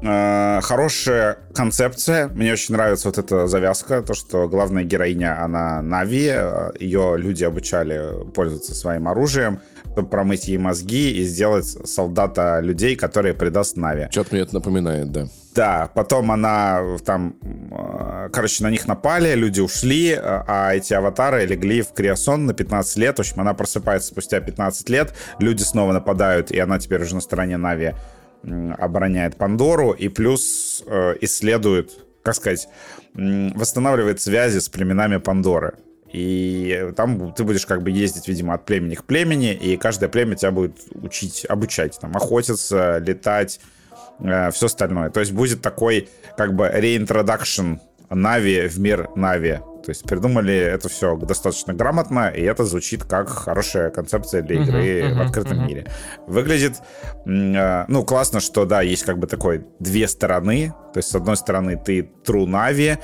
[0.00, 2.28] Э, хорошая концепция.
[2.28, 7.44] Мне очень нравится вот эта завязка, то, что главная героиня, она Нави, э, ее люди
[7.44, 9.60] обучали пользоваться своим оружием,
[9.98, 14.06] чтобы промыть ей мозги и сделать солдата людей, которые предаст Нави.
[14.12, 15.26] Что-то мне это напоминает, да.
[15.56, 21.82] Да, потом она там, э, короче, на них напали, люди ушли, а эти аватары легли
[21.82, 23.16] в криосон на 15 лет.
[23.16, 27.20] В общем, она просыпается спустя 15 лет, люди снова нападают, и она теперь уже на
[27.20, 27.94] стороне Нави
[28.78, 31.90] обороняет Пандору и плюс э, исследует,
[32.22, 32.68] как сказать,
[33.14, 35.74] восстанавливает связи с племенами Пандоры.
[36.12, 40.36] И там ты будешь как бы ездить, видимо, от племени к племени, и каждое племя
[40.36, 43.60] тебя будет учить, обучать, там, охотиться, летать,
[44.20, 45.10] э, все остальное.
[45.10, 47.74] То есть будет такой как бы reintroduction
[48.10, 49.58] Нави в мир Нави.
[49.88, 54.82] То есть придумали это все достаточно грамотно, и это звучит как хорошая концепция для игры
[54.82, 55.66] uh-huh, uh-huh, в открытом uh-huh.
[55.66, 55.86] мире.
[56.26, 56.74] Выглядит,
[57.24, 60.74] э, ну, классно, что, да, есть как бы такой две стороны.
[60.92, 62.98] То есть, с одной стороны, ты true Нави,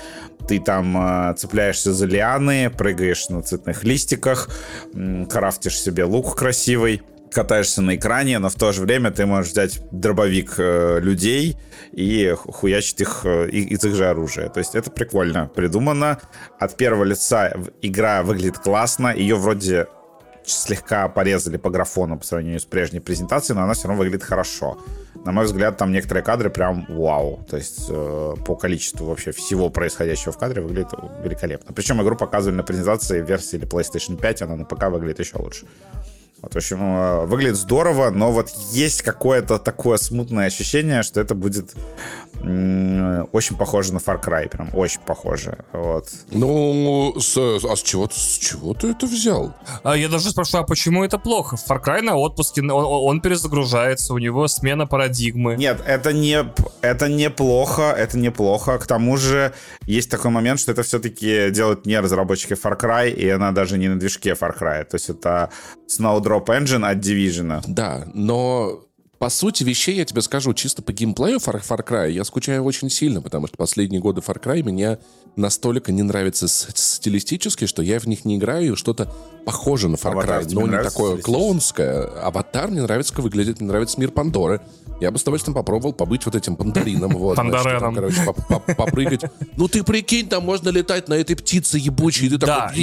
[0.47, 4.51] ты там э, цепляешься за лианы, прыгаешь на цветных листиках,
[5.31, 7.01] крафтишь себе лук красивый,
[7.35, 11.57] катаешься на экране, но в то же время ты можешь взять дробовик э, людей
[11.93, 14.49] и хуячить их э, из их же оружия.
[14.49, 16.21] То есть это прикольно придумано.
[16.59, 19.15] От первого лица игра выглядит классно.
[19.15, 19.87] Ее вроде
[20.47, 24.79] слегка порезали по графону по сравнению с прежней презентацией, но она все равно выглядит хорошо.
[25.25, 27.45] На мой взгляд, там некоторые кадры прям вау.
[27.49, 30.91] То есть э, по количеству вообще всего происходящего в кадре выглядит
[31.23, 31.73] великолепно.
[31.73, 35.67] Причем игру показывали на презентации версии или PlayStation 5, она на ПК выглядит еще лучше.
[36.44, 41.34] Вот, в общем, э, выглядит здорово, но вот есть какое-то такое смутное ощущение, что это
[41.34, 41.74] будет
[43.32, 45.64] очень похоже на Far Cry, прям очень похоже.
[45.73, 46.08] Вот.
[46.31, 49.55] Ну, с, а с чего, с чего ты это взял?
[49.82, 51.56] А я даже спрашиваю, а почему это плохо?
[51.56, 55.56] Far Cry на отпуске, он, он перезагружается, у него смена парадигмы.
[55.56, 56.44] Нет, это не,
[56.82, 58.78] это неплохо, это неплохо.
[58.78, 59.55] К тому же
[59.86, 63.89] есть такой момент, что это все-таки делают не разработчики Far Cry, и она даже не
[63.89, 64.84] на движке Far Cry.
[64.84, 65.48] То есть это
[65.89, 67.63] Snowdrop Engine от Division.
[67.67, 68.85] Да, но
[69.19, 72.91] по сути вещей я тебе скажу, чисто по геймплею Far, Far Cry я скучаю очень
[72.91, 74.99] сильно, потому что последние годы Far Cry меня
[75.37, 79.11] настолько не нравится стилистически, что я в них не играю, и что-то
[79.47, 82.03] похоже на Far Аватар Cry, но не такое клоунское.
[82.23, 84.61] Аватар мне нравится, как выглядит, мне нравится мир Пандоры.
[85.01, 87.13] Я бы с удовольствием попробовал побыть вот этим пандарином.
[87.15, 87.95] Вот, Пандареном.
[87.95, 88.21] короче,
[88.77, 89.23] попрыгать.
[89.57, 92.77] Ну ты прикинь, там можно летать на этой птице ебучей, ты такой...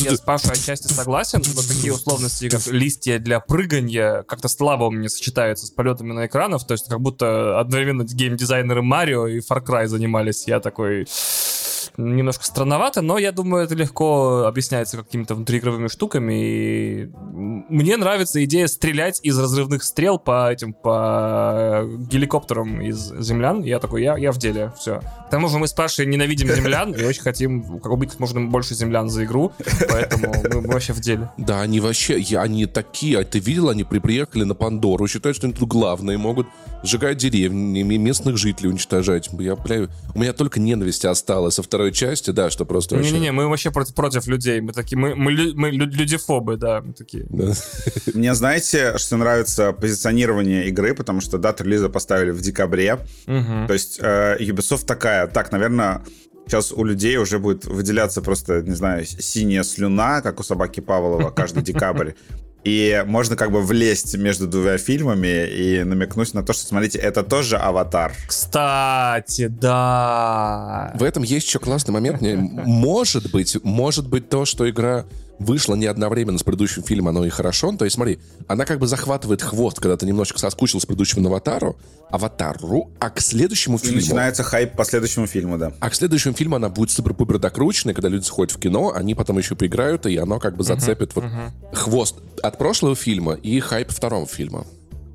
[0.00, 4.90] я с Пашей отчасти согласен, что такие условности, как листья для прыгания, как-то слабо у
[4.90, 9.64] меня сочетаются с полетами на экранах, то есть как будто одновременно геймдизайнеры Марио и Far
[9.64, 10.46] Cry занимались.
[10.46, 11.06] Я такой
[11.96, 16.32] немножко странновато, но я думаю, это легко объясняется какими-то внутриигровыми штуками.
[16.44, 23.62] И мне нравится идея стрелять из разрывных стрел по этим, по геликоптерам из землян.
[23.62, 25.00] Я такой, я, я в деле, все.
[25.00, 28.74] К тому же мы с Пашей ненавидим землян и очень хотим убить как можно больше
[28.74, 29.52] землян за игру,
[29.88, 31.30] поэтому мы, вообще в деле.
[31.36, 35.46] Да, они вообще, они такие, а ты видел, они при, приехали на Пандору, считают, что
[35.46, 36.46] они тут главные, могут
[36.82, 39.30] сжигать деревни, местных жителей уничтожать.
[39.38, 42.96] Я, бля, у меня только ненависти осталось со второй части, да, что просто...
[42.96, 47.26] Не-не-не, мы вообще против, против людей, мы такие, мы, мы, мы людифобы, да, мы такие.
[47.28, 47.52] Да.
[48.14, 52.94] Мне, знаете, что нравится позиционирование игры, потому что дату релиза поставили в декабре,
[53.26, 53.66] угу.
[53.66, 56.02] то есть э, Ubisoft такая, так, наверное,
[56.46, 61.30] Сейчас у людей уже будет выделяться просто, не знаю, синяя слюна, как у собаки Павлова
[61.30, 62.12] каждый декабрь.
[62.64, 67.24] И можно как бы влезть между двумя фильмами и намекнуть на то, что, смотрите, это
[67.24, 68.14] тоже «Аватар».
[68.26, 70.92] Кстати, да.
[70.94, 72.20] В этом есть еще классный момент.
[72.22, 75.04] Может быть, может быть то, что игра
[75.38, 77.72] вышла не одновременно с предыдущим фильмом, оно и хорошо.
[77.76, 81.76] То есть, смотри, она как бы захватывает хвост, когда ты немножечко соскучил с предыдущим аватару,
[82.10, 83.98] аватару, а к следующему фильму...
[83.98, 85.72] И начинается хайп по следующему фильму, да.
[85.80, 89.38] А к следующему фильму она будет супер-пупер докрученной, когда люди сходят в кино, они потом
[89.38, 91.74] еще поиграют, и оно как бы зацепит uh-huh, вот uh-huh.
[91.74, 94.66] хвост от прошлого фильма и хайп второго фильма.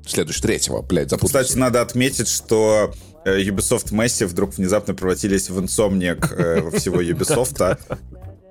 [0.06, 1.44] Следующего, третьего, блядь, запутался.
[1.44, 2.92] Кстати, надо отметить, что
[3.24, 7.78] э, Ubisoft Messi вдруг внезапно превратились в инсомник э, всего Ubisoft.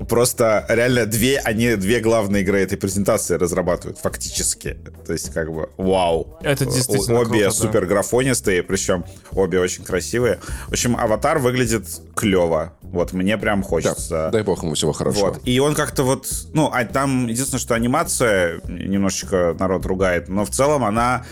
[0.08, 4.78] Просто реально две, они две главные игры этой презентации разрабатывают, фактически.
[5.06, 6.38] То есть, как бы, вау.
[6.42, 10.40] Это действительно Обе круто, супер графонистые, причем обе очень красивые.
[10.68, 12.74] В общем, аватар выглядит клево.
[12.84, 14.10] Вот, мне прям хочется.
[14.10, 15.32] Да, дай бог ему всего хорошего.
[15.32, 15.42] Вот.
[15.46, 20.52] И он как-то вот, ну, а там единственное, что анимация немножечко народ ругает, но в
[20.52, 21.26] целом она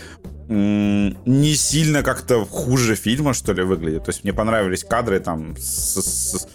[0.48, 4.04] не сильно как-то хуже фильма, что ли, выглядит.
[4.04, 6.48] То есть мне понравились кадры там с, с,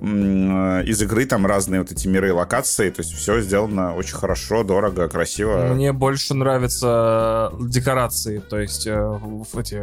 [0.00, 4.62] из игры там разные вот эти миры и локации, то есть все сделано очень хорошо,
[4.62, 5.72] дорого, красиво.
[5.72, 9.18] Мне больше нравятся декорации, то есть э,
[9.56, 9.82] эти,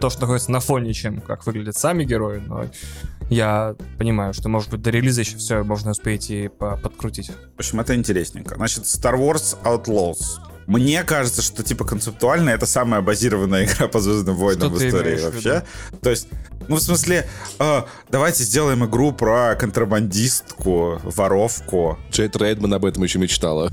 [0.00, 2.66] то, что находится на фоне, чем как выглядят сами герои, но
[3.30, 7.30] я понимаю, что, может быть, до релиза еще все можно успеть и по- подкрутить.
[7.56, 8.56] В общем, это интересненько.
[8.56, 10.40] Значит, Star Wars Outlaws.
[10.66, 15.16] Мне кажется, что типа концептуально это самая базированная игра по Звездным войнам Что в истории
[15.16, 15.62] в вообще.
[16.02, 16.28] То есть,
[16.68, 17.28] ну, в смысле,
[17.58, 23.70] э, давайте сделаем игру про контрабандистку, воровку, Джейд Рейдман об этом еще мечтала.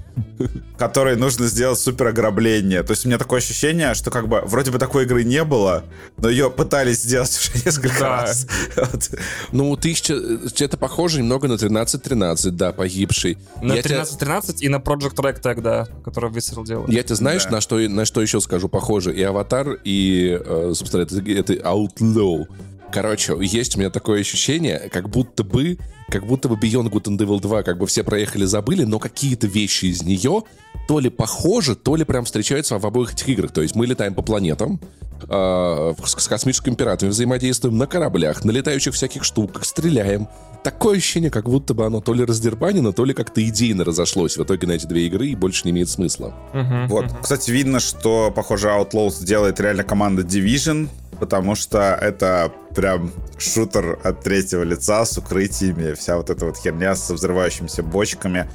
[0.77, 2.81] которой нужно сделать супер ограбление.
[2.83, 5.83] То есть у меня такое ощущение, что как бы вроде бы такой игры не было,
[6.17, 8.21] но ее пытались сделать уже несколько Да.
[8.23, 8.47] раз.
[8.75, 9.11] Вот.
[9.51, 10.15] Ну, тысяча...
[10.63, 13.37] Это похоже немного на 13-13, да, погибший.
[13.61, 16.80] На Я тебя- 13-13 и на Project Rec тогда, который Visceral делал.
[16.87, 17.51] Я тебе знаешь, Да.
[17.51, 19.13] на, что, на что еще скажу похоже?
[19.15, 22.45] И Аватар, и, э, собственно, это, это Outlaw.
[22.91, 25.77] Короче, есть у меня такое ощущение, как будто бы,
[26.09, 29.47] как будто бы Beyond Good and Evil 2, как бы все проехали, забыли, но какие-то
[29.47, 30.43] вещи из нее
[30.87, 33.51] то ли похожи, то ли прям встречаются в обоих этих играх.
[33.53, 34.81] То есть мы летаем по планетам,
[35.27, 40.27] э, с, с космическими пиратами взаимодействуем на кораблях, на летающих всяких штуках, стреляем.
[40.63, 44.43] Такое ощущение, как будто бы оно то ли раздербанено, то ли как-то идейно разошлось в
[44.43, 46.35] итоге на эти две игры и больше не имеет смысла.
[46.53, 47.17] Мгм, Вот, мгм.
[47.21, 50.87] кстати, видно, что, похоже, Outlaws делает реально команда Division,
[51.19, 56.95] потому что это прям шутер от третьего лица с укрытиями, вся вот эта вот херня
[56.95, 58.47] со взрывающимися бочками.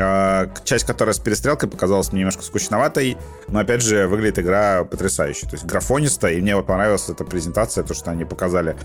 [0.00, 3.16] А, Часть, которая с перестрелкой показалась мне немножко скучноватой,
[3.48, 5.46] но, опять же, выглядит игра потрясающе.
[5.46, 8.76] То есть графониста, и мне вот понравилась эта презентация, то, что они показали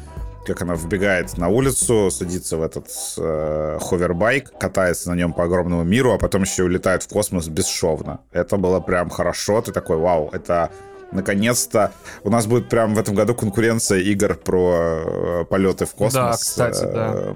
[0.45, 2.87] как она вбегает на улицу, садится в этот
[3.17, 8.19] э, ховербайк, катается на нем по огромному миру, а потом еще улетает в космос бесшовно.
[8.31, 9.61] Это было прям хорошо.
[9.61, 10.69] Ты такой, вау, это
[11.11, 11.91] наконец-то
[12.23, 16.13] у нас будет прям в этом году конкуренция игр про э, полеты в космос.
[16.13, 17.13] Да, кстати, да.
[17.15, 17.33] Э,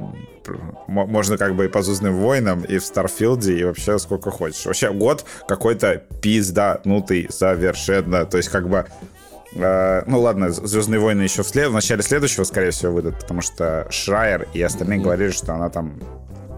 [0.87, 4.65] Можно как бы и по Звездным войнам, и в Starfield е, и вообще сколько хочешь.
[4.65, 8.25] Вообще год какой-то пизданутый совершенно.
[8.25, 8.85] То есть как бы
[9.53, 11.69] Э, ну ладно, Звездные войны еще в, след...
[11.69, 15.99] в начале следующего, скорее всего, выйдут, потому что Шрайер и остальные говорили, что она там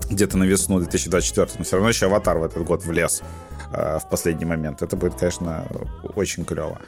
[0.09, 3.21] где-то на весну 2024, но все равно еще Аватар в этот год влез
[3.73, 4.81] э, в последний момент.
[4.81, 5.65] Это будет, конечно,
[6.15, 6.79] очень клево.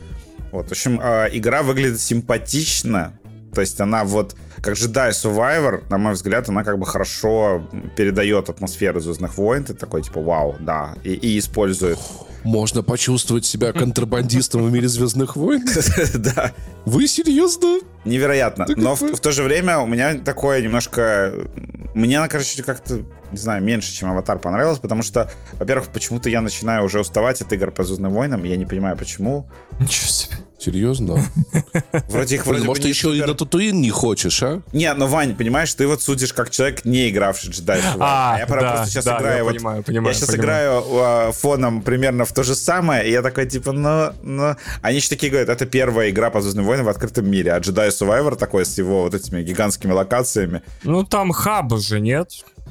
[0.52, 3.14] Вот, в общем, э, игра выглядит симпатично.
[3.53, 8.49] То есть она вот, как Jedi Survivor, на мой взгляд, она как бы хорошо передает
[8.49, 9.64] атмосферу Звездных войн.
[9.64, 10.95] Ты такой, типа, вау, да.
[11.03, 11.99] И, и использует.
[12.43, 15.65] Можно почувствовать себя контрабандистом в мире Звездных войн?
[16.14, 16.51] Да.
[16.85, 17.80] Вы серьезно?
[18.06, 18.65] Невероятно.
[18.75, 21.33] Но в, то же время у меня такое немножко...
[21.93, 23.01] Мне она, короче, как-то,
[23.32, 27.53] не знаю, меньше, чем Аватар понравилась, потому что, во-первых, почему-то я начинаю уже уставать от
[27.53, 29.48] игр по Звездным войнам, я не понимаю, почему.
[29.80, 30.38] Ничего себе.
[30.64, 31.22] Серьезно?
[32.09, 34.61] Вроде их вроде бы Может, ты еще и на Татуин не хочешь, а?
[34.72, 37.98] Не, ну, Вань, понимаешь, ты вот судишь как человек, не игравший Jedi Survivor.
[38.00, 39.53] А, я просто сейчас играю я вот...
[39.53, 43.45] понимаю, понимаю, я сейчас играю а, фоном примерно в то же самое, и я такой,
[43.45, 44.56] типа, ну, ну...
[44.82, 47.90] Они еще такие говорят, это первая игра по Звездным войнам в открытом мире, а Jedi
[47.90, 50.61] Survivor такой с его вот этими гигантскими локациями.
[50.83, 52.30] Ну, там хаб же, нет?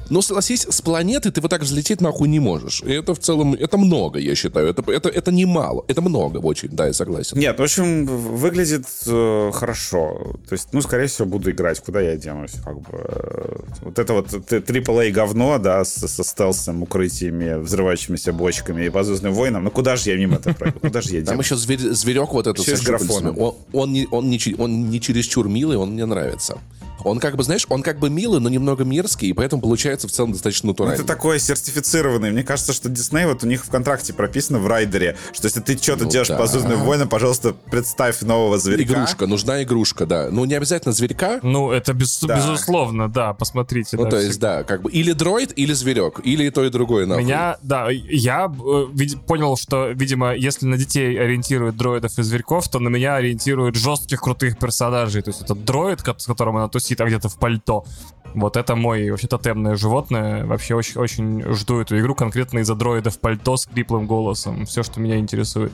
[0.09, 2.81] Но согласись, с планеты ты вот так взлететь нахуй не можешь.
[2.85, 4.67] И это в целом, это много, я считаю.
[4.67, 5.85] Это, это, это немало.
[5.87, 7.37] Это много очень, да, я согласен.
[7.39, 10.35] Нет, в общем, выглядит э, хорошо.
[10.47, 11.79] То есть, ну, скорее всего, буду играть.
[11.79, 12.51] Куда я денусь?
[12.63, 18.89] Как бы, вот это вот AAA говно, да, с- со, стелсом, укрытиями, взрывающимися бочками и
[18.89, 19.63] по Звездным войнам.
[19.63, 20.79] Ну, куда же я мимо это пройду?
[20.79, 21.45] Куда же я Там денусь?
[21.45, 23.37] еще зверь- зверек вот этот Еще со с графоном.
[23.39, 26.57] Он, он, не, он, не, он не чересчур милый, он мне нравится.
[27.03, 30.11] Он как бы, знаешь, он как бы милый, но немного мерзкий, и поэтому получается в
[30.11, 30.95] целом достаточно натурально.
[30.95, 32.31] Это такой сертифицированный.
[32.31, 35.77] Мне кажется, что Дисней, вот у них в контракте прописано в райдере, что если ты
[35.77, 36.37] что-то Ну делаешь да.
[36.37, 38.83] по Звездным войнам, пожалуйста, представь нового зверька.
[38.83, 40.29] Игрушка, нужна игрушка, да.
[40.31, 41.39] Ну, не обязательно зверька.
[41.41, 42.37] Ну, это без- Да.
[42.37, 43.97] безусловно, да, посмотрите.
[43.97, 44.27] Ну, да, то всегда.
[44.27, 47.23] есть, да, как бы или дроид, или зверек, или и то, и другое, нахуй.
[47.25, 52.69] Меня, да, я э, вид- понял, что, видимо, если на детей ориентируют дроидов и зверьков,
[52.69, 55.21] то на меня ориентируют жестких крутых персонажей.
[55.21, 57.85] То есть это дроид, с которым она тусит, а где-то в пальто.
[58.33, 60.45] Вот это мой вообще тотемное животное.
[60.45, 64.65] Вообще очень, очень жду эту игру конкретно из-за дроида в пальто с криплым голосом.
[64.65, 65.71] Все, что меня интересует.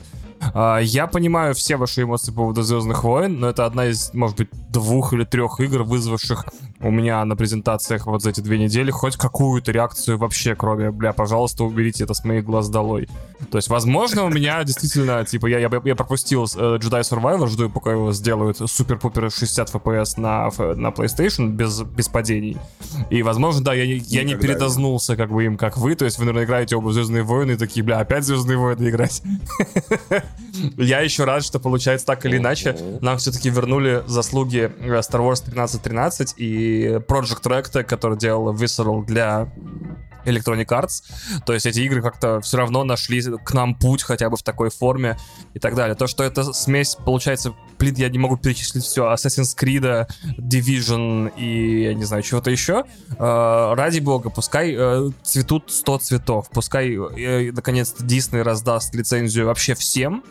[0.54, 4.36] А, Я понимаю все ваши эмоции по поводу Звездных войн, но это одна из, может
[4.36, 6.46] быть, двух или трех игр, вызвавших
[6.80, 11.12] у меня на презентациях вот за эти две недели хоть какую-то реакцию вообще, кроме, бля,
[11.12, 13.08] пожалуйста, уберите это с моих глаз долой.
[13.50, 17.68] То есть, возможно, у меня действительно, типа, я, я, я пропустил э, Jedi Survivor, жду,
[17.68, 22.49] пока его сделают супер-пупер 60 FPS на, на PlayStation без, без падений.
[23.10, 25.94] И, возможно, да, я, не- я не передознулся, как бы им, как вы.
[25.94, 29.22] То есть, вы, наверное, играете оба Звездные войны и такие, бля, опять Звездные войны играть.
[30.76, 32.76] Я еще рад, что получается так или иначе.
[33.00, 39.04] Нам все-таки вернули заслуги э, Star Wars 1313, и и Project Recta, который делал Visceral
[39.04, 39.48] для
[40.24, 41.02] Electronic Arts.
[41.44, 44.70] То есть эти игры как-то все равно нашли к нам путь хотя бы в такой
[44.70, 45.16] форме
[45.54, 45.94] и так далее.
[45.94, 50.08] То, что это смесь, получается, блин, я не могу перечислить все, Assassin's Creed,
[50.38, 52.84] Division и, я не знаю, чего-то еще.
[53.18, 59.74] Э, ради бога, пускай э, цветут 100 цветов, пускай, э, наконец-то, Disney раздаст лицензию вообще
[59.74, 60.24] всем,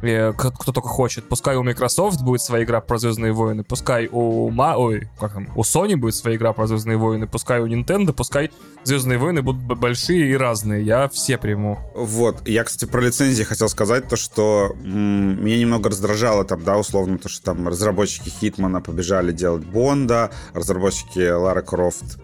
[0.00, 1.28] кто, кто только хочет.
[1.28, 5.48] Пускай у Microsoft будет своя игра про Звездные войны, пускай у Ма, ой, как там,
[5.56, 8.50] у Sony будет своя игра про Звездные войны, пускай у Nintendo, пускай
[8.84, 10.84] Звездные войны будут большие и разные.
[10.84, 11.78] Я все приму.
[11.94, 16.76] Вот, я, кстати, про лицензии хотел сказать то, что м, меня немного раздражало там, да,
[16.78, 22.18] условно, то, что там разработчики Хитмана побежали делать Бонда, разработчики Лара Крофт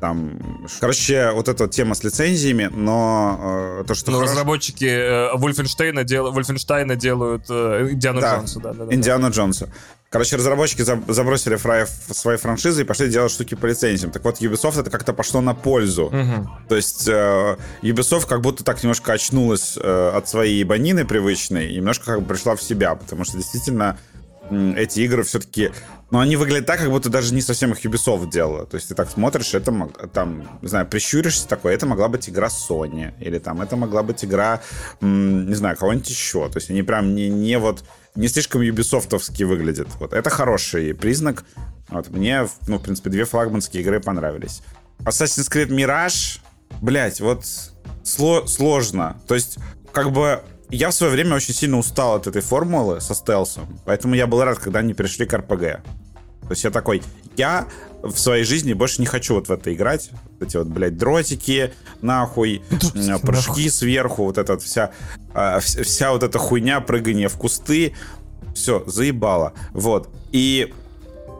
[0.00, 0.38] там,
[0.80, 6.04] короче, вот эта тема с лицензиями, но э, то, что Ну, хорошо- разработчики э, Вольфенштейна,
[6.04, 6.30] дел...
[6.32, 8.60] Вольфенштейна делают э, Индиану Да, Джонсу.
[8.60, 8.94] Да, да, да.
[8.94, 9.68] Индиана Джонса.
[10.10, 14.10] Короче, разработчики за- забросили фрай свои франшизы и пошли делать штуки по лицензиям.
[14.10, 16.08] Так вот, Ubisoft это как-то пошло на пользу.
[16.10, 16.48] Мгм.
[16.68, 21.76] То есть э, Ubisoft как будто так немножко очнулась э, от своей банины привычной и
[21.76, 23.98] немножко как бы пришла в себя, потому что действительно
[24.50, 25.70] эти игры все-таки,
[26.10, 28.66] ну, они выглядят так, как будто даже не совсем их Ubisoft делала.
[28.66, 32.48] То есть ты так смотришь, это, там, не знаю, прищуришься такой, это могла быть игра
[32.48, 34.60] Sony, или там, это могла быть игра,
[35.00, 36.48] не знаю, кого-нибудь еще.
[36.48, 39.88] То есть они прям не, не вот, не слишком юбисофтовски выглядят.
[40.00, 41.44] Вот это хороший признак.
[41.88, 44.62] Вот, мне, ну, в принципе, две флагманские игры понравились.
[45.00, 46.40] Assassin's Creed Mirage,
[46.80, 47.44] блять, вот
[48.04, 49.20] сло- сложно.
[49.26, 49.58] То есть,
[49.92, 54.14] как бы я в свое время очень сильно устал от этой формулы со стелсом, поэтому
[54.14, 55.80] я был рад, когда они перешли к RPG.
[56.42, 57.02] То есть я такой,
[57.36, 57.66] я
[58.02, 60.10] в своей жизни больше не хочу вот в это играть.
[60.38, 62.62] Вот эти вот, блядь, дротики, нахуй,
[62.94, 64.92] м, прыжки сверху, вот эта вот вся,
[65.34, 67.94] а, вс- вся вот эта хуйня, прыгание в кусты.
[68.54, 69.52] Все, заебало.
[69.72, 70.08] Вот.
[70.32, 70.72] И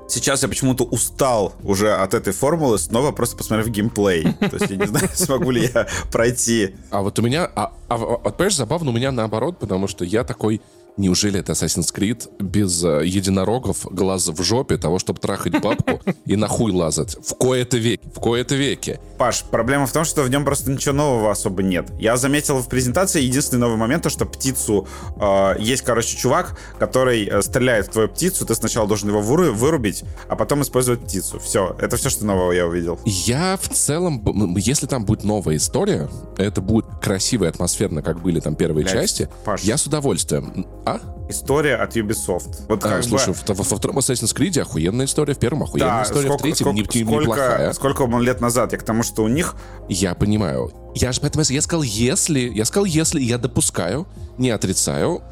[0.08, 4.34] сейчас я почему-то устал уже от этой формулы, снова просто посмотрев геймплей.
[4.34, 6.74] То есть я не знаю, смогу ли я пройти.
[6.90, 7.50] А вот у меня...
[7.54, 10.60] А, а, вот, понимаешь, забавно у меня наоборот, потому что я такой...
[10.98, 16.34] Неужели это Assassin's Creed без э, единорогов, глаз в жопе, того, чтобы трахать бабку и
[16.34, 17.16] нахуй лазать?
[17.24, 18.98] В кои-то веки, в кои-то веки.
[19.16, 21.86] Паш, проблема в том, что в нем просто ничего нового особо нет.
[22.00, 24.88] Я заметил в презентации единственный новый момент, то, что птицу...
[25.20, 29.52] э, есть, короче, чувак, который э, стреляет в твою птицу, ты сначала должен его выру-
[29.52, 31.38] вырубить, а потом использовать птицу.
[31.38, 32.98] Все, это все, что нового я увидел.
[33.04, 38.40] Я в целом, если там будет новая история, это будет красиво и атмосферно, как были
[38.40, 39.62] там первые Блядь, части, Паш.
[39.62, 40.66] я с удовольствием.
[40.94, 41.00] А?
[41.30, 42.62] История от Ubisoft.
[42.68, 43.38] Вот А, как слушай, бы...
[43.48, 46.56] во, во втором Assassin's Creed охуенная история, в первом охуенная Да, история, в сколько, третьем
[46.66, 47.72] сколько, не- не- сколько, неплохая.
[47.74, 48.72] сколько лет назад?
[48.72, 49.54] Я к тому, что у них
[49.88, 50.72] Я понимаю.
[50.94, 54.06] Я же поэтому я сказал, если, я сказал, если, я допускаю,
[54.38, 55.22] не отрицаю,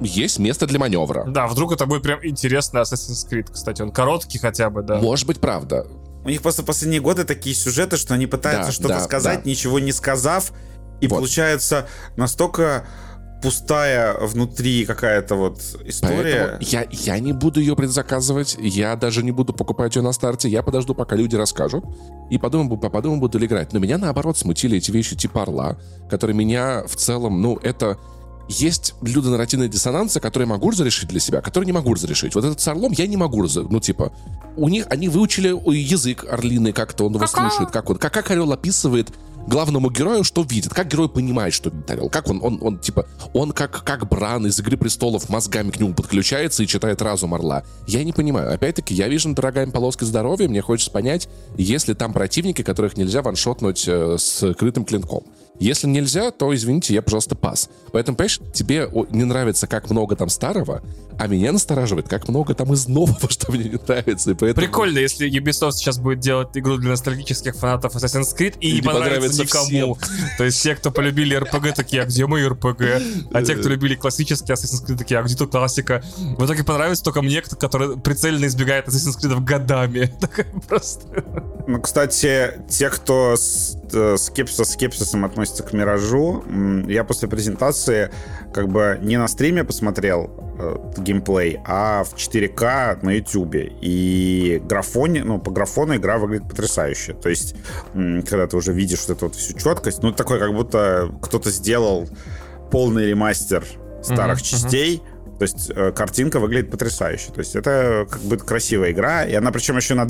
[0.00, 1.24] есть место для маневра.
[1.28, 3.82] Да, вдруг это будет прям интересный Assassin's Creed, кстати.
[3.82, 4.98] Он короткий хотя бы, да.
[5.00, 5.86] Может быть, правда.
[6.24, 9.50] У них просто последние годы такие сюжеты, что они пытаются Да, что-то да, сказать, да.
[9.50, 10.52] ничего не сказав,
[11.00, 11.16] и Вот.
[11.16, 12.86] получается настолько
[13.42, 16.58] пустая внутри какая-то вот история.
[16.60, 20.62] Я, я не буду ее предзаказывать, я даже не буду покупать ее на старте, я
[20.62, 21.84] подожду, пока люди расскажут,
[22.30, 23.72] и подумаю, подумаю, буду ли играть.
[23.72, 25.76] Но меня, наоборот, смутили эти вещи типа Орла,
[26.08, 27.98] которые меня в целом, ну, это...
[28.48, 32.34] Есть людонарративные диссонансы, которые я могу разрешить для себя, которые не могу разрешить.
[32.34, 33.70] Вот этот с Орлом я не могу разрешить.
[33.70, 34.12] Ну, типа,
[34.56, 38.52] у них, они выучили язык орлиный, как-то он его слушает, как он, как, как орел
[38.52, 39.12] описывает
[39.46, 43.06] главному герою, что видит, как герой понимает, что видит орел, как он, он, он типа,
[43.32, 47.64] он как, как Бран из «Игры престолов» мозгами к нему подключается и читает разум орла.
[47.86, 48.52] Я не понимаю.
[48.52, 53.22] Опять-таки, я вижу дорогая полоской здоровья, мне хочется понять, есть ли там противники, которых нельзя
[53.22, 55.24] ваншотнуть э, с крытым клинком.
[55.58, 57.68] Если нельзя, то, извините, я, пожалуйста, пас.
[57.92, 60.82] Поэтому, понимаешь, тебе не нравится, как много там старого,
[61.18, 64.32] а меня настораживает, как много там из нового, что мне не нравится.
[64.32, 64.66] И поэтому...
[64.66, 68.76] Прикольно, если Ubisoft сейчас будет делать игру для ностальгических фанатов Assassin's Creed и, И не
[68.76, 69.98] не понравится понравится никому.
[70.38, 73.28] То есть те, кто полюбили RPG, такие, а где мой RPG?
[73.32, 76.02] А те, кто любили классические Assassin's Creed, такие, а где тут классика?
[76.16, 80.12] В итоге понравится только мне, который прицельно избегает Assassin's Creed годами.
[80.20, 81.06] Такая Просто...
[81.66, 86.42] Ну, кстати, те, кто с, э, скеп- со скепсисом относится к Миражу,
[86.88, 88.10] я после презентации
[88.52, 93.72] как бы не на стриме посмотрел э, геймплей, а в 4К на Ютубе.
[93.80, 97.14] И графоне, ну, по графону игра выглядит потрясающе.
[97.14, 97.54] То есть,
[97.94, 102.08] когда ты уже видишь вот эту вот всю четкость, ну, такой, как будто кто-то сделал
[102.70, 103.64] полный ремастер
[104.02, 105.02] старых Мгм, частей,
[105.38, 107.32] То есть э, картинка выглядит потрясающе.
[107.32, 110.06] То есть это как бы красивая игра, и она причем еще на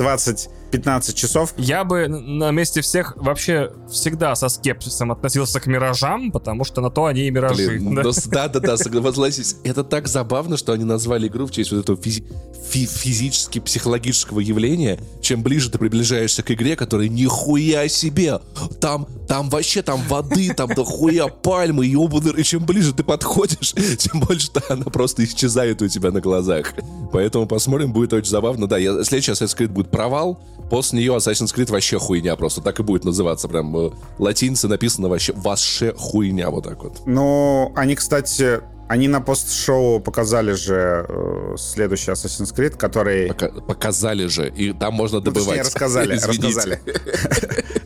[0.73, 1.55] 20-15 часов.
[1.57, 6.91] Я бы на месте всех вообще всегда со скепсисом относился к миражам, потому что на
[6.91, 7.68] то они и миражи.
[7.68, 8.02] Блин, да.
[8.02, 9.57] ну, да, да, да, согласись.
[9.65, 12.25] Это так забавно, что они назвали игру в честь вот этого физи-
[12.70, 14.99] фи- физически психологического явления.
[15.20, 18.41] Чем ближе ты приближаешься к игре, которая нихуя себе.
[18.81, 22.41] Там, там вообще там воды, там дохуя пальмы, ебаный.
[22.41, 26.73] И чем ближе ты подходишь, тем больше она просто исчезает у тебя на глазах.
[27.12, 28.67] Поэтому посмотрим, будет очень забавно.
[28.67, 30.41] Да, я, следующий Assassin's Creed будет провал.
[30.71, 32.35] После нее Assassin's Creed вообще хуйня.
[32.37, 33.49] Просто так и будет называться.
[33.49, 36.51] Прям э, латиница написано вообще вообще хуйня.
[36.51, 37.03] Вот так вот.
[37.07, 43.29] Ну, они, кстати, они на пост-шоу показали же э, следующий Assassin's Creed, который...
[43.29, 44.49] Пока- показали же.
[44.51, 45.61] И там можно Ну, точнее, добывать.
[45.67, 46.81] рассказали, рассказали.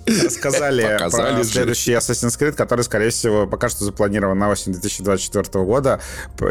[0.24, 1.50] Рассказали Показали про же.
[1.50, 6.00] следующий Assassin's Creed, который, скорее всего, пока что запланирован на осень 2024 года,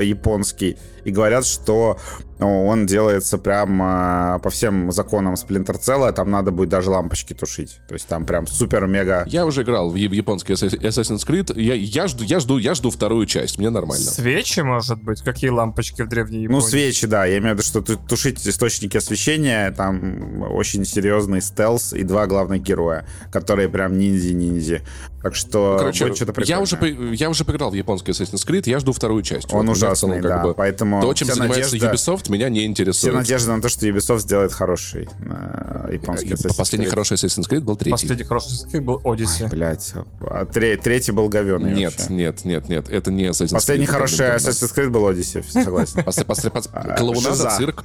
[0.01, 0.77] японский.
[1.05, 1.99] И говорят, что
[2.39, 7.33] ну, он делается прям а, по всем законам Splinter Cell, там надо будет даже лампочки
[7.33, 7.79] тушить.
[7.87, 9.23] То есть там прям супер-мега...
[9.27, 11.57] Я уже играл в японский Assassin- Assassin's Creed.
[11.61, 13.59] Я, я, жду, я, жду, я жду вторую часть.
[13.59, 14.03] Мне нормально.
[14.03, 15.21] Свечи, может быть?
[15.21, 16.67] Какие лампочки в древней Ну, Японии?
[16.67, 17.25] свечи, да.
[17.25, 22.25] Я имею в виду, что ту- тушить источники освещения, там очень серьезный стелс и два
[22.25, 23.05] главных героя,
[23.45, 24.81] которые прям ниндзи-ниндзи.
[25.25, 27.15] Так что Короче, будет что-то я уже, прикольное.
[27.15, 29.51] я уже поиграл в японский Assassin's Creed, я жду вторую часть.
[29.51, 32.59] Он Вот, ужасный, целом, как да, бы, поэтому То, чем занимается надежда- Ubisoft, меня не
[32.59, 33.15] Все интересует.
[33.15, 36.89] надежды на то, что Ubisoft сделает хороший э, японский Э, Assassin's Последний Creed.
[36.91, 37.89] хороший Assassin's Creed был третий.
[37.91, 39.49] Последний хороший Assassin's Creed был Odyssey.
[39.49, 42.13] Блять, а тре- третий был говёный Нет, вообще.
[42.13, 43.89] нет, нет, нет, это не Assassin's Последний Creed.
[43.89, 46.03] хороший это, блин, Assassin's Creed был Odyssey, согласен.
[46.05, 47.83] После, после, после, А, клоунада, цирк,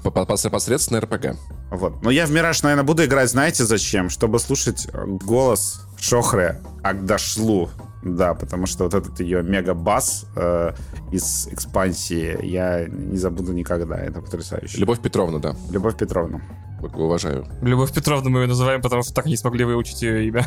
[0.50, 1.36] посредственный РПГ.
[1.70, 2.02] Вот.
[2.02, 4.10] Но я в Мираж, наверное, буду играть, знаете, зачем?
[4.10, 7.70] Чтобы слушать э, голос Шохры Агдашлу.
[8.02, 10.72] Да, потому что вот этот ее мега-бас э,
[11.12, 13.96] из экспансии я не забуду никогда.
[13.98, 14.78] Это потрясающе.
[14.78, 16.40] Любовь Петровна, да, Любовь Петровна.
[16.80, 17.46] уважаю.
[17.60, 20.46] Любовь Петровна мы ее называем, потому что так и не смогли выучить ее имя.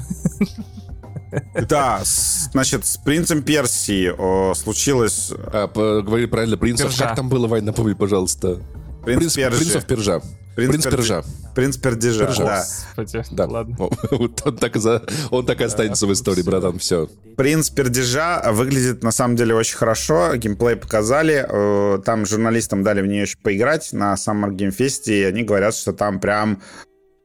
[1.68, 5.32] Да, значит, с принцем Персии о, случилось...
[5.32, 6.88] А, по- говори правильно, принцев.
[6.88, 7.06] Пержа.
[7.06, 8.60] Как там было, Вань, напомни, пожалуйста.
[9.04, 9.58] Принц, Принц, Пержи.
[9.58, 10.22] принцев Пержа.
[10.56, 10.84] Принц Принц.
[10.86, 11.24] Пержа.
[11.56, 12.66] Принц Пердижа, Пержа.
[12.98, 13.06] да.
[13.32, 13.46] Да.
[13.48, 13.76] ладно.
[14.12, 17.08] Вот он так, и за- он так и останется в истории, братан, все.
[17.38, 20.36] Принц Пердежа выглядит на самом деле очень хорошо.
[20.36, 21.46] Геймплей показали.
[21.50, 25.76] Э, Там журналистам дали в нее еще поиграть на Summer Game Fest, и они говорят,
[25.76, 26.62] что там прям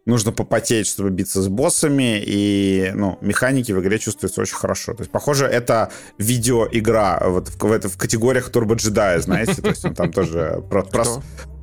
[0.07, 4.95] нужно попотеть, чтобы биться с боссами, и ну, механики в игре чувствуются очень хорошо.
[4.95, 9.69] То есть, похоже, это видеоигра вот в, в, это- в категориях Turbo Jedi, знаете, то
[9.69, 11.05] есть он там тоже про, про-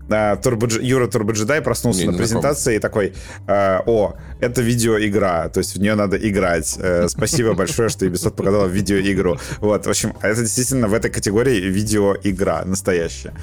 [0.10, 2.42] J- Юра Jedi проснулся Не, на не знаком.
[2.42, 3.14] презентации и такой,
[3.48, 6.76] э, о, это видеоигра, то есть в нее надо играть.
[6.80, 9.40] Э, спасибо большое, что Ubisoft показала видеоигру.
[9.60, 13.34] Вот, в общем, это действительно в этой категории видеоигра настоящая.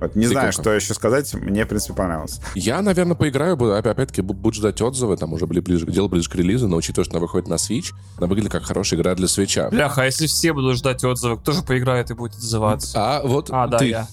[0.00, 0.62] Вот, не знаю, Прикольно.
[0.62, 2.38] что еще сказать, мне, в принципе, понравилось.
[2.54, 6.36] Я, наверное, поиграю, опять-таки, бу- буду ждать отзывы, там уже были ближе, дело ближе к
[6.36, 9.68] релизу, но учитывая, что она выходит на Switch, она выглядит как хорошая игра для свеча.
[9.70, 12.92] Бляха, а если все будут ждать отзывы, кто же поиграет и будет отзываться?
[12.96, 14.08] А вот А, да, ты я.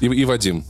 [0.00, 0.62] И, и Вадим.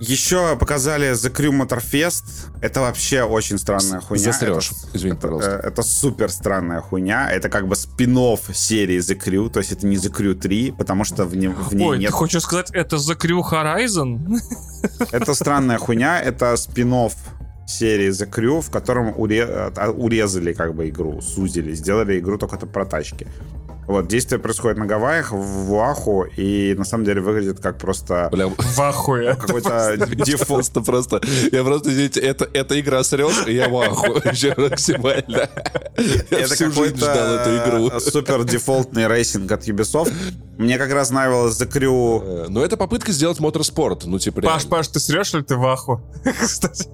[0.00, 2.24] Еще показали The Crew Motorfest.
[2.60, 4.32] Это вообще очень странная хуйня.
[4.32, 4.72] Засрешь.
[4.72, 5.50] Это- Извини, это, пожалуйста.
[5.62, 7.30] э, Это супер странная хуйня.
[7.30, 8.16] Это как бы спин
[8.52, 9.48] серии The Crew.
[9.48, 12.08] То есть это не The Crew 3, потому что в, не- в ней Ой, нет
[12.08, 14.40] ты хочешь сказать, это The Crew Horizon?
[15.12, 16.92] Это странная хуйня, это спин
[17.68, 22.56] серии The Crew, в котором уре- а, урезали как бы игру, сузили, сделали игру только
[22.66, 23.28] про тачки.
[23.86, 28.46] Вот, действие происходит на Гавайях, в Уаху, и на самом деле выглядит как просто Бля,
[28.48, 29.34] В ахуе.
[29.40, 30.48] какой-то дефолт.
[30.48, 31.20] просто, просто,
[31.50, 35.48] я просто, извините, это, эта игра срешь, и я в ахуе еще максимально.
[36.30, 38.00] Я всю жизнь ждал эту игру.
[38.00, 40.12] супер дефолтный racing от Ubisoft.
[40.58, 42.44] Мне как раз нравилось The Crew.
[42.44, 44.04] Э, Но это попытка сделать моторспорт.
[44.04, 44.66] Ну, типа, Паш.
[44.66, 46.00] Паш, ты срешь или ты в аху?
[46.40, 46.88] Кстати.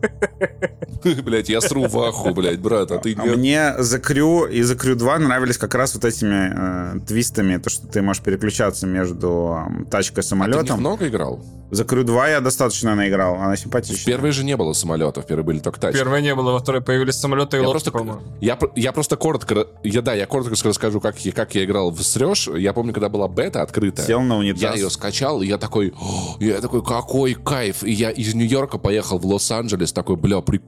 [1.22, 3.14] Блять, я сру в аху, блядь, брат, а ты...
[3.18, 7.56] А Мне The Crew и The Crew 2 нравились как раз вот этими э, твистами,
[7.58, 9.58] то, что ты можешь переключаться между
[9.90, 10.80] тачкой и Ты в них самолетом.
[10.80, 11.40] много играл?
[11.70, 14.06] За Crew 2 я достаточно наиграл, она В симпатичная.
[14.06, 15.98] первой же не было самолетов, в первой были только тачки.
[15.98, 18.22] Первое не было, во второй появились самолеты и Я лодки, просто, по-моему.
[18.40, 22.00] я, я просто коротко, я, да, я коротко расскажу, как, я- как я играл в
[22.02, 22.48] Срёж.
[22.56, 24.06] Я помню, когда была бета открытая.
[24.06, 24.62] Сел на унитаз.
[24.62, 25.92] Я ее скачал, и я такой,
[26.40, 27.82] я такой, какой кайф.
[27.84, 30.58] И я из Нью-Йорка поехал в Лос-Анджелес, такой, бля, прикольно.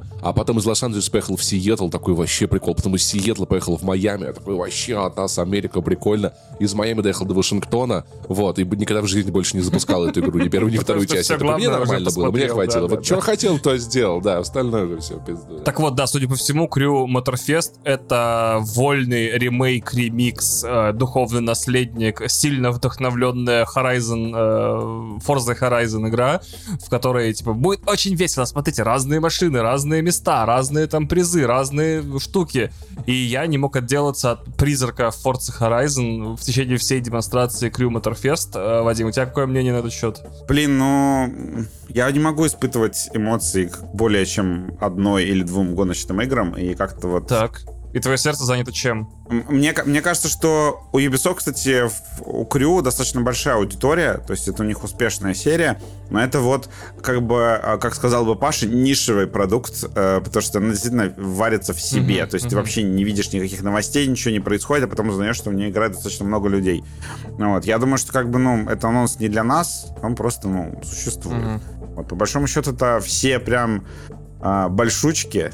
[0.00, 0.02] прикольно.
[0.22, 2.74] А потом из Лос-Анджелеса поехал в Сиэтл, такой вообще прикол.
[2.74, 6.32] Потом из Сиэтла поехал в Майами, я такой вообще от нас Америка, прикольно.
[6.58, 10.38] Из Майами доехал до Вашингтона, вот, и никогда в жизни больше не запускал эту игру,
[10.38, 11.30] ни первую, ни вторую часть.
[11.30, 12.86] Это Мне нормально было, мне хватило.
[12.88, 13.20] Вот что да.
[13.20, 15.60] хотел, то сделал, да, остальное же все пизду.
[15.60, 22.22] Так вот, да, судя по всему, Крю Моторфест— это вольный ремейк, ремикс, э, духовный наследник,
[22.28, 26.40] сильно вдохновленная Horizon, э, Forza Horizon игра,
[26.84, 28.44] в которой, типа, будет очень весело.
[28.44, 32.70] Смотрите, разные машины, разные места, разные там призы, разные штуки.
[33.06, 38.54] И я не мог отделаться от призрака Forza Horizon в течение всей демонстрации Крю Моторфест.
[38.54, 40.20] Э, Вадим, у тебя какое мнение на этот счет?
[40.46, 41.32] Блин, ну,
[41.88, 47.08] я не могу испытывать эмоции к более чем одной или двум гоночным играм, и как-то
[47.08, 47.26] вот...
[47.26, 47.62] Так.
[47.92, 49.10] И твое сердце занято чем?
[49.28, 54.46] Мне, мне кажется, что у Ubisoft, кстати, в- у Крю достаточно большая аудитория, то есть
[54.46, 56.68] это у них успешная серия, но это вот,
[57.02, 61.74] как бы, а, как сказал бы Паша, нишевый продукт, э, потому что она действительно варится
[61.74, 62.64] в себе, Мгм, то есть ты мгм.
[62.64, 65.92] вообще не видишь никаких новостей, ничего не происходит, а потом узнаешь, что в ней играет
[65.92, 66.84] достаточно много людей.
[67.38, 67.64] Ну Вот.
[67.64, 71.42] Я думаю, что как бы, ну, это анонс не для нас, он просто, ну, существует.
[71.42, 71.62] Мгм.
[71.96, 73.84] Вот, по большому счету, это все прям
[74.42, 75.50] а, большучки,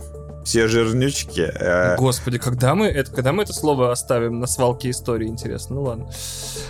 [0.46, 1.40] все жирнючки.
[1.40, 5.74] э, Господи, когда мы, это, когда мы это слово оставим на свалке истории, интересно?
[5.74, 6.08] Ну ладно.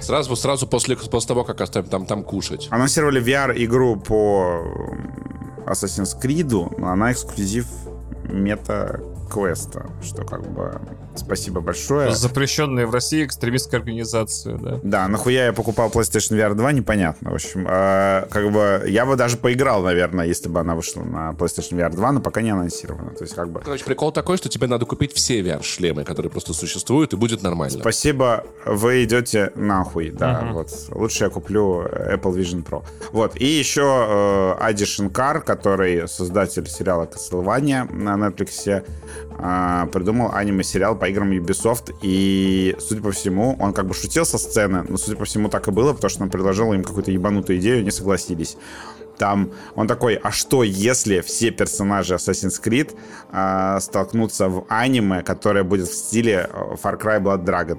[0.00, 2.68] Сразу, сразу после, после того, как оставим там, там кушать.
[2.70, 4.62] Анонсировали VR-игру по
[5.66, 7.66] Assassin's Creed, но она эксклюзив
[9.26, 10.80] мета-квеста, что как бы
[11.14, 12.14] спасибо большое.
[12.14, 14.80] Запрещенная в России экстремистская организация, да.
[14.82, 17.30] Да, нахуя я покупал PlayStation VR 2, непонятно.
[17.30, 21.30] В общем, э, как бы я бы даже поиграл, наверное, если бы она вышла на
[21.32, 23.10] PlayStation VR 2, но пока не анонсирована.
[23.10, 26.52] То есть как бы Короче, прикол такой, что тебе надо купить все VR-шлемы, которые просто
[26.52, 27.78] существуют, и будет нормально.
[27.80, 30.54] Спасибо, вы идете нахуй, да, Мгм.
[30.54, 30.68] вот.
[30.90, 32.84] Лучше я куплю Apple Vision Pro.
[33.12, 33.82] Вот, и еще
[34.58, 38.84] э, Ади Шинкар, который создатель сериала Castlevania на Netflix,
[39.38, 44.38] э, придумал аниме-сериал по играм Ubisoft, и, судя по всему, он как бы шутил со
[44.38, 47.58] сцены, но, судя по всему, так и было, потому что он предложил им какую-то ебанутую
[47.58, 48.56] идею, они согласились.
[49.18, 52.96] Там он такой, а что если все персонажи Assassin's Creed
[53.30, 57.78] а, столкнутся в аниме, которое будет в стиле э, Far Cry Blood Dragon?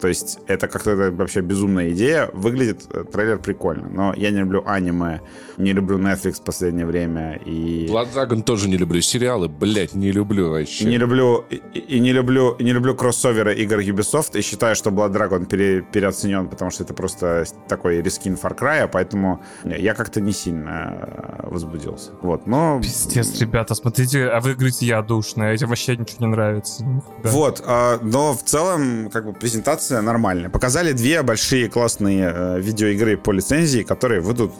[0.00, 2.30] То есть это как-то это вообще безумная идея.
[2.32, 5.20] Выглядит э, трейлер прикольно, но я не люблю аниме,
[5.56, 7.86] не люблю Netflix в последнее время и...
[7.86, 9.00] Blood Dragon тоже не люблю.
[9.00, 10.84] Сериалы, блядь, не люблю вообще.
[10.84, 14.90] Не люблю и, и не люблю и не люблю кроссоверы игр Ubisoft и считаю, что
[14.90, 20.20] Blood Dragon пере- переоценен, потому что это просто такой рескин Far Cry, поэтому я как-то
[20.20, 22.12] не сильно э, возбудился.
[22.22, 26.84] Вот, но Пиздец, ребята, смотрите, а вы говорите, я душная, этим вообще ничего не нравится.
[27.22, 27.30] Да.
[27.30, 30.50] Вот, а, но в целом, как бы, презентация нормальная.
[30.50, 34.52] Показали две большие классные э, видеоигры по лицензии, которые выйдут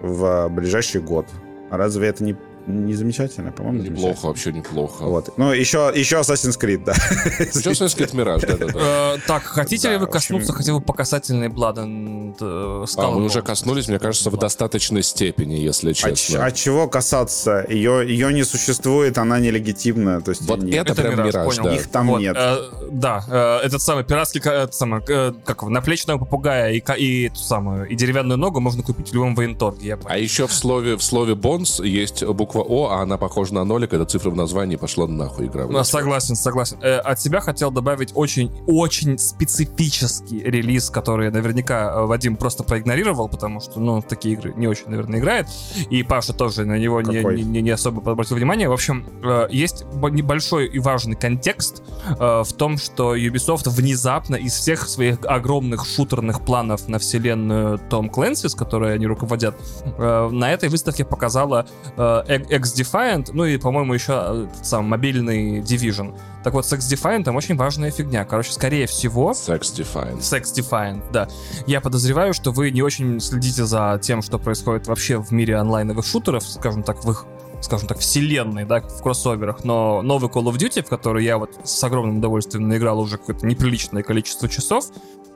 [0.00, 1.26] в ближайший год.
[1.70, 3.50] Разве это не, не замечательно?
[3.52, 4.28] По-моему, Неплохо, замечательно.
[4.28, 5.02] вообще неплохо.
[5.04, 5.38] Вот.
[5.38, 6.94] Ну, еще, еще Assassin's Creed, да.
[6.94, 9.14] Сейчас Assassin's Mirage, да-да-да.
[9.14, 13.42] Э, так, хотите ли вы коснуться хотя бы по касательной Blood and А, мы уже
[13.42, 16.44] коснулись, мне кажется, в достаточной степени, если А, честно.
[16.44, 17.66] а чего касаться?
[17.68, 20.20] Ее, ее не существует, она нелегитимна.
[20.20, 21.74] То есть Вот это прям Мираж, да.
[21.74, 22.36] Их там нет.
[22.38, 22.56] э,
[22.90, 27.88] да, э, этот самый пиратский, ка- этот самый, э, как наплечного попугая и, ту самую,
[27.88, 29.98] и деревянную ногу можно купить в любом военторге.
[30.04, 33.92] А еще в слове, в слове Бонс есть буква О, а она похожа на нолик,
[33.92, 35.66] это цифра в названии, пошла нахуй игра.
[35.66, 36.78] Ну, согласен, согласен.
[36.82, 43.60] Э, от себя хотел добавить очень-очень специфический релиз, который наверняка э, Вадим просто проигнорировал, потому
[43.60, 45.46] что, ну, в такие игры не очень, наверное, играет.
[45.90, 48.68] И Паша тоже на него не, не- не- не особо обратил внимание.
[48.68, 51.82] В общем, э, есть небольшой и важный контекст
[52.18, 58.08] э, в том, что Ubisoft внезапно из всех своих огромных шутерных планов на вселенную Том
[58.10, 61.66] Клэнси, с которой они руководят, э, на этой выставке показала
[61.96, 66.18] э, X-Defiant, ну и, по-моему, еще э, сам мобильный Division.
[66.44, 68.24] Так вот, с X-Defiant там очень важная фигня.
[68.24, 70.20] Короче, скорее всего, Sex Defiance.
[70.20, 71.28] Sex Defiant, да.
[71.66, 76.04] Я подозреваю, что вы не очень следите за тем, что происходит вообще в мире онлайновых
[76.04, 77.26] шутеров, скажем так, в их
[77.60, 81.60] скажем так, вселенной, да, в кроссоверах, но новый Call of Duty, в который я вот
[81.62, 84.86] с огромным удовольствием наиграл уже какое-то неприличное количество часов,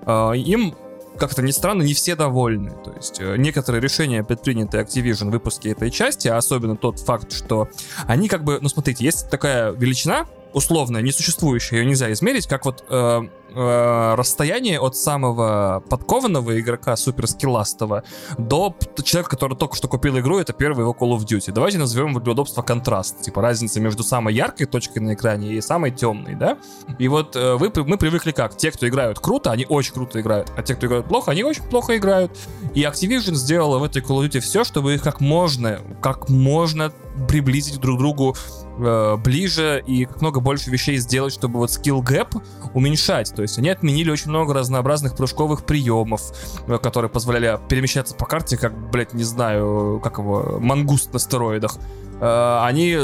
[0.05, 0.75] э, им
[1.17, 2.71] как-то ни странно, не все довольны.
[2.85, 7.33] То есть э, некоторые решения, предпринятые Activision в выпуске этой части, а особенно тот факт,
[7.33, 7.69] что
[8.07, 12.85] они как бы, ну смотрите, есть такая величина, условная, несуществующая, ее нельзя измерить, как вот
[12.89, 13.21] э,
[13.55, 18.03] э, расстояние от самого подкованного игрока, суперскилластого,
[18.39, 21.53] до человека, который только что купил игру, это первый его Call of Duty.
[21.53, 23.23] Давайте назовем его для удобства контраст.
[23.23, 26.59] Типа разница между самой яркой точкой на экране и самой темной, да?
[26.99, 28.57] И вот э, вы, мы привыкли как?
[28.57, 31.63] Те, кто играют круто, они очень круто играют, а те, кто играют плохо, они очень
[31.65, 32.37] плохо играют.
[32.75, 36.93] И Activision сделала в этой Call of Duty все, чтобы их как можно, как можно
[37.29, 38.37] приблизить друг другу
[38.79, 42.41] э, ближе и как много больше вещей сделать, чтобы вот skill gap
[42.75, 43.35] уменьшать.
[43.35, 46.23] То есть они отменили очень много разнообразных прыжковых приемов,
[46.67, 51.77] э, которые позволяли перемещаться по карте, как, блядь, не знаю, как его, мангуст на стероидах.
[52.21, 52.97] Э, они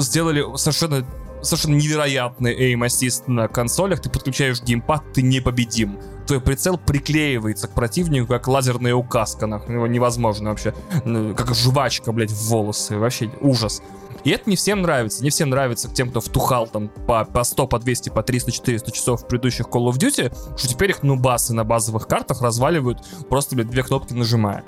[0.00, 1.04] сделали совершенно
[1.42, 5.98] совершенно невероятный aim assist на консолях, ты подключаешь геймпад, ты непобедим.
[6.26, 12.30] Твой прицел приклеивается к противнику, как лазерная указка, нахуй, его невозможно вообще, как жвачка, блядь,
[12.30, 13.82] в волосы, вообще ужас.
[14.24, 15.22] И это не всем нравится.
[15.22, 18.92] Не всем нравится тем, кто втухал там по, по 100, по 200, по 300, 400
[18.92, 23.56] часов в предыдущих Call of Duty, что теперь их нубасы на базовых картах разваливают просто,
[23.56, 24.64] блядь, две кнопки нажимая.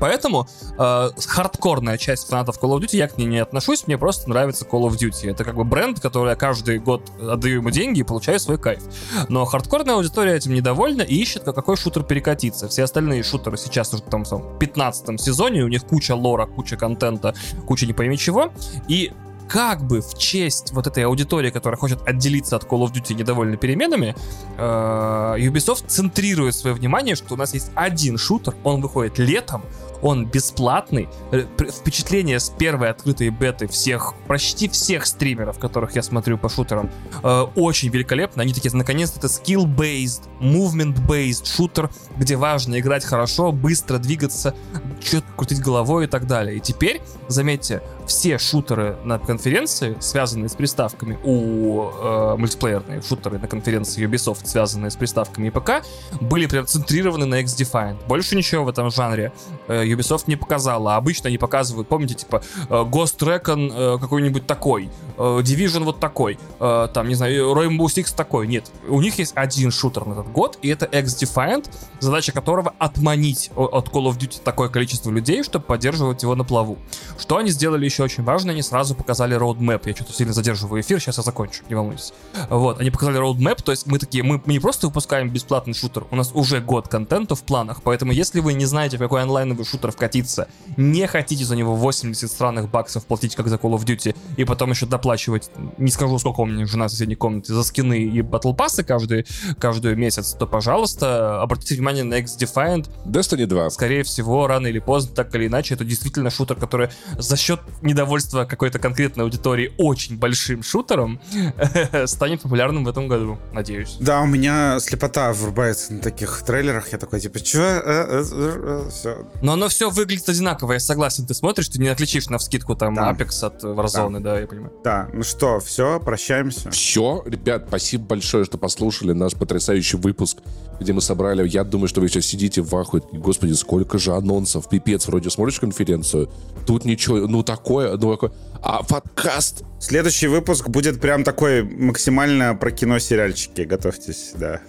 [0.00, 4.28] Поэтому э, хардкорная часть фанатов Call of Duty, я к ней не отношусь, мне просто
[4.28, 5.30] нравится Call of Duty.
[5.30, 8.82] Это как бы бренд, который я каждый год отдаю ему деньги и получаю свой кайф.
[9.28, 12.68] Но хардкорная аудитория этим недовольна и ищет, как какой шутер перекатиться.
[12.68, 17.34] Все остальные шутеры сейчас уже там в 15 сезоне, у них куча лора, куча контента,
[17.66, 18.52] куча не пойми чего.
[18.86, 19.12] И
[19.48, 23.56] как бы в честь вот этой аудитории, которая хочет отделиться от Call of Duty недовольны
[23.56, 24.14] переменами,
[24.56, 29.62] э, Ubisoft центрирует свое внимание, что у нас есть один шутер, он выходит летом,
[30.02, 31.08] он бесплатный.
[31.32, 36.90] Э, впечатление с первой открытой беты всех, почти всех стримеров, которых я смотрю по шутерам,
[37.22, 38.42] э, очень великолепно.
[38.42, 44.54] Они такие, наконец-то, это skill-based, movement-based шутер, где важно играть хорошо, быстро двигаться,
[45.00, 46.56] что-то крутить головой и так далее.
[46.56, 53.46] И теперь, заметьте, все шутеры на конференции, связанные с приставками, у э, мультиплеерные шутеры на
[53.46, 55.84] конференции Ubisoft, связанные с приставками и ПК,
[56.20, 58.06] были прям на X-Defiant.
[58.06, 59.32] Больше ничего в этом жанре
[59.68, 60.96] э, Ubisoft не показала.
[60.96, 66.38] Обычно они показывают, помните, типа э, Ghost Recon э, какой-нибудь такой, э, Division вот такой,
[66.58, 68.48] э, там, не знаю, Rainbow Six такой.
[68.48, 71.70] Нет, у них есть один шутер на этот год, и это X-Defiant,
[72.00, 76.78] задача которого отманить от Call of Duty такое количество людей, чтобы поддерживать его на плаву.
[77.18, 79.82] Что они сделали еще очень важно, они сразу показали roadmap.
[79.86, 82.12] Я что-то сильно задерживаю эфир, сейчас я закончу, не волнуйтесь.
[82.48, 86.06] Вот, они показали roadmap, то есть мы такие, мы, мы не просто выпускаем бесплатный шутер,
[86.10, 89.64] у нас уже год контента в планах, поэтому если вы не знаете, в какой онлайновый
[89.64, 94.16] шутер вкатиться, не хотите за него 80 странных баксов платить, как за Call of Duty,
[94.36, 97.98] и потом еще доплачивать, не скажу, сколько у меня жена в соседней комнате, за скины
[97.98, 99.26] и батл пассы каждый,
[99.58, 102.88] каждый месяц, то, пожалуйста, обратите внимание на X-Defiant.
[103.04, 103.70] Destiny 2.
[103.70, 108.44] Скорее всего, рано или поздно, так или иначе, это действительно шутер, который за счет недовольства
[108.44, 111.20] какой-то конкретной аудитории очень большим шутером
[112.06, 113.96] станет популярным в этом году, надеюсь.
[113.98, 116.92] Да, у меня слепота врубается на таких трейлерах.
[116.92, 117.62] Я такой, типа, чё?
[117.62, 119.26] Э, э, э, все.
[119.42, 121.26] Но оно все выглядит одинаково, я согласен.
[121.26, 123.12] Ты смотришь, ты не отличишь на вскидку там да.
[123.12, 124.34] Apex от Warzone, да.
[124.34, 124.72] да, я понимаю.
[124.84, 126.70] Да, ну что, все, прощаемся.
[126.70, 130.38] Все, ребят, спасибо большое, что послушали наш потрясающий выпуск,
[130.80, 133.02] где мы собрали, я думаю, что вы сейчас сидите в ахуе.
[133.12, 136.30] Господи, сколько же анонсов, пипец, вроде смотришь конференцию,
[136.66, 138.32] тут ничего, ну такое, ну такое.
[138.62, 139.64] А подкаст...
[139.80, 144.60] Следующий выпуск будет прям такой максимально про кино-сериальчики, готовьтесь, да.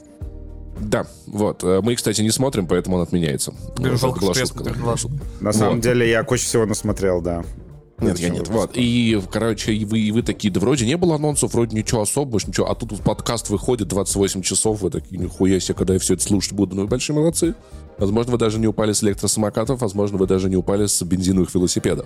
[0.80, 1.64] Да, вот.
[1.64, 3.54] Э, мы, кстати, не смотрим, поэтому он отменяется.
[3.78, 4.76] Жалко, что я смотрю,
[5.42, 5.84] На самом вот.
[5.84, 7.44] деле, я кучу всего насмотрел, да.
[8.02, 8.48] Нет, я нет.
[8.48, 8.72] Вот.
[8.76, 12.40] И, короче, и вы, и вы такие, да вроде не было анонсов, вроде ничего особого,
[12.46, 12.70] ничего.
[12.70, 16.54] А тут подкаст выходит 28 часов, вы такие, нихуя себе, когда я все это слушать
[16.54, 16.76] буду.
[16.76, 17.56] Ну, большие молодцы.
[17.98, 22.06] Возможно, вы даже не упали с электросамокатов, возможно, вы даже не упали с бензиновых велосипедов.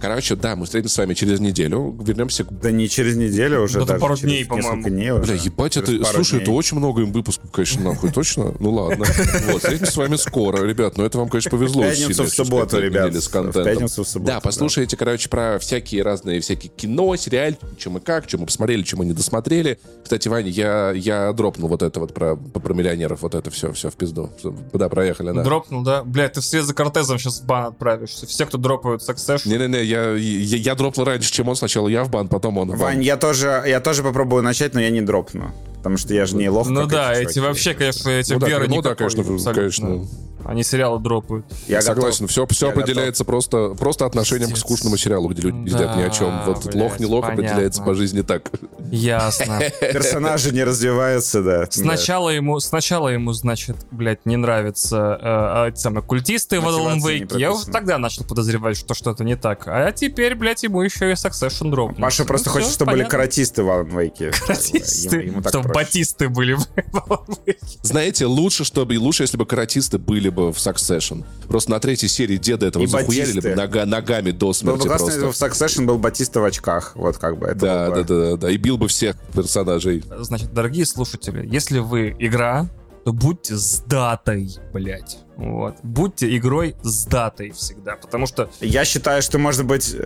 [0.00, 1.96] Короче, да, мы встретимся с вами через неделю.
[2.00, 2.52] Вернемся к...
[2.60, 4.88] Да не через неделю уже, да даже пару дней, по-моему.
[4.88, 5.22] Дней уже.
[5.22, 6.04] Бля, ебать, это...
[6.04, 6.42] Слушай, дней.
[6.42, 8.54] это очень много им выпусков, конечно, нахуй, точно?
[8.58, 9.04] Ну ладно.
[9.50, 10.96] Вот, встретимся с вами скоро, ребят.
[10.96, 11.82] Но это вам, конечно, повезло.
[11.82, 13.14] В пятницу, в субботу, ребят.
[13.14, 13.62] С контентом.
[13.62, 14.32] В пятницу, в субботу.
[14.32, 18.82] Да, послушайте, короче, про всякие разные, всякие кино, сериалы, чем и как, чем мы посмотрели,
[18.82, 19.78] чем мы не досмотрели.
[20.10, 23.90] Кстати, Ваня, я, я дропнул вот это вот про, про миллионеров, вот это все, все
[23.90, 24.28] в пизду.
[24.72, 25.44] Куда проехали, да.
[25.44, 26.02] Дропнул, да?
[26.02, 28.26] Блядь, ты вслед за Кортезом сейчас в бан отправишься.
[28.26, 29.48] Все, кто дропают Succession.
[29.48, 31.54] Не-не-не, я, я, я дропнул раньше, чем он.
[31.54, 32.80] Сначала я в бан, потом он в бан.
[32.80, 35.52] Вань, я тоже, я тоже попробую начать, но я не дропну.
[35.76, 36.68] Потому что я же не лох.
[36.68, 40.08] Ну да, эти вообще, конечно, эти ну, веры да, Ну да, конечно, конечно.
[40.50, 41.46] Они сериалы дропают.
[41.68, 44.64] Я согласен, все, все я определяется просто, просто отношением Пиздец.
[44.64, 46.42] к скучному сериалу, где люди пиздят ни о чем.
[46.44, 47.44] Вот блядь, лох не лох понятно.
[47.44, 48.50] определяется по жизни так.
[48.90, 49.60] Ясно.
[49.80, 51.66] Персонажи не развиваются, да.
[51.70, 57.38] Сначала ему, сначала ему, значит, блядь, не нравятся э, самые культисты в Alan Wake.
[57.38, 59.68] Я уже тогда начал подозревать, что что-то не так.
[59.68, 61.96] А теперь, блядь, ему еще и Succession дроп.
[61.96, 64.34] Маша просто ну, хочет, чтобы были каратисты в Alan Wake.
[64.46, 65.32] Каратисты?
[65.48, 67.58] Чтобы батисты были в Alan Wake.
[67.82, 71.24] Знаете, лучше, чтобы лучше, если бы каратисты были бы в Succession.
[71.48, 74.96] Просто на третьей серии деда этого и захуярили бы нога, ногами до смерти Было бы
[74.96, 76.92] классно, в Succession был Батиста в очках.
[76.94, 80.04] Вот как бы это да, да, да, да, И бил бы всех персонажей.
[80.18, 82.68] Значит, дорогие слушатели, если вы игра,
[83.04, 85.18] то будьте с датой, блядь.
[85.36, 85.76] Вот.
[85.82, 88.50] Будьте игрой с датой всегда, потому что...
[88.60, 89.96] Я считаю, что, может быть,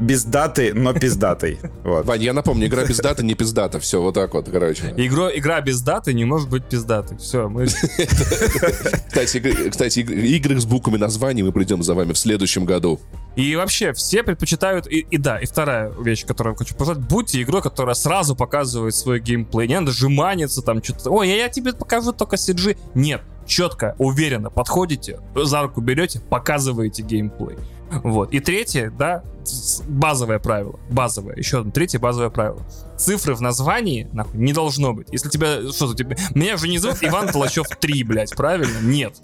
[0.00, 1.60] без даты, но пиздатый.
[1.84, 2.06] Вот.
[2.06, 3.78] Вань, я напомню, игра без даты, не пиздата.
[3.78, 4.94] Все, вот так вот, короче.
[4.96, 7.18] Игра, игра без даты не может быть пиздатой.
[7.18, 7.66] Все, мы...
[7.66, 12.98] Кстати, игры- кстати, игры с буквами названий мы придем за вами в следующем году.
[13.36, 14.86] И вообще, все предпочитают...
[14.86, 17.00] И, и да, и вторая вещь, которую я хочу пожелать.
[17.00, 19.68] Будьте игрой, которая сразу показывает свой геймплей.
[19.68, 21.10] Не надо жеманиться там что-то.
[21.10, 22.76] Ой, а я тебе покажу только CG.
[22.94, 27.56] Нет, четко, уверенно подходите, за руку берете, показываете геймплей.
[28.04, 28.32] Вот.
[28.32, 29.22] И третье, да,
[29.88, 30.78] базовое правило.
[30.90, 31.36] Базовое.
[31.36, 31.70] Еще одно.
[31.72, 32.60] Третье базовое правило.
[32.96, 35.08] Цифры в названии, нахуй, не должно быть.
[35.10, 35.60] Если тебя...
[35.72, 36.16] Что за тебя...
[36.34, 38.78] Меня же не зовут Иван Толачев 3 блядь, правильно?
[38.82, 39.14] Нет.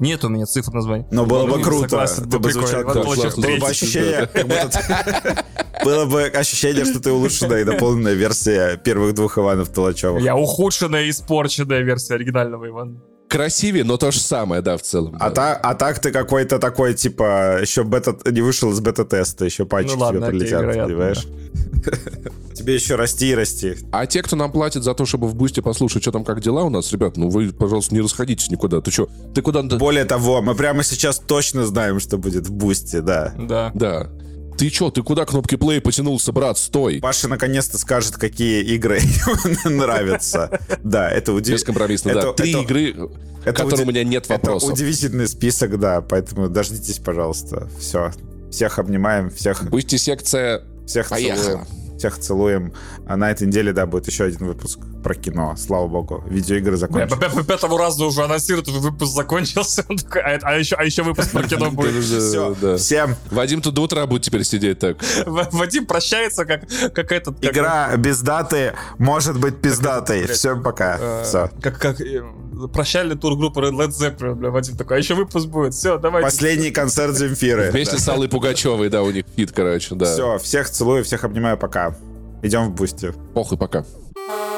[0.00, 1.06] Нет у меня цифр в названии.
[1.10, 1.88] Но было бы Ну, круто.
[1.88, 2.66] согласен, было бы прикольно.
[2.68, 5.44] звучал Иван как- Толачев Было бы ощущение, как будто
[5.84, 10.22] Было бы ощущение, что ты улучшенная и дополненная версия первых двух Иванов Толачевых.
[10.22, 12.96] Я ухудшенная и испорченная версия оригинального Ивана.
[13.28, 15.16] Красивее, но то же самое, да, в целом.
[15.20, 19.66] А, та- а так ты какой-то такой, типа, еще бета не вышел из бета-теста, еще
[19.66, 21.26] патчи Ну ладно, тебе прилетят, вероятно, понимаешь?
[22.54, 23.76] Тебе еще расти и расти.
[23.92, 26.64] А те, кто нам платит за то, чтобы в бусте послушать, что там, как дела
[26.64, 28.80] у нас, ребят, ну вы, пожалуйста, не расходитесь никуда.
[28.80, 29.62] Ты что, ты куда...
[29.62, 33.32] Более того, мы прямо сейчас точно знаем, что будет в бусте, да.
[33.38, 33.70] Да.
[33.74, 34.08] Да.
[34.58, 36.58] Ты чё, ты куда кнопки плей потянулся, брат?
[36.58, 36.98] Стой.
[37.00, 39.00] Паша наконец-то скажет, какие игры
[39.64, 40.60] нравятся.
[40.82, 41.56] Да, это удивительно.
[41.58, 42.32] Бескомпромиссно, да.
[42.32, 43.10] Три игры,
[43.44, 44.72] которые уди- у меня нет вопросов.
[44.72, 47.68] удивительный список, да, поэтому дождитесь, пожалуйста.
[47.78, 48.12] Все.
[48.50, 51.42] Всех обнимаем, всех, Boosty секция всех поехала.
[51.44, 51.66] целуем.
[51.98, 52.72] Всех целуем.
[53.06, 55.54] А на этой неделе, да, будет еще один выпуск про кино.
[55.56, 56.22] Слава богу.
[56.28, 57.12] Видеоигры Я закончились.
[57.12, 59.84] по, по пятому разу уже анонсируют, выпуск закончился.
[59.88, 62.02] А, а еще, а еще выпуск про кино будет.
[62.04, 62.54] Все.
[62.60, 62.76] Да.
[62.76, 64.96] Всем Вадим тут до утра будет теперь сидеть так.
[65.26, 66.62] Вадим прощается, как,
[66.94, 67.40] как этот...
[67.40, 70.26] как- игра без даты может быть пиздатой.
[70.28, 70.96] Всем пока.
[71.00, 71.50] э, Все.
[71.60, 72.22] Как, как э,
[72.72, 75.74] прощальный тур группы Led Zeppelin, бля, Вадим такой, а еще выпуск будет.
[75.74, 76.26] Все, давайте.
[76.26, 77.70] Последний концерт Земфиры.
[77.70, 80.06] Вместе с Аллой Пугачевой, да, у них фит, короче, да.
[80.06, 81.96] Все, всех целую, всех обнимаю, пока.
[82.42, 83.12] Идем в Boosty.
[83.34, 83.84] Похуй, пока.
[84.28, 84.57] Thank